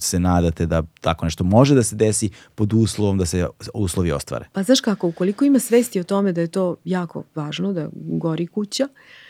se 0.00 0.20
nadate 0.20 0.66
da 0.66 0.82
tako 1.00 1.24
nešto 1.24 1.44
može 1.44 1.74
da 1.74 1.82
se 1.82 1.96
desi 1.96 2.30
pod 2.54 2.72
uslovom 2.72 3.18
da 3.18 3.26
se 3.26 3.46
uslovi 3.74 4.12
ostvare? 4.12 4.48
Pa 4.52 4.62
znaš 4.62 4.80
kako, 4.80 5.08
ukoliko 5.08 5.44
ima 5.44 5.58
svesti 5.58 6.00
o 6.00 6.04
tome 6.04 6.32
da 6.32 6.40
je 6.40 6.46
to 6.46 6.76
jako 6.84 7.22
važno, 7.34 7.72
da 7.72 7.88
gori 7.92 8.46
kuća, 8.46 8.84
uh, 8.84 9.21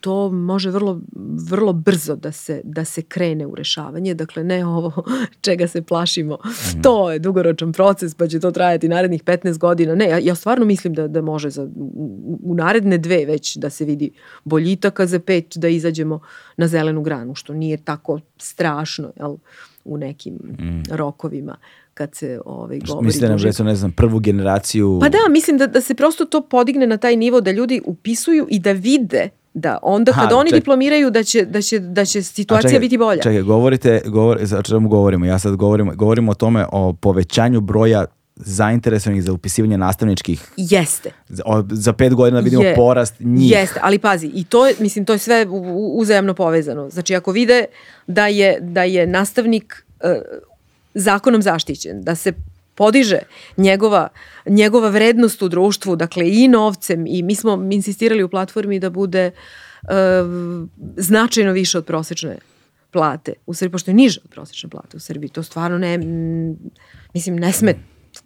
to 0.00 0.30
može 0.30 0.70
vrlo, 0.70 1.00
vrlo 1.48 1.72
brzo 1.72 2.16
da 2.16 2.32
se, 2.32 2.60
da 2.64 2.84
se 2.84 3.02
krene 3.02 3.46
u 3.46 3.54
rešavanje. 3.54 4.14
Dakle, 4.14 4.44
ne 4.44 4.66
ovo 4.66 5.04
čega 5.40 5.68
se 5.68 5.82
plašimo. 5.82 6.34
Mm. 6.34 6.82
To 6.82 7.12
je 7.12 7.18
dugoročan 7.18 7.72
proces 7.72 8.14
pa 8.14 8.26
će 8.26 8.40
to 8.40 8.50
trajati 8.50 8.88
narednih 8.88 9.24
15 9.24 9.58
godina. 9.58 9.94
Ne, 9.94 10.08
ja, 10.08 10.18
ja 10.18 10.34
stvarno 10.34 10.64
mislim 10.64 10.94
da, 10.94 11.08
da 11.08 11.22
može 11.22 11.50
za, 11.50 11.62
u, 11.76 12.38
u 12.42 12.54
naredne 12.54 12.98
dve 12.98 13.24
već 13.24 13.56
da 13.56 13.70
se 13.70 13.84
vidi 13.84 14.10
boljitak, 14.44 15.00
a 15.00 15.06
za 15.06 15.20
pet 15.20 15.56
da 15.56 15.68
izađemo 15.68 16.20
na 16.56 16.68
zelenu 16.68 17.02
granu, 17.02 17.34
što 17.34 17.54
nije 17.54 17.76
tako 17.76 18.20
strašno 18.38 19.12
jel, 19.16 19.36
u 19.84 19.98
nekim 19.98 20.34
mm. 20.34 20.82
rokovima 20.90 21.56
kad 21.94 22.14
se 22.14 22.40
ovaj, 22.44 22.78
govori. 22.78 23.06
Mislite 23.06 23.28
na 23.28 23.36
recimo, 23.36 23.68
ne 23.68 23.74
znam, 23.74 23.92
prvu 23.92 24.18
generaciju... 24.18 24.98
Pa 25.00 25.08
da, 25.08 25.18
mislim 25.30 25.58
da, 25.58 25.66
da 25.66 25.80
se 25.80 25.94
prosto 25.94 26.24
to 26.24 26.40
podigne 26.40 26.86
na 26.86 26.96
taj 26.96 27.16
nivo 27.16 27.40
da 27.40 27.50
ljudi 27.50 27.80
upisuju 27.84 28.46
i 28.50 28.58
da 28.58 28.72
vide 28.72 29.28
Da, 29.54 29.78
onda 29.82 30.12
kad 30.12 30.24
Aha, 30.24 30.36
oni 30.36 30.50
ček... 30.50 30.60
diplomiraju 30.60 31.10
da 31.10 31.22
će, 31.22 31.44
da 31.44 31.62
će, 31.62 31.78
da 31.78 32.04
će 32.04 32.22
situacija 32.22 32.68
čekaj, 32.68 32.80
biti 32.80 32.98
bolja. 32.98 33.22
Čekaj, 33.22 33.42
govorite, 33.42 34.02
govor, 34.06 34.38
o 34.58 34.62
čemu 34.62 34.88
govorimo? 34.88 35.24
Ja 35.24 35.38
sad 35.38 35.56
govorim, 35.56 35.90
govorim 35.94 36.28
o 36.28 36.34
tome 36.34 36.66
o 36.72 36.92
povećanju 36.92 37.60
broja 37.60 38.04
zainteresovanih 38.36 39.22
za 39.24 39.32
upisivanje 39.32 39.78
nastavničkih. 39.78 40.48
Jeste. 40.56 41.10
Za, 41.28 41.42
za 41.70 41.92
pet 41.92 42.14
godina 42.14 42.40
vidimo 42.40 42.62
je, 42.62 42.74
porast 42.74 43.14
njih. 43.20 43.50
Jeste, 43.52 43.80
ali 43.82 43.98
pazi, 43.98 44.30
i 44.34 44.44
to 44.44 44.66
je, 44.66 44.74
mislim, 44.78 45.04
to 45.04 45.12
je 45.12 45.18
sve 45.18 45.46
uzajamno 45.94 46.34
povezano. 46.34 46.90
Znači, 46.90 47.14
ako 47.14 47.32
vide 47.32 47.64
da 48.06 48.26
je, 48.26 48.58
da 48.60 48.82
je 48.82 49.06
nastavnik 49.06 49.86
uh, 50.04 50.10
zakonom 50.94 51.42
zaštićen, 51.42 52.02
da 52.02 52.14
se 52.14 52.32
podiže 52.74 53.18
njegova, 53.56 54.08
njegova 54.46 54.88
vrednost 54.88 55.42
u 55.42 55.48
društvu, 55.48 55.96
dakle 55.96 56.30
i 56.30 56.48
novcem 56.48 57.06
i 57.06 57.22
mi 57.22 57.34
smo 57.34 57.68
insistirali 57.70 58.22
u 58.22 58.28
platformi 58.28 58.80
da 58.80 58.90
bude 58.90 59.30
uh, 59.82 59.90
značajno 60.96 61.52
više 61.52 61.78
od 61.78 61.84
prosečne 61.84 62.38
plate 62.90 63.32
u 63.46 63.54
Srbiji, 63.54 63.72
pošto 63.72 63.90
je 63.90 63.94
niža 63.94 64.20
od 64.24 64.30
prosečne 64.30 64.70
plate 64.70 64.96
u 64.96 65.00
Srbiji. 65.00 65.28
To 65.28 65.42
stvarno 65.42 65.78
ne, 65.78 65.98
mislim, 67.14 67.36
ne 67.36 67.52
sme 67.52 67.74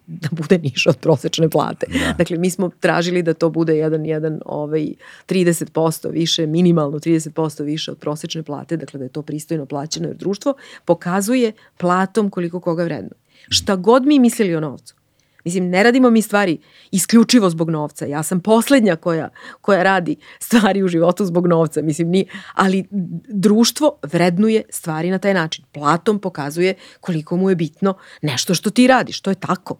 da 0.07 0.29
bude 0.31 0.57
niža 0.57 0.89
od 0.89 0.97
prosečne 0.97 1.49
plate. 1.49 1.85
Da. 1.89 2.13
Dakle, 2.17 2.37
mi 2.37 2.49
smo 2.49 2.69
tražili 2.79 3.23
da 3.23 3.33
to 3.33 3.49
bude 3.49 3.77
jedan, 3.77 4.05
jedan 4.05 4.39
ovaj, 4.45 4.93
30% 5.27 6.11
više, 6.11 6.47
minimalno 6.47 6.99
30% 6.99 7.63
više 7.63 7.91
od 7.91 7.97
prosečne 7.97 8.43
plate, 8.43 8.77
dakle 8.77 8.97
da 8.97 9.03
je 9.03 9.09
to 9.09 9.21
pristojno 9.21 9.65
plaćeno, 9.65 10.07
jer 10.07 10.17
društvo 10.17 10.53
pokazuje 10.85 11.51
platom 11.77 12.29
koliko 12.29 12.59
koga 12.59 12.83
vredno. 12.83 13.11
Šta 13.49 13.75
god 13.75 14.05
mi 14.05 14.19
mislili 14.19 14.55
o 14.55 14.59
novcu, 14.59 14.95
Mislim, 15.43 15.69
ne 15.69 15.83
radimo 15.83 16.09
mi 16.09 16.21
stvari 16.21 16.57
isključivo 16.91 17.49
zbog 17.49 17.69
novca. 17.69 18.05
Ja 18.05 18.23
sam 18.23 18.39
poslednja 18.39 18.95
koja, 18.95 19.29
koja 19.61 19.83
radi 19.83 20.15
stvari 20.39 20.83
u 20.83 20.87
životu 20.87 21.25
zbog 21.25 21.47
novca. 21.47 21.81
Mislim, 21.81 22.09
ni, 22.09 22.25
ali 22.53 22.85
društvo 23.27 23.99
vrednuje 24.03 24.63
stvari 24.69 25.09
na 25.09 25.19
taj 25.19 25.33
način. 25.33 25.65
Platom 25.71 26.19
pokazuje 26.19 26.73
koliko 26.99 27.37
mu 27.37 27.49
je 27.49 27.55
bitno 27.55 27.93
nešto 28.21 28.55
što 28.55 28.69
ti 28.69 28.87
radiš. 28.87 29.21
To 29.21 29.31
je 29.31 29.35
tako. 29.35 29.79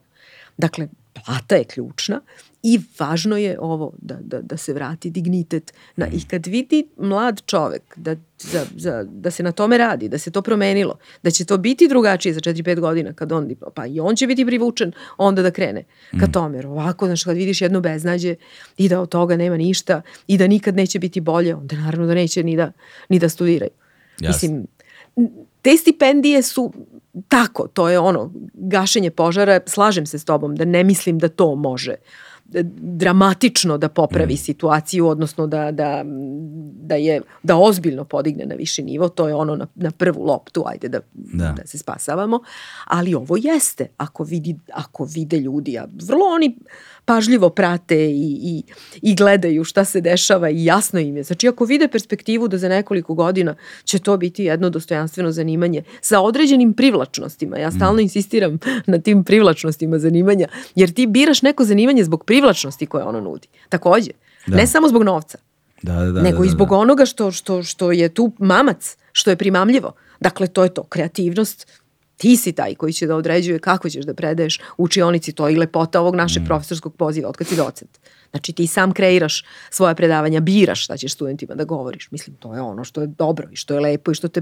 Dakle, 0.58 0.88
plata 1.14 1.56
je 1.56 1.64
ključna 1.64 2.22
i 2.64 2.80
važno 3.00 3.38
je 3.38 3.60
ovo 3.60 3.94
da, 4.02 4.18
da, 4.22 4.42
da 4.42 4.58
se 4.58 4.74
vrati 4.74 5.10
dignitet. 5.10 5.74
Na, 5.96 6.08
I 6.08 6.22
kad 6.28 6.46
vidi 6.46 6.88
mlad 6.98 7.42
čovek 7.46 7.82
da, 7.96 8.16
za, 8.40 8.66
za, 8.76 9.06
da 9.10 9.32
se 9.32 9.44
na 9.44 9.52
tome 9.52 9.78
radi, 9.78 10.10
da 10.10 10.18
se 10.18 10.32
to 10.32 10.42
promenilo, 10.42 10.98
da 11.24 11.32
će 11.32 11.46
to 11.46 11.58
biti 11.58 11.88
drugačije 11.88 12.34
za 12.34 12.40
4-5 12.40 12.80
godina 12.80 13.14
kad 13.14 13.32
on, 13.32 13.56
pa 13.74 13.86
i 13.86 14.00
on 14.00 14.16
će 14.16 14.28
biti 14.28 14.46
privučen 14.46 14.92
onda 15.18 15.42
da 15.42 15.52
krene 15.52 15.84
ka 16.20 16.28
mm. 16.28 16.32
tome. 16.32 16.58
Jer 16.58 16.68
ovako, 16.68 17.06
znaš, 17.06 17.24
kad 17.24 17.38
vidiš 17.38 17.62
jedno 17.62 17.82
beznađe 17.82 18.36
i 18.78 18.90
da 18.90 19.02
od 19.02 19.10
toga 19.10 19.38
nema 19.38 19.58
ništa 19.58 20.02
i 20.28 20.38
da 20.38 20.48
nikad 20.48 20.76
neće 20.76 21.00
biti 21.00 21.22
bolje, 21.22 21.56
onda 21.56 21.76
naravno 21.76 22.08
da 22.08 22.14
neće 22.14 22.44
ni 22.44 22.58
da, 22.58 22.72
ni 23.10 23.20
da 23.20 23.30
studiraju. 23.30 23.72
Jasne. 24.20 24.50
Mislim, 24.50 24.68
te 25.62 25.78
stipendije 25.78 26.42
su 26.42 26.74
tako, 27.28 27.68
to 27.68 27.90
je 27.90 28.00
ono, 28.00 28.32
gašenje 28.54 29.12
požara, 29.12 29.60
slažem 29.66 30.06
se 30.06 30.20
s 30.20 30.26
tobom 30.26 30.56
da 30.56 30.66
ne 30.66 30.84
mislim 30.84 31.20
da 31.20 31.28
to 31.28 31.56
može 31.56 31.96
dramatično 32.82 33.78
da 33.78 33.90
popravi 33.90 34.34
mm. 34.34 34.38
situaciju, 34.38 35.08
odnosno 35.08 35.48
da, 35.48 35.72
da, 35.72 36.04
da 36.82 36.96
je 36.96 37.22
da 37.44 37.58
ozbiljno 37.58 38.06
podigne 38.06 38.46
na 38.46 38.56
viši 38.56 38.84
nivo, 38.84 39.10
to 39.10 39.28
je 39.28 39.36
ono 39.36 39.56
na, 39.56 39.68
na 39.76 39.92
prvu 39.92 40.26
loptu, 40.26 40.64
ajde 40.66 40.90
da, 40.90 41.00
da. 41.14 41.54
da 41.58 41.68
se 41.68 41.78
spasavamo, 41.78 42.42
ali 42.86 43.16
ovo 43.16 43.38
jeste, 43.38 43.88
ako, 43.98 44.24
vidi, 44.24 44.60
ako 44.74 45.04
vide 45.04 45.40
ljudi, 45.40 45.78
a 45.78 45.88
vrlo 46.08 46.26
oni 46.26 46.58
pažljivo 47.10 47.50
prate 47.50 48.06
i, 48.06 48.40
i, 48.44 48.64
i 49.02 49.16
gledaju 49.16 49.64
šta 49.64 49.86
se 49.86 50.02
dešava 50.02 50.50
i 50.50 50.66
jasno 50.66 51.00
im 51.00 51.18
je. 51.18 51.24
Znači, 51.24 51.48
ako 51.48 51.66
vide 51.66 51.88
perspektivu 51.88 52.48
da 52.48 52.58
za 52.58 52.70
nekoliko 52.70 53.14
godina 53.14 53.56
će 53.84 54.00
to 54.00 54.18
biti 54.18 54.44
jedno 54.44 54.70
dostojanstveno 54.70 55.32
zanimanje 55.32 55.84
sa 56.02 56.22
određenim 56.22 56.74
privlačnostima, 56.74 57.58
ja 57.58 57.72
stalno 57.72 57.98
mm. 57.98 58.00
insistiram 58.00 58.60
na 58.88 59.00
tim 59.00 59.24
privlačnostima 59.24 60.00
zanimanja, 60.00 60.48
jer 60.76 60.94
ti 60.94 61.08
biraš 61.08 61.42
neko 61.42 61.66
zanimanje 61.66 62.04
zbog 62.04 62.24
privlačnosti 62.26 62.86
koje 62.86 63.04
ono 63.04 63.22
nudi. 63.22 63.48
Takođe, 63.70 64.12
da. 64.48 64.56
ne 64.56 64.68
samo 64.68 64.88
zbog 64.88 65.04
novca, 65.04 65.38
da, 65.82 65.94
da, 65.94 66.12
da, 66.12 66.22
nego 66.22 66.38
da, 66.38 66.44
da, 66.44 66.48
i 66.48 66.50
zbog 66.50 66.72
onoga 66.72 67.06
što, 67.06 67.32
što, 67.32 67.64
što 67.64 67.92
je 67.92 68.10
tu 68.10 68.32
mamac, 68.40 68.98
što 69.12 69.30
je 69.30 69.36
primamljivo. 69.36 69.94
Dakle, 70.20 70.48
to 70.48 70.64
je 70.64 70.74
to, 70.74 70.84
kreativnost, 70.84 71.68
ti 72.20 72.38
si 72.38 72.52
taj 72.52 72.76
koji 72.76 72.94
će 72.94 73.08
da 73.08 73.16
određuje 73.16 73.60
kako 73.60 73.90
ćeš 73.90 74.06
da 74.06 74.14
predaješ 74.14 74.60
učionici, 74.78 75.32
to 75.32 75.48
je 75.48 75.54
i 75.54 75.58
lepota 75.58 76.02
ovog 76.02 76.16
našeg 76.16 76.44
mm. 76.44 76.46
profesorskog 76.46 76.96
poziva, 76.96 77.30
otkad 77.30 77.48
si 77.48 77.56
docent. 77.56 78.00
Znači 78.32 78.54
ti 78.54 78.68
sam 78.68 78.92
kreiraš 78.92 79.44
svoje 79.70 79.96
predavanja, 79.96 80.40
biraš 80.40 80.84
šta 80.84 80.98
ćeš 80.98 81.14
studentima 81.14 81.56
da 81.56 81.64
govoriš. 81.64 82.12
Mislim, 82.12 82.36
to 82.36 82.54
je 82.54 82.62
ono 82.62 82.84
što 82.84 83.02
je 83.02 83.08
dobro 83.08 83.48
i 83.52 83.56
što 83.56 83.74
je 83.74 83.80
lepo 83.80 84.12
i 84.12 84.16
što 84.16 84.28
te 84.28 84.42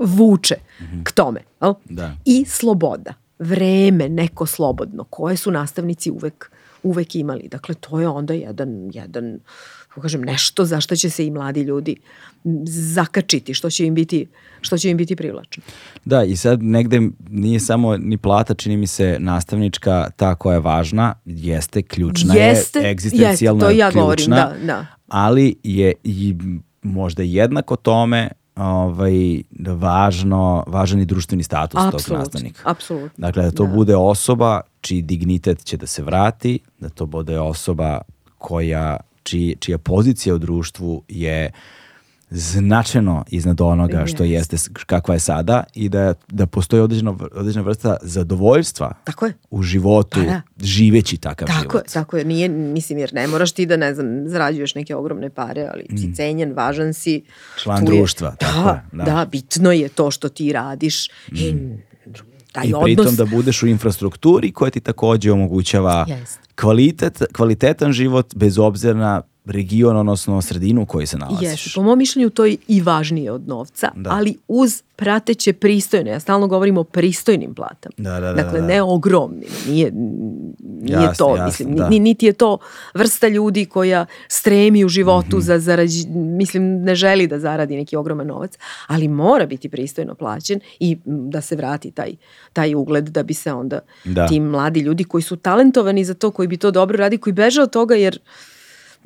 vuče 0.00 0.56
mm 0.80 0.84
-hmm. 0.84 1.04
k 1.04 1.12
tome. 1.12 1.40
Al? 1.58 1.74
Da. 1.84 2.16
I 2.24 2.44
sloboda, 2.44 3.14
vreme, 3.38 4.08
neko 4.08 4.46
slobodno, 4.46 5.04
koje 5.04 5.36
su 5.36 5.50
nastavnici 5.50 6.10
uvek, 6.10 6.50
uvek 6.82 7.14
imali. 7.14 7.48
Dakle, 7.48 7.74
to 7.74 8.00
je 8.00 8.08
onda 8.08 8.34
jedan, 8.34 8.90
jedan 8.92 9.38
kažem, 10.00 10.22
nešto 10.22 10.64
za 10.64 10.80
što 10.80 10.96
će 10.96 11.10
se 11.10 11.26
i 11.26 11.30
mladi 11.30 11.62
ljudi 11.62 11.96
zakačiti, 12.66 13.54
što 13.54 13.70
će 13.70 13.86
im 13.86 13.94
biti, 13.94 14.26
što 14.60 14.78
će 14.78 14.90
im 14.90 14.96
biti 14.96 15.16
privlačno. 15.16 15.62
Da, 16.04 16.24
i 16.24 16.36
sad 16.36 16.62
negde 16.62 17.00
nije 17.30 17.60
samo 17.60 17.96
ni 17.96 18.16
plata, 18.16 18.54
čini 18.54 18.76
mi 18.76 18.86
se, 18.86 19.16
nastavnička 19.20 20.10
ta 20.16 20.34
koja 20.34 20.54
je 20.54 20.60
važna, 20.60 21.14
jeste, 21.24 21.82
ključna 21.82 22.34
jeste, 22.34 22.78
je, 22.78 22.90
egzistencijalna 22.90 23.64
jeste, 23.64 23.74
to 23.74 23.80
ja 23.80 23.90
ključna, 23.90 24.36
govorim, 24.36 24.66
da, 24.66 24.66
da. 24.66 24.86
ali 25.08 25.56
je 25.62 25.92
i 26.04 26.36
možda 26.82 27.22
jednako 27.22 27.76
tome 27.76 28.28
ovaj, 28.56 29.42
važno, 29.66 30.64
važan 30.66 31.00
i 31.00 31.04
društveni 31.04 31.42
status 31.42 31.80
absolut, 31.80 32.06
tog 32.06 32.18
nastavnika. 32.18 32.70
Apsolutno. 32.70 33.10
Dakle, 33.16 33.42
da 33.42 33.50
to 33.50 33.66
da. 33.66 33.72
bude 33.72 33.96
osoba 33.96 34.60
čiji 34.80 35.02
dignitet 35.02 35.64
će 35.64 35.76
da 35.76 35.86
se 35.86 36.02
vrati, 36.02 36.58
da 36.78 36.88
to 36.88 37.06
bude 37.06 37.38
osoba 37.38 38.00
koja 38.38 38.96
čiji, 39.22 39.56
čija 39.60 39.78
pozicija 39.78 40.34
u 40.34 40.38
društvu 40.38 41.02
je 41.08 41.50
značajno 42.34 43.24
iznad 43.28 43.60
onoga 43.60 44.06
što 44.06 44.24
jeste 44.24 44.56
kakva 44.86 45.14
je 45.14 45.20
sada 45.20 45.64
i 45.74 45.88
da, 45.88 46.14
da 46.28 46.46
postoji 46.46 46.82
određena, 46.82 47.16
određena 47.32 47.64
vrsta 47.64 47.96
zadovoljstva 48.02 48.94
tako 49.04 49.26
je. 49.26 49.32
u 49.50 49.62
životu 49.62 50.20
pa 50.20 50.26
da. 50.26 50.42
živeći 50.62 51.16
takav 51.16 51.48
tako 51.48 51.60
život. 51.60 51.74
Je, 51.74 51.92
tako 51.92 52.16
je, 52.16 52.24
nije, 52.24 52.48
mislim 52.48 52.98
jer 52.98 53.14
ne 53.14 53.26
moraš 53.26 53.52
ti 53.52 53.66
da 53.66 53.76
ne 53.76 53.94
znam, 53.94 54.28
zarađuješ 54.28 54.74
neke 54.74 54.94
ogromne 54.94 55.30
pare, 55.30 55.68
ali 55.72 55.86
mm. 55.90 55.98
si 55.98 56.14
cenjen, 56.14 56.52
važan 56.52 56.94
si. 56.94 57.24
Član 57.62 57.84
društva, 57.84 58.28
je, 58.28 58.36
tako 58.36 58.64
da, 58.64 58.70
je. 58.70 58.82
Da. 58.92 59.04
da, 59.04 59.26
bitno 59.30 59.72
je 59.72 59.88
to 59.88 60.10
što 60.10 60.28
ti 60.28 60.52
radiš 60.52 61.08
mm. 61.08 61.36
i 61.36 61.54
taj 62.52 62.66
I 62.66 62.72
pritom 62.84 63.06
odnos... 63.06 63.16
da 63.16 63.24
budeš 63.24 63.62
u 63.62 63.66
infrastrukturi 63.66 64.52
koja 64.52 64.70
ti 64.70 64.80
takođe 64.80 65.32
omogućava 65.32 66.06
yes. 66.08 66.38
kvalitet, 66.60 67.22
kvalitetan 67.32 67.92
život 67.92 68.34
bez 68.34 68.58
obzira 68.58 68.94
na 68.94 69.22
region, 69.44 69.96
odnosno 69.96 70.42
sredinu 70.42 70.82
u 70.82 70.86
kojoj 70.86 71.06
se 71.06 71.18
nalaziš. 71.18 71.50
Jesu, 71.50 71.70
po 71.74 71.82
mom 71.82 71.98
mišljenju 71.98 72.30
to 72.30 72.44
je 72.44 72.56
i 72.68 72.80
važnije 72.80 73.32
od 73.32 73.48
novca, 73.48 73.90
da. 73.96 74.10
ali 74.10 74.36
uz 74.48 74.82
prateće 74.96 75.52
pristojne, 75.52 76.10
ja 76.10 76.20
stalno 76.20 76.46
govorim 76.46 76.78
o 76.78 76.84
pristojnim 76.84 77.54
platama. 77.54 77.94
Da, 77.96 78.20
da, 78.20 78.20
da, 78.20 78.42
dakle, 78.42 78.60
da. 78.60 78.66
ne 78.66 78.82
ogromnim, 78.82 79.48
nije, 79.68 79.92
nije 80.60 80.92
jasne, 80.92 81.14
to, 81.18 81.36
jasne, 81.36 81.46
mislim, 81.66 81.76
da. 81.76 81.88
niti 81.88 82.26
je 82.26 82.32
to 82.32 82.58
vrsta 82.94 83.28
ljudi 83.28 83.64
koja 83.64 84.06
stremi 84.28 84.84
u 84.84 84.88
životu 84.88 85.36
mm 85.36 85.40
-hmm. 85.40 85.44
za 85.44 85.58
zarađi, 85.58 86.06
mislim, 86.08 86.82
ne 86.82 86.94
želi 86.94 87.26
da 87.26 87.38
zaradi 87.38 87.76
neki 87.76 87.96
ogroman 87.96 88.26
novac, 88.26 88.58
ali 88.86 89.08
mora 89.08 89.46
biti 89.46 89.68
pristojno 89.68 90.14
plaćen 90.14 90.60
i 90.80 90.98
da 91.04 91.40
se 91.40 91.56
vrati 91.56 91.90
taj, 91.90 92.12
taj 92.52 92.74
ugled 92.74 93.08
da 93.08 93.22
bi 93.22 93.34
se 93.34 93.52
onda 93.52 93.78
da. 94.04 94.26
ti 94.26 94.40
mladi 94.40 94.80
ljudi 94.80 95.04
koji 95.04 95.22
su 95.22 95.36
talentovani 95.36 96.04
za 96.04 96.14
to, 96.14 96.30
koji 96.30 96.48
bi 96.48 96.56
to 96.56 96.70
dobro 96.70 96.96
radi, 96.96 97.18
koji 97.18 97.34
beže 97.34 97.62
od 97.62 97.72
toga 97.72 97.94
jer 97.94 98.18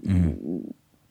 Mm. 0.05 0.31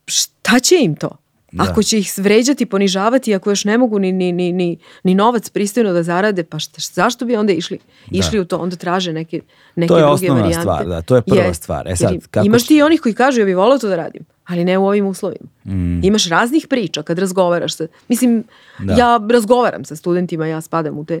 Šta 0.06 0.60
će 0.60 0.76
im 0.80 0.96
to? 0.96 1.10
Da. 1.52 1.64
Ako 1.64 1.82
će 1.82 1.98
ih 1.98 2.12
vređati, 2.16 2.66
ponižavati, 2.66 3.34
ako 3.34 3.50
još 3.50 3.64
ne 3.64 3.78
mogu 3.78 3.98
ni, 3.98 4.12
ni, 4.12 4.32
ni, 4.32 4.52
ni, 4.52 4.78
ni 5.02 5.14
novac 5.14 5.50
pristojno 5.50 5.92
da 5.92 6.02
zarade, 6.02 6.44
pa 6.44 6.58
šta, 6.58 6.80
zašto 6.92 7.24
bi 7.24 7.36
onda 7.36 7.52
išli, 7.52 7.78
da. 8.06 8.18
išli 8.18 8.40
u 8.40 8.44
to? 8.44 8.58
Onda 8.58 8.76
traže 8.76 9.12
neke, 9.12 9.40
neke 9.76 9.94
druge 9.94 10.02
varijante. 10.02 10.26
To 10.26 10.34
je 10.34 10.40
osnovna 10.40 10.60
stvar, 10.60 10.86
da, 10.86 11.02
to 11.02 11.16
je 11.16 11.22
prva 11.22 11.42
je, 11.42 11.54
stvar. 11.54 11.88
E 11.88 11.96
sad, 11.96 12.26
kako 12.30 12.46
imaš 12.46 12.66
ti 12.66 12.76
i 12.76 12.82
onih 12.82 13.00
koji 13.00 13.14
kažu, 13.14 13.40
ja 13.40 13.44
bih 13.44 13.56
volao 13.56 13.78
to 13.78 13.88
da 13.88 13.96
radim, 13.96 14.24
ali 14.46 14.64
ne 14.64 14.78
u 14.78 14.86
ovim 14.86 15.06
uslovima. 15.06 15.48
Mm. 15.64 16.04
Imaš 16.04 16.28
raznih 16.28 16.66
priča 16.70 17.02
kad 17.02 17.18
razgovaraš 17.18 17.76
sa, 17.76 17.86
mislim, 18.08 18.44
da. 18.78 18.94
ja 18.94 19.20
razgovaram 19.30 19.84
sa 19.84 19.96
studentima, 19.96 20.46
ja 20.46 20.60
spadam 20.60 20.98
u 20.98 21.04
te 21.04 21.20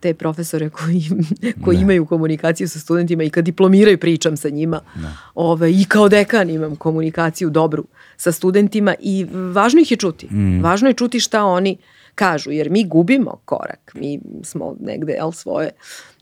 te 0.00 0.14
profesore 0.14 0.70
koji, 0.70 1.04
koji 1.64 1.76
da. 1.76 1.82
imaju 1.82 2.06
komunikaciju 2.06 2.68
sa 2.68 2.78
studentima 2.78 3.24
i 3.24 3.30
kad 3.30 3.44
diplomiraju 3.44 3.98
pričam 3.98 4.36
sa 4.36 4.48
njima. 4.48 4.80
Da. 4.94 5.12
Ove, 5.34 5.72
I 5.72 5.84
kao 5.84 6.08
dekan 6.08 6.50
imam 6.50 6.76
komunikaciju 6.76 7.50
dobru 7.50 7.84
sa 8.16 8.32
studentima 8.32 8.94
i 9.00 9.26
važno 9.54 9.80
ih 9.80 9.90
je 9.90 9.96
čuti. 9.96 10.26
Mm. 10.26 10.62
Važno 10.62 10.88
je 10.88 10.94
čuti 10.94 11.20
šta 11.20 11.44
oni 11.44 11.76
kažu, 12.14 12.50
jer 12.50 12.70
mi 12.70 12.84
gubimo 12.84 13.40
korak. 13.44 13.92
Mi 13.94 14.20
smo 14.42 14.76
negde 14.80 15.16
el, 15.18 15.32
svoje 15.32 15.70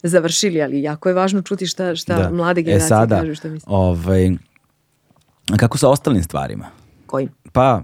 završili, 0.03 0.62
ali 0.62 0.82
jako 0.82 1.09
je 1.09 1.15
važno 1.15 1.43
čuti 1.43 1.66
šta, 1.66 1.97
šta 1.97 2.19
da. 2.19 2.31
mlade 2.31 2.61
e, 2.61 2.65
generacije 2.65 2.86
e 2.86 2.89
sada, 2.89 3.20
kažu. 3.20 3.35
Šta 3.35 3.48
ovaj, 3.66 4.31
kako 5.57 5.78
sa 5.78 5.89
ostalim 5.89 6.23
stvarima? 6.23 6.66
Kojim? 7.07 7.28
Pa, 7.53 7.82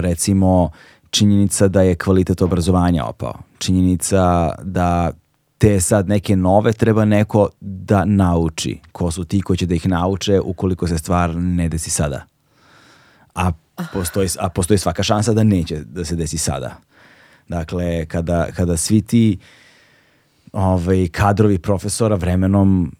recimo, 0.00 0.70
činjenica 1.10 1.68
da 1.68 1.82
je 1.82 1.94
kvalitet 1.94 2.42
obrazovanja 2.42 3.04
opao. 3.04 3.34
Činjenica 3.58 4.52
da 4.62 5.12
te 5.58 5.80
sad 5.80 6.08
neke 6.08 6.36
nove 6.36 6.72
treba 6.72 7.04
neko 7.04 7.48
da 7.60 8.04
nauči. 8.04 8.80
Ko 8.92 9.10
su 9.10 9.24
ti 9.24 9.42
koji 9.42 9.56
će 9.56 9.66
da 9.66 9.74
ih 9.74 9.88
nauče 9.88 10.40
ukoliko 10.40 10.88
se 10.88 10.98
stvar 10.98 11.36
ne 11.36 11.68
desi 11.68 11.90
sada. 11.90 12.24
A 13.34 13.52
postoji, 13.92 14.28
a 14.38 14.48
postoji 14.48 14.78
svaka 14.78 15.02
šansa 15.02 15.32
da 15.32 15.42
neće 15.42 15.76
da 15.84 16.04
se 16.04 16.16
desi 16.16 16.38
sada. 16.38 16.76
Dakle, 17.48 18.06
kada, 18.06 18.46
kada 18.56 18.76
svi 18.76 19.02
ti 19.02 19.38
ovaj, 20.52 21.08
kadrovi 21.08 21.58
profesora 21.58 22.16
vremenom 22.16 22.92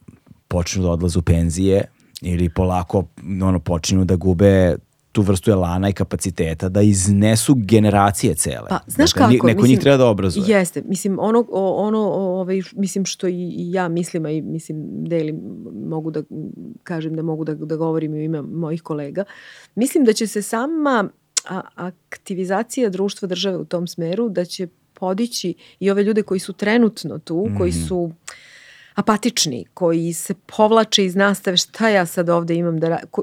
počnu 0.49 0.83
da 0.83 0.91
odlaze 0.91 1.19
u 1.19 1.23
penzije 1.23 1.85
ili 2.21 2.49
polako 2.49 3.05
ono, 3.43 3.61
počinju 3.61 4.05
da 4.05 4.17
gube 4.17 4.77
tu 5.19 5.23
vrstu 5.23 5.51
elana 5.51 5.89
i 5.89 5.93
kapaciteta 5.93 6.69
da 6.69 6.83
iznesu 6.83 7.55
generacije 7.55 8.35
cele. 8.35 8.69
Pa, 8.69 8.79
znaš 8.87 9.13
dakle, 9.15 9.37
kako? 9.39 9.47
Neko 9.47 9.47
mislim, 9.47 9.71
njih 9.71 9.81
treba 9.81 9.97
da 9.97 10.07
obrazuje. 10.07 10.45
Jeste, 10.59 10.83
mislim, 10.87 11.19
ono, 11.21 11.45
ono 11.53 11.99
ovaj, 12.13 12.63
mislim 12.73 13.05
što 13.05 13.29
i, 13.29 13.33
i 13.35 13.73
ja 13.73 13.89
mislim, 13.89 14.27
a 14.27 14.31
i 14.31 14.43
mislim, 14.43 14.87
delim, 15.05 15.41
mogu 15.87 16.11
da 16.11 16.23
kažem 16.83 17.17
da 17.17 17.23
mogu 17.23 17.45
da, 17.45 17.55
da 17.55 17.77
govorim 17.77 18.13
u 18.13 18.17
ime 18.17 18.43
mojih 18.43 18.83
kolega, 18.83 19.25
mislim 19.75 20.05
da 20.05 20.13
će 20.13 20.27
se 20.27 20.43
sama 20.43 21.09
a, 21.49 21.61
aktivizacija 21.75 22.89
društva 22.91 23.29
države 23.29 23.57
u 23.57 23.65
tom 23.65 23.87
smeru, 23.87 24.29
da 24.29 24.45
će 24.45 24.69
podići 24.95 25.55
i 25.81 25.91
ove 25.91 26.03
ljude 26.03 26.23
koji 26.23 26.41
su 26.41 26.53
trenutno 26.53 27.19
tu, 27.19 27.49
koji 27.59 27.71
Mhm. 27.71 27.81
su 27.87 28.11
apatični, 28.99 29.65
koji 29.75 30.13
se 30.13 30.35
povlače 30.47 31.05
iz 31.05 31.15
nastave, 31.17 31.57
šta 31.57 31.89
ja 31.89 32.07
sad 32.07 32.29
ovde 32.29 32.55
imam 32.55 32.79
da 32.79 32.99
ko, 33.11 33.23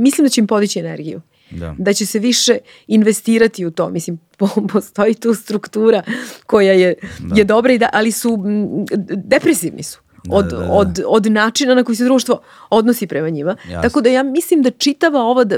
mislim 0.00 0.24
da 0.24 0.28
će 0.28 0.40
im 0.40 0.46
podići 0.46 0.78
energiju 0.78 1.20
Da. 1.52 1.74
da 1.78 1.92
će 1.92 2.06
se 2.06 2.18
više 2.18 2.58
investirati 2.88 3.66
u 3.66 3.70
to. 3.70 3.88
Mislim, 3.90 4.18
po- 4.36 4.66
postoji 4.68 5.14
tu 5.14 5.34
struktura 5.34 6.02
koja 6.46 6.72
je, 6.72 6.94
Da. 7.20 7.34
je 7.36 7.44
dobra, 7.44 7.72
i 7.72 7.78
da, 7.78 7.88
ali 7.92 8.12
su 8.12 8.34
m, 8.36 8.68
depresivni 9.16 9.82
su. 9.82 9.98
Da, 10.24 10.36
Od, 10.36 10.44
da, 10.44 10.56
da. 10.56 10.72
od, 10.72 11.00
od 11.06 11.26
načina 11.26 11.74
na 11.74 11.84
koji 11.84 11.96
se 11.96 12.04
društvo 12.04 12.40
odnosi 12.70 13.06
prema 13.06 13.28
njima. 13.28 13.56
Jasno. 13.64 13.82
Tako 13.82 14.00
da 14.00 14.08
ja 14.08 14.22
mislim 14.22 14.62
da 14.62 14.70
čitava 14.70 15.20
ova, 15.22 15.44
da, 15.44 15.56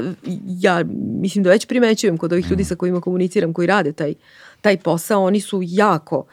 ja 0.49 0.83
mislim 0.95 1.43
da 1.43 1.49
već 1.49 1.65
primećujem 1.65 2.17
kod 2.17 2.31
ovih 2.31 2.45
Mm. 2.45 2.49
ljudi 2.49 2.63
sa 2.63 2.75
kojima 2.75 3.01
komuniciram, 3.01 3.53
koji 3.53 3.67
rade 3.67 3.91
taj, 3.91 4.13
taj 4.61 4.77
posao, 4.77 5.23
oni 5.23 5.41
su 5.41 5.59
jako 5.63 6.17
um, 6.17 6.25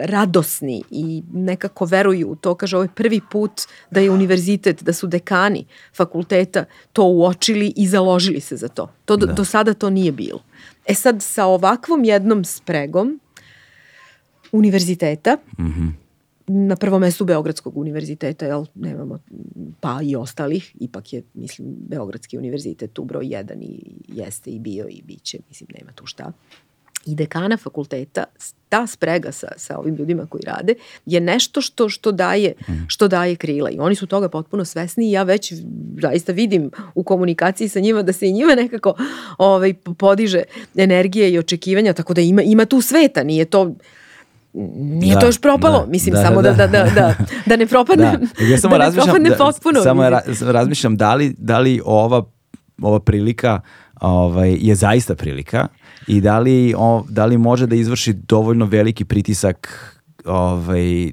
radosni 0.00 0.82
i 0.90 1.22
nekako 1.32 1.84
veruju 1.84 2.28
u 2.28 2.36
to. 2.36 2.54
Kaže, 2.54 2.76
ovo 2.76 2.84
je 2.84 2.88
prvi 2.90 3.20
put 3.30 3.50
da 3.90 4.00
je 4.00 4.10
univerzitet, 4.10 4.82
da 4.82 4.92
su 4.92 5.06
dekani 5.06 5.64
fakulteta 5.94 6.64
to 6.92 7.04
uočili 7.04 7.72
i 7.76 7.86
založili 7.88 8.40
se 8.40 8.56
za 8.56 8.68
to. 8.68 8.90
to 9.04 9.16
do, 9.16 9.26
Da. 9.26 9.32
do 9.32 9.44
sada 9.44 9.74
to 9.74 9.90
nije 9.90 10.12
bilo. 10.12 10.40
E 10.86 10.94
sad, 10.94 11.22
sa 11.22 11.44
ovakvom 11.46 12.04
jednom 12.04 12.44
spregom 12.44 13.20
univerziteta, 14.52 15.36
Mhm. 15.58 15.88
na 16.46 16.76
prvom 16.76 17.00
mestu 17.00 17.24
Beogradskog 17.24 17.76
univerziteta, 17.76 18.46
jel, 18.46 18.64
nemamo, 18.74 19.18
pa 19.80 19.98
i 20.02 20.16
ostalih, 20.16 20.76
ipak 20.80 21.12
je, 21.12 21.22
mislim, 21.34 21.68
Beogradski 21.80 22.38
univerzitet 22.38 22.92
tu 22.92 23.04
broj 23.04 23.26
jedan 23.26 23.62
i 23.62 23.80
jeste 24.08 24.50
i 24.50 24.58
bio 24.58 24.86
i 24.88 25.02
biće, 25.02 25.38
mislim, 25.48 25.68
nema 25.78 25.92
tu 25.92 26.06
šta. 26.06 26.32
I 27.06 27.14
dekana 27.14 27.56
fakulteta, 27.56 28.24
ta 28.68 28.86
sprega 28.86 29.32
sa, 29.32 29.48
sa 29.56 29.78
ovim 29.78 29.94
ljudima 29.94 30.26
koji 30.26 30.42
rade, 30.46 30.74
je 31.06 31.20
nešto 31.20 31.60
što, 31.60 31.88
što, 31.88 32.12
daje, 32.12 32.52
što 32.86 33.08
daje 33.08 33.36
krila. 33.36 33.70
I 33.70 33.78
oni 33.78 33.94
su 33.94 34.06
toga 34.06 34.28
potpuno 34.28 34.64
svesni 34.64 35.08
i 35.08 35.12
ja 35.12 35.22
već 35.22 35.52
zaista 36.00 36.32
vidim 36.32 36.70
u 36.94 37.02
komunikaciji 37.02 37.68
sa 37.68 37.80
njima 37.80 38.02
da 38.02 38.12
se 38.12 38.28
i 38.28 38.32
njima 38.32 38.54
nekako 38.54 38.94
ovaj, 39.38 39.74
podiže 39.74 40.42
energije 40.76 41.32
i 41.32 41.38
očekivanja, 41.38 41.92
tako 41.92 42.14
da 42.14 42.20
ima, 42.20 42.42
ima 42.42 42.64
tu 42.64 42.80
sveta, 42.80 43.22
nije 43.22 43.44
to 43.44 43.74
nije 44.74 45.14
Da, 45.14 45.20
to 45.20 45.26
još 45.26 45.40
propalo, 45.40 45.78
da, 45.78 45.86
mislim 45.90 46.14
da, 46.14 46.22
samo 46.22 46.42
da, 46.42 46.52
da, 46.52 46.66
da, 46.66 46.84
da, 46.84 46.90
da, 46.94 47.14
da 47.46 47.56
ne 47.56 47.66
propadne, 47.66 48.18
Da, 48.38 48.44
ja 48.44 48.58
samo 48.58 48.72
da 48.74 48.78
ne 48.78 48.84
razmišljam, 48.84 49.06
propadne 49.06 49.30
da, 49.30 49.36
potpuno. 49.36 49.82
Samo 49.82 50.10
ra, 50.10 50.22
razmišljam 50.40 50.96
da 50.96 51.14
li, 51.14 51.34
da 51.38 51.58
li 51.58 51.80
ova, 51.84 52.24
ova 52.82 53.00
prilika 53.00 53.60
ovaj, 54.00 54.56
je 54.60 54.74
zaista 54.74 55.14
prilika 55.14 55.68
i 56.06 56.20
da 56.20 56.38
li, 56.38 56.74
o, 56.78 57.04
da 57.08 57.26
li 57.26 57.38
može 57.38 57.66
da 57.66 57.74
izvrši 57.76 58.12
dovoljno 58.12 58.64
veliki 58.66 59.04
pritisak 59.04 59.68
ovaj, 60.26 61.12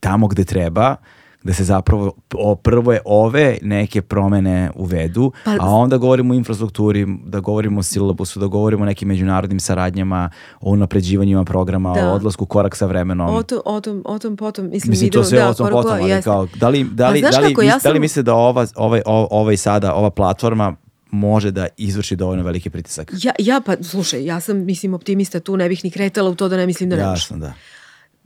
tamo 0.00 0.26
gde 0.26 0.44
treba, 0.44 0.96
da 1.44 1.52
se 1.52 1.64
zapravo 1.64 2.12
o, 2.34 2.54
prvo 2.54 2.92
je 2.92 3.00
ove 3.04 3.58
neke 3.62 4.02
promene 4.02 4.70
uvedu, 4.74 5.32
Pa- 5.44 5.56
a 5.60 5.66
onda 5.66 5.96
govorimo 5.96 6.34
o 6.34 6.36
infrastrukturi, 6.36 7.06
da 7.24 7.40
govorimo 7.40 7.80
o 7.80 7.82
silabusu, 7.82 8.40
da 8.40 8.46
govorimo 8.46 8.82
o 8.82 8.86
nekim 8.86 9.08
međunarodnim 9.08 9.60
saradnjama, 9.60 10.30
o 10.60 10.70
unapređivanjima 10.70 11.44
programa, 11.44 11.94
Da. 11.94 12.08
o 12.08 12.14
odlasku 12.14 12.46
korak 12.46 12.76
sa 12.76 12.86
vremenom. 12.86 13.34
O, 13.34 13.42
to, 13.42 13.62
o, 13.64 13.80
tom, 13.80 14.02
o 14.04 14.18
tom 14.18 14.36
potom, 14.36 14.64
mislim, 14.66 14.90
Mislim, 14.90 15.10
to 15.10 15.24
sve 15.24 15.38
da, 15.38 15.48
o 15.48 15.54
tom 15.54 15.70
potom, 15.70 15.92
ali 15.92 16.10
jeste. 16.10 16.22
kao, 16.24 16.46
da 16.54 16.68
li, 16.68 16.84
da 16.84 17.08
li, 17.08 17.18
znaš 17.20 17.32
da 17.32 17.40
li, 17.40 17.46
kako, 17.46 17.60
mis- 17.60 17.66
ja 17.66 17.78
da 17.78 17.88
li 17.88 17.94
sam- 17.94 18.00
mislite 18.00 18.22
da 18.22 18.34
ova, 18.34 18.66
ovaj, 18.76 19.02
o- 19.06 19.28
ovaj 19.32 19.56
sada, 19.56 19.94
ova 19.94 20.10
platforma 20.10 20.74
može 21.12 21.50
da 21.50 21.66
izvrši 21.76 22.16
dovoljno 22.16 22.44
veliki 22.44 22.70
pritisak? 22.70 23.12
Ja, 23.22 23.32
ja 23.38 23.60
pa, 23.66 23.76
slušaj, 23.82 24.24
ja 24.24 24.40
sam, 24.40 24.64
mislim, 24.64 24.94
optimista 24.94 25.40
tu, 25.40 25.56
ne 25.56 25.68
bih 25.68 25.84
ni 25.84 25.90
kretala 25.90 26.30
u 26.30 26.34
to 26.34 26.48
da 26.48 26.56
ne 26.56 26.66
mislim 26.66 26.90
da 26.90 26.96
ne 26.96 27.02
može. 27.02 27.20
Jasno, 27.20 27.38
da. 27.38 27.52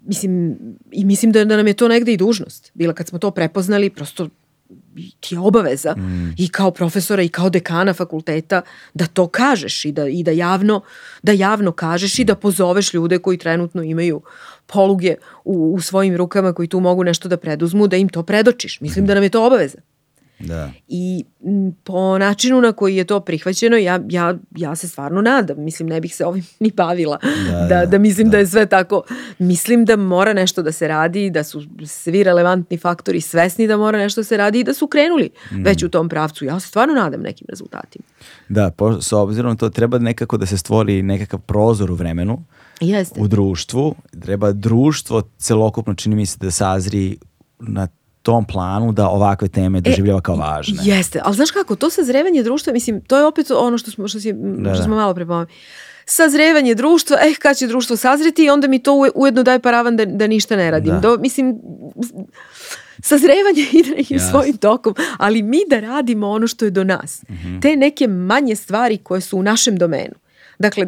Mislim, 0.04 0.56
i 0.92 1.04
mislim 1.04 1.32
da, 1.32 1.44
da 1.44 1.56
nam 1.56 1.66
je 1.66 1.74
to 1.74 1.88
negde 1.88 2.12
i 2.12 2.16
dužnost. 2.16 2.70
Bila 2.74 2.94
kad 2.94 3.08
smo 3.08 3.18
to 3.18 3.30
prepoznali, 3.30 3.90
prosto 3.90 4.28
ti 5.20 5.34
je 5.34 5.38
obaveza 5.38 5.94
Mm. 5.96 6.34
i 6.38 6.48
kao 6.48 6.70
profesora 6.70 7.22
i 7.22 7.28
kao 7.28 7.50
dekana 7.50 7.94
fakulteta 7.94 8.62
da 8.94 9.06
to 9.06 9.28
kažeš 9.28 9.84
i 9.84 9.92
da, 9.92 10.08
i 10.08 10.22
da 10.22 10.30
javno 10.30 10.80
da 11.22 11.32
javno 11.32 11.72
kažeš 11.72 12.18
i 12.18 12.24
da 12.24 12.34
pozoveš 12.34 12.94
ljude 12.94 13.18
koji 13.18 13.38
trenutno 13.38 13.82
imaju 13.82 14.22
poluge 14.66 15.14
u, 15.44 15.74
u 15.74 15.80
svojim 15.80 16.16
rukama 16.16 16.52
koji 16.52 16.68
tu 16.68 16.80
mogu 16.80 17.04
nešto 17.04 17.28
da 17.28 17.36
preduzmu, 17.36 17.86
da 17.86 17.96
im 17.96 18.08
to 18.08 18.22
predočiš. 18.22 18.80
Mislim 18.80 19.06
da 19.06 19.14
nam 19.14 19.22
je 19.22 19.28
to 19.28 19.46
obaveza. 19.46 19.78
Da. 20.38 20.70
I 20.88 21.24
po 21.84 22.18
načinu 22.18 22.60
na 22.60 22.72
koji 22.72 22.96
je 22.96 23.04
to 23.04 23.20
prihvaćeno, 23.20 23.76
ja, 23.76 24.00
ja, 24.08 24.34
ja 24.56 24.76
se 24.76 24.88
stvarno 24.88 25.22
nadam. 25.22 25.60
Mislim, 25.60 25.88
ne 25.88 26.00
bih 26.00 26.14
se 26.16 26.24
ovim 26.26 26.44
ni 26.60 26.70
bavila. 26.70 27.18
Da, 27.46 27.52
Da, 27.52 27.66
da, 27.68 27.86
da, 27.86 27.98
mislim 27.98 28.26
da. 28.26 28.30
da. 28.30 28.38
je 28.38 28.46
sve 28.46 28.66
tako. 28.66 29.02
Mislim 29.38 29.84
da 29.84 29.96
mora 29.96 30.32
nešto 30.32 30.62
da 30.62 30.72
se 30.72 30.88
radi, 30.88 31.30
da 31.30 31.44
su 31.44 31.62
svi 31.86 32.22
relevantni 32.22 32.78
faktori 32.78 33.20
svesni 33.20 33.66
da 33.66 33.76
mora 33.76 33.98
nešto 33.98 34.20
da 34.20 34.24
se 34.24 34.36
radi 34.36 34.60
i 34.60 34.64
da 34.64 34.74
su 34.74 34.86
krenuli 34.86 35.30
Mm. 35.52 35.62
već 35.62 35.82
u 35.82 35.88
tom 35.88 36.08
pravcu. 36.08 36.44
Ja 36.44 36.60
se 36.60 36.68
stvarno 36.68 36.94
nadam 36.94 37.20
nekim 37.20 37.46
rezultatima. 37.50 38.04
Da, 38.48 38.70
po, 38.70 39.02
s 39.02 39.12
obzirom 39.12 39.56
to 39.56 39.68
treba 39.68 39.98
nekako 39.98 40.36
da 40.36 40.46
se 40.46 40.58
stvori 40.58 41.02
nekakav 41.02 41.40
prozor 41.40 41.90
u 41.90 41.94
vremenu, 41.94 42.44
Jeste. 42.80 43.20
u 43.20 43.28
društvu, 43.28 43.94
treba 44.22 44.52
društvo 44.52 45.22
celokupno 45.38 45.94
čini 45.94 46.16
mi 46.16 46.26
se 46.26 46.38
da 46.40 46.50
sazri 46.50 47.18
na 47.58 47.88
tom 48.26 48.44
planu 48.44 48.92
da 48.92 49.08
ovakve 49.08 49.48
teme 49.48 49.80
doživljava 49.80 50.20
kao 50.20 50.36
važne. 50.36 50.78
Jeste, 50.84 51.20
ali 51.24 51.34
znaš 51.34 51.50
kako, 51.50 51.76
to 51.76 51.90
sazrevanje 51.90 52.42
društva, 52.42 52.72
mislim, 52.72 53.00
to 53.00 53.18
je 53.18 53.24
opet 53.24 53.50
ono 53.50 53.78
što 53.78 53.90
smo, 53.90 54.08
što 54.08 54.20
si, 54.20 54.32
Da, 54.32 54.70
što 54.70 54.78
da. 54.78 54.84
smo 54.84 54.96
malo 54.96 55.14
pre 55.14 55.26
pomenuli. 55.26 55.46
Sazrevanje 56.06 56.74
društva, 56.74 57.16
eh, 57.18 57.34
kad 57.36 57.56
će 57.56 57.66
društvo 57.66 57.96
sazreti 57.96 58.44
i 58.44 58.50
onda 58.50 58.68
mi 58.68 58.78
to 58.78 58.92
uje- 58.94 59.10
ujedno 59.14 59.42
daje 59.42 59.58
paravan 59.60 59.96
da, 59.96 60.04
da 60.06 60.26
ništa 60.26 60.56
ne 60.56 60.70
radim. 60.70 60.92
Da. 60.92 61.00
Do, 61.00 61.16
mislim, 61.16 61.56
sazrevanje 63.00 63.36
ide 63.72 63.90
nekim 63.90 64.16
Jasno. 64.16 64.30
svojim 64.30 64.56
tokom, 64.58 64.94
ali 65.18 65.42
mi 65.42 65.58
da 65.68 65.80
radimo 65.80 66.28
ono 66.28 66.46
što 66.46 66.64
je 66.64 66.70
do 66.70 66.84
nas. 66.84 67.22
Mhm. 67.24 67.60
Te 67.60 67.76
neke 67.76 68.06
manje 68.08 68.56
stvari 68.56 68.98
koje 68.98 69.20
su 69.20 69.38
u 69.38 69.42
našem 69.42 69.76
domenu. 69.76 70.14
Dakle, 70.58 70.86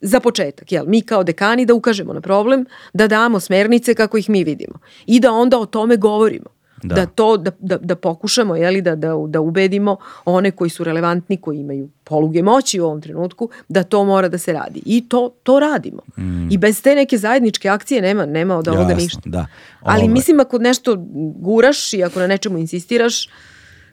za 0.00 0.20
početak, 0.20 0.72
jel, 0.72 0.84
mi 0.86 1.02
kao 1.02 1.24
dekani 1.24 1.66
da 1.66 1.74
ukažemo 1.74 2.12
na 2.12 2.20
problem, 2.20 2.64
da 2.92 3.06
damo 3.06 3.40
smernice 3.40 3.94
kako 3.94 4.18
ih 4.18 4.30
mi 4.30 4.44
vidimo 4.44 4.74
i 5.06 5.20
da 5.20 5.32
onda 5.32 5.58
o 5.58 5.66
tome 5.66 5.96
govorimo. 5.96 6.46
Da. 6.82 6.94
Da, 6.94 7.06
to, 7.06 7.36
da, 7.36 7.50
da, 7.58 7.76
da 7.76 7.96
pokušamo, 7.96 8.56
jeli, 8.56 8.82
da, 8.82 8.96
da, 8.96 9.14
da 9.28 9.40
ubedimo 9.40 9.96
one 10.24 10.50
koji 10.50 10.70
su 10.70 10.84
relevantni, 10.84 11.36
koji 11.36 11.58
imaju 11.58 11.88
poluge 12.04 12.42
moći 12.42 12.80
u 12.80 12.84
ovom 12.84 13.00
trenutku, 13.00 13.48
da 13.68 13.82
to 13.82 14.04
mora 14.04 14.28
da 14.28 14.38
se 14.38 14.52
radi. 14.52 14.82
I 14.86 15.08
to, 15.08 15.30
to 15.42 15.60
radimo. 15.60 16.02
I 16.50 16.58
bez 16.58 16.82
te 16.82 16.94
neke 16.94 17.18
zajedničke 17.18 17.68
akcije 17.68 18.02
nema, 18.02 18.26
nema 18.26 18.56
od 18.56 18.68
ovoga 18.68 18.82
Jasno, 18.82 19.02
ništa. 19.02 19.20
da. 19.24 19.46
Ali 19.80 20.02
Ovaj, 20.02 20.08
mislim 20.08 20.40
ako 20.40 20.58
nešto 20.58 20.96
guraš 21.36 21.92
i 21.92 22.04
ako 22.04 22.20
na 22.20 22.26
nečemu 22.26 22.58
insistiraš, 22.58 23.28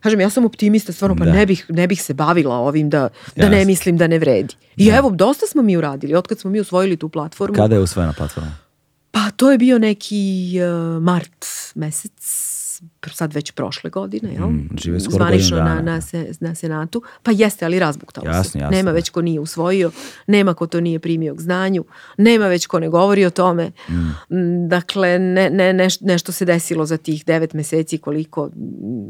kažem 0.03 0.22
ja 0.22 0.30
sam 0.30 0.45
optimista 0.45 0.94
stvarno 0.94 1.16
pa 1.16 1.26
Da. 1.26 1.32
ne 1.32 1.45
bih 1.45 1.66
ne 1.70 1.88
bih 1.88 2.02
se 2.02 2.14
bavila 2.14 2.56
ovim 2.56 2.90
da 2.90 3.10
da 3.36 3.49
ne 3.49 3.66
mislim 3.66 3.98
da 3.98 4.07
ne 4.07 4.20
vredi. 4.20 4.56
I 4.78 4.88
evo 4.88 5.10
dosta 5.10 5.45
smo 5.48 5.62
mi 5.62 5.78
uradili 5.78 6.16
otkad 6.16 6.40
smo 6.40 6.52
mi 6.52 6.60
usvojili 6.60 6.98
tu 6.98 7.10
platformu. 7.10 7.56
Kada 7.56 7.76
je 7.76 7.82
usvojena 7.82 8.14
platforma? 8.14 8.52
Pa 9.12 9.32
to 9.36 9.52
je 9.52 9.57
bio 9.57 9.80
neki 9.80 10.52
uh, 10.95 11.03
mart 11.03 11.45
mesec 11.76 12.45
sad 13.07 13.34
već 13.34 13.52
prošle 13.52 13.89
godine, 13.89 14.34
jel? 14.34 14.47
Mm, 14.47 14.69
žive 14.77 14.99
skoro 14.99 15.18
Zvanično 15.18 15.57
na, 15.57 15.64
dana. 15.65 15.81
na, 15.81 16.02
se, 16.02 16.31
na 16.39 16.56
senatu. 16.56 17.02
Pa 17.23 17.31
jeste, 17.31 17.65
ali 17.65 17.80
razbuktalo 17.80 18.27
Jasno, 18.27 18.43
se. 18.43 18.60
jasno, 18.60 18.72
nema 18.72 18.91
da. 18.91 18.95
već 18.95 19.10
ko 19.10 19.22
nije 19.22 19.39
usvojio, 19.39 19.91
nema 20.27 20.53
ko 20.53 20.68
to 20.68 20.81
nije 20.81 20.99
primio 20.99 21.35
k 21.35 21.41
znanju, 21.41 21.85
nema 22.18 22.47
već 22.47 22.65
ko 22.68 22.80
ne 22.80 22.89
govori 22.89 23.26
o 23.26 23.30
tome. 23.30 23.72
Mm, 23.89 24.11
Dakle, 24.68 25.19
ne, 25.19 25.49
ne, 25.49 25.73
neš- 25.73 26.02
nešto 26.02 26.31
se 26.31 26.45
desilo 26.45 26.85
za 26.85 26.97
tih 26.97 27.26
devet 27.26 27.53
meseci 27.53 27.97
koliko... 27.97 28.45
mm, 28.47 29.10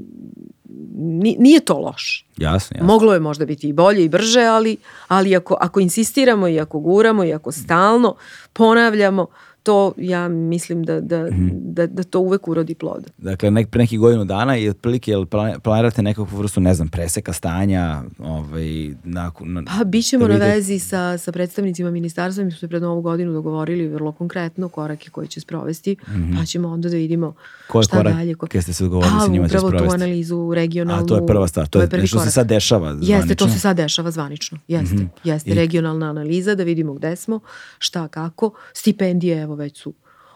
ni- 0.98 1.36
Nije 1.40 1.60
to 1.60 1.78
loš. 1.78 2.26
Jasno, 2.38 2.76
jasno. 2.76 2.88
Moglo 2.88 3.14
je 3.14 3.20
možda 3.20 3.46
biti 3.46 3.70
i 3.70 3.74
bolje 3.74 4.04
i 4.04 4.10
brže, 4.10 4.42
ali, 4.42 4.78
ali 5.08 5.36
ako, 5.36 5.58
ako 5.60 5.80
insistiramo 5.80 6.48
i 6.48 6.60
ako 6.60 6.80
guramo 6.80 7.24
i 7.24 7.34
ako 7.34 7.52
stalno 7.52 8.16
ponavljamo, 8.54 9.28
to 9.66 9.94
ja 9.98 10.28
mislim 10.28 10.84
da, 10.84 11.02
da, 11.02 11.28
da, 11.52 11.88
da 11.88 12.04
to 12.04 12.20
uvek 12.20 12.48
urodi 12.48 12.76
plod. 12.76 13.12
Dakle, 13.18 13.52
nek, 13.52 13.70
pre 13.70 13.82
nekih 13.82 14.00
godinu 14.00 14.26
dana 14.26 14.58
i 14.58 14.70
otprilike 14.70 15.12
jel 15.12 15.26
plani- 15.26 15.60
planirate 15.60 16.02
nekakvu 16.02 16.38
vrstu, 16.38 16.62
ne 16.62 16.74
znam, 16.74 16.88
preseka 16.88 17.34
stanja, 17.34 18.04
ovaj, 18.20 18.94
nakon... 19.04 19.54
Na, 19.54 19.64
Pa 19.78 19.84
bit 19.84 20.06
ćemo 20.06 20.28
da 20.28 20.38
na 20.38 20.46
vezi 20.46 20.80
sa, 20.80 21.18
sa 21.18 21.32
predstavnicima 21.32 21.92
ministarstva, 21.92 22.44
mi 22.44 22.52
smo 22.52 22.60
se 22.60 22.68
pred 22.68 22.82
novu 22.82 23.02
godinu 23.02 23.34
dogovorili 23.34 23.88
vrlo 23.88 24.12
konkretno 24.12 24.70
korake 24.70 25.10
koje 25.10 25.28
će 25.28 25.40
sprovesti, 25.40 25.96
pa 26.40 26.46
ćemo 26.46 26.70
onda 26.70 26.90
da 26.90 26.96
vidimo. 26.96 27.34
Koje 27.68 27.84
šta 27.84 27.98
korake 27.98 28.16
dalje. 28.16 28.36
Ko... 28.36 28.48
ste 28.48 28.74
se 28.74 28.84
dogovorili 28.84 29.22
sa 29.22 29.32
njima 29.32 29.48
će 29.48 29.58
upravo 29.58 29.72
tu 29.72 29.78
sprovesti? 29.78 30.04
analizu 30.04 30.54
regionalnu. 30.54 31.04
A 31.04 31.08
to 31.08 31.16
je 31.16 31.28
prva 31.28 31.48
stvar, 31.48 31.68
to 31.68 31.82
je 31.82 31.90
prvi 31.90 32.02
nešto 32.02 32.18
se 32.18 32.22
korak. 32.22 32.34
sad 32.34 32.48
dešava 32.48 32.90
Jeste, 32.90 33.06
to 33.06 33.16
zvanično? 33.16 33.48
Se 33.48 33.60
sad 33.60 33.78
dešava 33.78 34.12
zvanično. 34.12 34.58
Jeste, 34.68 35.08
jeste 35.24 35.52
I- 35.52 35.54
regionalna 35.54 36.10
analiza 36.10 36.56
da 36.56 36.64
vidimo 36.64 36.94
gde 36.94 37.16
smo, 37.16 37.40
šta, 37.80 38.08
kako. 38.08 38.52
Stipendije, 38.74 39.42
evo 39.42 39.55
već 39.56 39.78
su 39.78 39.94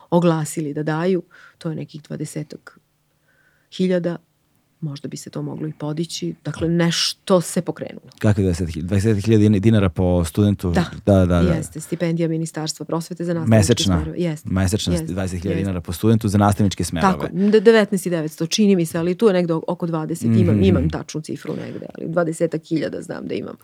oglasili 0.10 0.74
da 0.74 0.84
daju, 0.84 1.24
to 1.58 1.70
je 1.70 1.76
nekih 1.76 2.02
dvadesetak 2.04 2.80
hiljada, 3.72 4.16
možda 4.82 5.08
bi 5.08 5.18
se 5.18 5.30
to 5.30 5.42
moglo 5.42 5.68
i 5.68 5.74
podići. 5.74 6.36
Dakle, 6.46 6.68
nešto 6.68 7.42
se 7.42 7.62
pokrenulo. 7.62 8.06
Kako 8.20 8.42
je 8.42 8.48
20.000 8.48 8.82
20.000 8.84 9.60
dinara 9.60 9.90
po 9.90 10.26
studentu? 10.26 10.72
Da, 10.72 10.86
da, 11.06 11.16
da. 11.18 11.42
da. 11.42 11.54
jeste. 11.54 11.80
Stipendija 11.80 12.28
Ministarstva 12.28 12.86
prosvete 12.86 13.26
za 13.26 13.34
nastavničke 13.34 13.58
Mesečna, 13.58 13.96
smerove. 13.96 14.18
Jeste. 14.20 14.50
mesečna 14.50 14.94
jeste, 14.94 15.08
20.000 15.08 15.22
jeste. 15.36 15.56
dinara 15.56 15.82
po 15.82 15.94
studentu 15.94 16.28
za 16.28 16.38
nastavničke 16.38 16.84
smerove. 16.84 17.14
Tako, 17.14 17.28
de- 17.28 17.62
19.900 17.62 18.50
čini 18.50 18.76
mi 18.76 18.86
se, 18.86 18.98
ali 18.98 19.16
tu 19.16 19.28
je 19.28 19.34
negde 19.34 19.54
oko 19.54 19.88
20, 19.88 20.26
imam, 20.34 20.56
Mhm. 20.56 20.64
imam 20.64 20.90
tačnu 20.90 21.22
cifru 21.22 21.56
negde, 21.56 21.86
ali 21.96 22.08
20.000 22.08 23.02
znam 23.02 23.28
da 23.28 23.34
imam. 23.34 23.56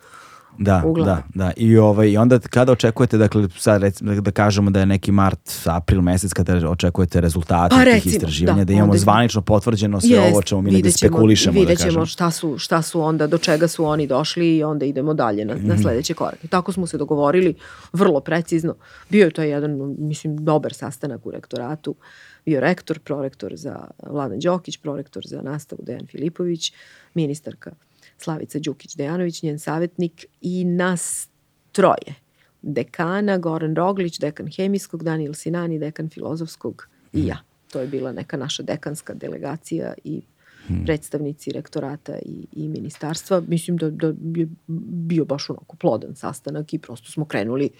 Da, 0.58 0.82
da, 0.96 1.22
da. 1.34 1.52
I, 1.56 1.76
ovaj, 1.78 2.10
I 2.10 2.16
onda 2.16 2.38
kada 2.40 2.72
očekujete, 2.72 3.18
dakle, 3.18 3.48
sad 3.50 3.82
recimo, 3.82 4.14
da 4.14 4.30
kažemo 4.30 4.70
da 4.70 4.80
je 4.80 4.86
neki 4.86 5.12
mart, 5.12 5.38
april 5.66 6.00
mesec, 6.00 6.32
kada 6.32 6.70
očekujete 6.70 7.20
rezultate 7.20 7.70
Pa 7.70 7.76
tih 7.76 7.84
recimo, 7.86 8.12
istraživanja, 8.12 8.58
da, 8.58 8.64
da, 8.64 8.72
imamo 8.72 8.84
onda- 8.84 8.98
zvanično 8.98 9.40
potvrđeno 9.40 10.00
sve 10.00 10.10
Jest, 10.10 10.32
ovo 10.32 10.42
čemu 10.42 10.62
mi 10.62 10.66
negde 10.66 10.76
vidjet 10.78 10.94
ćemo- 10.94 11.08
spekulišemo, 11.08 11.54
da 11.54 11.60
vidjet 11.60 11.78
ćemo 11.80 12.06
šta 12.06 12.30
su, 12.30 12.58
šta 12.58 12.82
su 12.82 13.00
onda, 13.00 13.26
do 13.26 13.38
čega 13.38 13.68
su 13.68 13.84
oni 13.84 14.06
došli 14.06 14.56
i 14.56 14.64
onda 14.64 14.84
idemo 14.84 15.14
dalje 15.14 15.44
na, 15.44 15.54
Mhm. 15.54 15.68
na 15.68 15.78
sledeće 15.78 16.14
korake. 16.14 16.48
Tako 16.48 16.72
smo 16.72 16.86
se 16.86 16.98
dogovorili, 16.98 17.54
vrlo 17.92 18.20
precizno. 18.20 18.74
Bio 19.10 19.24
je 19.24 19.30
to 19.30 19.42
jedan, 19.42 19.70
mislim, 19.98 20.36
dobar 20.36 20.74
sastanak 20.74 21.26
u 21.26 21.30
rektoratu. 21.30 21.94
Bio 22.46 22.60
rektor, 22.60 22.98
prorektor 22.98 23.52
za 23.54 23.76
Vladan 24.02 24.38
Đokić, 24.40 24.76
prorektor 24.76 25.22
za 25.26 25.42
nastavu 25.42 25.82
Dejan 25.82 26.06
Filipović, 26.06 26.72
ministarka 27.14 27.70
Slavica 28.18 28.58
Đukić-Dejanović, 28.58 29.44
njen 29.44 29.58
savjetnik 29.58 30.24
i 30.40 30.64
nas 30.64 31.28
troje. 31.72 32.14
Dekana, 32.62 33.38
Goran 33.38 33.76
Roglić, 33.76 34.18
dekan 34.18 34.48
hemijskog, 34.56 35.04
Daniel 35.04 35.34
Sinani, 35.34 35.78
dekan 35.78 36.08
filozofskog 36.08 36.88
i 37.12 37.26
ja. 37.26 37.38
To 37.72 37.80
je 37.80 37.86
bila 37.86 38.12
neka 38.12 38.36
naša 38.36 38.62
dekanska 38.62 39.14
delegacija 39.14 39.94
i 40.04 40.22
predstavnici 40.84 41.52
rektorata 41.52 42.18
i, 42.18 42.46
i 42.52 42.68
ministarstva. 42.68 43.42
Mislim 43.48 43.76
da, 43.76 43.90
da 43.90 44.06
je 44.06 44.48
bio 44.66 45.24
baš 45.24 45.50
onako 45.50 45.76
plodan 45.76 46.14
sastanak 46.14 46.74
i 46.74 46.78
prosto 46.78 47.10
smo 47.10 47.24
krenuli 47.24 47.70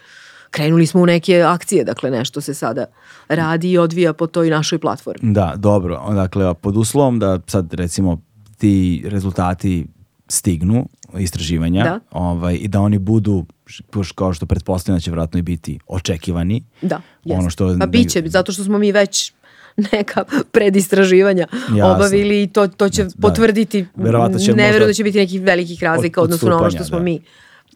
krenuli 0.50 0.86
smo 0.86 1.02
u 1.02 1.06
neke 1.06 1.42
akcije, 1.42 1.84
dakle 1.84 2.10
nešto 2.10 2.40
se 2.40 2.54
sada 2.54 2.86
radi 3.28 3.70
i 3.70 3.78
odvija 3.78 4.12
po 4.12 4.26
toj 4.26 4.50
našoj 4.50 4.78
platformi. 4.78 5.32
Da, 5.32 5.54
dobro. 5.56 6.12
Dakle, 6.14 6.54
pod 6.54 6.76
uslovom 6.76 7.18
da 7.18 7.40
sad 7.46 7.74
recimo 7.74 8.20
ti 8.58 9.04
rezultati 9.06 9.86
stignu 10.28 10.88
istraživanja 11.18 11.84
Da. 11.84 12.00
ovaj, 12.12 12.54
i 12.54 12.68
da 12.68 12.80
oni 12.80 12.98
budu 12.98 13.46
kao 14.14 14.32
što 14.32 14.46
pretpostavljam 14.46 14.96
da 14.96 15.00
će 15.00 15.10
vjerojatno 15.10 15.38
i 15.38 15.42
biti 15.42 15.78
očekivani. 15.86 16.64
Da, 16.82 17.00
Ono 17.26 17.50
što- 17.50 17.76
pa 17.80 17.86
biće, 17.86 18.22
zato 18.26 18.52
što 18.52 18.64
smo 18.64 18.78
mi 18.78 18.92
već 18.92 19.32
neka 19.92 20.24
predistraživanja 20.52 21.46
Jasno. 21.52 21.86
obavili 21.86 22.42
i 22.42 22.46
to, 22.46 22.66
to 22.68 22.88
će 22.88 23.04
Da. 23.04 23.10
potvrditi. 23.20 23.86
Verovatno 23.96 24.38
će 24.38 24.52
ne 24.52 24.62
verujem 24.64 24.86
da 24.86 24.92
će 24.92 25.04
biti 25.04 25.18
nekih 25.18 25.42
velikih 25.42 25.82
razlika 25.82 26.20
od- 26.20 26.24
odnosu 26.24 26.46
na 26.46 26.52
ono 26.52 26.58
što 26.60 26.66
odstupanja, 26.66 26.86
smo 26.86 26.98
da. 26.98 27.04
mi 27.04 27.20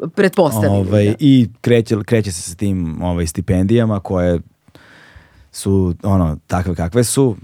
pretpostavili. 0.09 0.73
Ovaj, 0.73 1.05
da. 1.05 1.15
I 1.19 1.49
kreće, 1.61 1.97
kreće 2.05 2.33
se 2.33 2.43
sa 2.43 2.55
tim 2.55 3.03
ovaj, 3.03 3.27
stipendijama 3.27 4.01
koje 4.01 4.41
su 5.53 5.95
ono 6.03 6.37
takve 6.47 6.75
kakve 6.75 7.05
su 7.05 7.37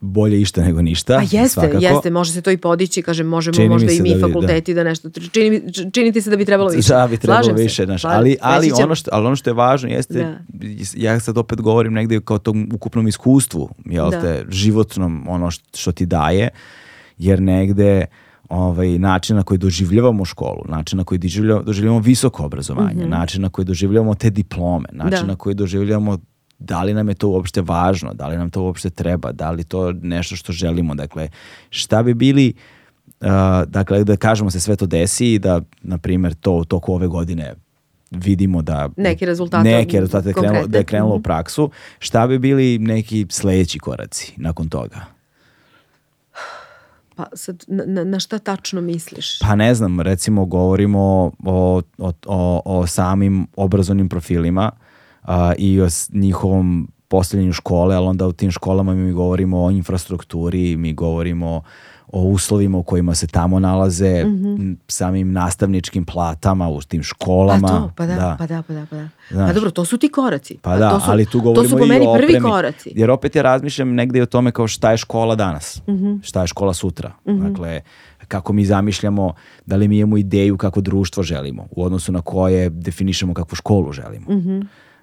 bolje 0.00 0.40
išta 0.40 0.62
nego 0.62 0.82
ništa 0.82 1.12
A 1.12 1.22
jeste, 1.22 1.48
svakako. 1.48 1.78
jeste, 1.78 2.10
može 2.10 2.32
se 2.32 2.42
to 2.42 2.50
i 2.50 2.56
podići, 2.56 3.02
kažem, 3.02 3.26
možemo 3.26 3.54
Čini 3.54 3.68
možda 3.68 3.92
i 3.92 4.02
mi 4.02 4.08
da 4.08 4.14
da. 4.14 4.26
fakulteti 4.26 4.74
da, 4.74 4.84
nešto, 4.84 5.10
čini, 5.32 5.62
čini 5.92 6.12
ti 6.12 6.22
se 6.22 6.30
da 6.30 6.36
bi 6.36 6.44
trebalo 6.44 6.70
više. 6.70 6.88
Da 6.88 7.06
bi 7.06 7.16
trebalo 7.16 7.44
Slažem 7.44 7.56
više, 7.56 7.84
znaš, 7.84 8.00
Slažem 8.00 8.18
ali, 8.18 8.36
ali, 8.40 8.68
Reći 8.68 8.82
ono 8.82 8.94
što, 8.94 9.10
ali 9.12 9.26
ono 9.26 9.36
što 9.36 9.50
je 9.50 9.54
važno 9.54 9.88
jeste, 9.88 10.36
ja 10.96 11.20
sad 11.20 11.38
opet 11.38 11.60
govorim 11.60 11.92
negde 11.92 12.20
kao 12.20 12.38
tom 12.38 12.68
ukupnom 12.74 13.08
iskustvu, 13.08 13.70
jel 13.84 14.10
Da. 14.10 14.20
te, 14.20 14.44
životnom 14.48 15.28
ono 15.28 15.50
što, 15.50 15.64
što 15.78 15.92
ti 15.92 16.06
daje, 16.06 16.48
jer 17.18 17.42
negde 17.42 18.06
ovaj, 18.48 18.98
način 18.98 19.36
na 19.36 19.42
koji 19.42 19.58
doživljavamo 19.58 20.24
školu, 20.24 20.62
način 20.68 20.96
na 20.96 21.04
koji 21.04 21.18
doživljavamo, 21.18 21.64
doživljavamo 21.64 22.00
visoko 22.00 22.44
obrazovanje, 22.44 23.06
način 23.06 23.42
na 23.42 23.48
koji 23.48 23.64
doživljavamo 23.64 24.14
te 24.14 24.30
diplome, 24.30 24.88
način. 24.92 25.20
Da. 25.20 25.26
na 25.26 25.36
koji 25.36 25.54
doživljavamo 25.54 26.18
da 26.64 26.82
li 26.82 26.94
nam 26.94 27.08
je 27.08 27.14
to 27.14 27.28
uopšte 27.28 27.60
važno, 27.62 28.14
da 28.14 28.28
li 28.28 28.36
nam 28.36 28.50
to 28.50 28.62
uopšte 28.62 28.90
treba, 28.90 29.32
da 29.32 29.50
li 29.50 29.64
to 29.64 29.92
nešto 29.92 30.36
što 30.36 30.52
želimo, 30.52 30.94
dakle, 30.94 31.28
šta 31.70 32.02
bi 32.02 32.14
bili 32.14 32.52
Uh, 33.20 33.28
dakle, 33.66 34.04
da 34.04 34.16
kažemo 34.16 34.50
se 34.50 34.60
sve 34.60 34.76
to 34.76 34.86
desi 34.86 35.34
i 35.34 35.38
da, 35.38 35.60
na 35.82 35.98
primjer, 35.98 36.34
to 36.34 36.52
u 36.52 36.64
toku 36.64 36.94
ove 36.94 37.06
godine 37.06 37.54
vidimo 38.10 38.62
da 38.62 38.88
Neki 38.96 39.26
rezultate 39.26 39.68
neke 39.68 40.00
rezultate 40.00 40.28
je 40.28 40.34
krenulo, 40.34 40.66
da 40.66 40.78
je 40.78 40.84
krenulo 40.84 41.14
u 41.14 41.18
Mhm. 41.18 41.22
praksu. 41.22 41.70
Šta 41.98 42.26
bi 42.26 42.38
bili 42.38 42.78
neki 42.78 43.26
sledeći 43.30 43.78
koraci 43.78 44.34
nakon 44.36 44.68
toga? 44.68 45.00
Pa 47.16 47.26
sad, 47.34 47.64
na, 47.68 48.04
na, 48.04 48.20
šta 48.20 48.38
tačno 48.38 48.80
misliš? 48.80 49.38
Pa 49.38 49.54
ne 49.54 49.74
znam, 49.74 50.00
recimo 50.00 50.44
govorimo 50.44 51.00
o, 51.44 51.82
o, 51.98 52.12
o, 52.26 52.62
o 52.64 52.86
samim 52.86 53.46
obrazovnim 53.56 54.08
profilima 54.08 54.70
a, 55.22 55.52
i 55.58 55.80
o 55.80 55.88
njihovom 56.10 56.88
postavljanju 57.08 57.52
škole, 57.52 57.96
ali 57.96 58.06
onda 58.06 58.26
u 58.26 58.32
tim 58.32 58.50
školama 58.50 58.94
mi 58.94 59.12
govorimo 59.12 59.64
o 59.64 59.70
infrastrukturi, 59.70 60.76
mi 60.76 60.92
govorimo 60.94 61.62
o 62.08 62.22
uslovima 62.22 62.78
u 62.78 62.82
kojima 62.82 63.14
se 63.14 63.26
tamo 63.26 63.58
nalaze, 63.58 64.08
m, 64.18 64.76
samim 64.88 65.32
nastavničkim 65.32 66.04
platama 66.04 66.68
u 66.68 66.80
tim 66.80 67.00
Pa 67.00 67.04
školama. 67.04 67.68
to, 67.68 67.92
pa 67.96 68.06
da, 68.06 68.36
pa 68.38 68.46
da, 68.46 68.62
pa 68.62 68.74
da, 68.74 68.86
pa 68.90 68.96
da. 68.96 69.08
Znaš. 69.30 69.48
Pa 69.48 69.54
dobro, 69.54 69.70
to 69.70 69.84
su 69.84 69.98
ti 69.98 70.08
koraci. 70.10 70.58
Pa 70.58 70.76
da, 70.76 70.90
to 70.90 71.00
su, 71.00 71.06
ali 71.08 71.26
tu 71.26 71.40
govorimo 71.40 71.62
To 71.62 71.68
su 71.70 71.78
po 71.78 71.84
i 71.84 71.88
meni 71.88 72.06
o 72.06 72.12
prvi 72.12 72.24
opremi. 72.26 72.42
koraci. 72.44 72.92
Jer 72.94 73.10
opet 73.10 73.36
ja 73.36 73.42
razmišljam 73.42 73.88
negde 73.90 74.18
i 74.18 74.22
o 74.22 74.26
tome 74.26 74.52
kao 74.52 74.68
šta 74.68 74.90
je 74.90 74.96
škola 74.96 75.34
danas, 75.34 75.82
Mhm. 75.88 76.12
šta 76.22 76.40
je 76.40 76.46
škola 76.46 76.74
sutra. 76.74 77.12
Dakle, 77.26 77.80
kako 78.28 78.52
mi 78.52 78.64
zamišljamo, 78.64 79.34
da 79.66 79.76
li 79.76 79.88
mi 79.88 79.98
imamo 79.98 80.16
ideju 80.16 80.56
kako 80.56 80.80
društvo 80.80 81.22
želimo, 81.22 81.66
u 81.70 81.84
odnosu 81.84 82.12
na 82.12 82.20
koje 82.20 82.70
definišemo 82.70 83.34
kakvu 83.34 83.54
školu 83.54 83.92
želimo. 83.92 84.26
Mhm. 84.30 84.60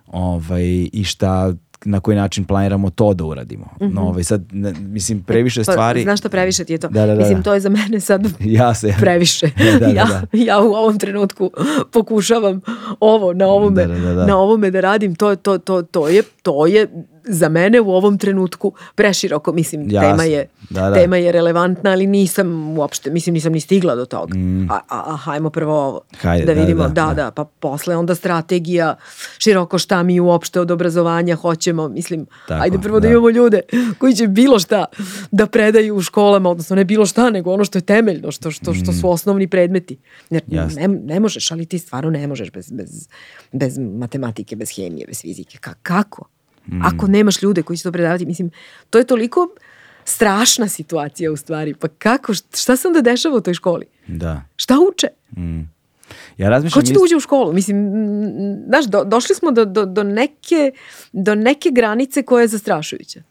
Ovaj, 0.09 0.63
I 0.93 1.03
šta 1.03 1.53
na 1.85 1.99
koji 1.99 2.17
način 2.17 2.45
planiramo 2.45 2.89
to 2.89 3.13
da 3.13 3.25
uradimo. 3.25 3.65
No, 3.79 4.01
ovaj, 4.01 4.23
sad, 4.23 4.43
ne- 4.51 4.73
mislim, 4.73 5.23
previše 5.23 5.59
Pa, 5.59 5.71
stvari... 5.71 6.03
Znaš 6.03 6.19
šta 6.19 6.29
previše 6.29 6.63
ti 6.63 6.73
je 6.73 6.77
to? 6.77 6.87
Da, 6.87 7.05
da, 7.05 7.15
da, 7.15 7.19
Mislim, 7.19 7.37
da. 7.37 7.43
to 7.43 7.53
je 7.53 7.59
za 7.59 7.69
mene 7.69 7.99
sad 7.99 8.21
Ja 8.59 8.73
se... 8.73 8.93
previše. 8.99 9.49
Da, 9.71 9.79
da, 9.79 9.85
ja, 9.87 10.05
da. 10.05 10.21
ja 10.33 10.59
u 10.59 10.71
ovom 10.71 10.99
trenutku 10.99 11.51
pokušavam 11.91 12.61
ovo 12.99 13.33
na 13.33 13.47
ovome, 13.47 13.85
Da, 13.87 13.93
da, 13.93 13.99
da, 13.99 14.13
da. 14.13 14.25
na 14.25 14.37
ovome 14.37 14.71
da 14.71 14.79
radim. 14.79 15.15
To, 15.15 15.35
to, 15.35 15.57
to, 15.57 15.81
to, 15.81 16.07
je, 16.07 16.23
to 16.43 16.65
je 16.67 16.87
za 17.23 17.49
mene 17.49 17.81
u 17.81 17.91
ovom 17.91 18.17
trenutku 18.17 18.73
preširoko. 18.95 19.53
Mislim, 19.53 19.89
Jasno. 19.89 20.09
tema 20.09 20.23
je, 20.23 20.47
Da, 20.69 20.89
da. 20.89 20.93
tema 20.93 21.17
je 21.17 21.31
relevantna, 21.31 21.91
ali 21.91 22.07
nisam 22.07 22.77
uopšte, 22.77 23.11
mislim, 23.11 23.33
nisam 23.33 23.53
ni 23.53 23.59
stigla 23.59 23.95
do 23.95 24.05
toga. 24.05 24.35
A, 24.69 24.79
a, 24.89 25.13
a 25.13 25.15
hajmo 25.15 25.49
prvo 25.49 25.73
ovo. 25.73 26.01
Mm. 26.13 26.17
Hajde, 26.17 26.45
da 26.45 26.53
da, 26.53 26.61
vidimo, 26.61 26.83
da, 26.83 26.89
da, 26.89 27.05
da. 27.05 27.13
da, 27.13 27.31
pa 27.31 27.45
posle 27.45 27.95
onda 27.95 28.15
strategija, 28.15 28.95
široko 29.37 29.77
šta 29.77 30.03
mi 30.03 30.19
uopšte 30.19 30.59
od 30.59 30.71
obrazovanja 30.71 31.35
hoćemo. 31.35 31.87
Mislim, 31.87 32.25
Tako, 32.47 32.63
ajde 32.63 32.77
prvo 32.79 32.99
da. 32.99 33.07
da. 33.07 33.11
imamo 33.11 33.29
ljude 33.29 33.61
koji 33.97 34.15
će 34.15 34.27
bilo 34.27 34.59
šta 34.59 34.85
da 35.31 35.45
predaju 35.45 35.95
u 35.95 36.01
školama, 36.01 36.49
odnosno 36.49 36.75
ne 36.75 36.85
bilo 36.85 37.05
šta, 37.05 37.29
nego 37.29 37.53
ono 37.53 37.65
što 37.65 37.77
je 37.77 37.81
temeljno, 37.81 38.31
što, 38.31 38.51
što, 38.51 38.73
što 38.73 38.93
su 38.93 39.09
osnovni 39.09 39.47
predmeti. 39.47 39.97
Jer 40.29 40.43
ne, 40.75 40.87
ne 40.87 41.19
možeš, 41.19 41.51
ali 41.51 41.65
ti 41.65 41.79
stvarno 41.79 42.09
ne 42.09 42.27
možeš 42.27 42.51
bez, 42.51 42.71
bez, 42.71 43.07
bez 43.51 43.77
matematike, 43.77 44.55
bez 44.55 44.75
hemije, 44.75 45.07
bez 45.07 45.21
fizike. 45.21 45.57
Ka, 45.57 45.73
kako? 45.83 46.29
Ako 46.83 47.07
nemaš 47.07 47.41
ljude 47.41 47.63
koji 47.63 47.77
će 47.77 47.83
to 47.83 47.91
predavati, 47.91 48.25
mislim, 48.25 48.51
to 48.89 48.97
je 48.97 49.03
toliko 49.03 49.47
strašna 50.05 50.67
situacija 50.67 51.31
u 51.31 51.37
stvari. 51.37 51.73
Pa 51.73 51.87
kako, 51.87 52.33
šta 52.33 52.75
se 52.75 52.87
onda 52.87 53.01
dešava 53.01 53.37
u 53.37 53.41
toj 53.41 53.53
školi? 53.53 53.85
Da. 54.07 54.41
Šta 54.55 54.77
uče? 54.89 55.07
Ja 56.37 56.47
Ko 56.47 56.49
razmišljam... 56.49 56.85
će 56.85 56.93
da 56.93 56.99
uđe 57.03 57.15
u 57.15 57.19
školu? 57.19 57.53
Mislim, 57.53 57.77
mm, 57.77 58.65
znaš, 58.67 58.85
do, 58.85 59.03
došli 59.03 59.35
smo 59.35 59.51
do, 59.51 59.65
do, 59.65 59.85
do, 59.85 60.03
neke, 60.03 60.71
do 61.11 61.35
neke 61.35 61.69
granice 61.69 62.23
koja 62.23 62.41
je 62.41 62.47
zastrašujuća. 62.47 63.21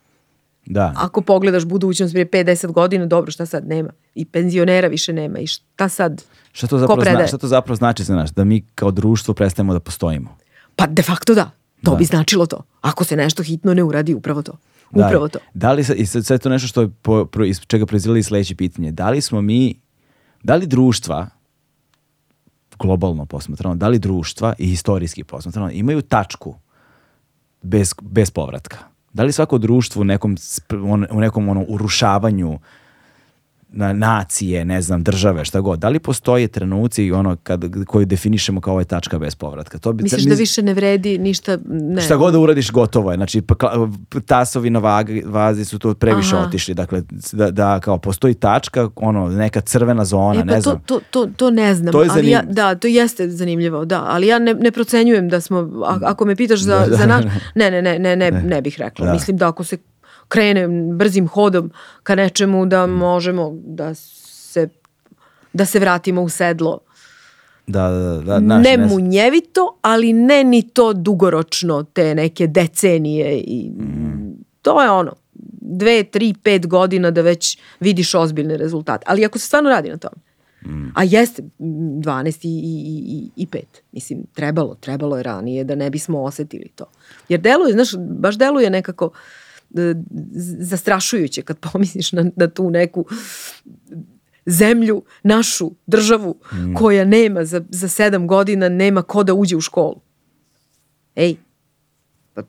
Da. 0.67 0.93
Ako 0.97 1.21
pogledaš 1.21 1.65
budućnost 1.65 2.13
prije 2.13 2.27
50 2.27 2.73
godina, 2.73 3.07
dobro, 3.07 3.31
šta 3.31 3.47
sad 3.47 3.69
nema? 3.69 3.91
I 4.15 4.25
penzionera 4.25 4.89
više 4.89 5.13
nema. 5.13 5.39
I 5.39 5.47
šta 5.47 5.89
sad? 5.89 6.25
Šta 6.53 6.67
to, 6.67 6.77
Ko 6.77 6.81
zapravo 6.81 7.17
zna, 7.17 7.27
šta 7.27 7.39
to 7.39 7.47
zapravo 7.47 7.77
znači 7.77 8.05
za 8.05 8.15
nas? 8.15 8.33
Da 8.33 8.45
mi 8.45 8.65
kao 8.75 8.91
društvo 8.91 9.35
prestajemo 9.35 9.73
da 9.73 9.81
postojimo. 9.81 10.37
Pa 10.77 10.87
de 10.87 11.03
facto 11.03 11.35
da. 11.35 11.51
To 11.85 11.91
Da. 11.91 11.97
bi 11.97 12.05
značilo 12.05 12.47
to. 12.47 12.63
Ako 12.81 13.05
se 13.05 13.17
nešto 13.17 13.43
hitno 13.43 13.75
ne 13.75 13.83
uradi, 13.83 14.15
upravo 14.15 14.43
to. 14.43 14.53
Upravo 14.91 15.29
to. 15.29 15.39
Da 15.55 15.73
li, 15.73 15.85
i 15.97 16.07
sad, 16.07 16.27
sad 16.27 16.43
to 16.43 16.49
nešto 16.49 16.69
što 16.69 16.81
je 16.81 16.89
po, 17.03 17.25
pro, 17.25 17.45
iz 17.45 17.61
čega 17.67 17.87
proizvili 17.87 18.23
sledeće 18.23 18.55
pitanje. 18.55 18.93
Da 18.93 19.11
li 19.11 19.21
smo 19.21 19.41
mi, 19.41 19.81
da 20.43 20.57
li 20.57 20.67
društva, 20.67 21.29
globalno 22.79 23.27
posmatrano, 23.27 23.77
da 23.77 23.89
li 23.89 23.99
društva 23.99 24.55
i 24.59 24.67
historijski 24.67 25.25
posmatrano 25.25 25.71
imaju 25.71 26.03
tačku 26.03 26.55
bez, 27.63 27.95
bez 28.03 28.31
povratka? 28.31 28.79
Da 29.13 29.23
li 29.23 29.33
svako 29.33 29.59
društvo 29.59 30.01
u 30.01 30.05
nekom, 30.05 30.37
u 31.11 31.21
nekom 31.21 31.49
ono, 31.49 31.65
urušavanju 31.69 32.59
na 33.71 33.93
nacije, 33.93 34.65
ne 34.65 34.83
znam, 34.83 35.03
države, 35.03 35.45
šta 35.45 35.61
god. 35.61 35.79
Da 35.79 35.89
li 35.89 35.99
postoje 35.99 36.49
trenuci 36.49 37.13
ono 37.13 37.37
kad 37.37 37.65
koji 37.87 38.07
definišemo 38.07 38.61
kao 38.61 38.79
je 38.79 38.85
tačka 38.85 39.19
bez 39.19 39.35
povratka? 39.35 39.79
To 39.79 39.93
bi 39.93 40.03
Misliš 40.03 40.25
da 40.25 40.35
više 40.35 40.63
ne 40.63 40.75
vredi 40.75 41.19
ništa, 41.19 41.59
ne. 41.67 42.01
Šta 42.01 42.17
god 42.17 42.33
da 42.33 42.39
uradiš, 42.39 42.71
gotovo 42.71 43.11
je. 43.11 43.17
Znači, 43.17 43.41
pa 43.43 43.55
tasovi 44.21 44.71
na 44.71 44.79
vagi, 44.79 45.23
vazi 45.27 45.65
su 45.65 45.79
to 45.79 45.95
previše 45.95 46.37
Aha. 46.37 46.47
otišli. 46.47 46.75
Dakle, 46.75 47.03
da, 47.33 47.51
da 47.51 47.81
kao 47.81 47.99
postoji 47.99 48.35
tačka, 48.35 48.91
ono, 48.97 49.29
neka 49.29 49.61
crvena 49.61 50.05
zona, 50.05 50.35
E, 50.35 50.39
pa 50.39 50.45
ne 50.45 50.55
to, 50.55 50.61
znam. 50.61 50.81
to, 50.81 51.01
to, 51.11 51.27
to 51.29 51.51
ne 51.51 51.75
znam, 51.75 51.93
To 51.93 52.03
je 52.03 52.09
ali 52.11 52.31
ja, 52.31 52.39
zanim- 52.39 52.55
da, 52.55 52.75
to 52.75 52.87
jeste 52.87 53.29
zanimljivo, 53.31 53.85
da, 53.85 54.05
ali 54.05 54.27
ja 54.27 54.39
ne, 54.39 54.55
ne 54.55 54.71
procenjujem 54.71 55.29
da 55.29 55.41
smo, 55.41 55.59
a- 55.85 55.99
ako 56.03 56.25
me 56.25 56.37
pitaš 56.37 56.61
za, 56.61 56.75
Da, 56.77 56.87
da. 56.87 56.97
za 56.97 57.07
naš, 57.07 57.25
ne, 57.55 57.71
ne, 57.71 57.83
ne, 57.83 57.99
ne, 57.99 58.17
ne, 58.17 58.31
ne 58.33 58.63
bih 58.63 58.77
rekla. 58.79 59.07
Da. 59.07 59.13
Mislim 59.13 59.37
da 59.37 59.49
ako 59.49 59.65
se 59.65 59.77
krene 60.29 60.69
brzim 60.93 61.29
hodom 61.29 61.71
ka 62.03 62.15
nečemu 62.15 62.67
da 62.67 62.87
Mm. 62.87 62.91
možemo 62.91 63.53
da 63.57 63.95
se 63.95 64.69
da 65.53 65.65
se 65.65 65.79
vratimo 65.79 66.23
u 66.23 66.29
sedlo. 66.29 66.79
Da, 67.67 67.83
da, 67.83 67.99
da, 67.99 68.23
da, 68.23 68.39
znaš, 68.39 68.65
ne 68.65 68.77
munjevito, 68.79 69.79
ali 69.83 70.13
ne 70.13 70.45
ni 70.45 70.63
to 70.65 70.93
dugoročno, 70.93 71.83
te 71.85 72.15
neke 72.15 72.47
decenije 72.47 73.35
i 73.37 73.71
to 74.63 74.83
je 74.83 74.91
ono, 74.91 75.13
dve, 75.63 76.05
tri, 76.05 76.35
pet 76.35 76.67
godina 76.67 77.11
da 77.11 77.23
već 77.23 77.59
vidiš 77.81 78.15
ozbiljne 78.15 78.57
rezultate. 78.57 79.05
Ali 79.07 79.25
ako 79.25 79.39
se 79.39 79.47
stvarno 79.47 79.71
radi 79.71 79.89
na 79.89 79.97
tome, 79.97 80.17
a 80.95 81.05
jeste 81.05 81.43
mm, 81.43 81.65
12 81.99 82.39
i, 82.43 82.51
i, 82.51 82.63
i, 83.09 83.31
i 83.37 83.47
5, 83.47 83.59
mislim, 83.93 84.23
trebalo, 84.35 84.75
trebalo 84.75 85.17
je 85.17 85.23
ranije 85.23 85.65
da 85.65 85.75
ne 85.75 85.91
bismo 85.91 86.23
osetili 86.23 86.69
to. 86.69 86.85
Jer 87.29 87.41
deluje, 87.41 87.73
znaš, 87.73 87.89
baš 88.11 88.39
deluje 88.39 88.71
nekako 88.71 89.11
z- 89.11 89.48
zastrašujuće 90.59 91.43
kad 91.43 91.59
pomisliš 91.59 92.13
na, 92.13 92.31
na 92.37 92.49
tu 92.49 92.71
neku 92.71 93.05
zemlju, 94.47 95.03
našu 95.23 95.71
državu 95.87 96.37
koja 96.75 97.05
nema 97.05 97.45
za, 97.45 97.65
za 97.71 97.89
sedam 97.89 98.27
godina 98.27 98.69
nema 98.69 99.03
ko 99.03 99.23
da 99.25 99.35
uđe 99.35 99.57
u 99.57 99.61
školu. 99.61 100.01
Ej, 101.17 101.37
pa, 102.35 102.43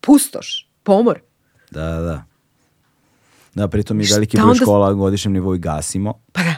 pustoš, 0.00 0.70
pomor. 0.82 1.20
Da, 1.70 1.80
da, 1.82 2.00
da. 2.00 2.24
Da, 3.54 3.68
pritom 3.68 4.00
i 4.00 4.04
veliki 4.04 4.36
broj 4.36 4.54
škola 4.54 4.88
na 4.88 4.94
godišnjem 4.94 5.32
nivou 5.32 5.54
i 5.54 5.58
gasimo. 5.58 6.14
Pa 6.32 6.42
da. 6.42 6.54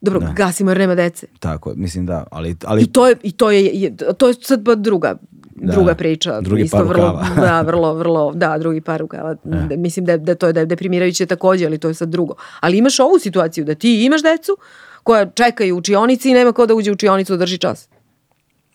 Dobro, 0.00 0.20
Da. 0.20 0.32
gasimo 0.32 0.70
jer 0.70 0.78
nema 0.78 0.94
dece. 0.94 1.26
Tako, 1.38 1.72
mislim 1.76 2.06
da, 2.06 2.24
ali, 2.30 2.56
ali 2.64 2.82
I 2.82 2.86
to 2.86 3.08
je, 3.08 3.16
i 3.22 3.32
to 3.32 3.50
je, 3.50 3.64
je- 3.64 3.96
to 4.18 4.28
je 4.28 4.34
sad 4.34 4.64
pa 4.64 4.74
druga, 4.74 5.16
Da. 5.60 5.72
druga 5.72 5.94
priča. 5.94 6.40
Drugi 6.40 6.62
Isto 6.62 6.76
par 6.76 6.86
vrlo, 6.86 7.24
da, 7.46 7.62
vrlo, 7.62 7.94
vrlo, 7.94 8.32
da, 8.34 8.58
drugi 8.58 8.80
par 8.80 9.00
rukava. 9.00 9.36
Da, 9.44 9.76
Mislim 9.76 10.06
da, 10.06 10.16
da 10.16 10.34
to 10.34 10.46
je 10.46 10.52
da 10.52 10.60
je 10.60 10.66
deprimirajuće 10.66 11.26
takođe, 11.26 11.66
ali 11.66 11.78
to 11.78 11.88
je 11.88 11.94
sad 11.94 12.08
drugo. 12.08 12.34
Ali 12.60 12.78
imaš 12.78 13.00
ovu 13.00 13.18
situaciju 13.18 13.64
da 13.64 13.74
ti 13.74 14.04
imaš 14.04 14.22
decu 14.22 14.56
koja 15.02 15.30
čekaju 15.30 15.74
u 15.74 15.78
učionici 15.78 16.30
i 16.30 16.34
nema 16.34 16.52
ko 16.52 16.66
da 16.66 16.74
uđe 16.74 16.90
u 16.90 16.94
učionicu 16.94 17.32
da 17.32 17.38
drži 17.38 17.58
čas. 17.58 17.88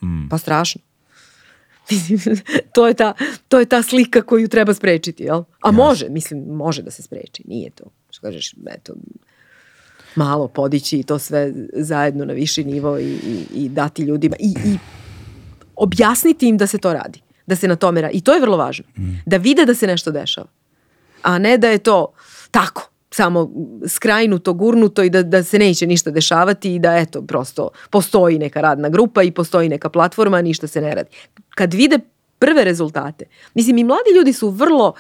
Mm. 0.04 0.30
Pa 0.30 0.38
strašno. 0.38 0.82
To 2.74 2.88
je, 2.88 2.94
ta, 2.94 3.14
to 3.48 3.60
je 3.60 3.66
ta 3.66 3.84
slika 3.84 4.22
koju 4.22 4.48
treba 4.48 4.74
sprečiti, 4.74 5.24
jel? 5.24 5.44
A 5.62 5.72
može, 5.72 6.10
mislim, 6.10 6.46
može 6.46 6.82
da 6.82 6.92
se 6.92 7.04
spreči, 7.04 7.44
nije 7.48 7.70
to. 7.70 7.84
Što 8.10 8.22
kažeš, 8.22 8.56
eto, 8.68 8.94
malo 10.16 10.48
podići 10.48 11.00
i 11.00 11.04
to 11.04 11.20
sve 11.20 11.54
zajedno 11.74 12.26
na 12.26 12.34
viši 12.34 12.64
nivo 12.64 13.00
i, 13.00 13.04
i, 13.04 13.46
i 13.54 13.70
dati 13.70 14.04
ljudima 14.04 14.36
i, 14.40 14.56
i 14.66 14.78
objasniti 15.76 16.48
im 16.48 16.58
da 16.58 16.68
se 16.68 16.78
to 16.78 16.94
radi, 16.94 17.22
da 17.46 17.56
se 17.56 17.68
na 17.68 17.76
tome 17.76 18.02
radi. 18.02 18.18
I 18.18 18.22
to 18.22 18.34
je 18.34 18.42
vrlo 18.42 18.58
važno. 18.58 18.86
Da 19.26 19.38
vide 19.38 19.66
da 19.66 19.76
se 19.76 19.88
nešto 19.88 20.12
dešava. 20.12 20.48
A 21.22 21.38
ne 21.38 21.58
da 21.58 21.70
je 21.70 21.78
to 21.78 22.14
tako, 22.52 22.90
samo 23.12 23.52
skrajnuto, 23.88 24.54
gurnuto 24.54 25.04
i 25.04 25.10
da, 25.10 25.24
da 25.24 25.44
se 25.44 25.60
neće 25.60 25.88
ništa 25.88 26.12
dešavati 26.12 26.76
i 26.76 26.80
da 26.80 26.96
eto, 26.98 27.22
prosto 27.22 27.70
postoji 27.90 28.40
neka 28.40 28.62
radna 28.62 28.90
grupa 28.90 29.24
i 29.24 29.32
postoji 29.32 29.70
neka 29.70 29.90
platforma, 29.90 30.42
ništa 30.42 30.68
se 30.68 30.82
ne 30.82 30.96
radi. 30.96 31.10
Kad 31.50 31.74
vide 31.74 32.00
prve 32.40 32.64
rezultate, 32.64 33.26
mislim 33.54 33.78
i 33.78 33.84
mladi 33.84 34.16
ljudi 34.18 34.34
su 34.34 34.50
vrlo 34.50 34.94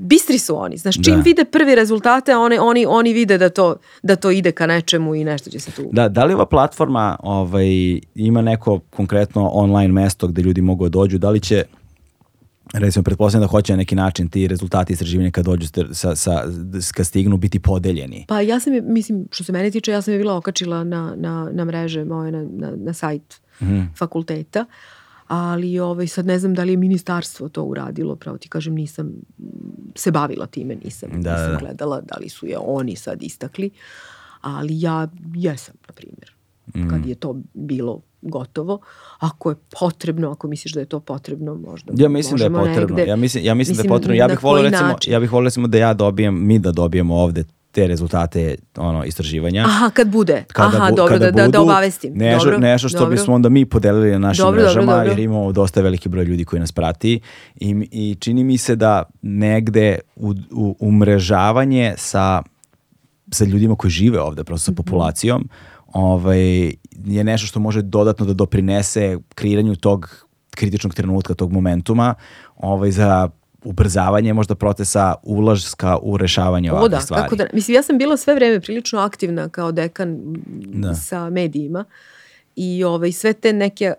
bistri 0.00 0.38
su 0.38 0.56
oni. 0.56 0.76
Znaš, 0.76 0.94
čim 0.94 1.14
Da. 1.14 1.20
vide 1.20 1.44
prvi 1.44 1.74
rezultate, 1.74 2.36
oni, 2.36 2.58
oni, 2.58 2.86
oni 2.86 3.12
vide 3.12 3.38
da 3.38 3.48
to, 3.48 3.76
da 4.02 4.16
to 4.16 4.30
ide 4.30 4.52
ka 4.52 4.66
nečemu 4.66 5.14
i 5.14 5.24
nešto 5.24 5.50
će 5.50 5.60
se 5.60 5.70
tu... 5.70 5.82
Da, 5.92 6.08
da 6.08 6.24
li 6.24 6.34
ova 6.34 6.46
platforma 6.46 7.16
ovaj, 7.22 7.66
ima 8.14 8.42
neko 8.42 8.80
konkretno 8.90 9.48
online 9.48 9.92
mesto 9.92 10.28
gde 10.28 10.42
ljudi 10.42 10.60
mogu 10.60 10.84
da 10.84 10.88
dođu, 10.90 11.18
da 11.18 11.30
li 11.30 11.40
će 11.40 11.64
recimo 12.74 13.02
pretpostavljam 13.02 13.42
da 13.42 13.50
hoće 13.50 13.72
na 13.72 13.76
neki 13.76 13.94
način 13.94 14.28
ti 14.28 14.48
rezultati 14.48 14.92
istraživanja 14.92 15.30
kad 15.30 15.44
dođu 15.44 15.66
sa, 15.92 16.16
sa, 16.16 16.42
kad 16.94 17.06
stignu 17.06 17.36
biti 17.36 17.58
podeljeni. 17.58 18.24
Pa 18.28 18.40
ja 18.40 18.60
sam 18.60 18.72
je, 18.72 18.80
mislim, 18.82 19.24
što 19.30 19.44
se 19.44 19.52
mene 19.52 19.70
tiče, 19.70 19.90
ja 19.92 20.02
sam 20.02 20.14
je 20.14 20.18
bila 20.18 20.36
okačila 20.36 20.84
na, 20.84 21.14
na, 21.16 21.50
na 21.52 21.64
mreže 21.64 22.04
moje, 22.04 22.32
na, 22.32 22.42
na, 22.52 22.72
na 22.76 22.92
sajt 22.92 23.40
Mhm. 23.62 23.80
fakulteta, 23.98 24.64
ali 25.32 25.78
ovaj, 25.78 26.06
sad 26.06 26.26
ne 26.26 26.38
znam 26.38 26.54
da 26.54 26.64
li 26.64 26.72
je 26.72 26.76
ministarstvo 26.78 27.48
to 27.48 27.62
uradilo, 27.62 28.16
pravo 28.16 28.38
ti 28.38 28.48
kažem, 28.48 28.74
nisam 28.74 29.06
mm, 29.06 29.44
se 29.94 30.10
bavila 30.10 30.46
time, 30.46 30.76
nisam, 30.76 31.10
Da, 31.12 31.16
nisam 31.32 31.52
da. 31.52 31.58
gledala 31.58 32.00
da 32.00 32.16
li 32.16 32.28
su 32.28 32.46
je 32.46 32.58
oni 32.58 32.96
sad 32.96 33.22
istakli, 33.22 33.70
ali 34.40 34.80
ja 34.80 35.08
jesam, 35.34 35.74
na 35.88 35.94
primjer, 35.94 36.32
Mhm. 36.68 36.88
kad 36.88 37.06
je 37.06 37.14
to 37.14 37.36
bilo 37.54 38.00
gotovo. 38.22 38.78
Ako 39.18 39.50
je 39.50 39.56
potrebno, 39.80 40.30
ako 40.30 40.48
misliš 40.48 40.72
da 40.72 40.80
je 40.80 40.86
to 40.86 41.00
potrebno, 41.00 41.54
možda 41.56 41.92
Ja 41.96 42.08
mislim 42.08 42.38
da 42.38 42.44
je 42.44 42.50
potrebno. 42.50 42.96
negde. 42.96 43.10
Ja 43.10 43.16
mislim, 43.16 43.44
ja 43.44 43.54
mislim, 43.54 43.76
da 43.76 43.80
je 43.80 43.82
Mislim, 43.82 43.90
potrebno. 43.90 44.14
Ja 44.16 44.28
bih 44.28 44.42
volio 44.42 44.60
koji 44.60 44.70
recimo, 44.70 44.88
način? 44.88 45.12
ja 45.12 45.20
bih 45.20 45.32
volio 45.32 45.44
recimo 45.44 45.68
da 45.68 45.78
ja 45.78 45.94
dobijem, 45.94 46.46
mi 46.46 46.58
da 46.58 46.72
dobijemo 46.72 47.16
ovde 47.16 47.44
te 47.72 47.86
rezultate 47.86 48.54
ono 48.76 49.04
istraživanja. 49.04 49.62
Aha, 49.62 49.90
kad 49.90 50.08
bude. 50.08 50.44
Kada 50.46 50.68
Aha, 50.68 50.90
bu- 50.90 50.96
dobro, 50.96 51.12
kada 51.12 51.24
da, 51.24 51.30
da, 51.32 51.36
da 51.38 51.46
budu 51.46 51.60
obavestim. 51.60 52.12
Nešto, 52.14 52.44
dobro, 52.44 52.58
nešto 52.60 52.88
što 52.88 52.98
dobro. 52.98 53.10
bismo 53.12 53.34
onda 53.34 53.48
mi 53.48 53.64
podelili 53.66 54.10
na 54.10 54.18
našim 54.18 54.44
Dobro, 54.44 54.62
mrežama, 54.62 54.92
dobro. 54.92 55.08
jer 55.08 55.18
imamo 55.18 55.52
dosta 55.52 55.80
veliki 55.80 56.08
broj 56.08 56.24
ljudi 56.24 56.44
koji 56.44 56.60
nas 56.60 56.72
prati 56.72 57.20
i, 57.56 57.88
i 57.92 58.16
čini 58.20 58.44
mi 58.44 58.58
se 58.58 58.76
da 58.76 59.02
negde 59.22 59.98
u, 60.16 60.34
u, 60.50 60.76
umrežavanje 60.80 61.94
sa, 61.96 62.42
sa 63.30 63.44
ljudima 63.44 63.76
koji 63.76 63.90
žive 63.90 64.20
ovde, 64.20 64.44
prosto 64.44 64.64
sa 64.64 64.70
Mhm. 64.70 64.76
populacijom, 64.76 65.48
ovaj, 65.86 66.64
je 66.96 67.24
nešto 67.24 67.46
što 67.46 67.60
može 67.60 67.82
dodatno 67.82 68.26
da 68.26 68.32
doprinese 68.34 69.18
kreiranju 69.34 69.76
tog 69.76 70.24
kritičnog 70.50 70.94
trenutka, 70.94 71.34
tog 71.34 71.52
momentuma 71.52 72.14
ovaj, 72.56 72.90
za 72.90 73.28
ubrzavanje 73.64 74.32
možda 74.32 74.54
procesa 74.54 75.14
ulaska 75.22 75.98
u 76.02 76.16
rešavanje 76.16 76.72
O 76.72 76.74
ovakvih 76.74 76.90
da, 76.90 77.00
stvari. 77.00 77.22
kako 77.22 77.36
da, 77.36 77.46
mislim 77.52 77.74
ja 77.74 77.82
sam 77.82 77.98
bila 77.98 78.16
sve 78.16 78.34
vreme 78.34 78.60
prilično 78.60 79.00
aktivna 79.00 79.48
kao 79.48 79.72
dekan 79.72 80.18
Da. 80.74 80.94
sa 80.94 81.30
medijima 81.30 81.84
i 82.56 82.84
ovaj, 82.84 83.12
sve 83.12 83.32
te 83.32 83.52
neke 83.52 83.92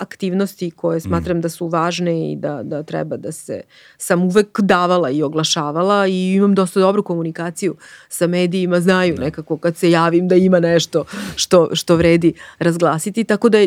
aktivnosti 0.00 0.70
koje 0.70 1.00
smatram 1.00 1.40
da 1.40 1.48
su 1.48 1.68
važne 1.68 2.32
i 2.32 2.36
da, 2.36 2.62
da 2.62 2.82
treba 2.82 3.16
da 3.16 3.32
se 3.32 3.60
sam 3.98 4.22
uvek 4.22 4.60
davala 4.60 5.10
i 5.10 5.22
oglašavala 5.22 6.06
i 6.06 6.32
imam 6.32 6.54
dosta 6.54 6.80
dobru 6.80 7.02
komunikaciju 7.02 7.76
sa 8.08 8.26
medijima, 8.26 8.80
znaju 8.80 9.16
nekako 9.18 9.56
kad 9.56 9.76
se 9.76 9.90
javim 9.90 10.28
da 10.28 10.34
ima 10.34 10.60
nešto 10.60 11.04
što, 11.36 11.68
što 11.72 11.96
vredi 11.96 12.32
razglasiti, 12.58 13.24
tako 13.24 13.48
da 13.48 13.58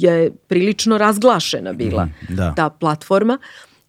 je 0.00 0.30
prilično 0.48 0.98
razglašena 0.98 1.72
bila 1.72 2.08
da. 2.28 2.54
ta 2.56 2.70
platforma 2.70 3.38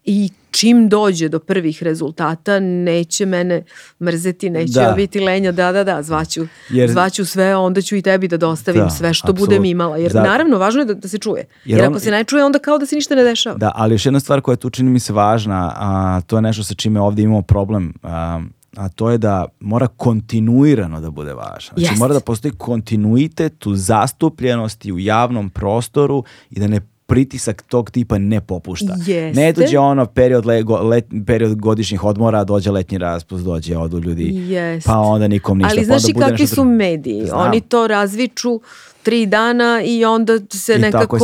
i 0.04 0.30
čim 0.56 0.88
dođe 0.88 1.28
do 1.28 1.38
prvih 1.40 1.82
rezultata 1.82 2.60
neće 2.60 3.26
mene 3.26 3.62
mrzeti, 4.00 4.50
neće 4.50 4.72
Da. 4.72 4.92
biti 4.92 5.20
lenja, 5.20 5.52
da, 5.52 5.72
da, 5.72 5.84
da, 5.84 6.02
zvaću, 6.02 6.46
Jer- 6.70 6.90
zvaću 6.90 7.24
sve, 7.24 7.56
onda 7.56 7.82
ću 7.82 7.96
i 7.96 8.02
tebi 8.02 8.28
da 8.28 8.36
dostavim 8.38 8.82
Da, 8.82 8.90
sve 8.90 9.14
što 9.14 9.24
apsolutno. 9.24 9.46
budem 9.46 9.64
imala. 9.64 9.96
Jer 9.96 10.12
Za- 10.12 10.22
naravno, 10.22 10.58
važno 10.58 10.80
je 10.80 10.84
da, 10.84 10.94
da 10.94 11.08
se 11.08 11.18
čuje. 11.18 11.44
Jer, 11.64 11.78
Jer 11.78 11.80
on- 11.80 11.92
ako 11.92 12.00
se 12.00 12.10
ne 12.10 12.24
čuje, 12.24 12.44
onda 12.44 12.58
kao 12.58 12.78
da 12.78 12.86
se 12.86 12.94
ništa 12.94 13.14
ne 13.14 13.24
dešava. 13.24 13.56
Da, 13.56 13.72
ali 13.74 13.94
još 13.94 14.06
jedna 14.06 14.20
stvar 14.20 14.40
koja 14.40 14.56
tu 14.56 14.70
čini 14.70 14.90
mi 14.90 15.00
se 15.00 15.12
važna, 15.12 15.72
a 15.76 15.88
to 16.20 16.36
je 16.36 16.42
nešto 16.42 16.64
sa 16.64 16.74
čime 16.74 17.00
ovdje 17.00 17.22
imamo 17.22 17.42
problem, 17.42 17.94
a, 18.02 18.40
a 18.76 18.88
to 18.88 19.10
je 19.10 19.18
da 19.18 19.46
mora 19.60 19.86
kontinuirano 19.88 21.00
da 21.00 21.10
bude 21.10 21.32
važno. 21.34 21.74
Znači 21.74 21.82
Jest. 21.82 21.98
mora 21.98 22.14
da 22.14 22.20
postoji 22.20 22.52
kontinuitet 22.52 23.66
u 23.66 23.74
zastupljenosti 23.76 24.92
u 24.92 24.98
javnom 24.98 25.50
prostoru 25.50 26.24
i 26.50 26.60
da 26.60 26.66
ne 26.66 26.80
pritisak 27.06 27.62
tog 27.62 27.90
tipa 27.90 28.18
ne 28.18 28.40
popušta. 28.40 28.94
Jeste. 29.06 29.40
Ne 29.40 29.52
dođe 29.52 29.78
ono 29.78 30.06
period, 30.06 30.46
le, 30.46 30.62
go, 30.62 30.76
let, 30.76 31.06
period 31.26 31.54
godišnjih 31.54 32.04
odmora, 32.04 32.44
dođe 32.44 32.70
letnji 32.70 32.98
raspust, 32.98 33.44
dođe 33.44 33.76
odu 33.76 34.00
ljudi, 34.00 34.32
Jest. 34.48 34.86
pa 34.86 34.98
onda 34.98 35.28
nikom 35.28 35.58
ništa. 35.58 35.70
Ali 35.70 35.80
pa 35.80 35.84
znaš 35.84 36.08
i 36.08 36.14
kakvi 36.14 36.46
su 36.46 36.64
mediji? 36.64 37.26
Znam. 37.26 37.40
Oni 37.40 37.60
to 37.60 37.86
razviču 37.86 38.60
tri 39.06 39.26
dana 39.26 39.82
i 39.84 40.04
onda 40.04 40.38
se 40.52 40.74
I 40.74 40.78
nekako 40.78 41.18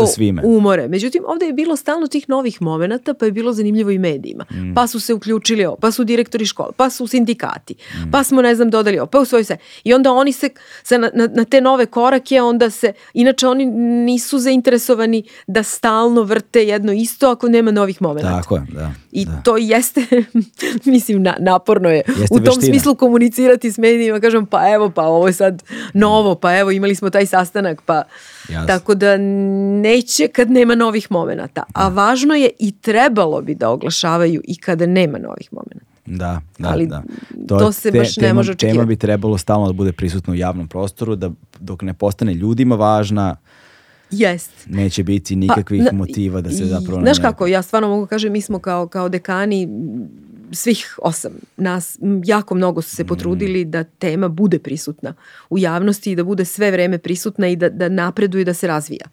umore. 0.44 0.88
Međutim, 0.88 1.22
ovde 1.26 1.46
je 1.46 1.52
bilo 1.52 1.76
stalno 1.76 2.06
tih 2.06 2.28
novih 2.28 2.62
momenata, 2.62 3.14
pa 3.14 3.24
je 3.24 3.32
bilo 3.32 3.52
zanimljivo 3.52 3.90
i 3.90 3.98
medijima. 3.98 4.44
Mm. 4.50 4.74
Pa 4.74 4.86
su 4.86 5.00
se 5.00 5.14
uključili 5.14 5.66
pa 5.80 5.90
su 5.90 6.04
direktori 6.04 6.46
škola, 6.46 6.72
pa 6.76 6.90
su 6.90 7.06
sindikati, 7.06 7.74
Mm. 7.74 8.10
pa 8.10 8.24
smo, 8.24 8.42
ne 8.42 8.54
znam, 8.54 8.70
dodali 8.70 8.98
pa 9.10 9.18
u 9.18 9.24
svoj 9.24 9.44
sve. 9.44 9.56
I 9.84 9.94
onda 9.94 10.12
oni 10.12 10.32
se, 10.32 10.48
se 10.84 10.98
na, 10.98 11.10
na, 11.14 11.28
na 11.34 11.44
te 11.44 11.60
nove 11.60 11.86
korake, 11.86 12.42
onda 12.42 12.70
se, 12.70 12.92
inače 13.14 13.48
oni 13.48 13.66
nisu 14.04 14.38
zainteresovani 14.38 15.24
da 15.46 15.62
stalno 15.62 16.22
vrte 16.22 16.64
jedno 16.64 16.92
isto 16.92 17.28
ako 17.28 17.48
nema 17.48 17.70
novih 17.70 18.02
momenata. 18.02 18.40
Tako 18.42 18.56
je, 18.56 18.62
da. 18.72 18.92
I 19.12 19.24
da. 19.24 19.42
to 19.44 19.56
jeste, 19.56 20.06
mislim, 20.84 21.22
na, 21.22 21.36
naporno 21.40 21.88
je 21.88 22.02
Jeste 22.08 22.22
u 22.30 22.36
tom 22.36 22.44
veština. 22.44 22.66
smislu 22.66 22.94
komunicirati 22.94 23.72
s 23.72 23.78
medijima, 23.78 24.20
kažem 24.20 24.46
pa 24.46 24.70
evo, 24.74 24.90
pa 24.90 25.02
ovo 25.02 25.26
je 25.26 25.32
sad 25.32 25.62
novo, 25.94 26.34
pa 26.34 26.58
evo 26.58 26.70
imali 26.70 26.94
smo 26.94 27.10
taj 27.10 27.26
sastanak, 27.26 27.71
pa 27.76 28.02
Jasno. 28.48 28.66
tako 28.66 28.94
da 28.94 29.16
neće 29.16 30.28
kad 30.28 30.50
nema 30.50 30.74
novih 30.74 31.06
momenata. 31.10 31.62
A 31.72 31.88
važno 31.88 32.34
je 32.34 32.50
i 32.58 32.72
trebalo 32.72 33.40
bi 33.40 33.54
da 33.54 33.70
oglašavaju 33.70 34.42
i 34.44 34.56
kada 34.56 34.86
nema 34.86 35.18
novih 35.18 35.48
momenata. 35.52 35.92
Da, 36.06 36.40
da, 36.58 36.68
Ali 36.68 36.86
da. 36.86 37.02
to 37.48 37.66
je 37.66 37.72
se 37.72 37.90
baš 37.90 38.16
ne 38.16 38.20
tema, 38.20 38.34
može 38.34 38.48
Tema 38.48 38.68
očekivati. 38.68 38.88
bi 38.88 38.96
trebalo 38.96 39.38
stalno 39.38 39.66
da 39.66 39.72
bude 39.72 39.92
prisutna 39.92 40.32
u 40.32 40.36
javnom 40.36 40.68
prostoru, 40.68 41.16
da 41.16 41.30
dok 41.60 41.82
ne 41.82 41.94
postane 41.94 42.34
ljudima 42.34 42.74
važna, 42.74 43.36
Jest. 44.10 44.50
neće 44.66 45.02
biti 45.02 45.36
nikakvih 45.36 45.80
Pa, 45.80 45.84
na- 45.86 45.98
motiva 45.98 46.40
da 46.40 46.50
se 46.50 46.64
zapravo... 46.64 47.00
Znaš 47.00 47.18
ne- 47.18 47.22
kako, 47.22 47.46
ja 47.46 47.62
stvarno 47.62 47.88
mogu 47.88 48.06
kažem, 48.06 48.32
mi 48.32 48.40
smo 48.40 48.58
kao, 48.58 48.86
kao 48.86 49.08
dekani 49.08 49.68
svih 50.52 50.98
osam 51.02 51.32
nas 51.56 51.98
jako 52.24 52.54
mnogo 52.54 52.82
su 52.82 52.96
se 52.96 53.04
potrudili 53.04 53.64
da 53.64 53.84
tema 53.84 54.28
bude 54.28 54.58
prisutna 54.58 55.14
u 55.50 55.58
javnosti 55.58 56.12
i 56.12 56.16
da 56.16 56.24
bude 56.24 56.44
sve 56.44 56.70
vreme 56.70 56.98
prisutna 56.98 57.48
i 57.48 57.56
da, 57.56 57.68
da 57.68 57.88
napreduje 57.88 58.42
i 58.42 58.44
da 58.44 58.54
se 58.54 58.66
razvija 58.66 59.06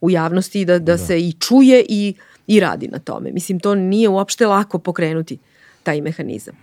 u 0.00 0.10
javnosti 0.10 0.60
i 0.60 0.64
da, 0.64 0.78
da, 0.78 0.98
se 0.98 1.20
i 1.20 1.32
čuje 1.32 1.84
i, 1.88 2.14
i 2.46 2.60
radi 2.60 2.88
na 2.88 2.98
tome. 2.98 3.32
Mislim, 3.32 3.60
to 3.60 3.74
nije 3.74 4.08
uopšte 4.08 4.46
lako 4.46 4.78
pokrenuti 4.78 5.38
taj 5.82 6.00
mehanizam. 6.00 6.54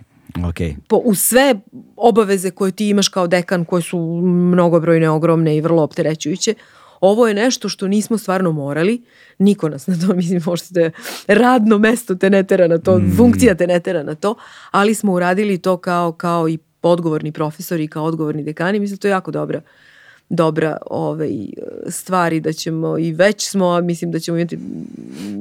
Ok, 0.48 0.56
Po, 0.88 0.96
u 0.96 1.14
sve 1.14 1.54
obaveze 1.96 2.50
koje 2.50 2.72
ti 2.72 2.88
imaš 2.88 3.08
kao 3.08 3.26
dekan, 3.26 3.64
koje 3.64 3.82
su 3.82 3.98
mnogobrojne, 4.24 5.10
ogromne 5.10 5.56
i 5.56 5.60
vrlo 5.60 5.82
opterećujuće, 5.82 6.54
ovo 7.04 7.28
je 7.28 7.34
nešto 7.34 7.68
što 7.68 7.88
nismo 7.88 8.18
stvarno 8.18 8.52
morali, 8.52 9.02
niko 9.38 9.68
nas 9.68 9.86
na 9.86 9.94
to, 10.06 10.14
mislim, 10.20 10.42
možda 10.46 10.66
da 10.70 10.80
je 10.80 10.92
radno 11.26 11.78
mesto 11.78 12.14
te 12.14 12.30
ne 12.30 12.42
tera 12.42 12.68
na 12.68 12.78
to, 12.78 13.00
funkcija 13.16 13.54
te 13.54 13.66
ne 13.66 13.80
tera 13.80 14.02
na 14.02 14.14
to, 14.14 14.34
ali 14.70 14.94
smo 14.94 15.12
uradili 15.12 15.58
to 15.58 15.76
kao, 15.76 16.12
kao 16.12 16.48
i 16.48 16.58
odgovorni 16.82 17.32
profesori, 17.32 17.88
kao 17.88 18.04
odgovorni 18.04 18.44
dekani, 18.44 18.80
mislim, 18.80 18.98
to 18.98 19.08
je 19.08 19.10
jako 19.10 19.30
dobra 19.30 19.60
dobra 20.28 20.76
ovaj, 20.86 21.30
stvari 21.88 22.40
da 22.40 22.52
ćemo 22.52 22.98
i 22.98 23.12
već 23.12 23.50
smo, 23.50 23.66
a 23.66 23.80
mislim 23.80 24.12
da 24.12 24.18
ćemo 24.18 24.38
imati 24.38 24.58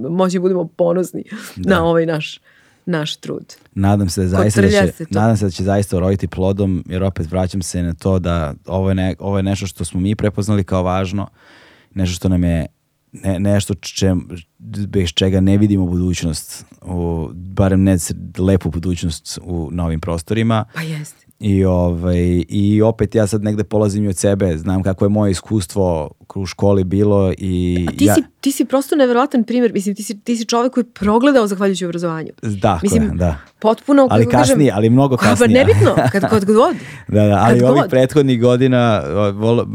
moći 0.10 0.38
da 0.38 0.42
budemo 0.42 0.68
ponosni 0.68 1.24
na 1.56 1.86
ovaj 1.86 2.06
naš 2.06 2.40
naš 2.86 3.16
trud. 3.16 3.54
nadam 3.76 4.10
se 4.10 4.22
da 4.22 4.28
zaista 4.28 4.62
da 4.62 4.70
će, 4.70 4.92
se 4.98 5.06
nadam 5.10 5.38
se 5.38 5.46
da 5.46 5.52
će 5.52 5.64
zaista 5.64 5.98
uroditi 5.98 6.28
plodom, 6.28 6.84
jer 6.90 7.04
opet 7.04 7.32
vraćam 7.32 7.62
se 7.62 7.84
na 7.84 7.94
to 7.94 8.20
da 8.20 8.54
ovo 8.66 8.90
je, 8.90 8.96
ne, 8.96 9.16
ovo 9.20 9.38
je 9.38 9.44
nešto 9.44 9.68
što 9.68 9.86
smo 9.86 10.00
mi 10.00 10.16
prepoznali 10.16 10.64
kao 10.64 10.84
važno, 10.84 11.28
nešto 11.94 12.16
što 12.16 12.30
nam 12.30 12.44
je 12.44 12.66
ne, 13.14 13.40
nešto 13.40 13.74
če, 13.74 14.16
bez 14.88 15.10
čega 15.10 15.42
ne 15.42 15.58
vidimo 15.58 15.86
budućnost, 15.86 16.66
u, 16.82 17.30
barem 17.34 17.84
ne 17.84 17.98
lepu 18.38 18.70
budućnost 18.70 19.40
u 19.44 19.70
novim 19.72 20.00
prostorima. 20.00 20.66
Pa 20.74 20.82
jeste. 20.82 21.26
I, 21.44 21.66
ovaj, 21.66 22.18
I 22.50 22.82
opet 22.82 23.16
ja 23.16 23.28
sad 23.28 23.44
negde 23.44 23.64
polazim 23.64 24.06
i 24.06 24.08
od 24.08 24.18
sebe, 24.18 24.58
znam 24.58 24.84
kako 24.84 25.06
je 25.06 25.10
moje 25.10 25.32
iskustvo 25.32 26.12
u 26.36 26.46
školi 26.46 26.84
bilo 26.84 27.34
i 27.38 27.86
A 27.90 27.92
ti, 27.92 28.06
ja, 28.06 28.16
si, 28.16 28.24
ti 28.42 28.52
si 28.52 28.66
prosto 28.66 28.96
neverovatan 28.96 29.44
primjer, 29.44 29.74
mislim, 29.74 29.96
ti 29.96 30.04
si, 30.04 30.20
ti 30.20 30.38
si 30.38 30.46
čovek 30.46 30.74
koji 30.74 30.82
je 30.82 30.90
progledao 30.90 31.48
zahvaljujući 31.48 31.86
obrazovanju. 31.86 32.30
da, 32.42 32.80
Mislim, 32.84 33.12
da. 33.14 33.38
potpuno, 33.60 34.08
Ali 34.12 34.26
kako 34.26 34.32
kažem, 34.32 34.54
kasnije, 34.54 34.72
ali 34.76 34.90
mnogo 34.90 35.18
Pa 35.18 35.24
kasnije. 35.24 35.50
nebitno, 35.60 35.96
kad, 36.12 36.30
kad 36.30 36.46
god. 36.46 36.76
Da, 37.08 37.24
da, 37.24 37.38
ali 37.40 37.60
Kad 37.60 37.70
ovih 37.70 37.82
god. 37.82 37.90
prethodnih 37.90 38.42
godina 38.42 39.02
volo, 39.34 39.68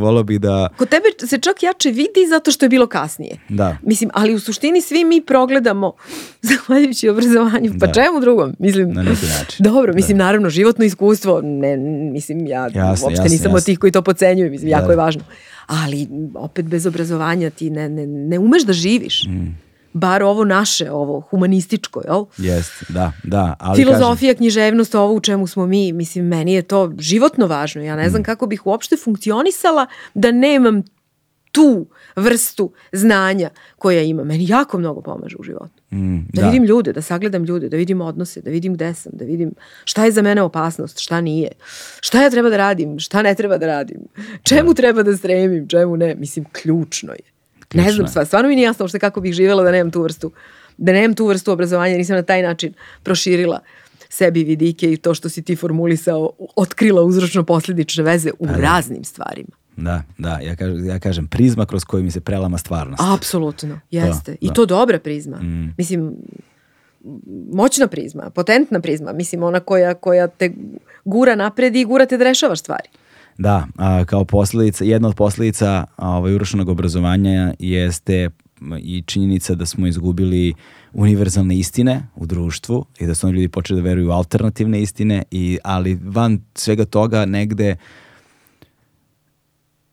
volio 0.00 0.22
bih 0.22 0.40
da... 0.40 0.68
Kod 0.76 0.88
tebe 0.88 1.04
se 1.26 1.38
čak 1.38 1.62
jače 1.62 1.88
vidi 1.88 2.26
zato 2.30 2.50
što 2.50 2.64
je 2.64 2.68
bilo 2.68 2.86
kasnije. 2.86 3.36
Da. 3.48 3.76
Mislim, 3.82 4.10
ali 4.14 4.34
u 4.34 4.40
suštini 4.40 4.80
svi 4.80 5.04
mi 5.04 5.20
progledamo 5.20 5.92
zahvaljujući 6.42 7.08
obrazovanju, 7.08 7.72
pa 7.80 7.86
Da. 7.86 7.92
čemu 7.92 8.20
drugom? 8.20 8.52
Mislim, 8.58 8.88
Na 8.88 9.02
neki 9.02 9.26
način. 9.28 9.64
Dobro, 9.64 9.92
mislim, 9.94 10.16
naravno, 10.18 10.50
životno 10.50 10.84
iskustvo, 10.84 11.09
ne, 11.42 11.76
mislim, 12.12 12.46
ja 12.46 12.62
Jasno, 12.64 12.80
uopšte 13.06 13.10
jasno, 13.12 13.24
nisam 13.26 13.46
od 13.46 13.56
jasno. 13.56 13.66
tih 13.66 13.78
koji 13.78 13.92
to 13.92 14.02
pocenjuju, 14.02 14.50
mislim, 14.50 14.68
jako 14.68 14.86
Da. 14.86 14.92
je 14.92 14.96
važno. 14.96 15.22
Ali, 15.66 16.06
opet, 16.34 16.66
bez 16.66 16.86
obrazovanja 16.86 17.50
ti 17.50 17.70
ne, 17.70 17.88
ne, 17.88 18.06
ne 18.06 18.38
umeš 18.38 18.62
da 18.62 18.72
živiš. 18.72 19.24
Mm. 19.24 19.46
Bar 19.92 20.22
ovo 20.22 20.44
naše, 20.44 20.90
ovo 20.90 21.20
humanističko, 21.20 22.02
jel? 22.04 22.24
Jest, 22.38 22.72
da, 22.88 23.12
da. 23.24 23.54
Ali 23.58 23.76
Filozofija, 23.76 24.34
književnost, 24.34 24.94
ovo 24.94 25.14
u 25.14 25.20
čemu 25.20 25.46
smo 25.46 25.66
mi, 25.66 25.92
mislim, 25.92 26.26
meni 26.26 26.52
je 26.52 26.62
to 26.62 26.92
životno 26.98 27.46
važno. 27.46 27.82
Ja 27.82 27.96
ne 27.96 28.06
Mm. 28.06 28.10
znam 28.10 28.22
kako 28.22 28.46
bih 28.46 28.66
uopšte 28.66 28.96
funkcionisala 28.96 29.86
da 30.14 30.30
nemam 30.32 30.82
tu 31.52 31.86
vrstu 32.16 32.72
znanja 32.92 33.50
koja 33.76 34.02
ima. 34.02 34.24
Meni 34.24 34.48
jako 34.48 34.78
mnogo 34.78 35.00
pomaže 35.00 35.36
u 35.38 35.42
životu. 35.42 35.79
Mm, 35.92 36.18
Da, 36.32 36.46
vidim 36.46 36.64
ljude, 36.64 36.92
da 36.92 37.02
sagledam 37.02 37.44
ljude, 37.44 37.68
da 37.68 37.76
vidim 37.76 38.00
odnose, 38.00 38.40
da 38.40 38.50
vidim 38.50 38.74
gde 38.74 38.94
sam, 38.94 39.12
da 39.14 39.24
vidim 39.24 39.52
šta 39.84 40.04
je 40.04 40.12
za 40.12 40.22
mene 40.22 40.42
opasnost, 40.42 40.98
šta 40.98 41.20
nije, 41.20 41.48
šta 42.00 42.22
ja 42.22 42.30
treba 42.30 42.50
da 42.50 42.56
radim, 42.56 42.98
šta 42.98 43.22
ne 43.22 43.34
treba 43.34 43.58
da 43.58 43.66
radim, 43.66 43.96
čemu 44.42 44.74
treba 44.74 45.02
da 45.02 45.16
stremim, 45.16 45.68
čemu 45.68 45.96
ne. 45.96 46.14
Mislim, 46.14 46.44
ključno 46.52 47.12
je. 47.12 47.18
ne 47.58 47.64
Ključno 47.68 47.92
znam, 47.92 48.04
je. 48.04 48.08
stvar, 48.08 48.26
stvarno 48.26 48.48
mi 48.48 48.54
nije 48.56 48.64
jasno 48.66 48.84
uopšte 48.84 48.98
kako 48.98 49.20
bih 49.20 49.32
živjela 49.34 49.62
da 49.62 49.70
nemam 49.70 49.90
tu 49.90 50.02
vrstu, 50.02 50.30
da 50.76 50.92
nemam 50.92 51.14
tu 51.14 51.26
vrstu 51.26 51.52
obrazovanja, 51.52 51.96
nisam 51.96 52.16
na 52.16 52.22
taj 52.22 52.42
način 52.42 52.72
proširila 53.02 53.60
sebi 54.08 54.44
vidike 54.44 54.92
i 54.92 54.96
to 54.96 55.14
što 55.14 55.28
si 55.28 55.42
ti 55.42 55.56
formulisao, 55.56 56.30
otkrila 56.56 57.02
uzročno 57.02 57.44
posledične 57.44 58.04
veze 58.04 58.30
u 58.38 58.46
raznim 58.46 59.04
stvarima. 59.04 59.59
Da, 59.80 60.02
da, 60.18 60.38
ja 60.38 60.56
kažem, 60.56 60.86
ja 60.86 60.98
kažem 60.98 61.26
prizma 61.26 61.66
kroz 61.66 61.84
koju 61.84 62.04
mi 62.04 62.10
se 62.10 62.20
prelama 62.20 62.58
stvarnost. 62.58 63.02
Apsolutno, 63.06 63.80
jeste. 63.90 64.36
I 64.40 64.48
da. 64.48 64.54
to 64.54 64.66
dobra 64.66 64.98
prizma. 64.98 65.40
Mislim, 65.78 66.16
moćna 67.52 67.86
prizma, 67.86 68.30
potentna 68.30 68.80
prizma, 68.80 69.12
mislim 69.12 69.42
ona 69.42 69.60
koja, 69.60 69.94
koja 69.94 70.26
te 70.26 70.52
gura 71.04 71.36
napred 71.36 71.76
i 71.76 71.84
gura 71.84 72.06
te 72.06 72.16
da 72.16 72.24
rešavaš 72.24 72.60
stvari. 72.60 72.88
Da, 73.38 73.66
a, 73.76 74.04
kao 74.04 74.24
posledica, 74.24 74.84
jedna 74.84 75.08
od 75.08 75.14
posledica 75.14 75.84
ovaj, 75.96 76.34
urušenog 76.34 76.68
obrazovanja 76.68 77.54
jeste 77.58 78.30
i 78.78 79.02
činjenica 79.06 79.54
da 79.54 79.66
smo 79.66 79.86
izgubili 79.86 80.54
univerzalne 80.92 81.58
istine 81.58 82.06
u 82.16 82.26
društvu 82.26 82.84
i 82.98 83.06
da 83.06 83.14
su 83.14 83.32
ljudi 83.32 83.48
počeli 83.48 83.82
da 83.82 83.88
veruju 83.88 84.08
u 84.08 84.12
alternativne 84.12 84.82
istine, 84.82 85.22
i, 85.30 85.58
ali 85.64 85.98
van 86.04 86.40
svega 86.54 86.84
toga 86.84 87.24
negde 87.24 87.76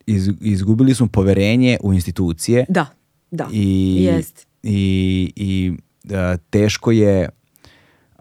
iz, 0.07 0.29
izgubili 0.41 0.95
smo 0.95 1.07
poverenje 1.07 1.77
u 1.83 1.93
institucije 1.93 2.65
Da, 2.69 2.85
da, 3.31 3.47
i, 3.51 3.95
jeste. 4.03 4.45
i, 4.63 5.33
i 5.35 5.73
a, 6.15 6.37
teško 6.49 6.91
je 6.91 7.29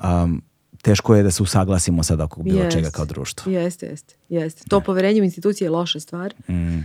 um, 0.05 0.43
teško 0.83 1.15
je 1.17 1.23
da 1.23 1.31
se 1.31 1.43
usaglasimo 1.43 2.03
sad 2.03 2.21
oko 2.21 2.43
bilo 2.43 2.59
Jeste. 2.63 2.71
čega 2.79 2.91
kao 2.91 3.05
društvo. 3.05 3.53
Jeste, 3.53 3.87
jeste, 3.87 4.15
jeste. 4.29 4.65
To 4.69 4.81
poverenje 4.81 5.21
u 5.21 5.25
institucije 5.25 5.67
je 5.67 5.71
loša 5.71 6.01
stvar, 6.01 6.35
Mm, 6.49 6.79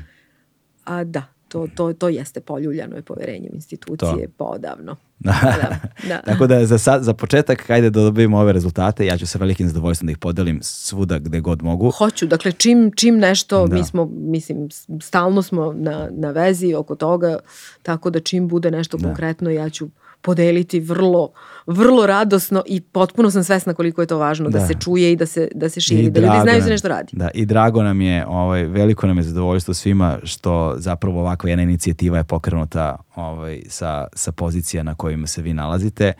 a 0.83 1.03
da, 1.03 1.23
to, 1.51 1.67
to, 1.75 1.93
to 1.93 2.09
jeste 2.09 2.41
poljuljano 2.41 2.95
je 2.95 3.01
poverenje 3.01 3.49
u 3.51 3.55
institucije 3.55 4.27
podavno. 4.37 4.95
Da, 5.23 5.79
da. 6.07 6.21
Tako 6.25 6.47
da 6.47 6.65
za, 6.65 6.77
sad, 6.77 7.03
za 7.03 7.13
početak 7.13 7.67
hajde 7.67 7.89
da 7.89 8.01
dobijemo 8.01 8.39
ove 8.39 8.53
rezultate, 8.53 9.05
ja 9.05 9.17
ću 9.17 9.27
sa 9.27 9.39
velikim 9.39 9.67
zadovoljstvom 9.67 10.07
da 10.07 10.11
ih 10.11 10.17
podelim 10.17 10.59
svuda 10.61 11.19
gde 11.19 11.39
god 11.39 11.63
mogu. 11.63 11.91
Hoću, 11.91 12.27
dakle 12.27 12.51
čim, 12.51 12.91
čim 12.95 13.17
nešto, 13.17 13.67
Da. 13.67 13.75
mi 13.75 13.83
smo, 13.83 14.05
mislim, 14.13 14.69
stalno 15.01 15.41
smo 15.41 15.73
na, 15.73 16.09
na 16.11 16.31
vezi 16.31 16.73
oko 16.73 16.95
toga, 16.95 17.37
tako 17.83 18.09
da 18.09 18.19
čim 18.19 18.47
bude 18.47 18.71
nešto 18.71 18.97
konkretno 18.97 19.49
ja 19.49 19.69
ću 19.69 19.89
podeliti 20.21 20.79
vrlo, 20.79 21.31
vrlo 21.67 22.05
radosno 22.05 22.63
i 22.65 22.81
potpuno 22.81 23.31
sam 23.31 23.43
svesna 23.43 23.73
koliko 23.73 24.01
je 24.01 24.07
to 24.07 24.17
važno 24.17 24.49
da, 24.49 24.59
Da. 24.59 24.67
se 24.67 24.73
čuje 24.79 25.11
i 25.11 25.15
da 25.15 25.25
se, 25.25 25.47
da 25.55 25.69
se 25.69 25.81
širi, 25.81 26.03
I 26.03 26.09
da 26.11 26.19
ljudi 26.19 26.37
znaju 26.41 26.59
da 26.59 26.63
se 26.63 26.69
nešto 26.69 26.87
radi. 26.87 27.09
Da, 27.15 27.29
i 27.33 27.45
drago 27.45 27.83
nam 27.83 28.01
je, 28.01 28.25
ovaj, 28.27 28.63
veliko 28.63 29.07
nam 29.07 29.17
je 29.17 29.23
zadovoljstvo 29.23 29.73
svima 29.73 30.17
što 30.23 30.75
zapravo 30.77 31.19
ovakva 31.19 31.49
jedna 31.49 31.63
inicijativa 31.63 32.17
je 32.17 32.23
pokrenuta 32.23 32.95
ovaj, 33.15 33.61
sa, 33.67 34.07
sa 34.13 34.31
pozicija 34.31 34.83
na 34.83 34.95
kojima 34.95 35.27
se 35.27 35.41
vi 35.41 35.53
nalazite. 35.53 36.13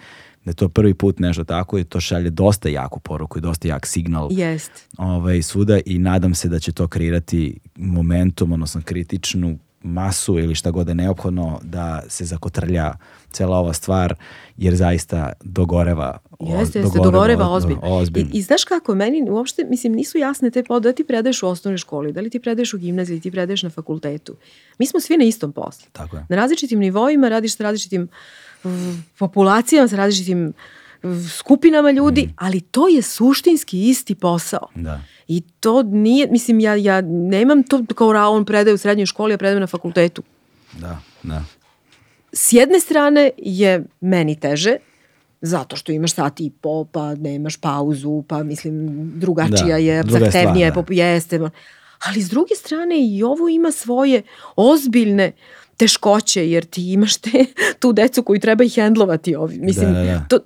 Da 0.46 0.52
je 0.52 0.56
to 0.56 0.70
prvi 0.70 0.94
put 0.94 1.20
nešto 1.20 1.44
tako 1.44 1.78
i 1.78 1.84
to 1.84 2.00
šalje 2.00 2.30
dosta 2.30 2.70
jaku 2.70 3.00
poruku 3.00 3.38
i 3.38 3.42
dosta 3.42 3.68
jak 3.68 3.86
signal 3.86 4.28
Jest. 4.32 4.72
ovaj, 4.98 5.42
svuda 5.42 5.80
i 5.86 6.00
nadam 6.00 6.36
se 6.36 6.50
da 6.50 6.60
će 6.60 6.72
to 6.72 6.88
kreirati 6.88 7.60
momentum, 7.76 8.52
odnosno 8.52 8.82
kritičnu 8.86 9.58
masu 9.84 10.40
ili 10.40 10.56
šta 10.56 10.72
god 10.72 10.88
je 10.88 10.96
neophodno 10.96 11.60
da 11.64 12.04
se 12.08 12.26
zakotrlja 12.26 12.94
cela 13.32 13.58
ova 13.58 13.74
stvar, 13.74 14.16
jer 14.58 14.76
zaista 14.76 15.32
dogoreva. 15.44 16.18
Jeste, 16.40 16.80
jeste, 16.80 17.00
dogoreva 17.04 17.50
ozbiljno. 17.50 17.82
ozbiljno. 17.84 18.30
I, 18.34 18.38
I 18.38 18.42
znaš 18.42 18.64
kako, 18.64 18.96
meni 18.96 19.30
uopšte, 19.30 19.64
mislim, 19.64 19.94
nisu 19.94 20.18
jasne 20.18 20.52
te 20.52 20.64
pod, 20.64 20.84
da 20.84 20.94
ti 20.94 21.04
predaješ 21.04 21.44
u 21.44 21.48
osnovnoj 21.48 21.78
školi, 21.78 22.14
da 22.14 22.22
li 22.22 22.30
ti 22.30 22.40
predaješ 22.40 22.74
u 22.74 22.78
gimnaziji, 22.78 23.20
ti 23.20 23.32
predaješ 23.32 23.64
na 23.64 23.70
fakultetu. 23.70 24.36
Mi 24.80 24.86
smo 24.86 25.00
svi 25.00 25.18
na 25.18 25.24
istom 25.24 25.52
poslu. 25.52 25.88
Tako 25.92 26.18
je. 26.18 26.26
Na 26.30 26.36
različitim 26.36 26.80
nivoima 26.80 27.30
radiš 27.30 27.56
sa 27.58 27.64
različitim 27.64 28.08
populacijama, 29.18 29.88
sa 29.88 29.96
različitim 29.96 30.54
skupinama 31.38 31.92
ljudi, 31.92 32.22
mm. 32.22 32.34
ali 32.36 32.62
to 32.62 32.88
je 32.88 33.02
suštinski 33.02 33.90
isti 33.90 34.16
posao. 34.16 34.68
Da. 34.76 35.02
I 35.32 35.42
to 35.60 35.84
nije, 35.84 36.28
mislim, 36.28 36.60
ja, 36.60 36.76
ja 36.76 37.02
nemam 37.02 37.64
to 37.64 37.86
kao 37.96 38.14
Raon 38.14 38.46
predaje 38.46 38.74
u 38.74 38.78
srednjoj 38.78 39.06
školi, 39.06 39.34
a 39.34 39.38
predaje 39.38 39.60
na 39.60 39.68
fakultetu. 39.68 40.24
Da, 40.80 41.00
da. 41.24 41.44
S 42.34 42.54
jedne 42.54 42.80
strane 42.80 43.32
je 43.38 43.84
meni 44.02 44.40
teže, 44.40 44.76
zato 45.42 45.76
što 45.76 45.92
imaš 45.92 46.14
sat 46.14 46.40
i 46.40 46.52
po, 46.62 46.86
pa 46.86 47.16
nemaš 47.16 47.58
pauzu, 47.58 48.24
pa 48.28 48.44
mislim 48.44 48.88
drugačija 49.20 49.68
da, 49.68 49.78
je, 49.78 50.04
zahtevnija 50.08 50.66
je, 50.68 50.84
da. 50.88 50.94
jeste. 50.94 51.40
Ali 52.08 52.22
s 52.22 52.30
druge 52.30 52.56
strane 52.56 52.96
i 53.00 53.24
ovo 53.24 53.50
ima 53.50 53.72
svoje 53.72 54.22
ozbiljne 54.56 55.32
teškoće, 55.78 56.50
jer 56.50 56.66
ti 56.66 56.92
imaš 56.94 57.18
te, 57.18 57.46
tu 57.80 57.94
decu 57.94 58.24
koju 58.24 58.40
treba 58.40 58.64
i 58.64 58.70
hendlovati. 58.70 59.36
Ovi. 59.36 59.60
Mislim, 59.60 59.94
da, 59.94 60.00
da, 60.00 60.06
da. 60.06 60.26
To, 60.30 60.40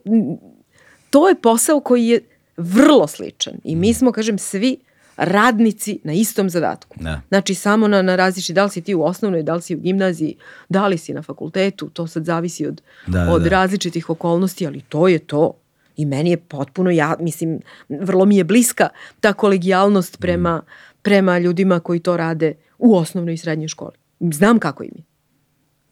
to 1.10 1.30
je 1.30 1.36
posao 1.42 1.80
koji 1.80 2.08
je 2.08 2.22
vrlo 2.58 3.08
sličan. 3.08 3.54
I 3.64 3.76
mi 3.76 3.92
mm. 3.92 3.94
smo, 3.94 4.12
kažem, 4.12 4.38
svi 4.38 4.78
radnici 5.18 6.00
na 6.04 6.14
istom 6.14 6.50
zadatku. 6.50 6.98
Da. 7.00 7.22
Znači 7.28 7.56
samo 7.56 7.88
na, 7.88 8.02
na 8.02 8.16
različiti, 8.16 8.54
da 8.54 8.64
li 8.64 8.70
si 8.70 8.82
ti 8.82 8.96
u 8.96 9.04
osnovnoj, 9.04 9.44
da 9.44 9.56
li 9.56 9.62
si 9.62 9.76
u 9.76 9.80
gimnaziji, 9.80 10.36
da 10.70 10.88
li 10.88 10.98
si 10.98 11.14
na 11.14 11.22
fakultetu, 11.22 11.90
to 11.90 12.08
sad 12.08 12.26
zavisi 12.26 12.68
od, 12.68 12.82
da, 13.08 13.26
da, 13.26 13.32
od 13.32 13.42
da. 13.42 13.50
različitih 13.50 14.10
okolnosti, 14.10 14.68
ali 14.68 14.82
to 14.82 15.08
je 15.08 15.20
to. 15.20 15.54
I 15.98 16.06
meni 16.06 16.30
je 16.30 16.38
potpuno, 16.38 16.90
ja 16.90 17.16
mislim, 17.20 17.60
vrlo 17.90 18.26
mi 18.26 18.38
je 18.38 18.44
bliska 18.44 18.90
ta 19.20 19.34
kolegijalnost 19.34 20.20
prema, 20.20 20.58
mm. 20.58 20.66
prema 21.02 21.40
ljudima 21.40 21.80
koji 21.80 22.00
to 22.00 22.18
rade 22.18 22.54
u 22.78 22.96
osnovnoj 22.96 23.34
i 23.34 23.38
srednjoj 23.38 23.68
školi. 23.68 23.96
Znam 24.20 24.60
kako 24.60 24.84
im 24.84 24.92
je. 24.96 25.04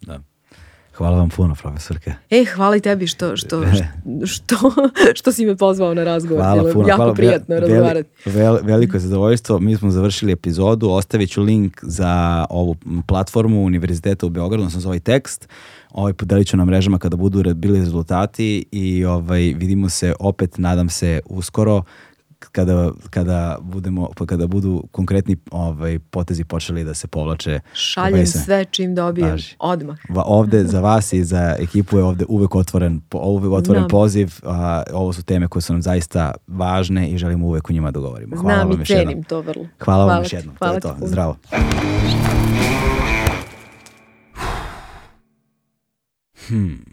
Da. 0.02 0.20
Hvala 0.98 1.18
vam 1.18 1.30
puno, 1.30 1.56
profesorke. 1.56 2.14
E, 2.30 2.46
hvala 2.56 2.76
i 2.76 2.80
tebi 2.80 3.08
što, 3.08 3.38
što, 3.38 3.64
što, 4.34 4.56
što 5.16 5.32
si 5.32 5.46
me 5.46 5.58
pozvao 5.58 5.94
na 5.94 6.04
razgovor. 6.04 6.44
Hvala 6.44 6.74
puno. 6.74 6.88
jako 6.88 6.98
hvala, 6.98 7.14
prijatno 7.14 7.56
veli, 7.56 7.68
razgovarati. 7.68 8.10
Vel, 8.26 8.58
veliko 8.64 8.96
je 8.96 9.02
zadovoljstvo. 9.02 9.60
Mi 9.60 9.76
smo 9.78 9.92
završili 9.92 10.32
epizodu. 10.32 10.90
Ostavit 10.90 11.30
ću 11.30 11.42
link 11.42 11.80
za 11.82 12.46
ovu 12.50 12.76
platformu 13.08 13.66
Univerziteta 13.66 14.26
u 14.26 14.30
Beogradu, 14.30 14.62
odnosno 14.62 14.80
za 14.80 14.90
ovaj 14.90 15.00
tekst. 15.00 15.50
Ovaj 15.92 16.14
podelit 16.14 16.48
ću 16.48 16.58
na 16.58 16.66
mrežama 16.66 16.98
kada 16.98 17.16
budu 17.16 17.54
bili 17.54 17.80
rezultati 17.80 18.66
i 18.72 19.06
ovaj, 19.06 19.42
vidimo 19.42 19.90
se 19.90 20.14
opet, 20.20 20.58
nadam 20.58 20.90
se, 20.90 21.20
uskoro 21.26 21.84
kada, 22.52 22.92
kada, 23.10 23.58
budemo, 23.62 24.10
pa 24.18 24.26
kada 24.26 24.48
budu 24.48 24.84
konkretni 24.92 25.38
ovaj, 25.52 26.00
potezi 26.00 26.44
počeli 26.44 26.84
da 26.84 26.94
se 26.94 27.08
povlače. 27.08 27.60
Šaljem 27.74 28.14
ovaj, 28.14 28.26
sve 28.26 28.66
čim 28.66 28.96
dobijem, 28.96 29.30
Važi. 29.30 29.56
odmah. 29.60 29.98
Va, 30.10 30.24
ovde 30.26 30.64
za 30.64 30.80
vas 30.82 31.14
i 31.14 31.24
za 31.24 31.56
ekipu 31.60 31.98
je 31.98 32.04
ovde 32.04 32.26
uvek 32.28 32.56
otvoren, 32.56 33.02
uvek 33.14 33.52
otvoren 33.54 33.82
Znam. 33.82 33.90
poziv. 33.90 34.34
A, 34.44 34.84
ovo 34.94 35.14
su 35.14 35.24
teme 35.24 35.48
koje 35.48 35.62
su 35.62 35.74
nam 35.74 35.82
zaista 35.82 36.32
važne 36.48 37.10
i 37.10 37.18
želimo 37.18 37.48
uvek 37.48 37.70
u 37.70 37.74
njima 37.74 37.92
da 37.92 38.00
govorimo. 38.00 38.36
Hvala 38.36 38.56
Znam 38.58 38.70
vam 38.70 38.82
i 38.82 38.86
cenim 38.86 39.10
jednom. 39.10 39.24
to 39.24 39.42
vrlo. 39.42 39.66
Hvala, 39.80 40.04
Hvala 40.04 40.14
vam 40.14 40.24
još 40.24 40.34
jednom. 40.34 40.56
Hvala 40.58 40.80
to 40.80 40.88
je 40.88 41.00
to. 41.00 41.08
Zdravo. 41.08 41.36
Hmm. 46.48 46.84